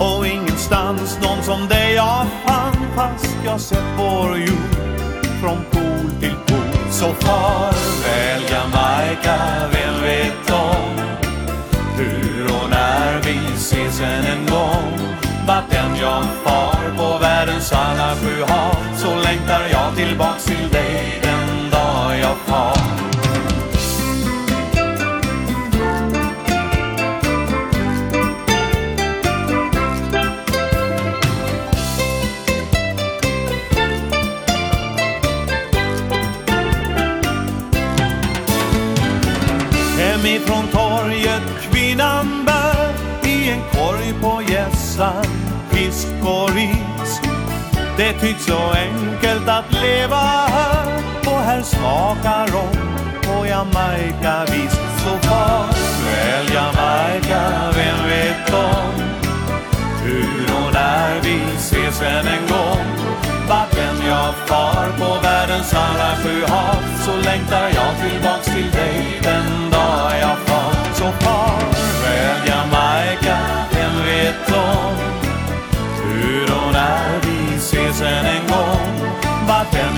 Och 0.00 0.26
ingenstans 0.26 1.18
Någon 1.22 1.42
som 1.42 1.68
dig 1.68 1.94
jag 1.94 2.26
fann 2.46 2.76
Fast 2.96 3.36
jag 3.44 3.60
sett 3.60 3.84
vår 3.98 4.38
jord. 4.38 4.98
Från 5.40 5.64
pol 5.70 6.10
till 6.20 6.34
pol 6.46 6.90
Så 6.90 7.12
farväl 7.12 8.42
Jamaica 8.50 9.38
Vem 9.72 10.02
vet 10.02 10.50
om. 10.50 11.00
Hur 11.96 12.44
och 12.44 12.70
när 12.70 13.20
vi 13.22 13.38
ses 13.56 14.00
än 14.00 14.24
en 14.24 14.46
gång. 14.46 15.16
Vart 15.46 15.74
än 15.74 15.96
jag 16.00 16.24
far 16.44 16.96
På 16.96 17.18
världens 17.18 17.72
alla 17.72 18.14
sju 18.14 18.42
hav 18.48 18.76
Så 18.96 19.14
längtar 19.14 19.68
jag 19.72 19.96
tillbaks 19.96 20.44
till 20.44 20.68
dig 20.72 21.20
Den 21.22 21.70
dag 21.70 22.18
jag 22.20 22.36
far. 22.46 22.83
Det 47.96 48.12
tycks 48.12 48.44
så 48.44 48.58
enkelt 48.70 49.48
att 49.48 49.72
leva 49.72 50.16
här. 50.16 51.02
Och 51.26 51.40
här 51.40 51.62
smakar 51.62 52.46
rom 52.46 52.98
på 53.22 53.46
Jamaica 53.46 54.44
vis 54.52 54.78
så 55.04 55.28
fast. 55.28 56.02
Väl 56.04 56.54
Jamaica, 56.54 57.72
vem 57.74 58.08
vet 58.08 58.54
om 58.54 58.94
Hur 60.04 60.66
och 60.66 60.72
när 60.72 61.20
vi 61.22 61.40
ses 61.56 62.02
än 62.02 62.26
en 62.26 62.46
gång. 62.48 63.04
Vart 63.48 63.78
än 63.78 64.06
jag 64.08 64.34
far 64.34 64.86
på 64.98 65.20
världens 65.22 65.74
alla 65.74 66.16
sju 66.16 66.42
hav 66.46 66.82
Så 67.04 67.16
längtar 67.16 67.68
jag 67.68 68.10
tillbaks 68.10 68.44
till 68.44 68.70
dig 68.70 69.20
den 69.22 69.70
dag 69.70 70.12
jag 70.20 70.38
far 70.38 70.94
Så 70.94 71.04
far, 71.04 71.60
väl 72.02 72.48
Jamaica, 72.48 73.38
vem 73.72 74.04
vet 74.06 74.52
om 74.56 74.94
Hur 76.04 76.42
och 76.42 76.72
när 76.72 77.03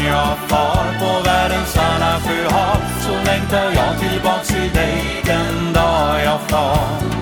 jag 0.06 0.38
far 0.48 0.86
på 1.00 1.22
världens 1.24 1.76
alla 1.76 2.20
sjöhav 2.20 2.80
Så 3.00 3.30
längtar 3.30 3.70
jag 3.74 4.00
tillbaks 4.00 4.48
till 4.48 4.72
dig 4.74 5.22
den 5.24 5.72
dag 5.72 6.22
jag 6.24 6.40
far. 6.40 7.16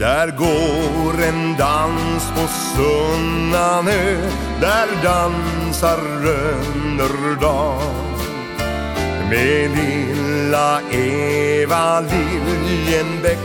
Där 0.00 0.30
går 0.30 1.22
en 1.22 1.56
dans 1.56 2.30
på 2.34 2.46
Sunnanö 2.48 4.30
Där 4.60 4.88
dans 5.02 5.57
dansar 5.80 6.00
rönnerdal 6.22 7.82
Med 9.30 9.70
lilla 9.70 10.80
Eva 10.90 12.00
Liljenbäck 12.00 13.38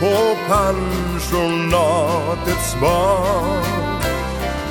På 0.00 0.36
pensionatets 0.48 2.76
bar 2.80 3.62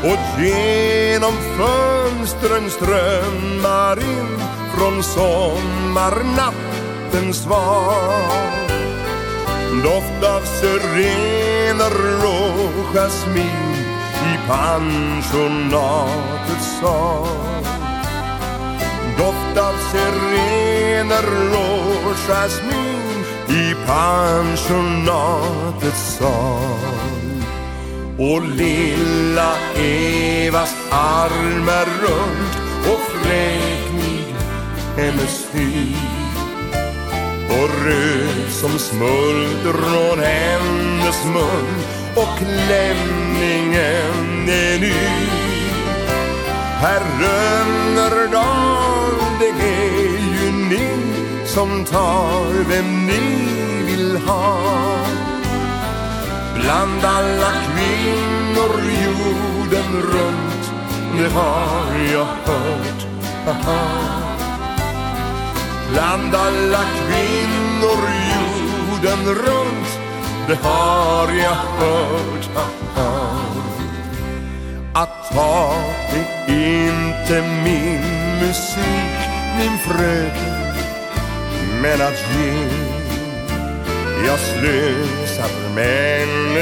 Och 0.03 0.41
genom 0.41 1.33
fönstren 1.57 2.69
strömmar 2.69 3.99
in 3.99 4.39
Från 4.77 5.03
sommarnattens 5.03 7.43
svar. 7.43 8.57
Doft 9.83 10.23
av 10.23 10.41
syrener 10.41 12.25
och 12.25 12.95
jasmin 12.95 13.76
pensionatet 14.47 15.81
sa 16.81 17.27
Doft 19.17 19.57
av 19.57 19.75
sirener 19.91 21.27
och 21.53 22.15
jasmin 22.27 23.25
i 23.49 23.75
pensionatets 23.85 24.97
sal. 26.17 27.41
Och 28.19 28.41
lilla 28.47 29.55
Evas 29.75 30.75
armar 30.91 31.85
runt 32.01 32.57
och 32.87 32.99
fräknig 32.99 34.35
hennes 34.97 35.47
hy 35.51 35.95
Och 37.49 37.69
röd 37.85 38.51
som 38.51 38.79
smultron 38.79 40.19
hennes 40.19 41.25
mun 41.25 41.96
och 42.17 42.41
lämningen 42.69 44.49
är 44.49 44.79
ny. 44.79 44.93
Herr 46.81 47.01
Rönnerdal, 47.21 49.13
det 49.39 49.53
är 49.65 50.19
ju 50.41 50.51
ni 50.51 50.89
som 51.45 51.85
tar 51.85 52.51
vem 52.69 53.05
ni 53.05 53.21
vill 53.85 54.17
ha. 54.17 54.59
Bland 56.55 57.05
alla 57.05 57.51
kvinnor 57.67 58.81
jorden 59.05 60.01
runt, 60.01 60.71
det 61.17 61.29
har 61.29 61.97
jag 62.13 62.25
hört, 62.25 63.07
aha. 63.47 63.83
Bland 65.91 66.35
alla 66.35 66.83
kvinnor 66.83 68.01
jorden 68.33 69.35
runt 69.35 69.76
det 70.47 70.55
har 70.55 71.27
jag 71.27 71.55
hört 71.55 72.49
att 72.55 72.95
han 72.95 73.61
Att 74.93 75.31
ta 75.33 75.75
det 76.11 76.53
inte 76.53 77.41
min 77.63 78.01
musik, 78.41 79.17
min 79.57 79.77
fröken 79.77 80.75
Men 81.81 82.01
att 82.01 82.23
ge 82.35 82.87
Jag 84.25 84.39
slösar 84.39 85.49
men 85.75 86.57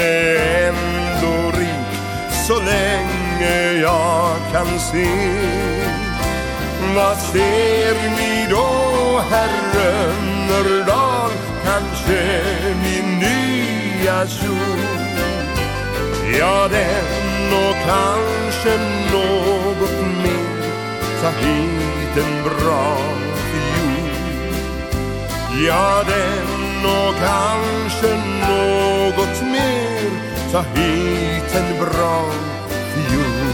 ändå 0.66 1.58
rik 1.58 2.00
Så 2.48 2.60
länge 2.60 3.72
jag 3.82 4.36
kan 4.52 4.80
se. 4.80 5.08
Vad 6.96 7.18
ser 7.18 7.94
ni 8.18 8.48
då, 8.50 9.22
herre, 9.30 10.14
när 10.48 10.86
kanske 11.66 12.44
min 12.84 13.20
nya 13.20 14.28
sol 14.28 14.96
Ja, 16.40 16.68
den 16.68 17.54
och 17.54 17.76
kanske 17.86 18.78
något 19.12 20.00
mer 20.24 20.56
Ta 21.22 21.30
hit 21.30 22.18
en 22.18 22.44
bra 22.44 22.98
fiol. 23.52 24.56
Ja, 25.68 26.04
den 26.08 26.86
och 26.86 27.16
kanske 27.16 28.16
något 28.50 29.42
mer 29.42 30.12
Ta 30.52 30.62
hit 30.62 31.56
en 31.56 31.80
bra 31.80 32.26
fiol. 32.94 33.54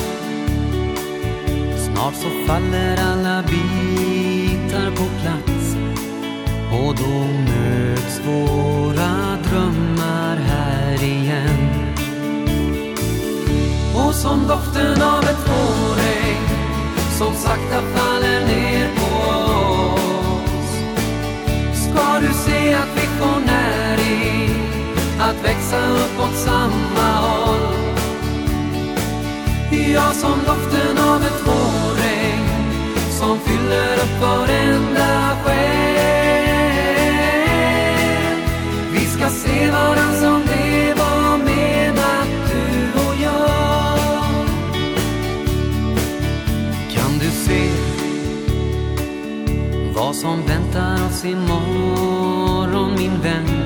Snart 1.76 2.14
så 2.14 2.28
faller 2.46 2.96
alla 3.12 3.42
bitar 3.42 4.90
på 4.90 5.04
plats. 5.22 5.76
Och 6.72 6.94
då 6.96 7.26
möts 7.50 8.20
våra 8.26 9.38
drömmar 9.48 10.36
här 10.36 11.02
igen. 11.02 11.94
Och 13.94 14.14
som 14.14 14.46
doften 14.48 15.02
av 15.02 15.24
ett 15.24 15.48
vårregn 15.48 16.48
Som 17.18 17.34
sakta 17.34 17.80
faller 17.94 18.46
ner 18.46 18.88
på 18.96 19.30
oss. 19.30 20.70
Ska 21.82 22.20
du 22.20 22.34
se 22.34 22.74
att 22.74 22.88
vi 22.96 23.06
får 23.06 23.40
när 23.46 23.89
att 25.20 25.44
växa 25.44 25.88
upp 25.90 26.20
åt 26.20 26.36
samma 26.36 27.12
håll. 27.16 27.60
Jag 29.92 30.14
som 30.14 30.38
doften 30.46 30.98
av 30.98 31.22
ett 31.22 31.46
vårregn 31.46 32.48
som 33.10 33.38
fyller 33.38 33.94
upp 33.94 34.20
varenda 34.20 35.36
själ. 35.44 35.80
Vi 38.92 39.06
ska 39.06 39.28
se 39.28 39.70
varann 39.70 40.14
som 40.14 40.42
det 40.46 40.94
var 40.94 41.38
menat 41.38 42.28
du 42.50 42.98
och 43.00 43.14
jag. 43.22 43.98
Kan 46.94 47.18
du 47.18 47.30
se 47.30 47.70
vad 49.94 50.16
som 50.16 50.42
väntar 50.46 51.06
oss 51.06 51.24
imorgon 51.24 52.94
min 52.98 53.20
vän? 53.20 53.59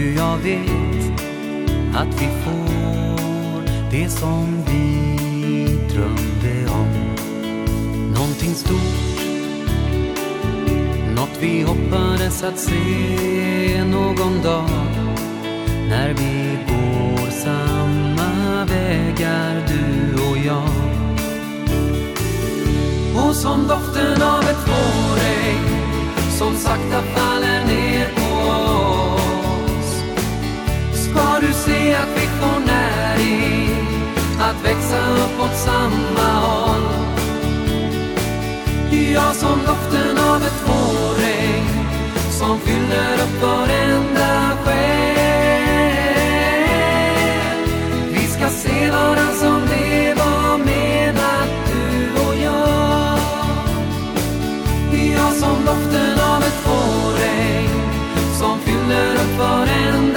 du 0.00 0.14
jag 0.14 0.36
vet 0.36 1.20
att 1.94 2.22
vi 2.22 2.28
får 2.44 3.90
det 3.90 4.08
som 4.08 4.64
vi 4.66 5.66
drömde 5.94 6.70
om. 6.70 6.88
Någonting 8.14 8.54
stort 8.54 9.20
Något 11.16 11.36
vi 11.40 11.62
hoppades 11.62 12.42
att 12.42 12.58
se 12.58 13.84
någon 13.84 14.42
dag. 14.42 14.70
När 15.88 16.08
vi 16.08 16.58
går 16.68 17.30
samma 17.30 18.64
vägar 18.64 19.66
du 19.68 20.14
och 20.30 20.36
jag. 20.46 20.70
Och 23.24 23.34
som 23.34 23.68
doften 23.68 24.22
av 24.22 24.40
ett 24.40 24.68
vårregn 24.68 25.64
Som 26.38 26.54
sakta 26.54 27.02
faller 27.02 27.66
ner. 27.66 27.89
se 31.90 31.96
att 31.96 32.08
vi 32.16 32.26
får 32.26 32.60
näring 32.66 33.86
Att 34.40 34.64
växa 34.64 34.98
upp 35.10 35.40
åt 35.40 35.56
samma 35.56 36.40
håll. 36.40 36.82
Jag 39.14 39.34
som 39.34 39.58
doften 39.66 40.18
av 40.18 40.42
ett 40.42 40.62
vårregn 40.66 41.66
Som 42.30 42.60
fyller 42.60 43.14
upp 43.14 43.42
varenda 43.42 44.56
själ. 44.64 45.00
Vi 48.12 48.26
ska 48.26 48.48
se 48.48 48.90
varann 48.90 49.34
som 49.34 49.60
det 49.70 50.14
var 50.14 50.58
menat 50.58 51.50
Du 51.72 52.20
och 52.26 52.34
jag. 52.44 53.18
Jag 55.16 55.32
som 55.32 55.64
doften 55.66 56.20
av 56.34 56.42
ett 56.42 56.66
vårregn 56.66 57.70
Som 58.38 58.58
fyller 58.58 59.14
upp 59.14 59.38
varenda 59.38 60.09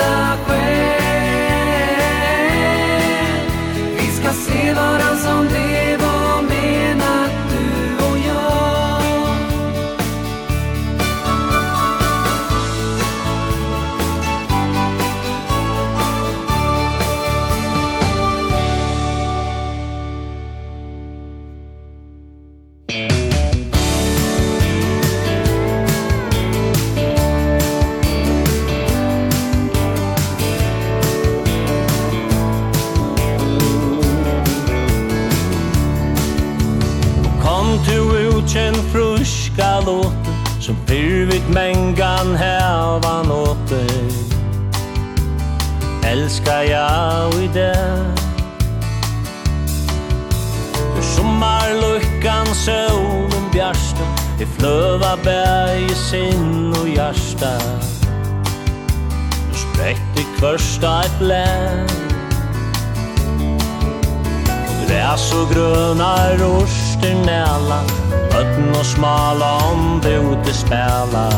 Döva 54.63 55.17
berg 55.19 55.89
i 55.91 55.95
sinn 55.95 56.71
og 56.79 56.85
hjärsta 56.87 57.49
Du 59.51 59.57
spräckte 59.59 60.23
kvörsta 60.37 61.01
ett 61.03 61.19
blän 61.19 61.87
Gräs 64.87 65.33
och 65.33 65.53
gröna 65.53 66.29
roster 66.39 67.15
näla 67.25 67.83
Ötten 68.31 68.69
och 68.79 68.85
smala 68.85 69.57
om 69.71 69.99
bote 69.99 70.53
späla 70.53 71.29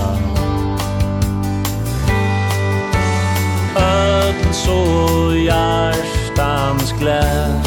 Ötten 3.76 4.54
så 4.54 5.34
hjärstans 5.36 6.94
gläd 7.00 7.62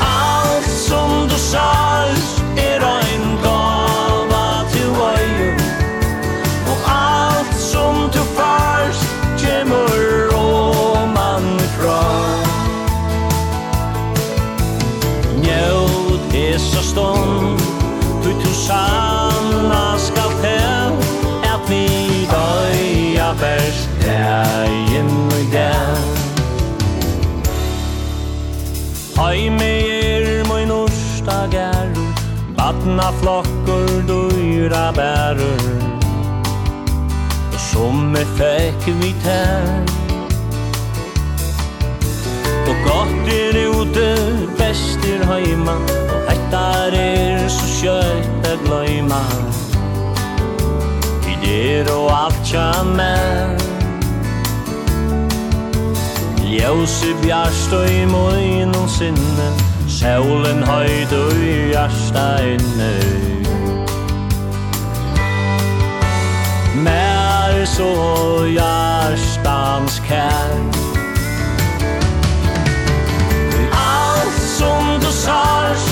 Allt 0.00 0.70
som 0.70 1.28
du 1.28 1.38
sars 1.38 2.41
stund. 16.92 17.58
Du 18.22 18.30
tu 18.42 18.52
sanna 18.54 19.98
skal 19.98 20.30
til 20.42 20.92
At 21.52 21.62
vi 21.68 21.86
døya 22.32 23.32
best 23.32 23.88
Dægin 24.02 25.10
og 25.26 25.44
dæg 25.52 26.12
Heime 29.18 29.72
er 29.88 30.44
min 30.50 30.70
ursta 30.70 31.38
gærur 31.50 32.12
Vatna 32.58 33.10
flokkur 33.20 33.88
dyra 34.08 34.92
bærur 34.92 35.64
Som 37.72 38.14
er 38.14 38.28
fekk 38.38 38.86
vi 38.86 39.14
tær 39.24 39.82
Og 42.68 42.76
gott 42.86 43.28
er 43.28 43.66
ute, 43.68 44.06
best 44.58 45.04
er 45.04 45.26
heima. 45.26 46.01
Hattar 46.52 46.92
er 46.92 47.48
så 47.48 47.66
kjøyt 47.80 48.26
det 48.44 48.58
gløyma 48.64 49.20
Tider 51.24 51.88
og 51.94 52.10
alt 52.12 52.40
kjamme 52.44 53.06
Ljøse 56.44 57.14
bjarst 57.22 57.72
og 57.72 57.86
i 57.88 58.02
møynum 58.04 58.84
sinne 58.92 59.46
Sjålen 59.88 60.60
høyd 60.68 61.14
og 61.16 61.40
i 61.40 61.54
hjarsta 61.70 62.26
inne. 62.50 62.92
Mer 66.84 67.64
så 67.64 67.88
hjartans 68.52 70.00
kær. 70.04 70.54
Alt 73.72 74.40
som 74.58 74.94
du 75.00 75.10
sars 75.24 75.91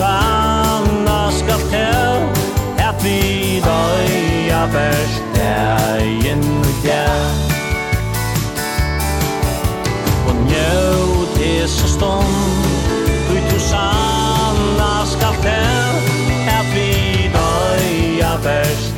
sanna 0.00 1.30
skal 1.30 1.60
tell 1.72 2.16
at 2.88 2.96
vi 3.04 3.60
døya 3.66 4.62
best 4.74 5.22
dægen 5.36 6.42
i 6.72 6.74
dag 6.86 7.32
og 10.28 10.34
njød 10.46 11.36
hese 11.36 11.88
stund 11.94 12.34
du 13.28 13.34
du 13.50 13.58
sanna 13.70 14.94
skal 15.14 15.34
tell 15.44 15.92
at 16.58 16.66
vi 16.74 16.90
døya 17.36 18.32
best 18.46 18.89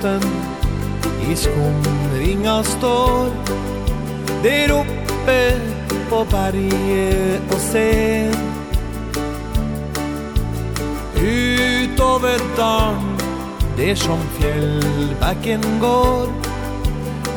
luften 0.00 0.20
I 1.30 1.36
skumringa 1.36 2.62
står 2.62 3.30
Der 4.42 4.72
oppe 4.72 5.60
på 6.08 6.24
berget 6.30 7.40
og 7.52 7.60
ser 7.60 8.34
Utover 11.16 12.38
dalen 12.56 13.16
Der 13.76 13.94
som 13.94 14.18
fjellbekken 14.38 15.62
går. 15.80 16.28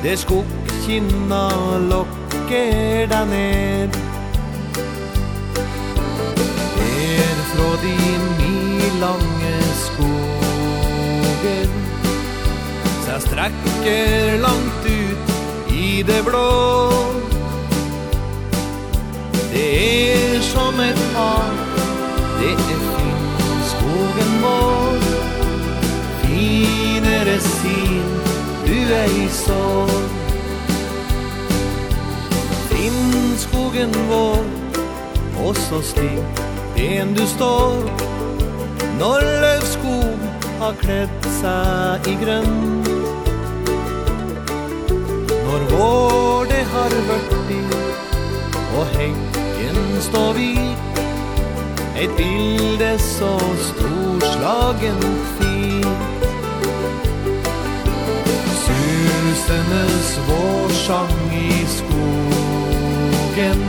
Der 0.04 0.16
skogkinna 0.16 1.48
lokker 1.90 3.08
deg 3.12 3.28
ned 3.30 3.96
Er 6.80 7.38
fra 7.54 7.70
de 7.84 7.96
milange 8.40 9.43
strekker 13.34 14.38
langt 14.42 14.86
ut 14.86 15.74
i 15.74 16.04
det 16.08 16.22
blå. 16.26 16.92
Det 19.54 19.70
er 20.36 20.42
som 20.42 20.80
et 20.80 21.02
hav, 21.16 21.54
det 22.40 22.52
er 22.52 22.84
fint 22.94 23.66
skogen 23.72 24.34
vår. 24.44 25.08
Finere 26.22 27.40
sin, 27.40 28.06
du 28.68 28.78
er 29.02 29.10
i 29.24 29.28
sår. 29.30 29.98
Finn 32.70 33.38
skogen 33.38 33.98
vår, 34.10 34.46
og 35.46 35.56
så 35.58 35.82
stig 35.82 36.22
den 36.78 37.18
du 37.18 37.26
står. 37.28 37.82
Når 39.00 39.30
løvskog 39.42 40.28
har 40.60 40.82
kledd 40.86 41.32
seg 41.42 42.14
i 42.14 42.20
grønn 42.22 42.93
Når 45.54 45.64
vår 45.70 46.46
det 46.50 46.64
har 46.66 46.94
vært 47.08 47.34
i 47.54 47.58
Og 48.78 48.86
hengen 48.98 49.76
står 50.02 50.32
hvit 50.34 50.98
Et 52.02 52.16
bilde 52.18 52.88
så 53.00 53.30
storslagen 53.68 55.04
fint. 55.36 56.26
Susenes 58.64 60.10
vår 60.32 60.74
sang 60.80 61.22
i 61.38 61.62
skogen 61.76 63.64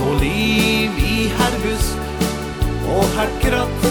På 0.00 0.16
liv 0.24 1.04
i 1.04 1.28
herbusk 1.36 2.00
og 2.96 3.04
her 3.18 3.38
kratt 3.44 3.86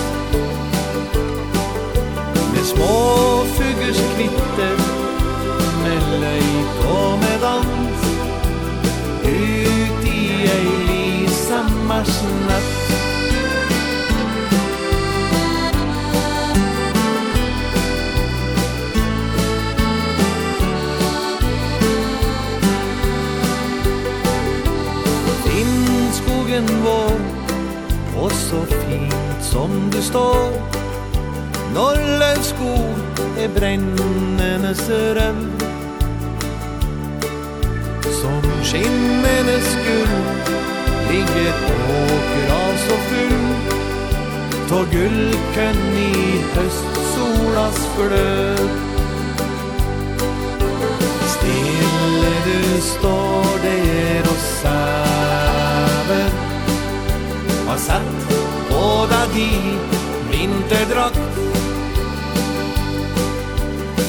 Med 2.49 2.65
små 2.73 2.93
fuggers 3.53 4.05
kvitter 4.17 4.94
med 5.85 6.01
løyt 6.21 6.85
og 6.89 7.19
med 7.19 7.37
dans 7.41 8.01
Ut 9.23 10.05
i 10.09 10.21
ei 10.55 10.69
lysa 10.87 11.61
Finn 25.43 26.13
skogen 26.19 26.71
vår 26.85 27.19
Og 28.23 28.31
så 28.31 28.63
fint 28.71 29.43
som 29.45 29.69
du 29.93 30.01
står. 30.01 30.49
Når 31.75 31.99
løvskog 32.21 32.95
er 33.37 33.49
brennende 33.59 34.73
strøm 34.75 35.54
skimmenes 38.65 39.69
gull 39.85 40.13
Ligger 41.09 41.53
åker 41.95 42.47
av 42.55 42.73
så 42.87 42.97
full. 43.09 43.43
Tå 44.69 44.79
gullkønn 44.89 45.81
i 46.01 46.11
høstsolas 46.55 47.81
flød 47.93 48.63
Stille 51.35 52.31
du 52.47 52.81
står, 52.87 53.51
det 53.65 53.75
er 54.05 54.29
oss 54.31 54.47
sæven 54.63 56.33
Har 57.67 57.79
sett 57.85 58.25
på 58.71 58.87
deg 59.13 59.37
di 59.37 59.51
vinterdrakt 60.31 61.21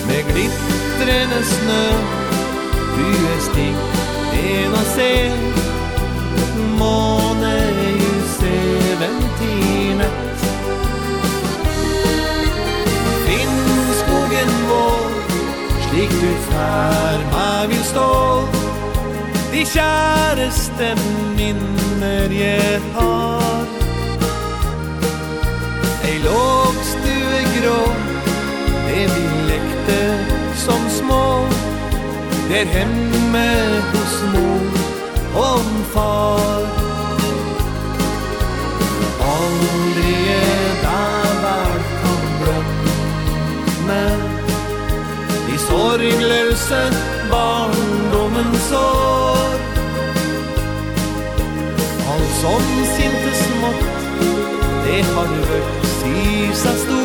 Med 0.08 0.32
glittrende 0.32 1.44
snø 1.52 1.84
Du 2.96 3.06
er 3.34 3.44
stikk 3.50 3.95
en 4.36 4.72
og 4.72 4.86
sen. 4.94 5.46
Måneljus 6.78 8.34
eventyret 8.50 10.44
Finn 13.24 13.56
skogen 14.00 14.52
vår 14.68 15.16
Slik 15.86 16.10
du 16.10 16.32
ferma 16.50 17.66
vil 17.68 17.84
stå. 17.84 18.10
De 19.52 19.64
kjæreste 19.64 20.88
minner 21.36 22.28
jeg 22.30 22.80
har. 22.94 23.64
Ei 26.04 26.18
lågstue 26.28 27.40
grå 27.56 27.80
Det 28.86 29.06
vi 29.14 29.26
lekte 29.48 30.00
som 30.66 30.90
små. 31.00 31.45
Der 32.48 32.64
hemme 32.64 33.82
hos 33.92 34.22
mor 34.32 34.70
och 35.34 35.86
far. 35.92 36.86
Aldri 39.20 40.28
är 40.28 40.82
där 40.82 41.80
kan 42.02 42.22
brömme 42.40 44.06
I 45.54 45.58
sorgløse 45.58 46.82
barndomens 47.30 48.72
år 48.72 49.58
Alt 52.12 52.32
som 52.40 52.62
syntes 52.96 53.38
smått 53.46 53.84
Det 54.86 55.02
har 55.14 55.34
vært 55.50 56.06
i 56.06 56.54
stort 56.54 56.95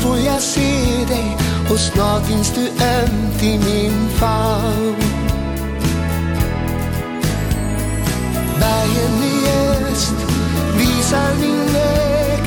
får 0.00 0.18
jag 0.18 0.40
se 0.40 1.04
dig 1.08 1.36
Och 1.70 1.78
snart 1.78 2.26
finns 2.26 2.54
du 2.54 2.84
ömt 2.84 3.42
i 3.42 3.58
min 3.58 4.08
famn. 4.08 4.96
Bergen 8.60 9.22
i 9.22 9.48
öst 9.90 10.14
visar 10.78 11.34
min 11.40 11.72
väg 11.72 12.42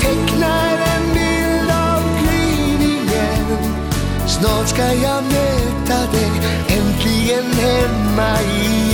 Tecknar 0.00 0.72
en 0.94 1.14
bild 1.14 1.70
av 1.70 2.02
gryn 2.22 2.90
igen. 2.90 3.74
Snart 4.26 4.68
ska 4.68 4.82
jag 4.82 5.24
möta 5.24 6.12
dig 6.12 6.30
Äntligen 6.68 7.52
hemma 7.52 8.42
igen 8.42 8.85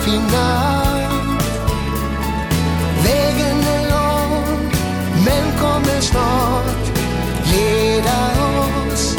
final 0.00 1.00
Vägen 3.04 3.58
är 3.58 3.90
lång 3.90 4.72
men 5.24 5.58
kommer 5.60 6.00
snart. 6.00 6.84
Leda 7.52 8.20
oss 8.60 9.16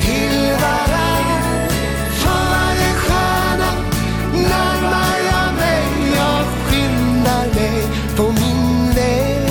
till 0.00 0.52
varann 0.60 1.68
För 2.10 2.44
Varje 2.50 2.92
stjärna 2.94 3.72
närmar 4.32 5.16
jag 5.30 5.54
mig. 5.54 5.84
Jag 6.16 6.44
skyndar 6.66 7.46
mig 7.54 7.82
på 8.16 8.22
min 8.22 8.94
väg. 8.94 9.50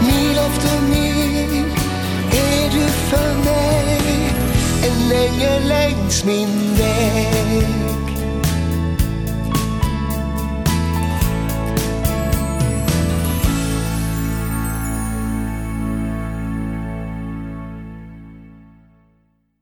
Mil 0.00 0.38
efter 0.38 0.80
mil 0.88 1.64
är 2.32 2.70
du 2.70 2.88
för 2.88 3.34
mig. 3.44 4.00
En 4.82 5.12
ängel 5.12 5.68
längs 5.68 6.24
min 6.24 6.74
väg. 6.76 7.65